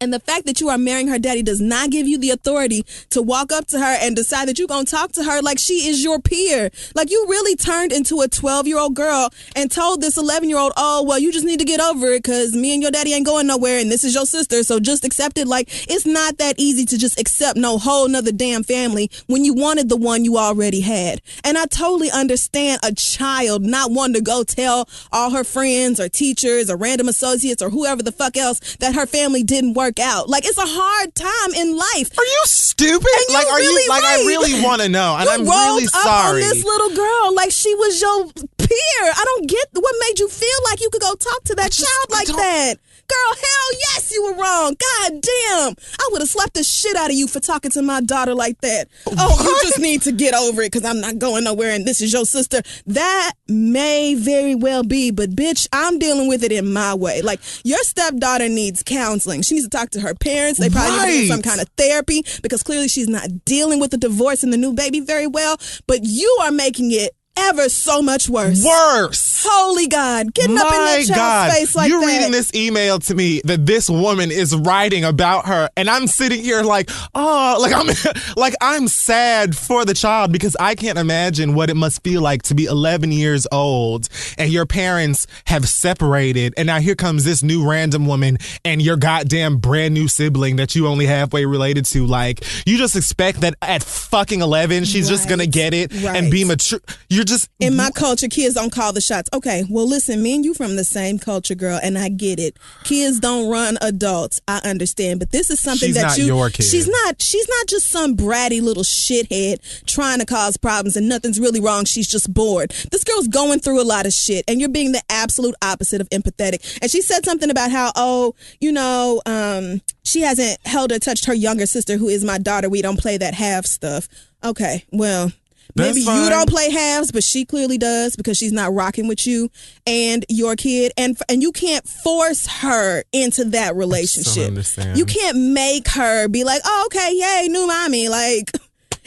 And 0.00 0.12
the 0.12 0.20
fact 0.20 0.46
that 0.46 0.60
you 0.60 0.68
are 0.68 0.78
marrying 0.78 1.08
her 1.08 1.18
daddy 1.18 1.42
does 1.42 1.60
not 1.60 1.90
give 1.90 2.06
you 2.06 2.18
the 2.18 2.30
authority 2.30 2.84
to 3.10 3.22
walk 3.22 3.52
up 3.52 3.66
to 3.68 3.78
her 3.78 3.96
and 4.00 4.16
decide 4.16 4.48
that 4.48 4.58
you're 4.58 4.68
going 4.68 4.86
to 4.86 4.90
talk 4.90 5.12
to 5.12 5.24
her 5.24 5.40
like 5.42 5.58
she 5.58 5.88
is 5.88 6.02
your 6.02 6.18
peer. 6.18 6.70
Like 6.94 7.10
you 7.10 7.26
really 7.28 7.56
turned 7.56 7.92
into 7.92 8.20
a 8.20 8.28
12 8.28 8.66
year 8.66 8.78
old 8.78 8.94
girl 8.94 9.30
and 9.56 9.70
told 9.70 10.00
this 10.00 10.16
11 10.16 10.48
year 10.48 10.58
old, 10.58 10.72
oh, 10.76 11.02
well, 11.02 11.18
you 11.18 11.32
just 11.32 11.46
need 11.46 11.58
to 11.58 11.64
get 11.64 11.80
over 11.80 12.08
it 12.12 12.22
because 12.22 12.54
me 12.54 12.72
and 12.74 12.82
your 12.82 12.90
daddy 12.90 13.12
ain't 13.12 13.26
going 13.26 13.46
nowhere 13.46 13.78
and 13.78 13.90
this 13.90 14.04
is 14.04 14.14
your 14.14 14.26
sister. 14.26 14.62
So 14.62 14.80
just 14.80 15.04
accept 15.04 15.38
it. 15.38 15.46
Like 15.46 15.68
it's 15.90 16.06
not 16.06 16.38
that 16.38 16.56
easy 16.58 16.84
to 16.86 16.98
just 16.98 17.20
accept 17.20 17.56
no 17.58 17.78
whole 17.78 18.08
nother 18.08 18.32
damn 18.32 18.64
family 18.64 19.10
when 19.26 19.44
you 19.44 19.54
wanted 19.54 19.88
the 19.88 19.96
one 19.96 20.24
you 20.24 20.38
already 20.38 20.80
had. 20.80 21.20
And 21.44 21.58
I 21.58 21.66
totally 21.66 22.10
understand 22.10 22.80
a 22.82 22.92
child 22.92 23.62
not 23.62 23.90
wanting 23.90 24.14
to 24.14 24.20
go 24.20 24.44
tell 24.44 24.88
all 25.12 25.30
her 25.30 25.44
friends 25.44 26.00
or 26.00 26.08
teachers 26.08 26.70
or 26.70 26.76
random 26.76 27.08
associates 27.08 27.62
or 27.62 27.70
whoever 27.70 28.02
the 28.02 28.12
fuck 28.12 28.36
else 28.36 28.76
that 28.76 28.94
her 28.94 29.06
family 29.06 29.42
didn't 29.42 29.73
work 29.74 29.98
out. 30.00 30.28
Like 30.28 30.44
it's 30.46 30.58
a 30.58 30.64
hard 30.66 31.14
time 31.14 31.54
in 31.54 31.76
life. 31.76 32.16
Are 32.18 32.24
you 32.24 32.42
stupid? 32.44 33.06
And 33.28 33.34
like, 33.34 33.46
are 33.46 33.58
really 33.58 33.82
you 33.82 33.88
like? 33.88 34.04
I 34.04 34.16
really 34.26 34.62
want 34.62 34.82
to 34.82 34.88
know, 34.88 35.16
and 35.18 35.26
you 35.26 35.32
I'm 35.34 35.42
really 35.44 35.84
up 35.86 35.90
sorry. 36.02 36.42
on 36.42 36.48
this 36.48 36.64
little 36.64 36.90
girl 36.96 37.34
like 37.34 37.50
she 37.50 37.74
was 37.74 38.00
your 38.00 38.26
peer. 38.58 39.02
I 39.04 39.22
don't 39.24 39.48
get 39.48 39.68
what 39.72 39.94
made 40.08 40.18
you 40.18 40.28
feel 40.28 40.58
like 40.70 40.80
you 40.80 40.88
could 40.90 41.02
go 41.02 41.14
talk 41.14 41.44
to 41.44 41.54
that 41.56 41.72
just- 41.72 41.84
child 41.86 42.10
like 42.10 42.28
that. 42.36 42.74
Girl, 43.06 43.34
hell 43.34 43.78
yes, 43.90 44.10
you 44.12 44.22
were 44.24 44.34
wrong. 44.34 44.74
God 44.74 45.12
damn. 45.12 45.74
I 45.98 46.08
would 46.12 46.22
have 46.22 46.28
slapped 46.28 46.54
the 46.54 46.64
shit 46.64 46.96
out 46.96 47.10
of 47.10 47.16
you 47.16 47.26
for 47.26 47.40
talking 47.40 47.70
to 47.72 47.82
my 47.82 48.00
daughter 48.00 48.34
like 48.34 48.60
that. 48.60 48.88
Oh, 49.06 49.42
you 49.44 49.68
just 49.68 49.80
need 49.80 50.02
to 50.02 50.12
get 50.12 50.34
over 50.34 50.62
it 50.62 50.72
because 50.72 50.88
I'm 50.88 51.00
not 51.00 51.18
going 51.18 51.44
nowhere 51.44 51.70
and 51.70 51.86
this 51.86 52.00
is 52.00 52.12
your 52.12 52.24
sister. 52.24 52.62
That 52.86 53.32
may 53.48 54.14
very 54.14 54.54
well 54.54 54.82
be, 54.82 55.10
but 55.10 55.30
bitch, 55.30 55.66
I'm 55.72 55.98
dealing 55.98 56.28
with 56.28 56.42
it 56.42 56.52
in 56.52 56.72
my 56.72 56.94
way. 56.94 57.22
Like, 57.22 57.40
your 57.64 57.82
stepdaughter 57.82 58.48
needs 58.48 58.82
counseling. 58.82 59.42
She 59.42 59.54
needs 59.56 59.66
to 59.66 59.70
talk 59.70 59.90
to 59.90 60.00
her 60.00 60.14
parents. 60.14 60.58
They 60.58 60.70
probably 60.70 60.96
need 60.98 61.12
to 61.12 61.18
get 61.20 61.28
some 61.28 61.42
kind 61.42 61.60
of 61.60 61.68
therapy 61.76 62.24
because 62.42 62.62
clearly 62.62 62.88
she's 62.88 63.08
not 63.08 63.44
dealing 63.44 63.80
with 63.80 63.90
the 63.90 63.98
divorce 63.98 64.42
and 64.42 64.52
the 64.52 64.56
new 64.56 64.72
baby 64.72 65.00
very 65.00 65.26
well. 65.26 65.56
But 65.86 66.00
you 66.02 66.38
are 66.42 66.50
making 66.50 66.92
it 66.92 67.12
ever 67.36 67.68
so 67.68 68.02
much 68.02 68.28
worse. 68.28 68.64
Worse. 68.64 69.44
Holy 69.46 69.86
God, 69.88 70.32
getting 70.34 70.56
up 70.56 70.66
in 70.66 70.70
that 70.70 71.04
child's 71.06 71.10
God, 71.10 71.52
face 71.52 71.74
like 71.74 71.84
that. 71.84 71.88
you're 71.90 72.00
that. 72.00 72.06
reading 72.06 72.30
this 72.30 72.54
email 72.54 72.98
to 73.00 73.14
me 73.14 73.40
that 73.44 73.66
this 73.66 73.90
woman 73.90 74.30
is 74.30 74.56
writing 74.56 75.04
about 75.04 75.46
her, 75.46 75.68
and 75.76 75.90
I'm 75.90 76.06
sitting 76.06 76.40
here 76.40 76.62
like, 76.62 76.90
oh, 77.14 77.58
like 77.60 77.72
I'm, 77.72 77.88
like 78.36 78.54
I'm 78.60 78.88
sad 78.88 79.56
for 79.56 79.84
the 79.84 79.94
child 79.94 80.32
because 80.32 80.56
I 80.58 80.74
can't 80.74 80.98
imagine 80.98 81.54
what 81.54 81.70
it 81.70 81.74
must 81.74 82.02
feel 82.02 82.22
like 82.22 82.42
to 82.44 82.54
be 82.54 82.64
11 82.64 83.12
years 83.12 83.46
old 83.52 84.08
and 84.38 84.50
your 84.50 84.66
parents 84.66 85.26
have 85.46 85.68
separated, 85.68 86.54
and 86.56 86.66
now 86.66 86.78
here 86.80 86.94
comes 86.94 87.24
this 87.24 87.42
new 87.42 87.68
random 87.68 88.06
woman 88.06 88.38
and 88.64 88.80
your 88.80 88.96
goddamn 88.96 89.58
brand 89.58 89.94
new 89.94 90.08
sibling 90.08 90.56
that 90.56 90.74
you 90.74 90.86
only 90.86 91.06
halfway 91.06 91.44
related 91.44 91.84
to. 91.86 92.06
Like, 92.06 92.44
you 92.66 92.78
just 92.78 92.96
expect 92.96 93.40
that 93.40 93.54
at 93.60 93.82
fucking 93.82 94.40
11 94.40 94.84
she's 94.84 95.08
just 95.08 95.28
gonna 95.28 95.46
get 95.46 95.74
it 95.74 95.92
and 95.92 96.30
be 96.30 96.44
mature. 96.44 96.80
You're 97.08 97.23
just 97.24 97.48
in 97.60 97.76
my 97.76 97.90
culture, 97.90 98.28
kids 98.28 98.54
don't 98.54 98.72
call 98.72 98.92
the 98.92 99.00
shots. 99.00 99.28
Okay, 99.32 99.64
well, 99.68 99.88
listen, 99.88 100.22
me 100.22 100.34
and 100.34 100.44
you 100.44 100.54
from 100.54 100.76
the 100.76 100.84
same 100.84 101.18
culture, 101.18 101.54
girl, 101.54 101.78
and 101.82 101.98
I 101.98 102.08
get 102.08 102.38
it. 102.38 102.56
Kids 102.84 103.20
don't 103.20 103.50
run 103.50 103.78
adults. 103.80 104.40
I 104.46 104.60
understand, 104.64 105.20
but 105.20 105.30
this 105.32 105.50
is 105.50 105.60
something 105.60 105.88
She's 105.88 105.96
that 105.96 106.02
not 106.02 106.18
you. 106.18 106.26
your 106.26 106.50
kid. 106.50 106.64
She's 106.64 106.88
not. 106.88 107.20
She's 107.20 107.48
not 107.48 107.66
just 107.66 107.88
some 107.88 108.16
bratty 108.16 108.62
little 108.62 108.82
shithead 108.82 109.84
trying 109.86 110.18
to 110.20 110.26
cause 110.26 110.56
problems, 110.56 110.96
and 110.96 111.08
nothing's 111.08 111.40
really 111.40 111.60
wrong. 111.60 111.84
She's 111.84 112.08
just 112.08 112.32
bored. 112.32 112.70
This 112.90 113.04
girl's 113.04 113.28
going 113.28 113.60
through 113.60 113.80
a 113.80 113.84
lot 113.84 114.06
of 114.06 114.12
shit, 114.12 114.44
and 114.48 114.60
you're 114.60 114.68
being 114.68 114.92
the 114.92 115.02
absolute 115.08 115.54
opposite 115.62 116.00
of 116.00 116.08
empathetic. 116.10 116.78
And 116.82 116.90
she 116.90 117.02
said 117.02 117.24
something 117.24 117.50
about 117.50 117.70
how, 117.70 117.92
oh, 117.96 118.34
you 118.60 118.72
know, 118.72 119.22
um, 119.26 119.80
she 120.04 120.20
hasn't 120.20 120.58
held 120.66 120.92
or 120.92 120.98
touched 120.98 121.24
her 121.26 121.34
younger 121.34 121.66
sister, 121.66 121.96
who 121.96 122.08
is 122.08 122.24
my 122.24 122.38
daughter. 122.38 122.68
We 122.68 122.82
don't 122.82 122.98
play 122.98 123.16
that 123.18 123.34
half 123.34 123.66
stuff. 123.66 124.08
Okay, 124.42 124.84
well. 124.92 125.32
That's 125.74 125.96
Maybe 125.96 126.00
you 126.02 126.30
don't 126.30 126.48
play 126.48 126.70
halves, 126.70 127.10
but 127.10 127.24
she 127.24 127.44
clearly 127.44 127.78
does 127.78 128.14
because 128.14 128.36
she's 128.36 128.52
not 128.52 128.72
rocking 128.72 129.08
with 129.08 129.26
you 129.26 129.50
and 129.86 130.24
your 130.28 130.54
kid, 130.54 130.92
and 130.96 131.16
and 131.28 131.42
you 131.42 131.50
can't 131.50 131.86
force 131.88 132.46
her 132.46 133.02
into 133.12 133.44
that 133.46 133.74
relationship. 133.74 134.46
understand. 134.46 134.96
You 134.96 135.04
can't 135.04 135.36
make 135.36 135.88
her 135.88 136.28
be 136.28 136.44
like, 136.44 136.62
"Oh, 136.64 136.84
okay, 136.86 137.10
yay, 137.12 137.48
new 137.48 137.66
mommy." 137.66 138.08
Like, 138.08 138.52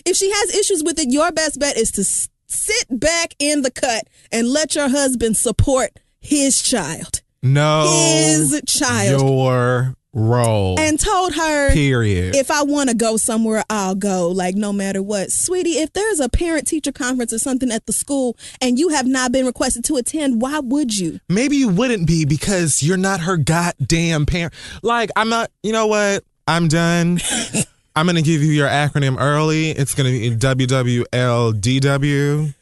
if 0.06 0.18
she 0.18 0.30
has 0.30 0.53
issues 0.56 0.84
with 0.84 0.99
it, 0.99 1.10
your 1.10 1.31
best 1.31 1.57
bet 1.57 1.77
is 1.77 1.91
to 1.91 2.03
sit 2.03 2.99
back 2.99 3.34
in 3.39 3.61
the 3.61 3.72
cut 3.72 4.07
and 4.31 4.49
let 4.49 4.76
your 4.76 4.89
husband 4.89 5.38
support 5.38 5.91
his 6.19 6.61
child, 6.61 7.22
no 7.41 7.88
his 7.88 8.61
child, 8.65 9.22
your 9.22 9.95
role. 10.18 10.80
and 10.80 10.99
told 10.99 11.34
her 11.35 11.72
period. 11.72 12.35
if 12.35 12.49
I 12.52 12.64
want 12.64 12.89
to 12.89 12.95
go 12.95 13.18
somewhere, 13.18 13.64
I'll 13.69 13.95
go, 13.95 14.30
like 14.30 14.56
no 14.56 14.73
matter 14.73 15.02
what. 15.03 15.31
Sweetie, 15.31 15.77
if 15.77 15.94
there's 15.94 16.19
a 16.19 16.27
parent 16.27 16.68
teacher 16.68 16.91
conference 16.91 17.31
or 17.31 17.39
something 17.39 17.72
at 17.72 17.85
the 17.85 17.94
school 17.94 18.35
and 18.60 18.80
you 18.80 18.89
have 18.89 19.06
not 19.06 19.31
been 19.31 19.45
requested 19.45 19.85
to 19.85 19.95
attend, 19.95 20.41
why 20.41 20.60
would 20.60 20.98
you? 20.98 21.19
Maybe 21.30 21.57
you 21.57 21.69
wouldn't 21.69 22.07
be 22.07 22.26
because 22.26 22.81
you're 22.81 22.98
not 22.98 23.22
her 23.22 23.38
goddamn 23.38 24.26
parent. 24.26 24.53
Like, 24.81 25.11
I'm 25.15 25.30
not, 25.30 25.52
you 25.64 25.72
know 25.72 25.88
what? 25.88 26.23
I'm 26.48 26.68
done. 26.68 27.19
I'm 27.95 28.06
to 28.15 28.22
give 28.22 28.41
you 28.44 28.52
your 28.52 28.68
acronym 28.68 29.18
early. 29.19 29.72
It's 29.72 29.95
to 30.11 30.19
be 30.19 30.35
WWLDW. 30.68 32.53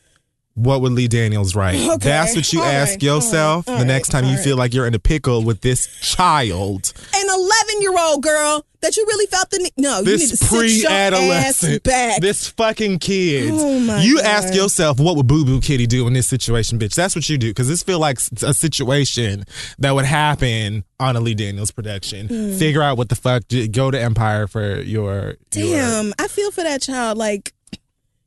What 0.55 0.81
would 0.81 0.93
Lee 0.93 1.07
Daniels 1.07 1.53
write? 1.55 1.75
Okay. 1.95 2.09
That's 2.09 2.35
what 2.35 2.51
you 2.53 2.59
All 2.61 2.65
ask 2.65 2.91
right. 2.93 3.03
yourself 3.03 3.67
All 3.67 3.75
right. 3.75 3.79
the 3.81 3.85
next 3.85 4.09
time 4.09 4.25
you 4.25 4.37
feel 4.37 4.57
like 4.57 4.73
you're 4.73 4.87
in 4.87 4.93
a 4.93 4.99
pickle 4.99 5.43
with 5.43 5.61
this 5.61 5.87
child. 6.01 6.93
An 7.13 7.25
11 7.29 7.81
year 7.81 7.93
old 7.97 8.23
girl 8.23 8.65
that 8.81 8.95
you 8.97 9.05
really 9.05 9.25
felt 9.27 9.49
the 9.49 9.59
need. 9.59 9.71
No, 9.77 9.99
you 9.99 10.05
need 10.05 10.11
to 10.11 10.17
This 10.17 10.39
sit 10.39 10.51
your 10.51 10.91
ass 10.91 11.09
pre-adolescent, 11.11 11.83
back. 11.83 12.21
this 12.21 12.47
fucking 12.49 12.99
kid. 12.99 13.49
Oh, 13.53 13.99
you 13.99 14.17
God. 14.17 14.25
ask 14.25 14.53
yourself, 14.53 14.99
what 14.99 15.15
would 15.15 15.27
Boo 15.27 15.43
Boo 15.45 15.59
Kitty 15.61 15.87
do 15.87 16.05
in 16.07 16.13
this 16.13 16.27
situation, 16.27 16.77
bitch? 16.79 16.93
That's 16.95 17.15
what 17.15 17.27
you 17.29 17.37
do 17.37 17.49
because 17.49 17.67
this 17.67 17.81
feel 17.83 17.99
like 17.99 18.19
a 18.43 18.53
situation 18.53 19.45
that 19.79 19.91
would 19.95 20.05
happen 20.05 20.83
on 20.99 21.15
a 21.15 21.19
Lee 21.19 21.33
Daniels 21.33 21.71
production. 21.71 22.27
Hmm. 22.27 22.57
Figure 22.57 22.81
out 22.83 22.97
what 22.97 23.09
the 23.09 23.15
fuck. 23.15 23.43
Go 23.71 23.89
to 23.91 23.99
Empire 23.99 24.47
for 24.47 24.79
your. 24.81 25.13
your- 25.15 25.35
Damn, 25.51 26.13
I 26.19 26.27
feel 26.27 26.51
for 26.51 26.63
that 26.63 26.81
child. 26.81 27.17
Like, 27.17 27.53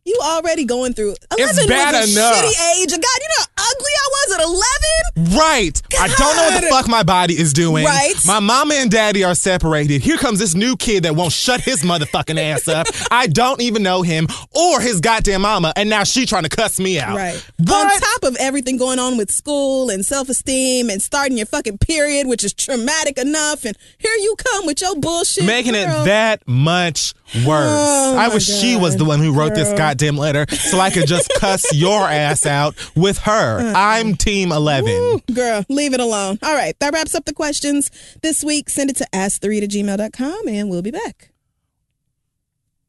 you 0.08 0.18
already 0.22 0.64
going 0.64 0.92
through 0.94 1.14
11 1.36 1.68
bad 1.68 1.94
was 1.94 2.16
a 2.16 2.18
enough. 2.18 2.34
shitty 2.34 2.82
age. 2.82 2.90
God, 2.90 3.18
you 3.22 3.28
know 3.38 3.44
ugly 3.70 3.92
I 3.94 4.08
was 4.10 4.34
at 4.34 4.40
11? 4.44 5.38
Right. 5.38 5.82
I 5.98 6.08
don't 6.08 6.36
know 6.36 6.42
what 6.42 6.62
the 6.62 6.68
fuck 6.68 6.88
my 6.88 7.02
body 7.02 7.34
is 7.34 7.52
doing. 7.52 7.84
Right. 7.84 8.14
My 8.26 8.40
mama 8.40 8.74
and 8.74 8.90
daddy 8.90 9.24
are 9.24 9.34
separated. 9.34 10.00
Here 10.02 10.16
comes 10.16 10.38
this 10.38 10.54
new 10.54 10.76
kid 10.76 11.04
that 11.04 11.14
won't 11.16 11.32
shut 11.32 11.60
his 11.60 11.82
motherfucking 11.82 12.38
ass 12.38 12.68
up. 12.68 12.86
I 13.10 13.26
don't 13.26 13.60
even 13.60 13.82
know 13.82 14.02
him 14.02 14.28
or 14.54 14.80
his 14.80 15.00
goddamn 15.00 15.42
mama, 15.42 15.72
and 15.76 15.90
now 15.90 16.04
she 16.04 16.26
trying 16.26 16.44
to 16.44 16.48
cuss 16.48 16.78
me 16.78 16.98
out. 17.00 17.16
Right. 17.16 17.44
What? 17.58 17.92
On 17.92 18.00
top 18.00 18.30
of 18.30 18.36
everything 18.36 18.76
going 18.76 18.98
on 18.98 19.16
with 19.16 19.30
school 19.30 19.90
and 19.90 20.04
self 20.04 20.28
esteem 20.28 20.90
and 20.90 21.02
starting 21.02 21.36
your 21.36 21.46
fucking 21.46 21.78
period, 21.78 22.26
which 22.26 22.44
is 22.44 22.52
traumatic 22.52 23.18
enough, 23.18 23.64
and 23.64 23.76
here 23.98 24.14
you 24.14 24.34
come 24.38 24.66
with 24.66 24.80
your 24.80 24.96
bullshit. 24.96 25.44
making 25.44 25.72
girl. 25.72 26.02
it 26.02 26.04
that 26.06 26.46
much 26.46 27.14
worse. 27.46 27.68
Oh, 27.68 28.16
I 28.18 28.28
wish 28.28 28.46
she 28.46 28.76
was 28.76 28.96
the 28.96 29.04
one 29.04 29.20
who 29.20 29.32
wrote 29.32 29.54
this 29.54 29.72
goddamn 29.76 30.16
letter 30.16 30.46
so 30.54 30.78
I 30.80 30.90
could 30.90 31.06
just 31.06 31.30
cuss 31.38 31.74
your 31.74 32.08
ass 32.08 32.46
out 32.46 32.74
with 32.94 33.18
her. 33.18 33.57
Uh-uh. 33.58 33.72
I'm 33.76 34.14
team 34.14 34.52
11. 34.52 34.90
Ooh, 34.90 35.20
Girl, 35.32 35.64
leave 35.68 35.94
it 35.94 36.00
alone. 36.00 36.38
All 36.42 36.54
right, 36.54 36.78
that 36.80 36.92
wraps 36.92 37.14
up 37.14 37.24
the 37.24 37.32
questions 37.34 37.90
this 38.22 38.42
week. 38.44 38.68
Send 38.70 38.90
it 38.90 38.96
to 38.96 39.06
ask3 39.12 39.60
to 39.60 39.68
gmail.com 39.68 40.48
and 40.48 40.70
we'll 40.70 40.82
be 40.82 40.90
back. 40.90 41.30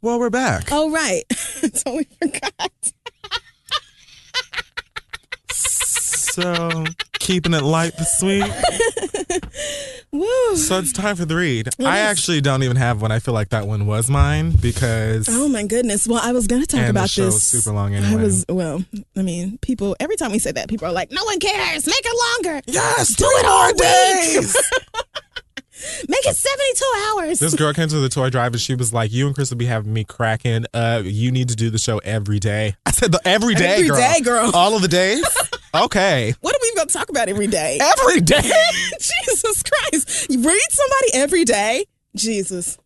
Well, 0.01 0.17
we're 0.19 0.29
back. 0.29 0.69
Oh, 0.71 0.89
right. 0.91 1.23
totally 1.61 2.07
forgot. 2.21 2.71
So, 5.51 6.85
keeping 7.13 7.53
it 7.53 7.63
light 7.63 7.97
this 7.97 8.21
week. 8.23 8.43
Woo. 10.11 10.55
So, 10.55 10.79
it's 10.79 10.91
time 10.93 11.15
for 11.15 11.25
the 11.25 11.35
read. 11.35 11.69
I 11.79 11.99
actually 11.99 12.41
don't 12.41 12.63
even 12.63 12.77
have 12.77 13.01
one. 13.01 13.11
I 13.11 13.19
feel 13.19 13.33
like 13.33 13.49
that 13.49 13.67
one 13.67 13.85
was 13.85 14.09
mine 14.09 14.51
because. 14.51 15.27
Oh 15.29 15.47
my 15.47 15.65
goodness. 15.65 16.07
Well, 16.07 16.19
I 16.21 16.31
was 16.31 16.47
going 16.47 16.61
to 16.61 16.67
talk 16.67 16.87
about 16.89 17.09
this. 17.11 17.43
super 17.43 17.73
long 17.75 17.93
I 17.95 17.99
anyway. 17.99 18.23
was, 18.23 18.45
well, 18.49 18.83
I 19.15 19.21
mean, 19.21 19.57
people, 19.61 19.95
every 19.99 20.15
time 20.15 20.31
we 20.31 20.39
say 20.39 20.51
that, 20.51 20.69
people 20.69 20.87
are 20.87 20.91
like, 20.93 21.11
no 21.11 21.23
one 21.25 21.39
cares. 21.39 21.85
Make 21.85 21.95
it 22.03 22.45
longer. 22.45 22.61
Yes, 22.67 23.15
Do 23.15 23.25
it 23.27 23.45
all 23.45 23.73
days. 23.73 24.55
Make 26.09 26.25
it 26.25 26.35
72 26.35 26.85
hours. 27.07 27.39
This 27.39 27.55
girl 27.55 27.71
came 27.73 27.87
to 27.87 27.99
the 27.99 28.09
toy 28.09 28.29
drive 28.29 28.51
and 28.51 28.59
she 28.59 28.75
was 28.75 28.91
like, 28.93 29.13
"You 29.13 29.27
and 29.27 29.33
Chris 29.35 29.49
will 29.49 29.57
be 29.57 29.65
having 29.65 29.93
me 29.93 30.03
cracking. 30.03 30.65
Uh, 30.73 31.01
you 31.05 31.31
need 31.31 31.47
to 31.49 31.55
do 31.55 31.69
the 31.69 31.77
show 31.77 31.99
every 31.99 32.37
day." 32.37 32.75
I 32.85 32.91
said, 32.91 33.13
"The 33.13 33.21
every 33.25 33.55
day, 33.55 33.75
Every 33.75 33.87
girl. 33.87 33.97
day, 33.97 34.19
girl. 34.19 34.51
All 34.53 34.75
of 34.75 34.81
the 34.81 34.89
days. 34.89 35.25
okay, 35.73 36.33
what 36.41 36.55
are 36.55 36.59
we 36.61 36.75
going 36.75 36.87
to 36.87 36.93
talk 36.93 37.09
about 37.09 37.29
every 37.29 37.47
day? 37.47 37.79
every 37.81 38.21
day." 38.21 38.41
Jesus 38.99 39.63
Christ. 39.63 40.29
You 40.29 40.41
read 40.41 40.61
somebody 40.69 41.13
every 41.13 41.45
day? 41.45 41.85
Jesus. 42.15 42.77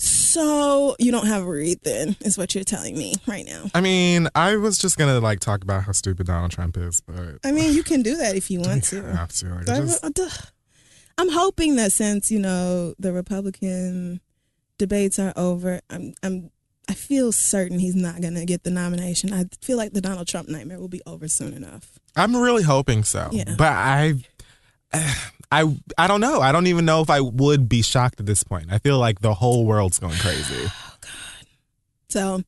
So 0.00 0.94
you 1.00 1.10
don't 1.10 1.26
have 1.26 1.42
a 1.42 1.50
read 1.50 1.80
then, 1.82 2.16
is 2.20 2.38
what 2.38 2.54
you're 2.54 2.62
telling 2.62 2.96
me 2.96 3.14
right 3.26 3.44
now. 3.44 3.64
I 3.74 3.80
mean, 3.80 4.28
I 4.34 4.56
was 4.56 4.78
just 4.78 4.96
gonna 4.96 5.18
like 5.18 5.40
talk 5.40 5.64
about 5.64 5.84
how 5.84 5.92
stupid 5.92 6.26
Donald 6.26 6.52
Trump 6.52 6.76
is, 6.76 7.00
but 7.00 7.38
I 7.44 7.50
mean, 7.50 7.74
you 7.74 7.82
can 7.82 8.02
do 8.02 8.16
that 8.16 8.36
if 8.36 8.50
you 8.50 8.60
want 8.60 8.84
to. 8.90 9.02
have 9.02 9.32
to. 9.32 9.46
Like, 9.54 9.68
I 9.68 10.10
just... 10.10 10.52
I'm 11.18 11.30
hoping 11.30 11.76
that 11.76 11.90
since 11.92 12.30
you 12.30 12.38
know 12.38 12.94
the 12.98 13.12
Republican 13.12 14.20
debates 14.78 15.18
are 15.18 15.32
over, 15.34 15.80
I'm 15.90 16.14
I'm 16.22 16.50
I 16.88 16.94
feel 16.94 17.32
certain 17.32 17.78
he's 17.78 17.94
not 17.94 18.20
going 18.20 18.34
to 18.34 18.46
get 18.46 18.64
the 18.64 18.70
nomination. 18.70 19.32
I 19.32 19.44
feel 19.60 19.76
like 19.76 19.92
the 19.92 20.00
Donald 20.00 20.26
Trump 20.26 20.48
nightmare 20.48 20.78
will 20.80 20.88
be 20.88 21.02
over 21.06 21.28
soon 21.28 21.52
enough. 21.52 21.98
I'm 22.16 22.34
really 22.34 22.62
hoping 22.62 23.04
so. 23.04 23.28
Yeah. 23.30 23.54
But 23.58 23.72
I, 23.72 24.14
I, 25.52 25.76
I 25.98 26.06
don't 26.06 26.20
know. 26.20 26.40
I 26.40 26.50
don't 26.50 26.66
even 26.66 26.86
know 26.86 27.02
if 27.02 27.10
I 27.10 27.20
would 27.20 27.68
be 27.68 27.82
shocked 27.82 28.20
at 28.20 28.26
this 28.26 28.42
point. 28.42 28.68
I 28.70 28.78
feel 28.78 28.98
like 28.98 29.20
the 29.20 29.34
whole 29.34 29.66
world's 29.66 29.98
going 29.98 30.16
crazy. 30.18 30.70
Oh 30.90 30.96
god. 31.00 31.46
So 32.08 32.42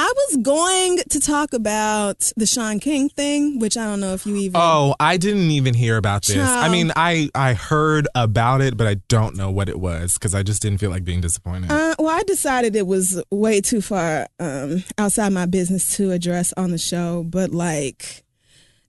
I 0.00 0.12
was 0.14 0.36
going 0.36 0.98
to 1.10 1.18
talk 1.18 1.52
about 1.52 2.30
the 2.36 2.46
Shaun 2.46 2.78
King 2.78 3.08
thing, 3.08 3.58
which 3.58 3.76
I 3.76 3.84
don't 3.84 3.98
know 3.98 4.14
if 4.14 4.26
you 4.26 4.36
even. 4.36 4.52
Oh, 4.54 4.94
I 5.00 5.16
didn't 5.16 5.50
even 5.50 5.74
hear 5.74 5.96
about 5.96 6.24
this. 6.24 6.36
I 6.36 6.68
mean, 6.68 6.92
I 6.94 7.30
I 7.34 7.54
heard 7.54 8.06
about 8.14 8.60
it, 8.60 8.76
but 8.76 8.86
I 8.86 8.94
don't 9.08 9.34
know 9.34 9.50
what 9.50 9.68
it 9.68 9.80
was 9.80 10.14
because 10.14 10.36
I 10.36 10.44
just 10.44 10.62
didn't 10.62 10.78
feel 10.78 10.90
like 10.90 11.02
being 11.02 11.20
disappointed. 11.20 11.72
Uh, 11.72 11.96
well, 11.98 12.16
I 12.16 12.22
decided 12.22 12.76
it 12.76 12.86
was 12.86 13.20
way 13.32 13.60
too 13.60 13.80
far 13.80 14.28
um, 14.38 14.84
outside 14.98 15.30
my 15.32 15.46
business 15.46 15.96
to 15.96 16.12
address 16.12 16.54
on 16.56 16.70
the 16.70 16.78
show, 16.78 17.24
but 17.24 17.50
like, 17.50 18.22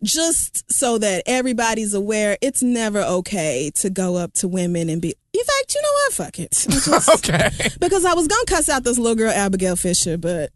just 0.03 0.71
so 0.71 0.99
that 0.99 1.23
everybody's 1.25 1.95
aware, 1.95 2.37
it's 2.39 2.61
never 2.61 3.01
okay 3.01 3.71
to 3.77 3.89
go 3.89 4.15
up 4.15 4.33
to 4.33 4.47
women 4.47 4.89
and 4.89 5.01
be. 5.01 5.15
In 5.33 5.43
fact, 5.43 5.73
you 5.73 5.81
know 5.81 5.91
what? 5.91 6.13
Fuck 6.13 6.39
it. 6.39 6.51
Just- 6.69 7.09
okay. 7.09 7.49
because 7.79 8.05
I 8.05 8.13
was 8.13 8.27
gonna 8.27 8.45
cuss 8.45 8.69
out 8.69 8.83
this 8.83 8.99
little 8.99 9.15
girl 9.15 9.31
Abigail 9.31 9.75
Fisher, 9.75 10.15
but 10.15 10.51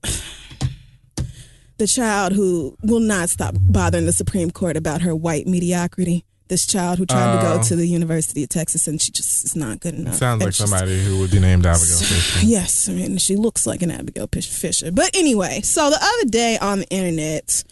the 1.77 1.87
child 1.87 2.33
who 2.33 2.77
will 2.83 2.99
not 2.99 3.29
stop 3.29 3.55
bothering 3.59 4.05
the 4.05 4.13
Supreme 4.13 4.51
Court 4.51 4.77
about 4.77 5.01
her 5.01 5.15
white 5.15 5.47
mediocrity. 5.47 6.23
This 6.49 6.65
child 6.67 6.99
who 6.99 7.05
tried 7.05 7.33
to 7.33 7.39
Oh. 7.47 7.57
go 7.57 7.63
to 7.63 7.75
the 7.75 7.87
University 7.87 8.43
of 8.43 8.49
Texas 8.49 8.87
and 8.87 9.01
she 9.01 9.11
just 9.11 9.43
is 9.45 9.55
not 9.55 9.79
good 9.79 9.95
enough. 9.95 10.15
Sounds 10.17 10.43
like 10.43 10.53
somebody 10.53 11.03
who 11.03 11.17
would 11.19 11.31
be 11.31 11.39
named 11.39 11.65
Abigail 11.65 11.97
Fisher. 11.97 12.45
Yes, 12.45 12.87
I 12.89 12.93
mean 12.93 13.17
she 13.17 13.35
looks 13.35 13.65
like 13.65 13.81
an 13.81 13.89
Abigail 13.89 14.27
Fisher. 14.31 14.91
But 14.91 15.09
anyway, 15.15 15.61
so 15.61 15.89
the 15.89 15.97
other 16.01 16.29
day 16.29 16.57
on 16.59 16.79
the 16.79 16.89
internet, 16.89 17.63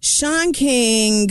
Shaun 0.00 0.52
King, 0.52 1.28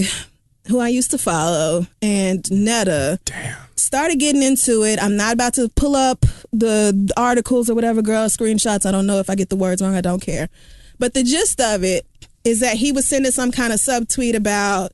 who 0.68 0.80
I 0.80 0.90
used 0.90 1.12
to 1.12 1.18
follow, 1.18 1.88
and 2.02 2.50
Netta 2.52 3.20
Damn. 3.26 3.58
started 3.76 4.20
getting 4.20 4.44
into 4.44 4.84
it. 4.84 5.02
I'm 5.02 5.18
not 5.18 5.34
about 5.34 5.56
to 5.56 5.70
pull 5.70 5.96
up 5.96 6.26
the 6.54 7.12
articles 7.18 7.70
or 7.70 7.76
whatever, 7.76 8.02
girl, 8.02 8.28
screenshots. 8.30 8.86
I 8.86 8.92
don't 8.92 9.08
know 9.08 9.20
if 9.20 9.30
I 9.30 9.36
get 9.36 9.50
the 9.50 9.56
words 9.56 9.82
wrong. 9.82 9.96
I 9.96 10.02
don't 10.02 10.22
care. 10.22 10.48
But 11.00 11.14
the 11.14 11.24
gist 11.24 11.60
of 11.62 11.84
it 11.84 12.06
is 12.44 12.60
that 12.62 12.78
he 12.78 12.92
was 12.92 13.06
sending 13.06 13.32
some 13.32 13.52
kind 13.52 13.74
of 13.74 13.80
subtweet 13.80 14.36
about 14.36 14.92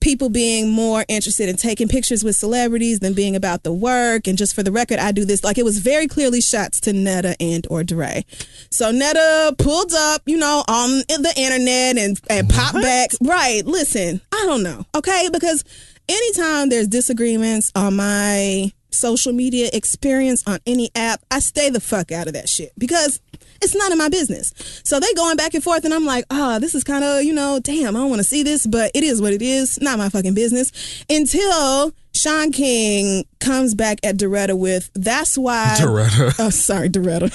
people 0.00 0.28
being 0.28 0.70
more 0.70 1.04
interested 1.08 1.48
in 1.48 1.56
taking 1.56 1.88
pictures 1.88 2.22
with 2.22 2.36
celebrities 2.36 3.00
than 3.00 3.14
being 3.14 3.34
about 3.34 3.62
the 3.62 3.72
work. 3.72 4.26
And 4.26 4.36
just 4.36 4.54
for 4.54 4.62
the 4.62 4.72
record, 4.72 4.98
I 4.98 5.12
do 5.12 5.24
this 5.24 5.42
like 5.42 5.58
it 5.58 5.64
was 5.64 5.78
very 5.78 6.06
clearly 6.06 6.40
shots 6.40 6.80
to 6.82 6.92
Netta 6.92 7.34
and 7.40 7.66
or 7.70 7.82
Dre. 7.82 8.24
So 8.70 8.90
Netta 8.90 9.54
pulled 9.58 9.92
up, 9.92 10.22
you 10.26 10.36
know, 10.36 10.64
on 10.68 10.90
the 11.08 11.32
internet 11.36 11.98
and, 11.98 12.20
and 12.28 12.48
popped 12.48 12.74
back. 12.74 13.10
Right. 13.20 13.64
Listen, 13.64 14.20
I 14.32 14.44
don't 14.46 14.62
know. 14.62 14.84
Okay. 14.94 15.28
Because 15.32 15.64
anytime 16.08 16.68
there's 16.68 16.88
disagreements 16.88 17.72
on 17.74 17.96
my 17.96 18.72
social 18.90 19.32
media 19.32 19.70
experience 19.72 20.42
on 20.46 20.58
any 20.66 20.90
app, 20.94 21.20
I 21.30 21.40
stay 21.40 21.70
the 21.70 21.80
fuck 21.80 22.12
out 22.12 22.26
of 22.26 22.34
that 22.34 22.48
shit 22.48 22.72
because 22.78 23.20
it's 23.62 23.74
none 23.74 23.92
of 23.92 23.98
my 23.98 24.08
business. 24.08 24.52
So 24.84 25.00
they 25.00 25.12
going 25.14 25.36
back 25.36 25.54
and 25.54 25.62
forth, 25.62 25.84
and 25.84 25.94
I'm 25.94 26.04
like, 26.04 26.24
oh, 26.30 26.58
this 26.58 26.74
is 26.74 26.84
kind 26.84 27.04
of, 27.04 27.22
you 27.22 27.32
know, 27.32 27.60
damn, 27.62 27.96
I 27.96 28.00
don't 28.00 28.10
want 28.10 28.20
to 28.20 28.24
see 28.24 28.42
this, 28.42 28.66
but 28.66 28.90
it 28.94 29.04
is 29.04 29.20
what 29.20 29.32
it 29.32 29.42
is. 29.42 29.80
Not 29.80 29.98
my 29.98 30.08
fucking 30.08 30.34
business. 30.34 31.04
Until 31.08 31.92
Shaun 32.14 32.50
King 32.50 33.24
comes 33.40 33.74
back 33.74 33.98
at 34.02 34.16
Doretta 34.16 34.56
with, 34.56 34.90
that's 34.94 35.36
why. 35.36 35.76
Doretta. 35.80 36.34
Oh, 36.46 36.50
sorry, 36.50 36.88
Doretta. 36.88 37.30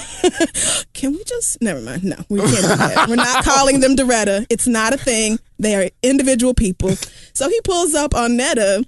Can 0.93 1.13
we 1.13 1.23
just, 1.23 1.61
never 1.61 1.81
mind. 1.81 2.03
No, 2.03 2.15
we 2.29 2.39
can't 2.39 2.51
do 2.51 2.61
that. 2.61 3.07
We're 3.09 3.15
not 3.15 3.43
calling 3.43 3.79
them 3.79 3.95
Doretta. 3.95 4.45
It's 4.49 4.67
not 4.67 4.93
a 4.93 4.97
thing. 4.97 5.39
They 5.59 5.75
are 5.75 5.89
individual 6.01 6.53
people. 6.53 6.95
So 7.33 7.49
he 7.49 7.59
pulls 7.61 7.93
up 7.93 8.13
on 8.15 8.37
Netta 8.37 8.85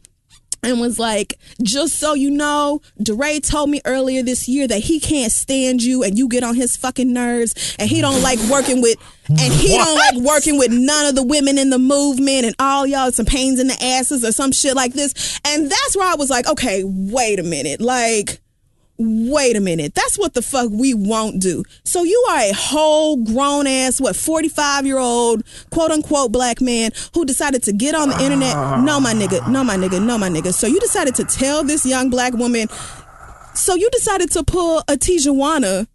and 0.63 0.79
was 0.79 0.97
like, 0.99 1.37
just 1.61 1.99
so 1.99 2.13
you 2.13 2.31
know, 2.31 2.81
DeRay 3.01 3.39
told 3.39 3.69
me 3.69 3.81
earlier 3.85 4.23
this 4.23 4.47
year 4.47 4.67
that 4.67 4.79
he 4.79 4.99
can't 4.99 5.31
stand 5.31 5.83
you 5.83 6.03
and 6.03 6.17
you 6.17 6.27
get 6.27 6.43
on 6.43 6.55
his 6.55 6.75
fucking 6.75 7.11
nerves 7.11 7.75
and 7.79 7.89
he 7.89 8.01
don't 8.01 8.21
like 8.21 8.39
working 8.49 8.81
with 8.81 8.97
and 9.29 9.53
he 9.53 9.77
don't 9.77 9.95
like 9.95 10.15
working 10.25 10.57
with 10.57 10.71
none 10.71 11.05
of 11.05 11.15
the 11.15 11.23
women 11.23 11.57
in 11.57 11.69
the 11.69 11.79
movement 11.79 12.45
and 12.45 12.55
all 12.59 12.85
y'all 12.85 13.11
some 13.11 13.25
pains 13.25 13.59
in 13.59 13.67
the 13.67 13.83
asses 13.83 14.23
or 14.23 14.31
some 14.31 14.51
shit 14.51 14.75
like 14.75 14.93
this. 14.93 15.39
And 15.45 15.69
that's 15.69 15.97
where 15.97 16.11
I 16.11 16.15
was 16.15 16.29
like, 16.29 16.47
okay, 16.47 16.83
wait 16.85 17.39
a 17.39 17.43
minute. 17.43 17.79
Like 17.79 18.42
wait 18.97 19.55
a 19.55 19.59
minute, 19.59 19.93
that's 19.95 20.17
what 20.17 20.33
the 20.33 20.41
fuck 20.41 20.69
we 20.71 20.93
won't 20.93 21.41
do. 21.41 21.63
So 21.83 22.03
you 22.03 22.25
are 22.29 22.39
a 22.39 22.53
whole 22.53 23.17
grown 23.17 23.67
ass, 23.67 23.99
what, 23.99 24.15
45 24.15 24.85
year 24.85 24.97
old, 24.97 25.43
quote 25.71 25.91
unquote, 25.91 26.31
black 26.31 26.61
man 26.61 26.91
who 27.13 27.25
decided 27.25 27.63
to 27.63 27.73
get 27.73 27.95
on 27.95 28.09
the 28.09 28.19
internet. 28.23 28.55
No, 28.83 28.99
my 28.99 29.13
nigga, 29.13 29.47
no, 29.49 29.63
my 29.63 29.75
nigga, 29.75 30.03
no, 30.03 30.17
my 30.17 30.29
nigga. 30.29 30.53
So 30.53 30.67
you 30.67 30.79
decided 30.79 31.15
to 31.15 31.25
tell 31.25 31.63
this 31.63 31.85
young 31.85 32.09
black 32.09 32.33
woman, 32.33 32.67
so 33.55 33.75
you 33.75 33.89
decided 33.91 34.31
to 34.31 34.43
pull 34.43 34.79
a 34.79 34.93
Tijuana 34.97 35.87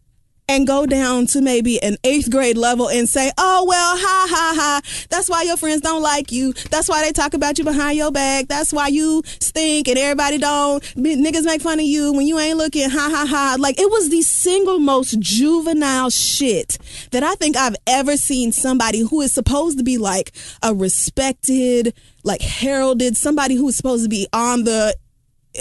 and 0.49 0.67
go 0.67 0.87
down 0.87 1.27
to 1.27 1.41
maybe 1.43 1.81
an 1.83 1.97
eighth 2.05 2.31
grade 2.31 2.57
level 2.57 2.89
and 2.89 3.09
say, 3.09 3.31
oh, 3.37 3.67
well, 3.69 3.97
ha, 3.97 4.27
ha, 4.29 4.53
ha. 4.57 4.81
That's 5.11 5.29
why 5.29 5.43
your 5.43 5.57
friends 5.57 5.83
don't 5.83 6.03
like 6.03 6.33
you. 6.33 6.55
That's 6.71 6.89
why 6.89 7.05
they 7.05 7.13
talk 7.13 7.35
about 7.35 7.59
you 7.59 7.65
behind 7.65 7.99
your 7.99 8.11
back. 8.11 8.49
That's 8.49 8.73
why 8.73 8.89
you 8.89 9.23
stink 9.41 9.89
and 9.89 9.99
everybody 9.99 10.39
don't. 10.39 10.83
Niggas 10.97 11.45
make 11.45 11.61
fun 11.61 11.79
of 11.79 11.85
you 11.85 12.13
when 12.13 12.27
you 12.27 12.39
ain't 12.39 12.57
looking, 12.57 12.89
ha, 12.89 13.11
ha, 13.13 13.27
ha. 13.27 13.57
Like, 13.59 13.79
it 13.79 13.91
was 13.91 14.09
the 14.09 14.23
single 14.23 14.79
most 14.79 15.19
juvenile 15.21 16.11
shit 16.11 16.79
that 17.11 17.23
I 17.23 17.35
think 17.35 17.57
I've 17.57 17.77
ever 17.87 18.17
seen 18.17 18.53
somebody 18.53 19.01
who 19.01 19.21
is 19.21 19.33
supposed 19.33 19.79
to 19.79 19.85
be 19.85 19.99
like 19.99 20.33
a 20.63 20.75
respected, 20.75 21.95
like 22.25 22.41
heralded, 22.41 23.17
somebody 23.17 23.55
who's 23.55 23.77
supposed 23.77 24.05
to 24.05 24.09
be 24.09 24.27
on 24.33 24.65
the 24.65 24.97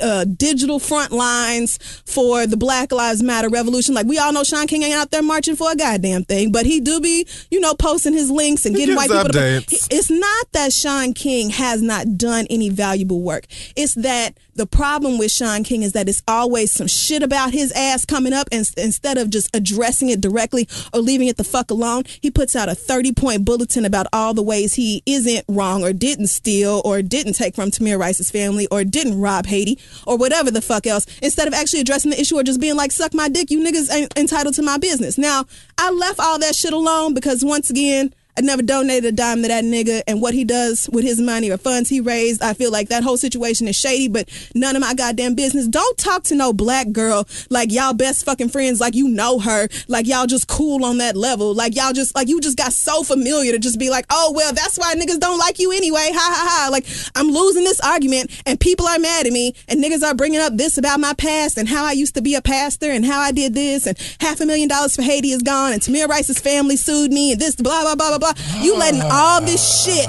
uh, 0.01 0.25
digital 0.25 0.79
front 0.79 1.11
lines 1.11 1.77
for 2.05 2.47
the 2.47 2.57
Black 2.57 2.91
Lives 2.91 3.23
Matter 3.23 3.49
revolution. 3.49 3.95
Like 3.95 4.05
we 4.05 4.17
all 4.17 4.33
know, 4.33 4.43
Shaun 4.43 4.67
King 4.67 4.83
ain't 4.83 4.95
out 4.95 5.11
there 5.11 5.23
marching 5.23 5.55
for 5.55 5.71
a 5.71 5.75
goddamn 5.75 6.23
thing, 6.23 6.51
but 6.51 6.65
he 6.65 6.79
do 6.79 6.99
be, 6.99 7.27
you 7.51 7.59
know, 7.59 7.73
posting 7.73 8.13
his 8.13 8.29
links 8.31 8.65
and 8.65 8.75
He 8.75 8.81
getting 8.81 8.95
white 8.95 9.09
people. 9.09 9.29
To, 9.29 9.65
it's 9.91 10.09
not 10.09 10.51
that 10.53 10.73
Shaun 10.73 11.13
King 11.13 11.49
has 11.51 11.81
not 11.81 12.17
done 12.17 12.47
any 12.49 12.69
valuable 12.69 13.21
work. 13.21 13.47
It's 13.75 13.95
that 13.95 14.37
the 14.55 14.65
problem 14.65 15.19
with 15.19 15.31
Shaun 15.31 15.63
King 15.63 15.83
is 15.83 15.93
that 15.93 16.09
it's 16.09 16.23
always 16.27 16.71
some 16.71 16.87
shit 16.87 17.21
about 17.21 17.51
his 17.51 17.71
ass 17.73 18.05
coming 18.05 18.33
up, 18.33 18.47
and 18.51 18.69
instead 18.75 19.17
of 19.17 19.29
just 19.29 19.55
addressing 19.55 20.09
it 20.09 20.19
directly 20.19 20.67
or 20.93 20.99
leaving 20.99 21.27
it 21.27 21.37
the 21.37 21.43
fuck 21.43 21.69
alone, 21.69 22.03
he 22.21 22.31
puts 22.31 22.55
out 22.55 22.67
a 22.67 22.75
thirty 22.75 23.11
point 23.11 23.45
bulletin 23.45 23.85
about 23.85 24.07
all 24.11 24.33
the 24.33 24.41
ways 24.41 24.73
he 24.73 25.03
isn't 25.05 25.45
wrong 25.47 25.83
or 25.83 25.93
didn't 25.93 26.27
steal 26.27 26.81
or 26.83 27.01
didn't 27.01 27.33
take 27.33 27.55
from 27.55 27.69
Tamir 27.69 27.99
Rice's 27.99 28.31
family 28.31 28.67
or 28.71 28.83
didn't 28.83 29.19
rob 29.21 29.45
Haiti 29.45 29.77
or 30.05 30.17
whatever 30.17 30.51
the 30.51 30.61
fuck 30.61 30.87
else, 30.87 31.05
instead 31.21 31.47
of 31.47 31.53
actually 31.53 31.81
addressing 31.81 32.11
the 32.11 32.19
issue 32.19 32.35
or 32.35 32.43
just 32.43 32.61
being 32.61 32.75
like, 32.75 32.91
suck 32.91 33.13
my 33.13 33.29
dick, 33.29 33.51
you 33.51 33.59
niggas 33.59 33.93
ain't 33.93 34.17
entitled 34.17 34.55
to 34.55 34.61
my 34.61 34.77
business. 34.77 35.17
Now, 35.17 35.45
I 35.77 35.91
left 35.91 36.19
all 36.19 36.39
that 36.39 36.55
shit 36.55 36.73
alone 36.73 37.13
because 37.13 37.43
once 37.43 37.69
again, 37.69 38.13
I 38.37 38.41
never 38.41 38.61
donated 38.61 39.05
a 39.05 39.11
dime 39.11 39.41
to 39.41 39.47
that 39.47 39.63
nigga, 39.63 40.03
and 40.05 40.21
what 40.21 40.35
he 40.35 40.45
does 40.45 40.87
with 40.93 41.03
his 41.03 41.19
money 41.19 41.49
or 41.49 41.57
funds 41.57 41.89
he 41.89 41.99
raised, 41.99 42.43
I 42.43 42.53
feel 42.53 42.71
like 42.71 42.89
that 42.89 43.03
whole 43.03 43.17
situation 43.17 43.67
is 43.67 43.75
shady, 43.75 44.07
but 44.07 44.29
none 44.53 44.75
of 44.75 44.81
my 44.81 44.93
goddamn 44.93 45.33
business. 45.33 45.67
Don't 45.67 45.97
talk 45.97 46.23
to 46.25 46.35
no 46.35 46.53
black 46.53 46.91
girl 46.91 47.27
like 47.49 47.71
y'all 47.71 47.93
best 47.93 48.25
fucking 48.25 48.49
friends, 48.49 48.79
like 48.79 48.93
you 48.93 49.07
know 49.07 49.39
her, 49.39 49.67
like 49.87 50.05
y'all 50.05 50.27
just 50.27 50.47
cool 50.47 50.85
on 50.85 50.99
that 50.99 51.15
level, 51.15 51.55
like 51.55 51.75
y'all 51.75 51.93
just, 51.93 52.13
like 52.13 52.27
you 52.27 52.39
just 52.39 52.57
got 52.57 52.73
so 52.73 53.01
familiar 53.01 53.51
to 53.53 53.59
just 53.59 53.79
be 53.79 53.89
like, 53.89 54.05
oh, 54.11 54.31
well, 54.35 54.53
that's 54.53 54.77
why 54.77 54.93
niggas 54.93 55.19
don't 55.19 55.39
like 55.39 55.57
you 55.57 55.71
anyway, 55.71 56.11
ha 56.13 56.33
ha 56.35 56.47
ha. 56.47 56.69
Like, 56.71 56.85
I'm 57.15 57.29
losing 57.29 57.63
this 57.63 57.79
argument, 57.79 58.29
and 58.45 58.59
people 58.59 58.85
are 58.85 58.99
mad 58.99 59.25
at 59.25 59.33
me, 59.33 59.55
and 59.67 59.83
niggas 59.83 60.03
are 60.03 60.13
bringing 60.13 60.41
up 60.41 60.55
this 60.55 60.77
about 60.77 60.99
my 60.99 61.13
past 61.13 61.57
and 61.57 61.67
how 61.67 61.85
I 61.85 61.93
used 61.93 62.13
to 62.13 62.21
be 62.21 62.35
a 62.35 62.41
pastor 62.41 62.91
and 62.91 63.03
how 63.03 63.19
I 63.19 63.31
did 63.31 63.55
this, 63.55 63.87
and 63.87 63.97
half 64.19 64.41
a 64.41 64.45
million 64.45 64.69
dollars 64.69 64.95
for 64.95 65.01
Haiti 65.01 65.31
is 65.31 65.41
gone, 65.41 65.73
and 65.73 65.81
Tamir 65.81 66.07
Rice's 66.07 66.39
family 66.39 66.75
sued 66.75 67.11
me, 67.11 67.31
and 67.31 67.41
this, 67.41 67.55
blah, 67.55 67.81
blah, 67.81 67.95
blah, 67.95 68.09
blah, 68.09 68.19
blah. 68.19 68.26
You 68.61 68.77
letting 68.77 69.01
ah. 69.03 69.35
all 69.35 69.41
this 69.41 69.83
shit 69.83 70.07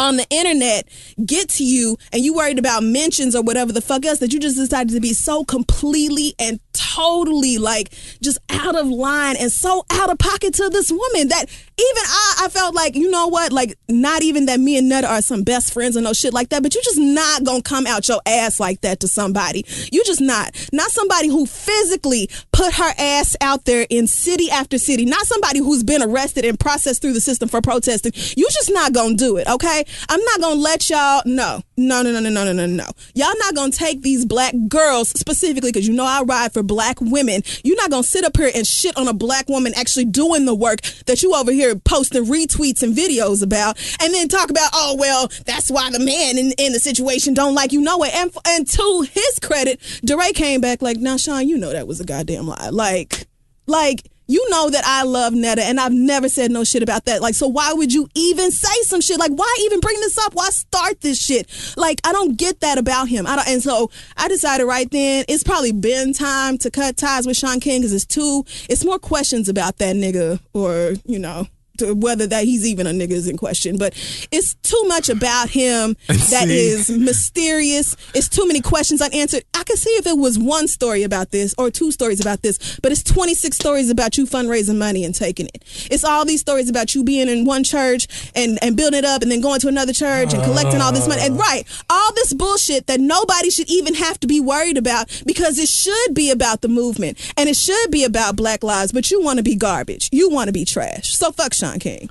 on 0.00 0.16
the 0.16 0.26
internet 0.30 0.88
get 1.26 1.50
to 1.50 1.62
you 1.64 1.96
and 2.10 2.24
you 2.24 2.32
worried 2.34 2.58
about 2.58 2.82
mentions 2.82 3.36
or 3.36 3.42
whatever 3.42 3.70
the 3.70 3.82
fuck 3.82 4.04
else 4.06 4.18
that 4.20 4.32
you 4.32 4.40
just 4.40 4.56
decided 4.56 4.94
to 4.94 5.00
be 5.00 5.12
so 5.12 5.44
completely 5.44 6.34
and 6.38 6.58
totally 6.72 7.58
like 7.58 7.90
just 8.22 8.38
out 8.48 8.74
of 8.76 8.88
line 8.88 9.36
and 9.38 9.52
so 9.52 9.84
out 9.90 10.10
of 10.10 10.18
pocket 10.18 10.54
to 10.54 10.70
this 10.70 10.90
woman 10.90 11.28
that 11.28 11.46
even 11.80 12.02
I, 12.06 12.34
I 12.44 12.48
felt 12.48 12.74
like, 12.74 12.94
you 12.94 13.10
know 13.10 13.28
what, 13.28 13.52
like 13.52 13.78
not 13.88 14.22
even 14.22 14.46
that 14.46 14.60
me 14.60 14.76
and 14.76 14.88
Netta 14.88 15.08
are 15.08 15.22
some 15.22 15.42
best 15.42 15.72
friends 15.72 15.96
or 15.96 16.00
no 16.00 16.12
shit 16.12 16.32
like 16.32 16.50
that, 16.50 16.62
but 16.62 16.74
you're 16.74 16.82
just 16.82 16.98
not 16.98 17.44
gonna 17.44 17.62
come 17.62 17.86
out 17.86 18.08
your 18.08 18.20
ass 18.26 18.60
like 18.60 18.80
that 18.82 19.00
to 19.00 19.08
somebody. 19.08 19.64
You're 19.92 20.04
just 20.04 20.20
not. 20.20 20.54
Not 20.72 20.90
somebody 20.90 21.28
who 21.28 21.46
physically 21.46 22.28
put 22.52 22.74
her 22.74 22.92
ass 22.98 23.36
out 23.40 23.64
there 23.64 23.86
in 23.88 24.06
city 24.06 24.50
after 24.50 24.78
city. 24.78 25.04
Not 25.04 25.26
somebody 25.26 25.60
who's 25.60 25.82
been 25.82 26.02
arrested 26.02 26.44
and 26.44 26.58
processed 26.58 27.02
through 27.02 27.14
the 27.14 27.20
system 27.20 27.48
for 27.48 27.60
protesting. 27.60 28.12
You're 28.36 28.50
just 28.50 28.72
not 28.72 28.92
gonna 28.92 29.14
do 29.14 29.36
it, 29.36 29.48
okay? 29.48 29.84
I'm 30.08 30.22
not 30.24 30.40
gonna 30.40 30.60
let 30.60 30.90
y'all 30.90 31.22
no. 31.24 31.62
No, 31.80 32.02
no, 32.02 32.12
no, 32.12 32.20
no, 32.20 32.28
no, 32.28 32.52
no, 32.52 32.66
no. 32.66 32.84
Y'all 33.14 33.32
not 33.38 33.54
gonna 33.54 33.72
take 33.72 34.02
these 34.02 34.26
black 34.26 34.54
girls 34.68 35.08
specifically 35.08 35.72
because 35.72 35.88
you 35.88 35.94
know 35.94 36.04
I 36.04 36.20
ride 36.22 36.52
for 36.52 36.62
black 36.62 37.00
women. 37.00 37.42
You're 37.64 37.76
not 37.76 37.90
gonna 37.90 38.02
sit 38.02 38.22
up 38.22 38.36
here 38.36 38.50
and 38.54 38.66
shit 38.66 38.94
on 38.98 39.08
a 39.08 39.14
black 39.14 39.48
woman 39.48 39.72
actually 39.74 40.04
doing 40.04 40.44
the 40.44 40.54
work 40.54 40.82
that 41.06 41.22
you 41.22 41.34
over 41.34 41.50
here 41.50 41.74
posting 41.76 42.26
retweets 42.26 42.82
and 42.82 42.94
videos 42.94 43.42
about, 43.42 43.78
and 44.02 44.12
then 44.12 44.28
talk 44.28 44.50
about, 44.50 44.68
oh 44.74 44.94
well, 44.98 45.28
that's 45.46 45.70
why 45.70 45.90
the 45.90 45.98
man 45.98 46.36
in, 46.36 46.52
in 46.58 46.72
the 46.74 46.80
situation 46.80 47.32
don't 47.32 47.54
like 47.54 47.72
you 47.72 47.80
know 47.80 48.02
it. 48.04 48.14
And 48.14 48.30
and 48.46 48.68
to 48.68 49.06
his 49.10 49.38
credit, 49.40 49.80
DeRay 50.04 50.32
came 50.32 50.60
back 50.60 50.82
like, 50.82 50.98
now 50.98 51.16
Shaun, 51.16 51.48
you 51.48 51.56
know 51.56 51.72
that 51.72 51.88
was 51.88 51.98
a 51.98 52.04
goddamn 52.04 52.46
lie. 52.46 52.68
Like, 52.70 53.26
like 53.66 54.02
you 54.30 54.48
know 54.48 54.70
that 54.70 54.84
I 54.86 55.02
love 55.02 55.34
Netta 55.34 55.64
and 55.64 55.80
I've 55.80 55.92
never 55.92 56.28
said 56.28 56.52
no 56.52 56.62
shit 56.62 56.84
about 56.84 57.06
that. 57.06 57.20
Like, 57.20 57.34
so 57.34 57.48
why 57.48 57.72
would 57.72 57.92
you 57.92 58.08
even 58.14 58.52
say 58.52 58.82
some 58.82 59.00
shit? 59.00 59.18
Like, 59.18 59.32
why 59.32 59.56
even 59.62 59.80
bring 59.80 59.98
this 60.00 60.16
up? 60.18 60.34
Why 60.34 60.50
start 60.50 61.00
this 61.00 61.20
shit? 61.20 61.48
Like, 61.76 62.00
I 62.04 62.12
don't 62.12 62.36
get 62.38 62.60
that 62.60 62.78
about 62.78 63.08
him. 63.08 63.26
I 63.26 63.36
don't, 63.36 63.48
and 63.48 63.62
so 63.62 63.90
I 64.16 64.28
decided 64.28 64.66
right 64.66 64.88
then 64.90 65.24
it's 65.28 65.42
probably 65.42 65.72
been 65.72 66.12
time 66.12 66.58
to 66.58 66.70
cut 66.70 66.96
ties 66.96 67.26
with 67.26 67.36
Shaun 67.36 67.58
King 67.58 67.80
because 67.80 67.92
it's 67.92 68.06
too, 68.06 68.44
it's 68.68 68.84
more 68.84 69.00
questions 69.00 69.48
about 69.48 69.78
that 69.78 69.96
nigga 69.96 70.38
or, 70.52 70.94
you 71.04 71.18
know, 71.18 71.48
whether 71.82 72.26
that 72.26 72.44
he's 72.44 72.66
even 72.66 72.86
a 72.86 72.90
nigga 72.90 73.12
is 73.12 73.28
in 73.28 73.36
question, 73.36 73.76
but 73.78 73.94
it's 74.30 74.54
too 74.54 74.82
much 74.86 75.08
about 75.08 75.50
him 75.50 75.96
that 76.06 76.48
is 76.48 76.90
mysterious. 76.90 77.96
It's 78.14 78.28
too 78.28 78.46
many 78.46 78.60
questions 78.60 79.00
unanswered. 79.00 79.44
I 79.54 79.64
could 79.64 79.78
see 79.78 79.90
if 79.90 80.06
it 80.06 80.18
was 80.18 80.38
one 80.38 80.68
story 80.68 81.02
about 81.02 81.30
this 81.30 81.54
or 81.58 81.70
two 81.70 81.92
stories 81.92 82.20
about 82.20 82.42
this, 82.42 82.78
but 82.82 82.92
it's 82.92 83.02
26 83.02 83.56
stories 83.56 83.90
about 83.90 84.16
you 84.16 84.26
fundraising 84.26 84.78
money 84.78 85.04
and 85.04 85.14
taking 85.14 85.46
it. 85.46 85.62
It's 85.90 86.04
all 86.04 86.24
these 86.24 86.40
stories 86.40 86.68
about 86.68 86.94
you 86.94 87.04
being 87.04 87.28
in 87.28 87.44
one 87.44 87.64
church 87.64 88.30
and, 88.34 88.58
and 88.62 88.76
building 88.76 88.98
it 88.98 89.04
up 89.04 89.22
and 89.22 89.30
then 89.30 89.40
going 89.40 89.60
to 89.60 89.68
another 89.68 89.92
church 89.92 90.34
and 90.34 90.42
collecting 90.42 90.80
all 90.80 90.92
this 90.92 91.06
money. 91.08 91.22
And 91.22 91.38
right, 91.38 91.64
all 91.88 92.12
this 92.14 92.32
bullshit 92.32 92.86
that 92.86 93.00
nobody 93.00 93.50
should 93.50 93.70
even 93.70 93.94
have 93.94 94.18
to 94.20 94.26
be 94.26 94.40
worried 94.40 94.76
about 94.76 95.22
because 95.26 95.58
it 95.58 95.68
should 95.68 96.14
be 96.14 96.30
about 96.30 96.60
the 96.60 96.68
movement 96.68 97.18
and 97.36 97.48
it 97.48 97.56
should 97.56 97.90
be 97.90 98.04
about 98.04 98.36
black 98.36 98.62
lives, 98.62 98.92
but 98.92 99.10
you 99.10 99.22
want 99.22 99.38
to 99.38 99.42
be 99.42 99.54
garbage. 99.54 100.08
You 100.12 100.30
want 100.30 100.48
to 100.48 100.52
be 100.52 100.64
trash. 100.64 101.16
So 101.16 101.32
fuck 101.32 101.54
Shaun 101.54 101.69
King. 101.78 102.10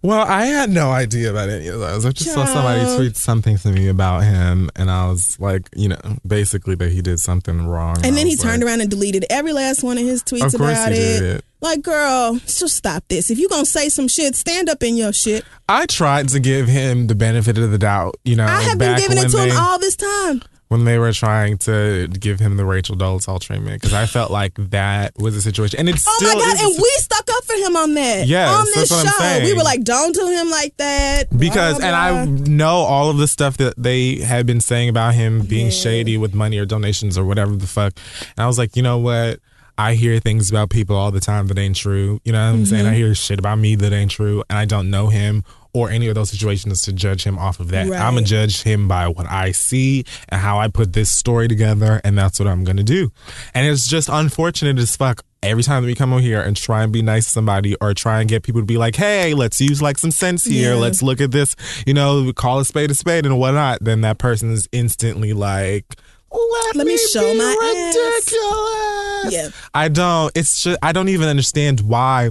Well, 0.00 0.20
I 0.20 0.46
had 0.46 0.70
no 0.70 0.90
idea 0.92 1.30
about 1.30 1.48
any 1.48 1.66
of 1.66 1.80
those. 1.80 2.06
I 2.06 2.12
just 2.12 2.32
saw 2.32 2.44
somebody 2.44 2.96
tweet 2.96 3.16
something 3.16 3.58
to 3.58 3.72
me 3.72 3.88
about 3.88 4.22
him, 4.22 4.70
and 4.76 4.90
I 4.90 5.08
was 5.08 5.38
like, 5.40 5.68
you 5.74 5.88
know, 5.88 5.98
basically 6.24 6.76
that 6.76 6.92
he 6.92 7.02
did 7.02 7.18
something 7.18 7.66
wrong. 7.66 7.96
And 8.04 8.16
then 8.16 8.26
he 8.26 8.36
turned 8.36 8.62
like, 8.62 8.70
around 8.70 8.80
and 8.80 8.90
deleted 8.90 9.26
every 9.28 9.52
last 9.52 9.82
one 9.82 9.98
of 9.98 10.04
his 10.04 10.22
tweets 10.22 10.54
Of 10.54 10.60
about 10.60 10.92
it. 10.92 11.20
did. 11.20 11.42
Like, 11.60 11.82
girl, 11.82 12.36
just 12.46 12.76
stop 12.76 13.02
this. 13.08 13.30
If 13.30 13.38
you're 13.40 13.48
gonna 13.48 13.66
say 13.66 13.88
some 13.88 14.06
shit, 14.06 14.36
stand 14.36 14.68
up 14.68 14.84
in 14.84 14.96
your 14.96 15.12
shit. 15.12 15.44
I 15.68 15.86
tried 15.86 16.28
to 16.28 16.38
give 16.38 16.68
him 16.68 17.08
the 17.08 17.16
benefit 17.16 17.58
of 17.58 17.72
the 17.72 17.78
doubt. 17.78 18.14
You 18.22 18.36
know, 18.36 18.46
I 18.46 18.62
have 18.62 18.78
been 18.78 18.96
giving 18.98 19.18
it 19.18 19.30
to 19.30 19.36
they, 19.36 19.50
him 19.50 19.56
all 19.56 19.80
this 19.80 19.96
time. 19.96 20.42
When 20.68 20.84
they 20.84 20.98
were 20.98 21.12
trying 21.12 21.56
to 21.58 22.08
give 22.08 22.40
him 22.40 22.56
the 22.56 22.64
Rachel 22.64 22.94
Dolezal 22.96 23.40
treatment 23.40 23.80
because 23.80 23.94
I 23.94 24.06
felt 24.06 24.30
like 24.30 24.54
that 24.70 25.16
was 25.18 25.34
a 25.34 25.42
situation, 25.42 25.80
and 25.80 25.88
it's 25.88 26.04
Oh 26.06 26.18
my 26.22 26.34
god! 26.34 26.60
And 26.60 26.76
we 26.76 26.90
stuck 26.98 27.28
up 27.30 27.44
for 27.44 27.54
him 27.54 27.76
on 27.76 27.94
that. 27.94 28.26
Yes, 28.26 28.50
on 28.50 28.64
this 28.66 28.74
that's 28.76 28.90
what 28.90 29.00
I'm 29.00 29.12
show, 29.12 29.18
saying. 29.18 29.44
we 29.44 29.54
were 29.54 29.64
like, 29.64 29.82
"Don't 29.82 30.14
do 30.14 30.28
him 30.28 30.50
like 30.50 30.76
that." 30.76 31.30
blah, 31.30 31.38
because 31.38 31.80
and 31.80 31.96
I 31.96 32.24
know 32.26 32.76
all 32.76 33.10
of 33.10 33.16
the 33.16 33.28
stuff 33.28 33.56
that 33.56 33.74
they 33.76 34.16
had 34.16 34.46
been 34.46 34.60
saying 34.60 34.88
about 34.88 35.14
him 35.14 35.42
being 35.42 35.70
shady 35.70 36.16
with 36.16 36.34
money 36.34 36.58
or 36.58 36.66
donations 36.66 37.16
or 37.16 37.24
whatever 37.24 37.56
the 37.56 37.66
fuck. 37.66 37.94
And 38.36 38.44
I 38.44 38.46
was 38.46 38.58
like, 38.58 38.76
you 38.76 38.82
know 38.82 38.98
what? 38.98 39.40
I 39.78 39.94
hear 39.94 40.18
things 40.18 40.50
about 40.50 40.70
people 40.70 40.96
all 40.96 41.12
the 41.12 41.20
time 41.20 41.46
that 41.46 41.58
ain't 41.58 41.76
true. 41.76 42.20
You 42.24 42.32
know 42.32 42.44
what 42.44 42.58
I'm 42.58 42.66
saying? 42.66 42.84
Mm-hmm. 42.84 42.92
I 42.92 42.96
hear 42.96 43.14
shit 43.14 43.38
about 43.38 43.58
me 43.60 43.76
that 43.76 43.92
ain't 43.92 44.10
true, 44.10 44.42
and 44.50 44.58
I 44.58 44.64
don't 44.64 44.90
know 44.90 45.06
him 45.06 45.44
or 45.72 45.90
any 45.90 46.08
of 46.08 46.14
those 46.14 46.30
situations 46.30 46.82
to 46.82 46.92
judge 46.92 47.24
him 47.24 47.38
off 47.38 47.60
of 47.60 47.68
that. 47.68 47.88
Right. 47.88 48.00
I'm 48.00 48.14
gonna 48.14 48.26
judge 48.26 48.62
him 48.62 48.88
by 48.88 49.08
what 49.08 49.30
I 49.30 49.52
see 49.52 50.04
and 50.28 50.40
how 50.40 50.58
I 50.58 50.68
put 50.68 50.92
this 50.92 51.10
story 51.10 51.48
together, 51.48 52.00
and 52.04 52.16
that's 52.16 52.38
what 52.38 52.48
I'm 52.48 52.64
gonna 52.64 52.82
do. 52.82 53.12
And 53.54 53.66
it's 53.66 53.86
just 53.86 54.08
unfortunate 54.08 54.78
as 54.78 54.96
fuck. 54.96 55.22
Every 55.40 55.62
time 55.62 55.82
that 55.84 55.86
we 55.86 55.94
come 55.94 56.12
over 56.12 56.20
here 56.20 56.40
and 56.40 56.56
try 56.56 56.82
and 56.82 56.92
be 56.92 57.00
nice 57.00 57.26
to 57.26 57.30
somebody 57.30 57.76
or 57.76 57.94
try 57.94 58.20
and 58.20 58.28
get 58.28 58.42
people 58.42 58.60
to 58.60 58.66
be 58.66 58.76
like, 58.76 58.96
hey, 58.96 59.34
let's 59.34 59.60
use 59.60 59.80
like 59.80 59.96
some 59.96 60.10
sense 60.10 60.44
here. 60.44 60.74
Yeah. 60.74 60.80
Let's 60.80 61.00
look 61.00 61.20
at 61.20 61.30
this, 61.30 61.54
you 61.86 61.94
know, 61.94 62.32
call 62.32 62.58
a 62.58 62.64
spade 62.64 62.90
a 62.90 62.94
spade 62.94 63.24
and 63.24 63.38
whatnot, 63.38 63.78
then 63.80 64.00
that 64.00 64.18
person 64.18 64.50
is 64.50 64.68
instantly 64.72 65.32
like, 65.32 65.84
let, 66.32 66.76
Let 66.76 66.86
me 66.86 66.98
show 66.98 67.32
be 67.32 67.38
my 67.38 67.92
ass." 67.94 69.32
Yeah. 69.32 69.48
I 69.74 69.88
don't, 69.88 70.36
it's 70.36 70.62
just, 70.62 70.78
I 70.82 70.92
don't 70.92 71.08
even 71.08 71.28
understand 71.28 71.80
why. 71.82 72.30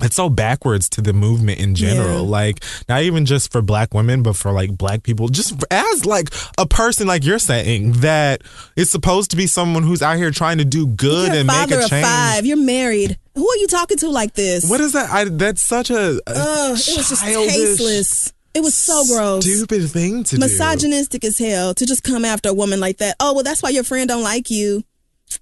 It's 0.00 0.16
so 0.16 0.28
backwards 0.28 0.88
to 0.90 1.00
the 1.00 1.12
movement 1.12 1.58
in 1.58 1.74
general. 1.74 2.24
Yeah. 2.24 2.30
Like, 2.30 2.64
not 2.88 3.02
even 3.02 3.24
just 3.24 3.50
for 3.50 3.62
black 3.62 3.94
women, 3.94 4.22
but 4.22 4.36
for 4.36 4.52
like 4.52 4.76
black 4.76 5.02
people. 5.02 5.28
Just 5.28 5.54
as 5.70 6.04
like 6.04 6.28
a 6.58 6.66
person, 6.66 7.06
like 7.06 7.24
you're 7.24 7.38
saying, 7.38 7.92
that 7.92 8.42
is 8.76 8.90
supposed 8.90 9.30
to 9.30 9.36
be 9.36 9.46
someone 9.46 9.82
who's 9.82 10.02
out 10.02 10.16
here 10.16 10.30
trying 10.30 10.58
to 10.58 10.64
do 10.64 10.86
good 10.86 11.32
and 11.32 11.46
make 11.46 11.56
father 11.56 11.80
a 11.80 11.84
of 11.84 11.90
change. 11.90 12.04
five. 12.04 12.44
You're 12.44 12.56
married. 12.56 13.18
Who 13.34 13.48
are 13.48 13.56
you 13.56 13.66
talking 13.66 13.96
to 13.98 14.08
like 14.10 14.34
this? 14.34 14.68
What 14.68 14.80
is 14.80 14.92
that? 14.92 15.10
I, 15.10 15.24
that's 15.24 15.62
such 15.62 15.90
a, 15.90 16.16
a 16.16 16.20
Ugh, 16.26 16.70
it 16.70 16.96
was 16.96 17.08
just 17.08 17.22
tasteless. 17.22 18.32
It 18.54 18.62
was 18.62 18.74
so 18.74 19.04
gross. 19.04 19.44
Stupid 19.44 19.90
thing 19.90 20.24
to 20.24 20.36
do. 20.36 20.40
misogynistic 20.40 21.24
as 21.24 21.38
hell 21.38 21.74
to 21.74 21.84
just 21.84 22.02
come 22.02 22.24
after 22.24 22.48
a 22.48 22.54
woman 22.54 22.80
like 22.80 22.96
that. 22.98 23.16
Oh 23.20 23.34
well, 23.34 23.42
that's 23.42 23.62
why 23.62 23.68
your 23.68 23.84
friend 23.84 24.08
don't 24.08 24.22
like 24.22 24.50
you. 24.50 24.82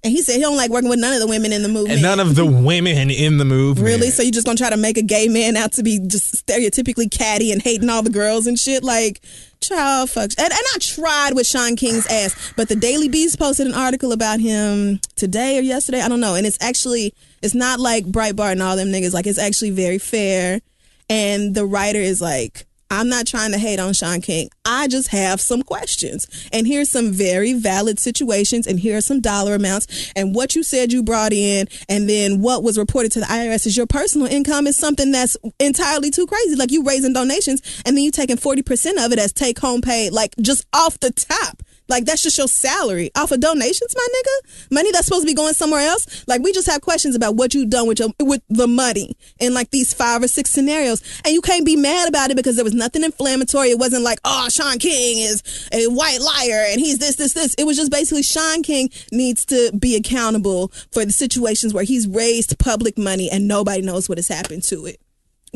And 0.03 0.11
he 0.11 0.21
said 0.21 0.35
he 0.35 0.41
don't 0.41 0.57
like 0.57 0.71
working 0.71 0.89
with 0.89 0.99
none 0.99 1.13
of 1.13 1.19
the 1.19 1.27
women 1.27 1.51
in 1.51 1.63
the 1.63 1.69
movie. 1.69 1.91
And 1.91 2.01
none 2.01 2.19
of 2.19 2.35
the 2.35 2.45
women 2.45 3.09
in 3.09 3.37
the 3.37 3.45
movie. 3.45 3.81
really. 3.81 4.09
So 4.09 4.23
you 4.23 4.31
just 4.31 4.45
gonna 4.45 4.57
try 4.57 4.69
to 4.69 4.77
make 4.77 4.97
a 4.97 5.01
gay 5.01 5.27
man 5.27 5.57
out 5.57 5.71
to 5.73 5.83
be 5.83 5.99
just 5.99 6.45
stereotypically 6.45 7.09
catty 7.09 7.51
and 7.51 7.61
hating 7.61 7.89
all 7.89 8.03
the 8.03 8.09
girls 8.09 8.47
and 8.47 8.57
shit? 8.59 8.83
Like, 8.83 9.21
child 9.61 10.09
fuck. 10.09 10.31
And, 10.37 10.51
and 10.51 10.53
I 10.53 10.77
tried 10.79 11.33
with 11.33 11.47
Shaun 11.47 11.75
King's 11.75 12.05
ass, 12.07 12.53
but 12.55 12.69
the 12.69 12.75
Daily 12.75 13.07
Beast 13.09 13.39
posted 13.39 13.67
an 13.67 13.73
article 13.73 14.11
about 14.11 14.39
him 14.39 14.99
today 15.15 15.57
or 15.57 15.61
yesterday. 15.61 16.01
I 16.01 16.07
don't 16.07 16.19
know. 16.19 16.35
And 16.35 16.45
it's 16.45 16.61
actually 16.61 17.13
it's 17.41 17.55
not 17.55 17.79
like 17.79 18.05
Breitbart 18.05 18.53
and 18.53 18.63
all 18.63 18.75
them 18.75 18.89
niggas. 18.89 19.13
Like 19.13 19.27
it's 19.27 19.39
actually 19.39 19.71
very 19.71 19.97
fair. 19.97 20.61
And 21.09 21.53
the 21.53 21.65
writer 21.65 21.99
is 21.99 22.21
like, 22.21 22.65
I'm 22.89 23.09
not 23.09 23.27
trying 23.27 23.51
to 23.51 23.57
hate 23.57 23.79
on 23.79 23.93
Shaun 23.93 24.21
King. 24.21 24.49
I 24.63 24.87
just 24.87 25.09
have 25.09 25.41
some 25.41 25.63
questions. 25.63 26.27
And 26.51 26.67
here's 26.67 26.89
some 26.89 27.11
very 27.11 27.53
valid 27.53 27.99
situations, 27.99 28.67
and 28.67 28.79
here 28.79 28.97
are 28.97 29.01
some 29.01 29.21
dollar 29.21 29.55
amounts. 29.55 30.11
And 30.15 30.35
what 30.35 30.55
you 30.55 30.63
said 30.63 30.93
you 30.93 31.03
brought 31.03 31.33
in, 31.33 31.67
and 31.89 32.09
then 32.09 32.41
what 32.41 32.63
was 32.63 32.77
reported 32.77 33.11
to 33.13 33.19
the 33.19 33.25
IRS 33.25 33.65
is 33.65 33.75
your 33.77 33.87
personal 33.87 34.27
income 34.27 34.67
is 34.67 34.77
something 34.77 35.11
that's 35.11 35.35
entirely 35.59 36.11
too 36.11 36.27
crazy. 36.27 36.55
Like 36.55 36.71
you 36.71 36.83
raising 36.83 37.13
donations, 37.13 37.61
and 37.85 37.97
then 37.97 38.03
you 38.03 38.11
taking 38.11 38.37
40% 38.37 39.03
of 39.03 39.11
it 39.11 39.19
as 39.19 39.33
take 39.33 39.59
home 39.59 39.81
pay, 39.81 40.09
like 40.09 40.35
just 40.41 40.65
off 40.73 40.99
the 40.99 41.11
top. 41.11 41.61
Like 41.87 42.05
that's 42.05 42.23
just 42.23 42.37
your 42.37 42.47
salary 42.47 43.11
off 43.15 43.31
of 43.31 43.39
donations, 43.39 43.95
my 43.95 44.07
nigga. 44.15 44.71
Money 44.71 44.91
that's 44.91 45.05
supposed 45.05 45.23
to 45.23 45.27
be 45.27 45.33
going 45.33 45.53
somewhere 45.53 45.81
else. 45.81 46.25
Like 46.27 46.41
we 46.41 46.51
just 46.51 46.67
have 46.67 46.81
questions 46.81 47.15
about 47.15 47.35
what 47.35 47.53
you've 47.53 47.69
done 47.69 47.87
with 47.87 47.99
your 47.99 48.09
with 48.19 48.41
the 48.49 48.67
money 48.67 49.15
in 49.39 49.53
like 49.53 49.71
these 49.71 49.93
five 49.93 50.23
or 50.23 50.27
six 50.27 50.49
scenarios, 50.49 51.03
and 51.23 51.33
you 51.33 51.41
can't 51.41 51.65
be 51.65 51.75
mad 51.75 52.09
about 52.09 52.31
it 52.31 52.35
because 52.35 52.55
there 52.55 52.65
was 52.65 52.73
nothing 52.73 53.03
inflammatory. 53.03 53.69
It 53.69 53.79
wasn't 53.79 54.03
like 54.03 54.19
oh 54.25 54.49
Shaun 54.49 54.79
King 54.79 55.19
is 55.19 55.69
a 55.71 55.87
white 55.87 56.21
liar 56.21 56.65
and 56.69 56.79
he's 56.79 56.99
this 56.99 57.15
this 57.15 57.33
this. 57.33 57.53
It 57.55 57.65
was 57.65 57.77
just 57.77 57.91
basically 57.91 58.23
Shaun 58.23 58.63
King 58.63 58.89
needs 59.11 59.45
to 59.45 59.71
be 59.77 59.95
accountable 59.95 60.69
for 60.91 61.05
the 61.05 61.11
situations 61.11 61.73
where 61.73 61.83
he's 61.83 62.07
raised 62.07 62.57
public 62.59 62.97
money 62.97 63.29
and 63.29 63.47
nobody 63.47 63.81
knows 63.81 64.09
what 64.09 64.17
has 64.17 64.27
happened 64.27 64.63
to 64.63 64.85
it. 64.85 64.99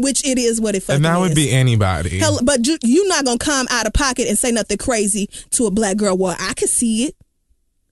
Which 0.02 0.26
it 0.26 0.38
is 0.38 0.60
what 0.62 0.76
it 0.76 0.82
fucking 0.84 0.94
is. 0.94 0.96
and 0.98 1.06
that 1.06 1.20
would 1.20 1.32
is. 1.32 1.36
be 1.36 1.52
anybody. 1.52 2.20
Hell, 2.20 2.40
but 2.44 2.66
you, 2.66 2.78
you 2.84 3.08
not 3.08 3.26
gonna 3.26 3.38
come 3.38 3.68
out 3.70 3.86
of 3.86 3.94
pocket 3.94 4.28
and 4.28 4.38
say 4.38 4.52
nothing 4.52 4.78
crazy 4.78 5.30
to 5.52 5.66
a 5.66 5.72
black 5.72 5.98
girl. 5.98 6.18
Well, 6.18 6.36
I 6.40 6.54
could 6.54 6.70
see 6.70 7.06
it, 7.06 7.16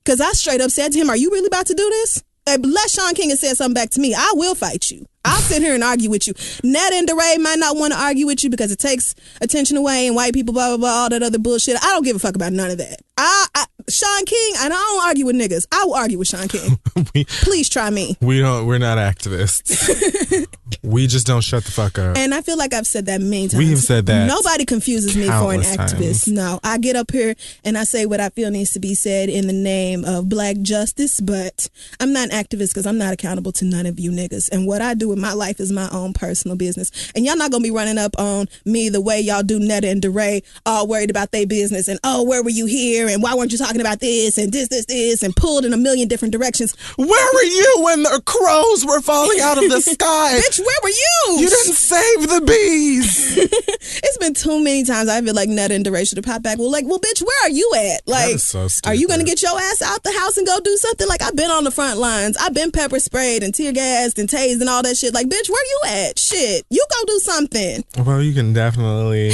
cause 0.06 0.20
I 0.22 0.32
straight 0.32 0.62
up 0.62 0.72
said 0.72 0.92
to 0.94 1.00
him, 1.00 1.10
"Are 1.10 1.18
you 1.18 1.30
really 1.32 1.48
about 1.48 1.66
to 1.68 1.74
do 1.74 1.90
this?" 1.90 2.24
Let 2.48 2.90
Shaun 2.90 3.14
King 3.14 3.30
have 3.32 3.40
said 3.40 3.58
something 3.58 3.74
back 3.74 3.90
to 3.92 4.00
me. 4.00 4.14
I 4.14 4.32
will 4.36 4.56
fight 4.56 4.90
you. 4.90 5.06
I'll 5.26 5.42
sit 5.42 5.62
here 5.62 5.76
and 5.76 5.84
argue 5.84 6.10
with 6.10 6.28
you. 6.28 6.34
Ned 6.64 6.94
and 6.94 7.06
DeRay 7.06 7.36
might 7.40 7.60
not 7.60 7.76
want 7.76 7.92
to 7.92 8.00
argue 8.00 8.26
with 8.26 8.42
you 8.42 8.50
because 8.50 8.72
it 8.72 8.80
takes 8.80 9.14
attention 9.42 9.76
away 9.76 10.08
and 10.08 10.16
white 10.16 10.34
people, 10.34 10.54
blah 10.54 10.70
blah 10.70 10.78
blah, 10.78 10.90
all 10.90 11.10
that 11.10 11.22
other 11.22 11.40
bullshit. 11.40 11.76
I 11.76 11.88
don't 11.88 12.06
give 12.06 12.16
a 12.16 12.20
fuck 12.20 12.36
about 12.36 12.54
none 12.54 12.72
of 12.72 12.78
that. 12.78 13.02
I, 13.18 13.48
I 13.54 13.66
Shaun 13.90 14.26
King, 14.26 14.54
and 14.60 14.74
I 14.74 14.76
don't 14.76 15.08
argue 15.08 15.26
with 15.26 15.36
niggas. 15.36 15.66
I 15.72 15.86
will 15.86 15.96
argue 15.96 16.18
with 16.18 16.28
Shaun 16.28 16.48
King. 16.48 16.80
we, 17.14 17.24
Please 17.26 17.70
try 17.70 17.90
me. 17.90 18.18
we 18.22 18.40
don't. 18.42 18.66
We're 18.66 18.80
not 18.80 18.98
activists. 18.98 20.46
we 20.84 21.08
just 21.08 21.26
don't 21.26 21.42
shut 21.42 21.64
the 21.64 21.72
fuck 21.72 21.98
up. 21.98 22.18
And 22.18 22.34
I 22.34 22.42
feel 22.42 22.58
like 22.58 22.74
I've 22.74 22.88
said 22.88 23.06
that 23.06 23.22
many 23.22 23.48
times. 23.48 23.58
We 23.58 23.70
have 23.70 23.80
said 23.80 24.06
that 24.08 24.28
Nobody 24.28 24.66
confuses 24.66 25.16
me 25.16 25.28
for 25.28 25.54
an 25.54 25.62
activist. 25.62 26.26
times. 26.26 26.28
No, 26.28 26.60
I 26.64 26.78
get 26.78 26.96
up 26.96 27.12
here 27.12 27.36
and 27.64 27.78
I 27.78 27.86
say 27.86 28.06
what 28.06 28.20
I 28.20 28.30
feel 28.30 28.52
needs 28.52 28.74
to 28.74 28.80
be 28.80 28.94
said 28.94 29.30
in 29.30 29.48
the 29.48 29.54
name 29.54 30.04
of 30.04 30.28
black 30.28 30.58
justice, 30.62 31.22
but 31.22 31.70
I'm 32.00 32.12
not 32.12 32.30
an 32.32 32.44
activist 32.44 32.70
because 32.72 32.86
I'm 32.86 32.98
not 32.98 33.14
accountable 33.14 33.52
to 33.54 33.66
none 33.66 33.86
of 33.86 34.00
you 34.00 34.12
niggas. 34.12 34.50
And 34.52 34.68
what 34.68 34.82
I 34.82 34.94
do 34.94 35.14
in 35.14 35.22
my 35.22 35.34
life 35.34 35.60
is 35.60 35.72
my 35.72 35.88
own 35.92 36.14
personal 36.14 36.58
business. 36.58 36.92
And 37.16 37.26
y'all 37.26 37.38
not 37.38 37.52
gonna 37.52 37.64
be 37.64 37.72
running 37.72 37.98
up 37.98 38.16
on 38.20 38.48
me 38.66 38.90
the 38.90 39.02
way 39.02 39.22
y'all 39.22 39.44
do 39.44 39.60
Netta 39.60 39.88
and 39.88 40.02
DeRay, 40.02 40.44
all 40.66 40.88
worried 40.88 41.10
about 41.10 41.32
their 41.32 41.48
business 41.48 41.88
and 41.88 42.00
oh, 42.04 42.24
where 42.24 42.44
were 42.44 42.50
you 42.50 42.66
here? 42.66 43.08
And 43.08 43.24
why 43.24 43.34
weren't 43.34 43.52
you 43.52 43.58
talking 43.58 43.77
about 43.82 44.00
this 44.00 44.38
and 44.38 44.52
this, 44.52 44.68
this, 44.70 44.86
this, 44.86 45.24
and 45.24 45.36
pulled 45.36 45.66
in 45.66 45.74
a 45.74 45.78
million 45.78 46.08
different 46.08 46.32
directions. 46.32 46.76
Where 46.98 47.08
were 47.34 47.44
you 47.44 47.76
when 47.84 48.04
the 48.04 48.22
crows 48.26 48.86
were 48.86 49.02
falling 49.02 49.40
out 49.40 49.58
of 49.64 49.70
the 49.70 49.82
sky? 49.94 50.40
Bitch, 50.40 50.60
where 50.60 50.80
were 50.84 50.90
you? 50.90 51.40
you 51.42 51.50
didn't 51.50 51.74
save 51.76 52.22
the 52.30 52.42
bees. 52.46 53.38
It's 54.00 54.18
been 54.18 54.34
too 54.34 54.64
many 54.64 54.84
times 54.84 55.10
I've 55.10 55.26
been 55.26 55.36
like 55.36 55.50
Netta 55.50 55.74
and 55.74 55.86
should 56.08 56.18
have 56.18 56.26
popped 56.26 56.44
back. 56.44 56.58
Well, 56.58 56.72
like, 56.72 56.86
well, 56.86 57.00
bitch, 57.00 57.22
where 57.22 57.44
are 57.46 57.50
you 57.50 57.72
at? 57.76 58.02
Like, 58.08 58.40
so 58.40 58.68
are 58.86 58.94
you 58.94 59.08
gonna 59.08 59.24
get 59.24 59.42
your 59.42 59.58
ass 59.60 59.82
out 59.82 60.04
the 60.04 60.12
house 60.12 60.38
and 60.38 60.46
go 60.46 60.60
do 60.60 60.76
something? 60.78 61.08
Like, 61.08 61.22
I've 61.22 61.36
been 61.36 61.50
on 61.52 61.64
the 61.64 61.72
front 61.72 62.00
lines. 62.00 62.38
I've 62.38 62.54
been 62.54 62.72
pepper 62.72 63.00
sprayed 63.00 63.44
and 63.44 63.54
tear 63.54 63.72
gassed 63.72 64.20
and 64.20 64.28
tased 64.30 64.60
and 64.62 64.70
all 64.70 64.84
that 64.84 64.98
shit. 64.98 65.14
Like, 65.14 65.28
bitch, 65.28 65.50
where 65.50 65.66
you 65.66 65.82
at? 66.08 66.20
Shit, 66.20 66.66
you 66.70 66.86
go 66.92 67.06
do 67.06 67.20
something. 67.20 67.84
well, 68.06 68.22
you 68.22 68.34
can 68.34 68.54
definitely 68.54 69.30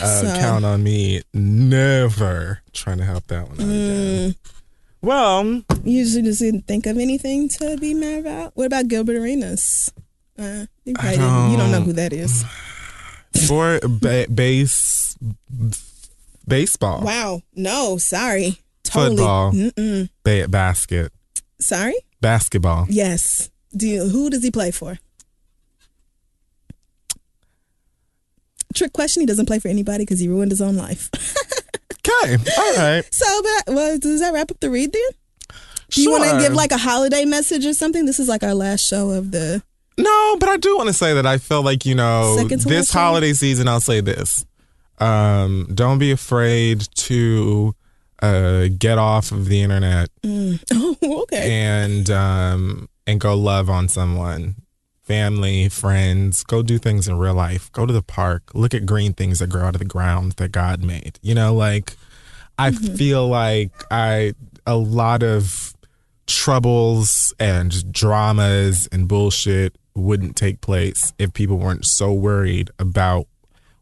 uh, 0.00 0.20
So- 0.22 0.34
count 0.40 0.64
on 0.64 0.82
me. 0.82 1.22
Never 1.34 2.60
trying 2.78 2.98
to 2.98 3.04
help 3.04 3.26
that 3.28 3.48
one 3.48 3.60
out 3.60 3.66
Mm. 3.66 4.14
again. 4.28 4.34
Well, 5.00 5.44
You 5.84 6.04
just, 6.04 6.18
just 6.24 6.40
didn't 6.40 6.66
think 6.66 6.86
of 6.86 6.98
anything 6.98 7.48
to 7.50 7.76
be 7.78 7.94
mad 7.94 8.20
about. 8.20 8.56
What 8.56 8.66
about 8.66 8.88
Gilbert 8.88 9.16
Arenas? 9.16 9.92
Uh, 10.38 10.66
you, 10.84 10.94
probably 10.94 11.10
didn't- 11.18 11.50
you 11.52 11.56
don't 11.56 11.70
know 11.70 11.80
who 11.82 11.92
that 11.94 12.12
is. 12.12 12.44
for 13.46 13.78
ba- 13.84 14.26
base 14.32 15.16
baseball, 16.46 17.02
Wow. 17.02 17.42
No, 17.54 17.98
sorry. 17.98 18.58
Totally. 18.84 19.16
football, 19.16 19.52
Mm-mm. 19.52 20.08
ba- 20.24 20.48
basket, 20.48 21.12
Sorry. 21.60 21.94
basketball. 22.20 22.86
Yes. 22.88 23.50
Do 23.76 23.86
you, 23.86 24.08
who 24.08 24.30
does 24.30 24.42
he 24.42 24.50
play 24.50 24.70
for? 24.70 24.98
Trick 28.74 28.92
question. 28.92 29.20
He 29.20 29.26
doesn't 29.26 29.46
play 29.46 29.58
for 29.58 29.68
anybody 29.68 30.04
because 30.04 30.20
he 30.20 30.28
ruined 30.28 30.50
his 30.52 30.62
own 30.62 30.76
life. 30.76 31.10
Okay, 32.24 32.36
all 32.58 32.74
right. 32.76 33.04
so, 33.14 33.26
well, 33.68 33.98
does 33.98 34.20
that 34.20 34.32
wrap 34.32 34.50
up 34.50 34.60
the 34.60 34.70
read 34.70 34.92
then? 34.92 35.10
Do 35.90 36.02
you 36.02 36.10
want 36.10 36.24
to 36.24 36.38
give 36.38 36.52
like 36.52 36.72
a 36.72 36.76
holiday 36.78 37.24
message 37.24 37.64
or 37.64 37.72
something? 37.72 38.04
This 38.06 38.18
is 38.20 38.28
like 38.28 38.42
our 38.42 38.54
last 38.54 38.86
show 38.86 39.10
of 39.10 39.30
the. 39.30 39.62
No, 39.96 40.36
but 40.38 40.48
I 40.48 40.56
do 40.58 40.76
want 40.76 40.88
to 40.88 40.92
say 40.92 41.14
that 41.14 41.26
I 41.26 41.38
feel 41.38 41.62
like 41.62 41.84
you 41.86 41.94
know 41.94 42.36
this 42.44 42.92
holiday 42.92 43.32
season. 43.32 43.68
I'll 43.68 43.80
say 43.80 44.00
this: 44.00 44.44
um, 44.98 45.66
don't 45.74 45.98
be 45.98 46.10
afraid 46.10 46.86
to 46.94 47.74
uh, 48.22 48.68
get 48.78 48.98
off 48.98 49.32
of 49.32 49.46
the 49.46 49.62
internet 49.62 50.10
Oh, 50.26 50.96
okay. 51.22 51.62
and 51.62 52.10
um, 52.10 52.88
and 53.06 53.20
go 53.20 53.34
love 53.36 53.70
on 53.70 53.88
someone 53.88 54.56
family, 55.08 55.70
friends, 55.70 56.44
go 56.44 56.62
do 56.62 56.78
things 56.78 57.08
in 57.08 57.18
real 57.18 57.34
life. 57.34 57.72
Go 57.72 57.86
to 57.86 57.92
the 57.92 58.02
park, 58.02 58.50
look 58.54 58.74
at 58.74 58.86
green 58.86 59.14
things 59.14 59.38
that 59.38 59.48
grow 59.48 59.64
out 59.64 59.74
of 59.74 59.78
the 59.78 59.86
ground 59.86 60.32
that 60.32 60.52
God 60.52 60.84
made. 60.84 61.18
You 61.22 61.34
know, 61.34 61.54
like 61.54 61.96
I 62.58 62.70
mm-hmm. 62.70 62.94
feel 62.94 63.26
like 63.26 63.72
I 63.90 64.34
a 64.66 64.76
lot 64.76 65.22
of 65.22 65.74
troubles 66.26 67.32
and 67.40 67.90
dramas 67.90 68.86
and 68.92 69.08
bullshit 69.08 69.76
wouldn't 69.94 70.36
take 70.36 70.60
place 70.60 71.14
if 71.18 71.32
people 71.32 71.56
weren't 71.56 71.86
so 71.86 72.12
worried 72.12 72.70
about 72.78 73.26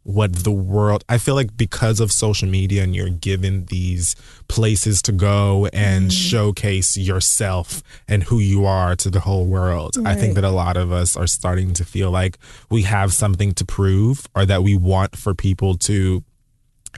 what 0.07 0.33
the 0.45 0.53
world 0.53 1.05
I 1.09 1.19
feel 1.19 1.35
like 1.35 1.57
because 1.57 1.99
of 1.99 2.13
social 2.13 2.49
media 2.49 2.85
and 2.85 2.95
you're 2.95 3.11
given 3.11 3.65
these 3.67 4.15
places 4.47 5.03
to 5.03 5.13
go 5.13 5.67
and 5.73 6.05
mm-hmm. 6.05 6.11
showcase 6.11 6.97
yourself 6.97 7.83
and 8.07 8.23
who 8.23 8.39
you 8.39 8.65
are 8.65 8.95
to 8.97 9.11
the 9.11 9.21
whole 9.21 9.47
world. 9.47 9.97
I 10.07 10.15
think 10.15 10.37
that 10.37 10.45
a 10.45 10.51
lot 10.51 10.77
of 10.77 10.93
us 10.93 11.17
are 11.17 11.27
starting 11.27 11.73
to 11.75 11.85
feel 11.85 12.13
like 12.13 12.39
we 12.71 12.83
have 12.83 13.13
something 13.13 13.53
to 13.55 13.65
prove 13.65 14.29
or 14.37 14.47
that 14.47 14.63
we 14.63 14.77
want 14.77 15.17
for 15.17 15.35
people 15.35 15.77
to 15.79 16.23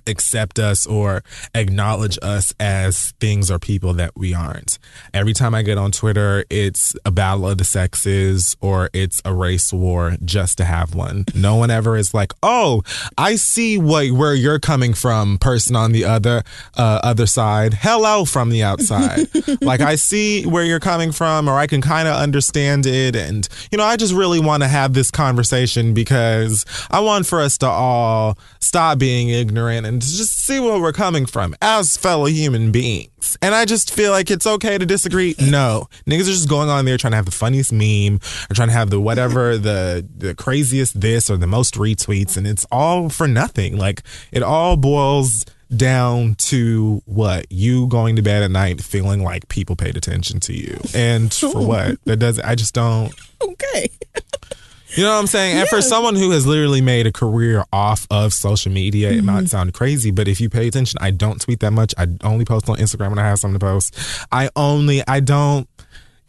accept 0.09 0.59
us 0.59 0.87
or 0.87 1.23
acknowledge 1.55 2.19
us 2.23 2.55
as 2.59 3.13
things 3.21 3.51
or 3.51 3.59
people 3.59 3.93
that 3.95 4.17
we 4.17 4.35
aren't. 4.35 4.79
Every 5.15 5.33
time 5.33 5.55
I 5.55 5.63
get 5.63 5.79
on 5.79 5.93
Twitter, 5.93 6.45
it's 6.51 6.97
a 7.05 7.11
battle 7.11 7.49
of 7.49 7.59
the 7.59 7.65
sexes 7.65 8.57
or 8.61 8.91
it's 8.93 9.21
a 9.25 9.35
race 9.35 9.73
war 9.73 10.17
just 10.25 10.59
to 10.59 10.65
have 10.65 10.95
one. 10.95 11.25
No 11.35 11.57
one 11.57 11.71
ever 11.71 11.97
is 11.97 12.15
like, 12.15 12.33
"Oh, 12.43 12.83
I 13.17 13.37
see 13.37 13.79
what 13.79 14.11
where 14.11 14.35
you're 14.35 14.59
coming 14.59 14.95
from, 14.95 15.39
person 15.39 15.77
on 15.77 15.93
the 15.93 16.05
other 16.05 16.43
uh, 16.77 17.01
other 17.03 17.27
side. 17.27 17.75
Hello 17.75 18.25
from 18.25 18.51
the 18.51 18.63
outside." 18.63 19.29
like 19.61 19.81
I 19.81 19.97
see 19.97 20.45
where 20.47 20.65
you're 20.65 20.81
coming 20.81 21.13
from 21.13 21.49
or 21.49 21.59
I 21.59 21.67
can 21.67 21.81
kind 21.81 22.09
of 22.09 22.17
understand 22.17 22.87
it 22.87 23.15
and 23.15 23.49
you 23.71 23.79
know, 23.79 23.85
I 23.85 23.97
just 23.97 24.15
really 24.15 24.41
want 24.41 24.63
to 24.63 24.69
have 24.69 24.93
this 24.93 25.11
conversation 25.11 25.95
because 25.95 26.65
I 26.91 27.01
want 27.01 27.27
for 27.27 27.41
us 27.41 27.59
to 27.59 27.67
all 27.67 28.39
stop 28.61 28.99
being 28.99 29.29
ignorant 29.29 29.87
and 29.87 29.98
just 30.01 30.45
see 30.45 30.61
where 30.61 30.81
we're 30.81 30.93
coming 30.93 31.27
from 31.27 31.55
as 31.61 31.97
fellow 31.97 32.27
human 32.27 32.73
beings. 32.73 33.37
And 33.43 33.55
I 33.55 33.65
just 33.65 33.93
feel 33.93 34.11
like 34.13 34.31
it's 34.31 34.47
okay 34.47 34.79
to 34.79 34.87
disagree. 34.87 35.35
No. 35.41 35.89
Niggas 36.07 36.23
are 36.23 36.33
just 36.33 36.49
going 36.49 36.69
on 36.69 36.85
there 36.85 36.97
trying 36.97 37.13
to 37.13 37.17
have 37.17 37.25
the 37.27 37.31
funniest 37.31 37.73
meme 37.73 38.21
or 38.51 38.55
trying 38.55 38.69
to 38.69 38.75
have 38.75 38.91
the 38.91 39.01
whatever, 39.01 39.59
the 39.59 40.07
the 40.17 40.35
craziest 40.35 41.01
this 41.01 41.29
or 41.31 41.37
the 41.37 41.47
most 41.47 41.75
retweets 41.75 42.37
and 42.37 42.47
it's 42.47 42.67
all 42.71 43.09
for 43.09 43.29
nothing. 43.29 43.77
Like 43.77 44.03
it 44.33 44.43
all 44.43 44.77
boils 44.77 45.45
down 45.77 46.35
to 46.37 47.03
what 47.05 47.45
you 47.51 47.87
going 47.89 48.17
to 48.17 48.23
bed 48.23 48.43
at 48.43 48.51
night 48.51 48.81
feeling 48.81 49.23
like 49.23 49.47
people 49.49 49.77
paid 49.77 49.99
attention 49.99 50.41
to 50.41 50.55
you 50.55 50.81
and 50.95 51.35
for 51.35 51.63
what 51.67 52.03
that 52.07 52.17
does 52.17 52.41
i 52.41 52.55
just 52.55 52.73
don't 52.73 53.13
Okay. 53.43 53.89
you 54.97 55.03
know 55.03 55.13
what 55.13 55.19
i'm 55.19 55.27
saying? 55.27 55.59
And 55.59 55.69
for 55.69 55.81
someone 55.81 56.17
who 56.17 56.31
has 56.31 56.47
literally 56.47 56.81
made 56.81 57.07
a 57.07 57.13
career 57.13 57.65
off 57.73 58.07
of 58.11 58.33
social 58.33 58.73
media 58.73 59.11
it 59.11 59.23
might 59.23 59.39
mm-hmm. 59.39 59.47
sound 59.47 59.75
crazy 59.75 60.11
but 60.11 60.29
if 60.29 60.41
you 60.41 60.49
pay 60.49 60.69
attention 60.69 60.99
i 61.01 61.11
don't 61.11 61.41
tweet 61.41 61.61
that 61.61 61.73
much. 61.73 61.95
I 61.99 62.07
only 62.23 62.45
post 62.45 62.69
on 62.69 62.77
instagram 62.77 63.11
when 63.11 63.19
i 63.19 63.27
have 63.27 63.39
something 63.39 63.59
to 63.59 63.65
post. 63.65 63.99
I 64.33 64.51
only 64.57 65.03
i 65.07 65.21
don't 65.21 65.69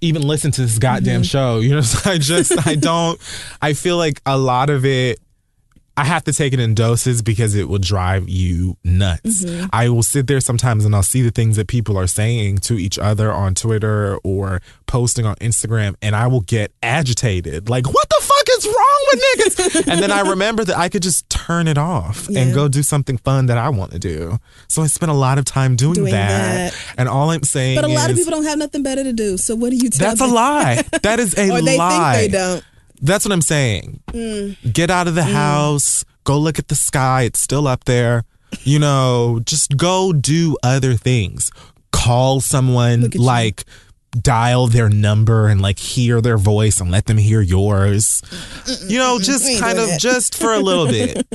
even 0.01 0.25
listen 0.25 0.51
to 0.51 0.61
this 0.61 0.79
goddamn 0.79 1.21
mm-hmm. 1.21 1.23
show. 1.23 1.59
You 1.69 1.75
know 1.75 1.81
i 2.05 2.17
just 2.17 2.67
i 2.67 2.75
don't 2.89 3.19
i 3.61 3.73
feel 3.73 3.97
like 3.97 4.21
a 4.25 4.37
lot 4.37 4.69
of 4.69 4.85
it 4.85 5.19
I 5.99 6.05
have 6.05 6.23
to 6.23 6.33
take 6.33 6.53
it 6.53 6.61
in 6.61 6.75
doses 6.75 7.21
because 7.21 7.55
it 7.55 7.67
will 7.67 7.77
drive 7.77 8.29
you 8.29 8.77
nuts. 8.85 9.43
Mm-hmm. 9.43 9.65
I 9.73 9.89
will 9.89 10.01
sit 10.01 10.27
there 10.27 10.39
sometimes 10.39 10.85
and 10.85 10.95
I'll 10.95 11.03
see 11.03 11.21
the 11.21 11.29
things 11.29 11.57
that 11.57 11.67
people 11.67 11.97
are 11.97 12.07
saying 12.07 12.59
to 12.59 12.75
each 12.75 12.97
other 12.97 13.33
on 13.33 13.53
Twitter 13.53 14.17
or 14.23 14.61
posting 14.87 15.25
on 15.25 15.35
Instagram 15.41 15.95
and 16.01 16.15
I 16.15 16.27
will 16.27 16.39
get 16.39 16.71
agitated. 16.81 17.69
Like, 17.69 17.85
what 17.85 18.07
the 18.07 18.21
fuck 18.21 18.38
is 18.59 18.65
wrong 18.67 19.05
with 19.11 19.23
niggas? 19.23 19.87
and 19.91 20.01
then 20.01 20.11
I 20.11 20.21
remember 20.21 20.63
that 20.65 20.77
I 20.77 20.89
could 20.89 21.01
just 21.03 21.29
turn 21.29 21.67
it 21.67 21.77
off 21.77 22.27
Yeah. 22.29 22.41
and 22.41 22.53
go 22.53 22.67
do 22.67 22.83
something 22.83 23.17
fun 23.17 23.47
that 23.47 23.57
I 23.57 23.69
want 23.69 23.91
to 23.91 23.99
do. 23.99 24.39
So 24.67 24.81
I 24.81 24.87
spent 24.87 25.11
a 25.11 25.15
lot 25.15 25.37
of 25.37 25.45
time 25.45 25.75
doing, 25.75 25.95
Doing 25.95 26.11
that. 26.11 26.73
that. 26.73 26.93
And 26.97 27.09
all 27.09 27.31
I'm 27.31 27.43
saying 27.43 27.75
But 27.75 27.85
a 27.85 27.87
lot 27.87 28.09
of 28.09 28.15
people 28.17 28.31
don't 28.31 28.45
have 28.45 28.57
nothing 28.57 28.83
better 28.83 29.03
to 29.03 29.13
do. 29.13 29.37
So 29.37 29.55
what 29.55 29.71
do 29.71 29.77
you 29.77 29.89
tell 29.89 30.09
that's 30.09 30.21
a 30.21 30.27
lie. 30.27 30.83
That 31.03 31.19
is 31.19 31.33
a 31.37 31.49
Or 31.51 31.61
they 31.61 31.77
lie. 31.77 32.17
think 32.17 32.31
they 32.31 32.37
don't. 32.37 32.63
That's 33.01 33.25
what 33.25 33.31
I'm 33.31 33.41
saying. 33.41 34.01
Mm. 34.07 34.73
Get 34.73 34.89
out 34.89 35.07
of 35.07 35.15
the 35.15 35.21
mm. 35.21 35.31
house. 35.31 36.03
Go 36.25 36.37
look 36.37 36.59
at 36.59 36.67
the 36.67 36.75
sky. 36.75 37.23
It's 37.23 37.39
still 37.39 37.67
up 37.67 37.85
there. 37.85 38.23
You 38.63 38.79
know, 38.79 39.39
just 39.45 39.77
go 39.77 40.11
do 40.11 40.57
other 40.63 40.95
things. 40.95 41.51
Call 41.91 42.41
someone, 42.41 43.09
like 43.15 43.63
you. 43.67 43.73
Dial 44.11 44.67
their 44.67 44.89
number 44.89 45.47
and 45.47 45.61
like 45.61 45.79
hear 45.79 46.21
their 46.21 46.37
voice 46.37 46.79
and 46.79 46.91
let 46.91 47.05
them 47.05 47.17
hear 47.17 47.41
yours. 47.41 48.21
You 48.87 48.97
know, 48.97 49.19
just 49.19 49.59
kind 49.59 49.79
of 49.79 49.87
that. 49.87 49.99
just 49.99 50.35
for 50.35 50.53
a 50.53 50.59
little 50.59 50.87
bit. 50.87 51.25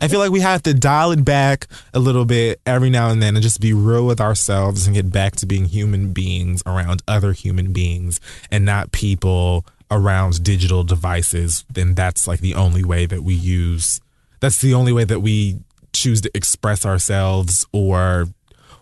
I 0.00 0.08
feel 0.08 0.20
like 0.20 0.30
we 0.30 0.40
have 0.40 0.62
to 0.64 0.74
dial 0.74 1.12
it 1.12 1.24
back 1.24 1.66
a 1.94 1.98
little 1.98 2.24
bit 2.24 2.60
every 2.66 2.90
now 2.90 3.10
and 3.10 3.22
then 3.22 3.36
and 3.36 3.42
just 3.42 3.60
be 3.60 3.72
real 3.72 4.06
with 4.06 4.20
ourselves 4.20 4.86
and 4.86 4.94
get 4.94 5.10
back 5.10 5.36
to 5.36 5.46
being 5.46 5.66
human 5.66 6.12
beings 6.12 6.62
around 6.66 7.02
other 7.08 7.32
human 7.32 7.72
beings 7.72 8.20
and 8.50 8.64
not 8.64 8.92
people 8.92 9.66
around 9.90 10.42
digital 10.44 10.84
devices. 10.84 11.64
Then 11.70 11.94
that's 11.94 12.26
like 12.26 12.40
the 12.40 12.54
only 12.54 12.84
way 12.84 13.06
that 13.06 13.22
we 13.22 13.34
use 13.34 14.00
that's 14.40 14.60
the 14.60 14.74
only 14.74 14.92
way 14.92 15.04
that 15.04 15.20
we 15.20 15.60
choose 15.92 16.22
to 16.22 16.30
express 16.34 16.84
ourselves 16.84 17.66
or 17.72 18.28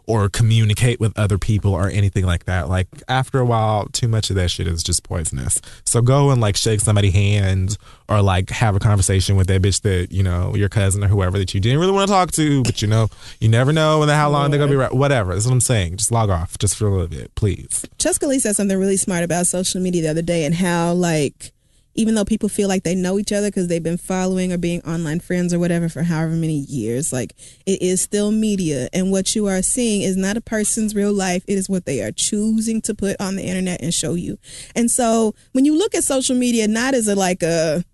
or 0.09 0.29
communicate 0.31 0.99
with 0.99 1.17
other 1.19 1.39
people 1.39 1.75
or 1.75 1.89
anything 1.89 2.25
like 2.25 2.47
that. 2.47 2.69
Like 2.69 2.89
after 3.09 3.39
a 3.39 3.45
while, 3.45 3.87
too 3.93 4.09
much 4.09 4.31
of 4.31 4.37
that 4.37 4.51
shit 4.51 4.67
is 4.67 4.83
just 4.83 5.03
poisonous. 5.03 5.61
So 5.85 6.01
go 6.01 6.31
and 6.31 6.41
like 6.41 6.57
shake 6.57 6.81
somebody's 6.81 7.13
hand 7.13 7.77
or 8.09 8.23
like 8.23 8.49
have 8.51 8.75
a 8.75 8.79
conversation 8.79 9.37
with 9.37 9.47
that 9.49 9.61
bitch 9.61 9.83
that, 9.83 10.11
you 10.11 10.23
know, 10.23 10.55
your 10.57 10.71
cousin 10.71 11.05
or 11.05 11.09
whoever 11.09 11.39
that 11.39 11.53
you 11.53 11.61
didn't 11.61 11.79
really 11.79 11.93
want 11.93 12.09
to 12.09 12.13
talk 12.13 12.33
to, 12.33 12.63
but 12.63 12.81
you 12.81 12.89
know, 12.89 13.09
you 13.39 13.49
never 13.49 13.73
know 13.73 14.01
when 14.01 14.09
how 14.09 14.31
long 14.31 14.51
they're 14.51 14.59
gonna 14.59 14.71
be 14.71 14.77
right. 14.77 14.93
Whatever. 14.93 15.35
That's 15.35 15.47
what 15.47 15.53
I'm 15.53 15.61
saying. 15.61 15.99
Just 15.99 16.11
log 16.11 16.31
off 16.31 16.57
just 16.59 16.77
for 16.77 16.87
a 16.87 16.91
little 16.91 17.07
bit, 17.07 17.35
please. 17.35 17.85
Chescaleigh 17.99 18.41
said 18.41 18.57
something 18.57 18.79
really 18.79 18.97
smart 18.97 19.23
about 19.23 19.47
social 19.47 19.81
media 19.81 20.03
the 20.03 20.11
other 20.11 20.23
day 20.23 20.45
and 20.45 20.55
how 20.55 20.95
like 20.95 21.53
even 21.99 22.15
though 22.15 22.25
people 22.25 22.49
feel 22.49 22.69
like 22.69 22.85
they 22.85 22.95
know 22.95 23.19
each 23.19 23.33
other 23.33 23.49
because 23.49 23.67
they've 23.67 23.83
been 23.83 23.99
following 23.99 24.53
or 24.53 24.57
being 24.57 24.81
online 24.83 25.19
friends 25.19 25.53
or 25.53 25.59
whatever 25.59 25.89
for 25.89 26.05
however 26.05 26.31
many 26.31 26.59
years, 26.59 27.13
like 27.13 27.35
it 27.67 27.83
is 27.83 28.01
still 28.01 28.31
media. 28.31 28.89
And 28.93 29.11
what 29.11 29.35
you 29.35 29.47
are 29.49 29.63
seeing 29.63 30.03
is 30.03 30.17
not 30.17 30.37
a 30.37 30.41
person's 30.41 30.95
real 30.95 31.13
life. 31.13 31.43
It 31.49 31.59
is 31.59 31.69
what 31.69 31.87
they 31.87 32.01
are 32.01 32.13
choosing 32.13 32.81
to 32.83 32.95
put 32.95 33.21
on 33.21 33.35
the 33.35 33.43
internet 33.43 33.83
and 33.83 33.93
show 33.93 34.15
you. 34.15 34.39
And 34.77 34.89
so 34.89 35.35
when 35.51 35.65
you 35.65 35.77
look 35.77 35.93
at 35.97 36.05
social 36.05 36.37
media, 36.37 36.69
not 36.69 36.95
as 36.95 37.09
a 37.09 37.17
like 37.17 37.43
a, 37.43 37.85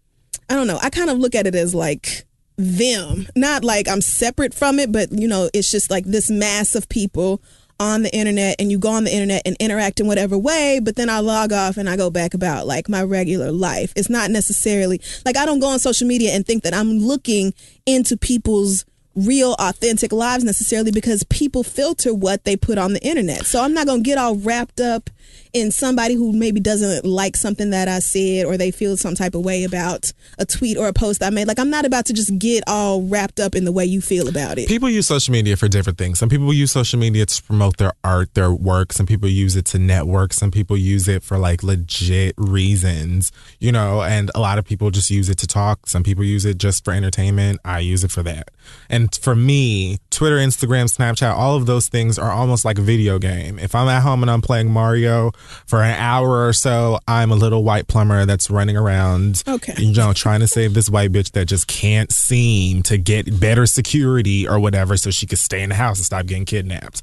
I 0.51 0.55
don't 0.55 0.67
know, 0.67 0.79
I 0.83 0.91
kind 0.91 1.09
of 1.09 1.19
look 1.19 1.35
at 1.35 1.47
it 1.47 1.55
as 1.55 1.75
like 1.75 2.27
them, 2.59 3.27
not 3.35 3.65
like 3.65 3.89
I'm 3.89 4.03
separate 4.03 4.53
from 4.53 4.79
it, 4.79 4.93
but 4.93 5.13
you 5.13 5.27
know, 5.27 5.49
it's 5.55 5.71
just 5.71 5.91
like 5.91 6.05
this 6.05 6.31
mass 6.31 6.75
of 6.75 6.91
people 6.91 7.41
on 7.81 8.03
the 8.03 8.15
internet 8.15 8.57
and 8.59 8.71
you 8.71 8.79
go 8.79 8.91
on 8.91 9.05
the 9.05 9.13
internet 9.13 9.43
and 9.45 9.57
interact 9.59 10.01
in 10.01 10.07
whatever 10.07 10.39
way, 10.39 10.81
but 10.83 10.97
then 10.97 11.11
I 11.11 11.21
log 11.21 11.53
off 11.53 11.77
and 11.77 11.89
I 11.89 11.97
go 11.97 12.11
back 12.11 12.35
about 12.35 12.67
like 12.67 12.89
my 12.89 13.03
regular 13.03 13.51
life. 13.51 13.93
It's 13.97 14.11
not 14.11 14.31
necessarily 14.31 15.01
like 15.25 15.37
I 15.37 15.45
don't 15.45 15.61
go 15.61 15.69
on 15.69 15.79
social 15.79 16.07
media 16.07 16.33
and 16.33 16.47
think 16.47 16.63
that 16.63 16.75
I'm 16.75 16.99
looking 16.99 17.53
into 17.87 18.17
people's 18.17 18.85
real 19.17 19.55
authentic 19.59 20.13
lives 20.13 20.45
necessarily 20.45 20.91
because 20.91 21.23
people 21.25 21.63
filter 21.63 22.13
what 22.13 22.45
they 22.45 22.57
put 22.57 22.79
on 22.79 22.93
the 22.93 23.03
internet. 23.03 23.47
So 23.47 23.63
I'm 23.63 23.75
not 23.75 23.87
going 23.87 24.03
to 24.03 24.09
get 24.09 24.19
all 24.19 24.37
wrapped 24.37 24.81
up 24.81 25.11
in 25.55 25.71
somebody 25.71 26.15
who 26.15 26.33
maybe 26.33 26.59
doesn't 26.59 27.05
like 27.05 27.37
something 27.37 27.71
that 27.71 27.87
I 27.87 28.01
said 28.01 28.45
or 28.45 28.57
they 28.57 28.73
feel 28.73 28.97
some 28.97 29.15
type 29.15 29.37
of 29.37 29.45
way 29.45 29.63
about 29.63 30.13
a 30.37 30.45
tweet 30.45 30.77
or 30.77 30.89
a 30.89 30.93
post 30.93 31.23
I 31.23 31.31
made. 31.31 31.47
Like 31.47 31.61
I'm 31.61 31.71
not 31.71 31.85
about 31.87 32.07
to 32.07 32.13
just 32.13 32.37
get 32.41 32.65
all 32.67 33.03
wrapped 33.03 33.39
up 33.39 33.55
in 33.55 33.65
the 33.65 33.71
way 33.71 33.85
you 33.85 34.01
feel 34.01 34.29
about 34.29 34.59
it. 34.59 34.67
People 34.67 34.91
use 34.91 35.07
social 35.07 35.31
media 35.33 35.57
for 35.57 35.69
different 35.69 35.97
things. 35.97 36.19
Some 36.19 36.29
people 36.29 36.53
use 36.53 36.73
social 36.73 36.99
media 36.99 37.25
to 37.25 37.43
promote 37.45 37.77
their 37.77 37.93
art, 38.03 38.35
their 38.35 38.53
work. 38.53 38.93
Some 38.93 39.07
people 39.07 39.29
use 39.29 39.55
it 39.55 39.65
to 39.67 39.79
network. 39.79 40.33
Some 40.33 40.51
people 40.51 40.77
use 40.77 41.07
it 41.07 41.23
for 41.23 41.39
like 41.39 41.63
legit 41.63 42.35
reasons, 42.37 43.31
you 43.61 43.71
know, 43.71 44.03
and 44.03 44.33
a 44.35 44.41
lot 44.41 44.59
of 44.59 44.65
people 44.65 44.91
just 44.91 45.09
use 45.09 45.29
it 45.29 45.39
to 45.39 45.47
talk. 45.47 45.87
Some 45.87 46.03
people 46.03 46.25
use 46.25 46.45
it 46.45 46.59
just 46.59 46.85
for 46.85 46.93
entertainment. 46.93 47.61
I 47.65 47.79
use 47.79 48.03
it 48.03 48.11
for 48.11 48.25
that. 48.25 48.51
And 48.91 49.15
for 49.15 49.37
me, 49.37 49.99
Twitter, 50.11 50.39
Instagram, 50.39 50.87
Snapchat, 50.93 51.33
all 51.33 51.55
of 51.55 51.67
those 51.67 51.89
things 51.89 52.19
are 52.19 52.33
almost 52.33 52.65
like 52.65 52.79
a 52.79 52.83
video 52.83 53.21
game. 53.21 53.61
If 53.61 53.77
I'm 53.77 53.89
at 53.89 54.03
home 54.03 54.23
and 54.23 54.31
I'm 54.31 54.43
playing 54.43 54.71
Mario 54.71 55.31
for 55.67 55.83
an 55.83 55.95
hour 55.99 56.47
or 56.47 56.53
so, 56.53 56.99
I'm 57.09 57.31
a 57.31 57.35
little 57.37 57.63
white 57.65 57.87
plumber 57.89 58.27
that's 58.27 58.51
running 58.51 58.77
around 58.77 59.43
Okay. 59.49 59.75
you 59.79 59.93
know, 59.93 60.13
trying 60.13 60.41
to 60.41 60.47
save 60.49 60.75
this 60.75 60.89
white 60.91 61.13
bitch 61.13 61.33
that 61.33 61.47
just 61.47 61.67
can't 61.67 62.13
seem 62.13 62.83
to 62.85 62.97
get 62.99 63.41
better 63.41 63.67
security 63.67 64.47
or 64.49 64.59
whatever 64.59 64.97
so 64.97 65.11
she 65.11 65.27
could 65.27 65.39
stay 65.39 65.63
in 65.63 65.71
the 65.71 65.75
house 65.77 65.99
and 65.99 66.07
stop 66.07 66.27
getting 66.27 66.45
kidnapped. 66.45 67.03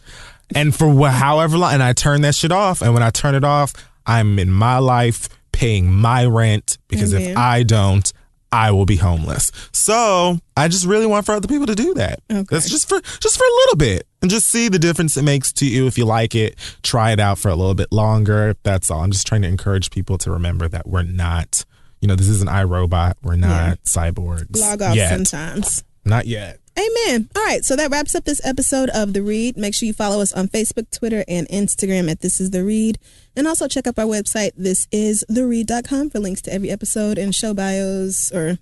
And 0.54 0.76
for 0.76 0.94
wh- 0.94 1.14
however 1.14 1.58
long, 1.58 1.74
and 1.74 1.84
I 1.84 1.94
turn 1.94 2.22
that 2.22 2.36
shit 2.36 2.52
off. 2.52 2.82
And 2.82 2.94
when 2.94 3.04
I 3.04 3.10
turn 3.10 3.36
it 3.36 3.44
off, 3.44 3.74
I'm 4.06 4.38
in 4.40 4.52
my 4.52 4.80
life 4.80 5.30
paying 5.52 5.92
my 5.92 6.26
rent 6.26 6.78
because 6.88 7.14
if 7.14 7.38
I 7.38 7.64
don't, 7.64 8.12
I 8.52 8.72
will 8.72 8.86
be 8.86 8.98
homeless. 8.98 9.52
So 9.72 10.38
I 10.58 10.68
just 10.68 10.86
really 10.86 11.06
want 11.06 11.26
for 11.26 11.34
other 11.34 11.48
people 11.48 11.68
to 11.68 11.76
do 11.76 11.94
that. 11.96 12.20
Okay. 12.32 12.44
That's 12.50 12.70
just 12.70 12.90
for 12.90 13.00
just 13.02 13.38
for 13.38 13.44
a 13.44 13.56
little 13.62 13.78
bit, 13.78 14.08
and 14.22 14.30
just 14.30 14.48
see 14.48 14.68
the 14.70 14.80
difference 14.80 15.16
it 15.18 15.24
makes 15.24 15.52
to 15.54 15.66
you. 15.66 15.88
If 15.88 15.98
you 15.98 16.06
like 16.06 16.36
it, 16.36 16.56
try 16.84 17.12
it 17.12 17.20
out 17.20 17.38
for 17.38 17.50
a 17.50 17.56
little 17.56 17.76
bit 17.76 17.92
longer. 17.92 18.56
That's 18.64 18.92
all. 18.92 19.02
I'm 19.02 19.12
just 19.12 19.26
trying 19.28 19.42
to 19.44 19.48
encourage 19.48 19.90
people 19.92 20.18
to 20.20 20.32
remember 20.32 20.68
that 20.68 20.88
we're 20.88 21.04
not 21.04 21.66
you 22.02 22.08
know, 22.08 22.16
this 22.16 22.28
isn't 22.30 22.50
iRobot. 22.50 23.14
We're 23.22 23.36
not 23.36 23.48
Yeah. 23.48 23.76
cyborgs. 23.86 24.60
Log 24.60 24.82
off 24.82 24.96
yet. 24.96 25.10
sometimes. 25.12 25.84
Not 26.04 26.26
yet. 26.26 26.60
Amen. 26.78 27.30
All 27.36 27.44
right, 27.44 27.66
so 27.66 27.76
that 27.76 27.92
wraps 27.92 28.16
up 28.16 28.24
this 28.24 28.42
episode 28.46 28.90
of 28.92 29.14
The 29.14 29.22
Read. 29.22 29.58
Make 29.58 29.76
sure 29.76 29.88
you 29.88 29.94
follow 29.94 30.22
us 30.22 30.32
on 30.34 30.48
Facebook, 30.48 30.90
Twitter, 30.90 31.26
and 31.28 31.48
Instagram 31.50 32.10
at 32.10 32.22
This 32.22 32.40
Is 32.40 32.52
The 32.52 32.64
Read. 32.64 32.98
And 33.36 33.48
also 33.48 33.68
check 33.68 33.88
out 33.88 34.00
our 34.00 34.06
website, 34.06 34.52
thisistheread.com, 34.58 36.10
for 36.10 36.20
links 36.20 36.42
to 36.44 36.54
every 36.54 36.70
episode 36.72 37.18
and 37.18 37.36
show 37.36 37.54
bios 37.54 38.32
or 38.32 38.58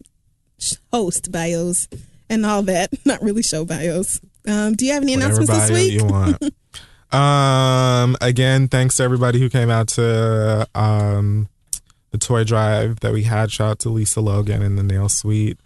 host 0.91 1.31
bios 1.31 1.87
and 2.29 2.45
all 2.45 2.63
that. 2.63 2.91
Not 3.05 3.21
really 3.21 3.43
show 3.43 3.63
bios. 3.65 4.19
Um, 4.47 4.73
do 4.73 4.85
you 4.85 4.93
have 4.93 5.03
any 5.03 5.15
Whatever 5.15 5.41
announcements 5.41 5.69
this 5.69 5.77
week? 5.77 5.93
you 5.93 6.05
want. 6.05 7.13
um, 7.13 8.17
again, 8.21 8.67
thanks 8.67 8.97
to 8.97 9.03
everybody 9.03 9.39
who 9.39 9.49
came 9.49 9.69
out 9.69 9.87
to 9.89 10.67
um 10.73 11.47
the 12.11 12.17
toy 12.17 12.43
drive 12.43 13.01
that 13.01 13.13
we 13.13 13.23
had. 13.23 13.51
Shout 13.51 13.69
out 13.71 13.79
to 13.79 13.89
Lisa 13.89 14.21
Logan 14.21 14.63
and 14.63 14.77
the 14.77 14.83
Nail 14.83 15.09
Suite, 15.09 15.59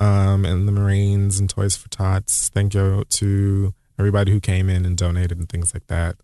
um, 0.00 0.44
and 0.44 0.66
the 0.66 0.72
Marines 0.72 1.38
and 1.38 1.48
Toys 1.48 1.76
for 1.76 1.88
Tots. 1.90 2.48
Thank 2.48 2.74
you 2.74 3.04
to 3.08 3.74
everybody 3.98 4.32
who 4.32 4.40
came 4.40 4.68
in 4.68 4.84
and 4.84 4.96
donated 4.96 5.38
and 5.38 5.48
things 5.48 5.74
like 5.74 5.86
that. 5.88 6.16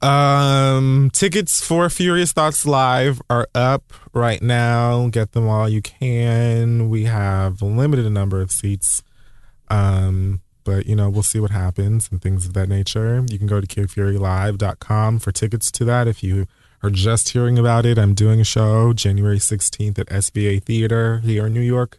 Um, 0.00 1.10
tickets 1.12 1.60
for 1.60 1.90
Furious 1.90 2.30
Thoughts 2.30 2.64
Live 2.64 3.20
are 3.28 3.48
up 3.52 3.92
right 4.12 4.40
now. 4.40 5.08
Get 5.08 5.32
them 5.32 5.46
while 5.46 5.68
you 5.68 5.82
can. 5.82 6.88
We 6.88 7.04
have 7.04 7.60
a 7.60 7.66
limited 7.66 8.08
number 8.12 8.40
of 8.40 8.52
seats. 8.52 9.02
Um, 9.68 10.40
but 10.62 10.86
you 10.86 10.94
know, 10.94 11.10
we'll 11.10 11.24
see 11.24 11.40
what 11.40 11.50
happens 11.50 12.08
and 12.12 12.22
things 12.22 12.46
of 12.46 12.52
that 12.52 12.68
nature. 12.68 13.24
You 13.28 13.38
can 13.38 13.48
go 13.48 13.60
to 13.60 13.66
kidfurylive.com 13.66 15.18
for 15.18 15.32
tickets 15.32 15.72
to 15.72 15.84
that. 15.86 16.06
If 16.06 16.22
you 16.22 16.46
are 16.82 16.90
just 16.90 17.30
hearing 17.30 17.58
about 17.58 17.84
it, 17.84 17.98
I'm 17.98 18.14
doing 18.14 18.40
a 18.40 18.44
show 18.44 18.92
January 18.92 19.38
16th 19.38 19.98
at 19.98 20.06
SVA 20.06 20.62
Theater 20.62 21.18
here 21.18 21.46
in 21.46 21.54
New 21.54 21.60
York. 21.60 21.98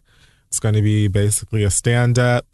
It's 0.50 0.58
going 0.58 0.74
to 0.74 0.82
be 0.82 1.06
basically 1.06 1.62
a 1.62 1.70
stand 1.70 2.18
up 2.18 2.44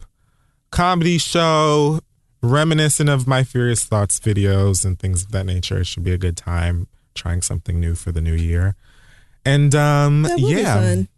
comedy 0.71 1.17
show 1.17 2.01
reminiscent 2.43 3.09
of 3.09 3.27
my 3.27 3.43
Furious 3.43 3.87
Thoughts 3.87 4.21
videos 4.21 4.85
and 4.85 4.99
things 4.99 5.23
of 5.23 5.33
that 5.33 5.47
nature. 5.47 5.79
It 5.79 5.87
should 5.87 6.05
be 6.05 6.13
a 6.13 6.19
good 6.19 6.37
time 6.37 6.89
trying 7.15 7.41
something 7.41 7.81
new 7.81 7.95
for 7.95 8.13
the 8.13 8.21
new 8.21 8.35
year. 8.35 8.77
And 9.47 9.75
um 9.75 10.25
That 10.25 10.39
will 10.39 10.49
be 10.49 10.61
yeah, 10.61 10.75
fun. 10.75 11.09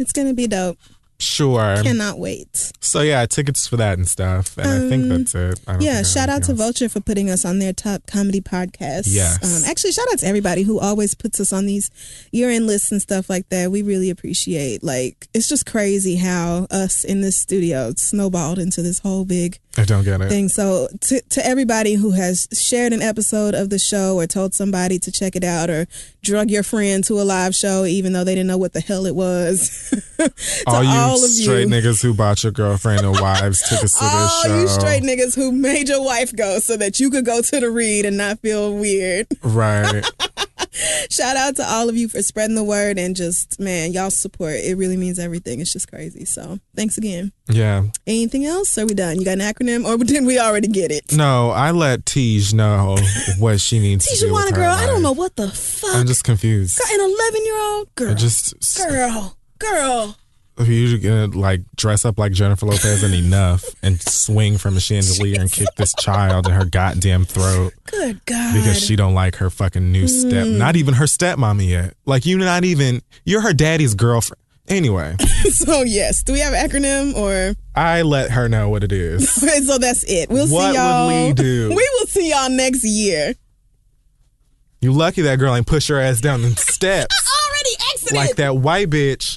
It's 0.00 0.12
going 0.12 0.26
to 0.26 0.34
be 0.34 0.48
dope. 0.48 0.78
Sure. 1.20 1.82
Cannot 1.82 2.18
wait. 2.18 2.72
So 2.80 3.00
yeah, 3.00 3.26
tickets 3.26 3.66
for 3.66 3.76
that 3.76 3.98
and 3.98 4.08
stuff. 4.08 4.56
And 4.56 4.68
I 4.68 4.88
think 4.88 5.08
that's 5.08 5.34
it. 5.34 5.60
I 5.66 5.72
don't 5.72 5.76
Um, 5.76 5.82
Yeah, 5.82 6.02
shout 6.02 6.28
out 6.28 6.42
to 6.44 6.52
else. 6.52 6.58
Vulture 6.58 6.88
for 6.88 7.00
putting 7.00 7.28
us 7.30 7.44
on 7.44 7.58
their 7.58 7.72
top 7.72 8.06
comedy 8.06 8.40
podcast. 8.40 9.04
Yes. 9.06 9.42
Um, 9.64 9.68
actually, 9.70 9.92
shout 9.92 10.06
out 10.12 10.18
to 10.20 10.26
everybody 10.26 10.62
who 10.62 10.78
always 10.78 11.14
puts 11.14 11.40
us 11.40 11.52
on 11.52 11.66
these 11.66 11.90
year 12.32 12.50
end 12.50 12.66
lists 12.66 12.92
and 12.92 13.02
stuff 13.02 13.28
like 13.28 13.48
that. 13.50 13.70
We 13.70 13.82
really 13.82 14.10
appreciate. 14.10 14.82
Like, 14.82 15.28
it's 15.34 15.48
just 15.48 15.66
crazy 15.66 16.16
how 16.16 16.66
us 16.70 17.04
in 17.04 17.20
this 17.20 17.36
studio 17.36 17.92
snowballed 17.96 18.58
into 18.58 18.82
this 18.82 19.00
whole 19.00 19.24
big 19.24 19.58
I 19.78 19.84
don't 19.84 20.04
get 20.04 20.20
it. 20.20 20.28
thing. 20.28 20.48
So, 20.48 20.88
to, 21.02 21.20
to 21.20 21.46
everybody 21.46 21.94
who 21.94 22.10
has 22.12 22.48
shared 22.52 22.92
an 22.92 23.02
episode 23.02 23.54
of 23.54 23.70
the 23.70 23.78
show 23.78 24.16
or 24.16 24.26
told 24.26 24.54
somebody 24.54 24.98
to 24.98 25.12
check 25.12 25.36
it 25.36 25.44
out 25.44 25.70
or 25.70 25.86
drug 26.22 26.50
your 26.50 26.62
friend 26.62 27.04
to 27.04 27.14
a 27.20 27.22
live 27.22 27.54
show 27.54 27.84
even 27.84 28.12
though 28.12 28.24
they 28.24 28.34
didn't 28.34 28.48
know 28.48 28.58
what 28.58 28.72
the 28.72 28.80
hell 28.80 29.06
it 29.06 29.14
was. 29.14 29.94
all 30.66 30.82
you 30.82 30.90
all 30.90 31.16
straight 31.18 31.62
you. 31.62 31.66
niggas 31.68 32.02
who 32.02 32.14
bought 32.14 32.42
your 32.42 32.52
girlfriend 32.52 33.04
or 33.04 33.12
wives 33.12 33.62
tickets 33.68 33.98
to 33.98 34.04
this 34.04 34.42
show. 34.42 34.52
All 34.52 34.60
you 34.60 34.68
straight 34.68 35.02
niggas 35.02 35.34
who 35.34 35.52
made 35.52 35.88
your 35.88 36.04
wife 36.04 36.34
go 36.34 36.58
so 36.58 36.76
that 36.76 37.00
you 37.00 37.10
could 37.10 37.24
go 37.24 37.40
to 37.40 37.60
the 37.60 37.70
read 37.70 38.04
and 38.04 38.16
not 38.16 38.40
feel 38.40 38.74
weird. 38.74 39.26
right. 39.42 40.04
Shout 41.10 41.36
out 41.36 41.56
to 41.56 41.64
all 41.64 41.88
of 41.88 41.96
you 41.96 42.08
for 42.08 42.22
spreading 42.22 42.54
the 42.56 42.64
word 42.64 42.98
and 42.98 43.14
just, 43.16 43.58
man, 43.60 43.92
y'all 43.92 44.10
support. 44.10 44.54
It 44.54 44.76
really 44.76 44.96
means 44.96 45.18
everything. 45.18 45.60
It's 45.60 45.72
just 45.72 45.88
crazy. 45.88 46.24
So 46.24 46.58
thanks 46.74 46.98
again. 46.98 47.32
Yeah. 47.48 47.84
Anything 48.06 48.44
else? 48.44 48.76
Are 48.78 48.86
we 48.86 48.94
done? 48.94 49.18
You 49.18 49.24
got 49.24 49.38
an 49.38 49.40
acronym 49.40 49.86
or 49.86 49.96
did 50.04 50.24
we 50.24 50.38
already 50.38 50.68
get 50.68 50.90
it? 50.90 51.12
No, 51.12 51.50
I 51.50 51.70
let 51.70 52.06
Tej 52.06 52.40
know 52.54 52.96
what 53.38 53.60
she 53.60 53.78
needs 53.78 54.06
to 54.06 54.18
do. 54.18 54.26
Tijuana 54.26 54.32
with 54.32 54.50
her 54.50 54.56
girl, 54.56 54.72
I 54.72 54.86
don't 54.86 55.02
know 55.02 55.12
what 55.12 55.36
the 55.36 55.48
fuck. 55.48 55.94
I'm 55.94 56.06
just 56.06 56.24
confused. 56.24 56.80
an 56.80 57.00
11 57.00 57.44
year 57.44 57.58
old 57.60 57.94
girl. 57.94 58.10
I 58.10 58.14
just 58.14 58.78
girl. 58.78 59.36
Girl. 59.58 60.16
If 60.58 60.68
you're 60.68 60.98
gonna 60.98 61.26
like 61.38 61.60
dress 61.76 62.04
up 62.04 62.18
like 62.18 62.32
Jennifer 62.32 62.66
Lopez 62.66 63.02
and 63.02 63.14
enough 63.14 63.64
and 63.82 64.00
swing 64.00 64.58
from 64.58 64.76
a 64.76 64.80
chandelier 64.80 65.40
and 65.40 65.50
kick 65.50 65.68
this 65.76 65.94
child 65.98 66.46
in 66.46 66.52
her 66.52 66.64
goddamn 66.64 67.24
throat 67.24 67.72
Good 67.86 68.24
God. 68.26 68.54
because 68.54 68.80
she 68.80 68.96
don't 68.96 69.14
like 69.14 69.36
her 69.36 69.50
fucking 69.50 69.92
new 69.92 70.08
step 70.08 70.46
Mm. 70.46 70.58
not 70.58 70.76
even 70.76 70.94
her 70.94 71.04
stepmommy 71.06 71.68
yet. 71.68 71.94
Like 72.06 72.26
you 72.26 72.38
not 72.38 72.64
even 72.64 73.02
you're 73.24 73.40
her 73.42 73.52
daddy's 73.52 73.94
girlfriend. 73.94 74.40
Anyway, 74.68 75.16
so, 75.50 75.80
yes. 75.82 76.22
Do 76.22 76.34
we 76.34 76.40
have 76.40 76.52
an 76.52 76.68
acronym 76.68 77.14
or? 77.16 77.54
I 77.74 78.02
let 78.02 78.30
her 78.32 78.50
know 78.50 78.68
what 78.68 78.84
it 78.84 78.92
is. 78.92 79.30
so 79.66 79.78
that's 79.78 80.04
it. 80.04 80.28
We'll 80.28 80.46
What 80.46 80.72
see 80.72 80.76
y'all. 80.76 81.06
Would 81.08 81.38
we 81.38 81.42
do? 81.42 81.68
We 81.70 81.88
will 81.98 82.06
see 82.06 82.28
y'all 82.28 82.50
next 82.50 82.84
year. 82.84 83.32
You 84.82 84.92
lucky 84.92 85.22
that 85.22 85.38
girl 85.38 85.54
ain't 85.56 85.66
push 85.66 85.88
her 85.88 85.98
ass 85.98 86.20
down 86.20 86.42
the 86.42 86.50
steps 86.50 87.14
Already 87.48 87.70
exited. 87.94 88.16
like 88.16 88.36
that 88.36 88.56
white 88.58 88.90
bitch. 88.90 89.36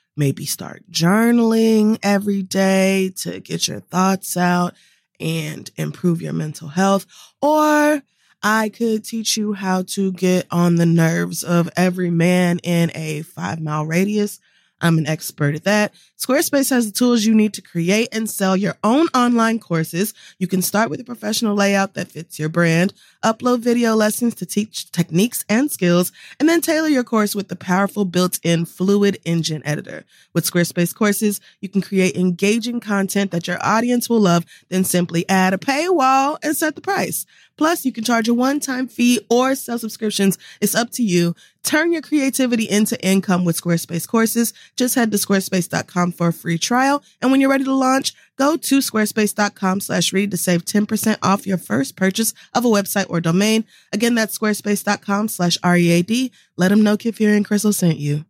maybe 0.15 0.45
start 0.45 0.83
journaling 0.91 1.97
every 2.03 2.43
day 2.43 3.13
to 3.17 3.39
get 3.39 3.67
your 3.67 3.79
thoughts 3.79 4.35
out 4.37 4.75
and 5.19 5.69
improve 5.77 6.21
your 6.21 6.33
mental 6.33 6.67
health. 6.67 7.05
Or 7.41 8.01
I 8.43 8.69
could 8.69 9.05
teach 9.05 9.37
you 9.37 9.53
how 9.53 9.83
to 9.83 10.11
get 10.11 10.47
on 10.51 10.75
the 10.75 10.85
nerves 10.85 11.43
of 11.43 11.69
every 11.75 12.09
man 12.09 12.59
in 12.59 12.91
a 12.95 13.21
five 13.21 13.59
mile 13.59 13.85
radius. 13.85 14.39
I'm 14.81 14.97
an 14.97 15.07
expert 15.07 15.55
at 15.55 15.63
that. 15.63 15.93
Squarespace 16.17 16.69
has 16.71 16.85
the 16.85 16.91
tools 16.91 17.23
you 17.23 17.33
need 17.33 17.53
to 17.53 17.61
create 17.61 18.09
and 18.11 18.29
sell 18.29 18.57
your 18.57 18.75
own 18.83 19.07
online 19.13 19.59
courses. 19.59 20.13
You 20.39 20.47
can 20.47 20.61
start 20.61 20.89
with 20.89 20.99
a 20.99 21.03
professional 21.03 21.55
layout 21.55 21.93
that 21.93 22.11
fits 22.11 22.39
your 22.39 22.49
brand, 22.49 22.93
upload 23.23 23.59
video 23.59 23.95
lessons 23.95 24.35
to 24.35 24.45
teach 24.45 24.91
techniques 24.91 25.45
and 25.47 25.71
skills, 25.71 26.11
and 26.39 26.49
then 26.49 26.61
tailor 26.61 26.89
your 26.89 27.03
course 27.03 27.35
with 27.35 27.47
the 27.47 27.55
powerful 27.55 28.05
built-in 28.05 28.65
Fluid 28.65 29.19
Engine 29.23 29.61
editor. 29.65 30.03
With 30.33 30.49
Squarespace 30.49 30.93
courses, 30.95 31.39
you 31.59 31.69
can 31.69 31.81
create 31.81 32.15
engaging 32.15 32.79
content 32.79 33.31
that 33.31 33.47
your 33.47 33.57
audience 33.63 34.09
will 34.09 34.21
love, 34.21 34.45
then 34.69 34.83
simply 34.83 35.27
add 35.29 35.53
a 35.53 35.57
paywall 35.57 36.37
and 36.43 36.57
set 36.57 36.75
the 36.75 36.81
price. 36.81 37.25
Plus, 37.61 37.85
you 37.85 37.91
can 37.91 38.03
charge 38.03 38.27
a 38.27 38.33
one-time 38.33 38.87
fee 38.87 39.19
or 39.29 39.53
sell 39.53 39.77
subscriptions. 39.77 40.35
It's 40.61 40.73
up 40.73 40.89
to 40.93 41.03
you. 41.03 41.35
Turn 41.61 41.93
your 41.93 42.01
creativity 42.01 42.67
into 42.67 42.99
income 43.05 43.45
with 43.45 43.61
Squarespace 43.61 44.07
courses. 44.07 44.51
Just 44.75 44.95
head 44.95 45.11
to 45.11 45.17
squarespace.com 45.17 46.13
for 46.13 46.29
a 46.29 46.33
free 46.33 46.57
trial. 46.57 47.03
And 47.21 47.29
when 47.29 47.39
you're 47.39 47.51
ready 47.51 47.65
to 47.65 47.75
launch, 47.75 48.13
go 48.35 48.57
to 48.57 48.79
squarespace.com 48.79 49.81
slash 49.81 50.11
read 50.11 50.31
to 50.31 50.37
save 50.37 50.65
10% 50.65 51.19
off 51.21 51.45
your 51.45 51.59
first 51.59 51.95
purchase 51.95 52.33
of 52.55 52.65
a 52.65 52.67
website 52.67 53.05
or 53.09 53.21
domain. 53.21 53.65
Again, 53.93 54.15
that's 54.15 54.35
squarespace.com 54.35 55.27
slash 55.27 55.59
READ. 55.63 56.31
Let 56.57 56.69
them 56.69 56.81
know 56.81 56.97
Kid 56.97 57.21
and 57.21 57.47
Crissle 57.47 57.75
sent 57.75 57.99
you. 57.99 58.25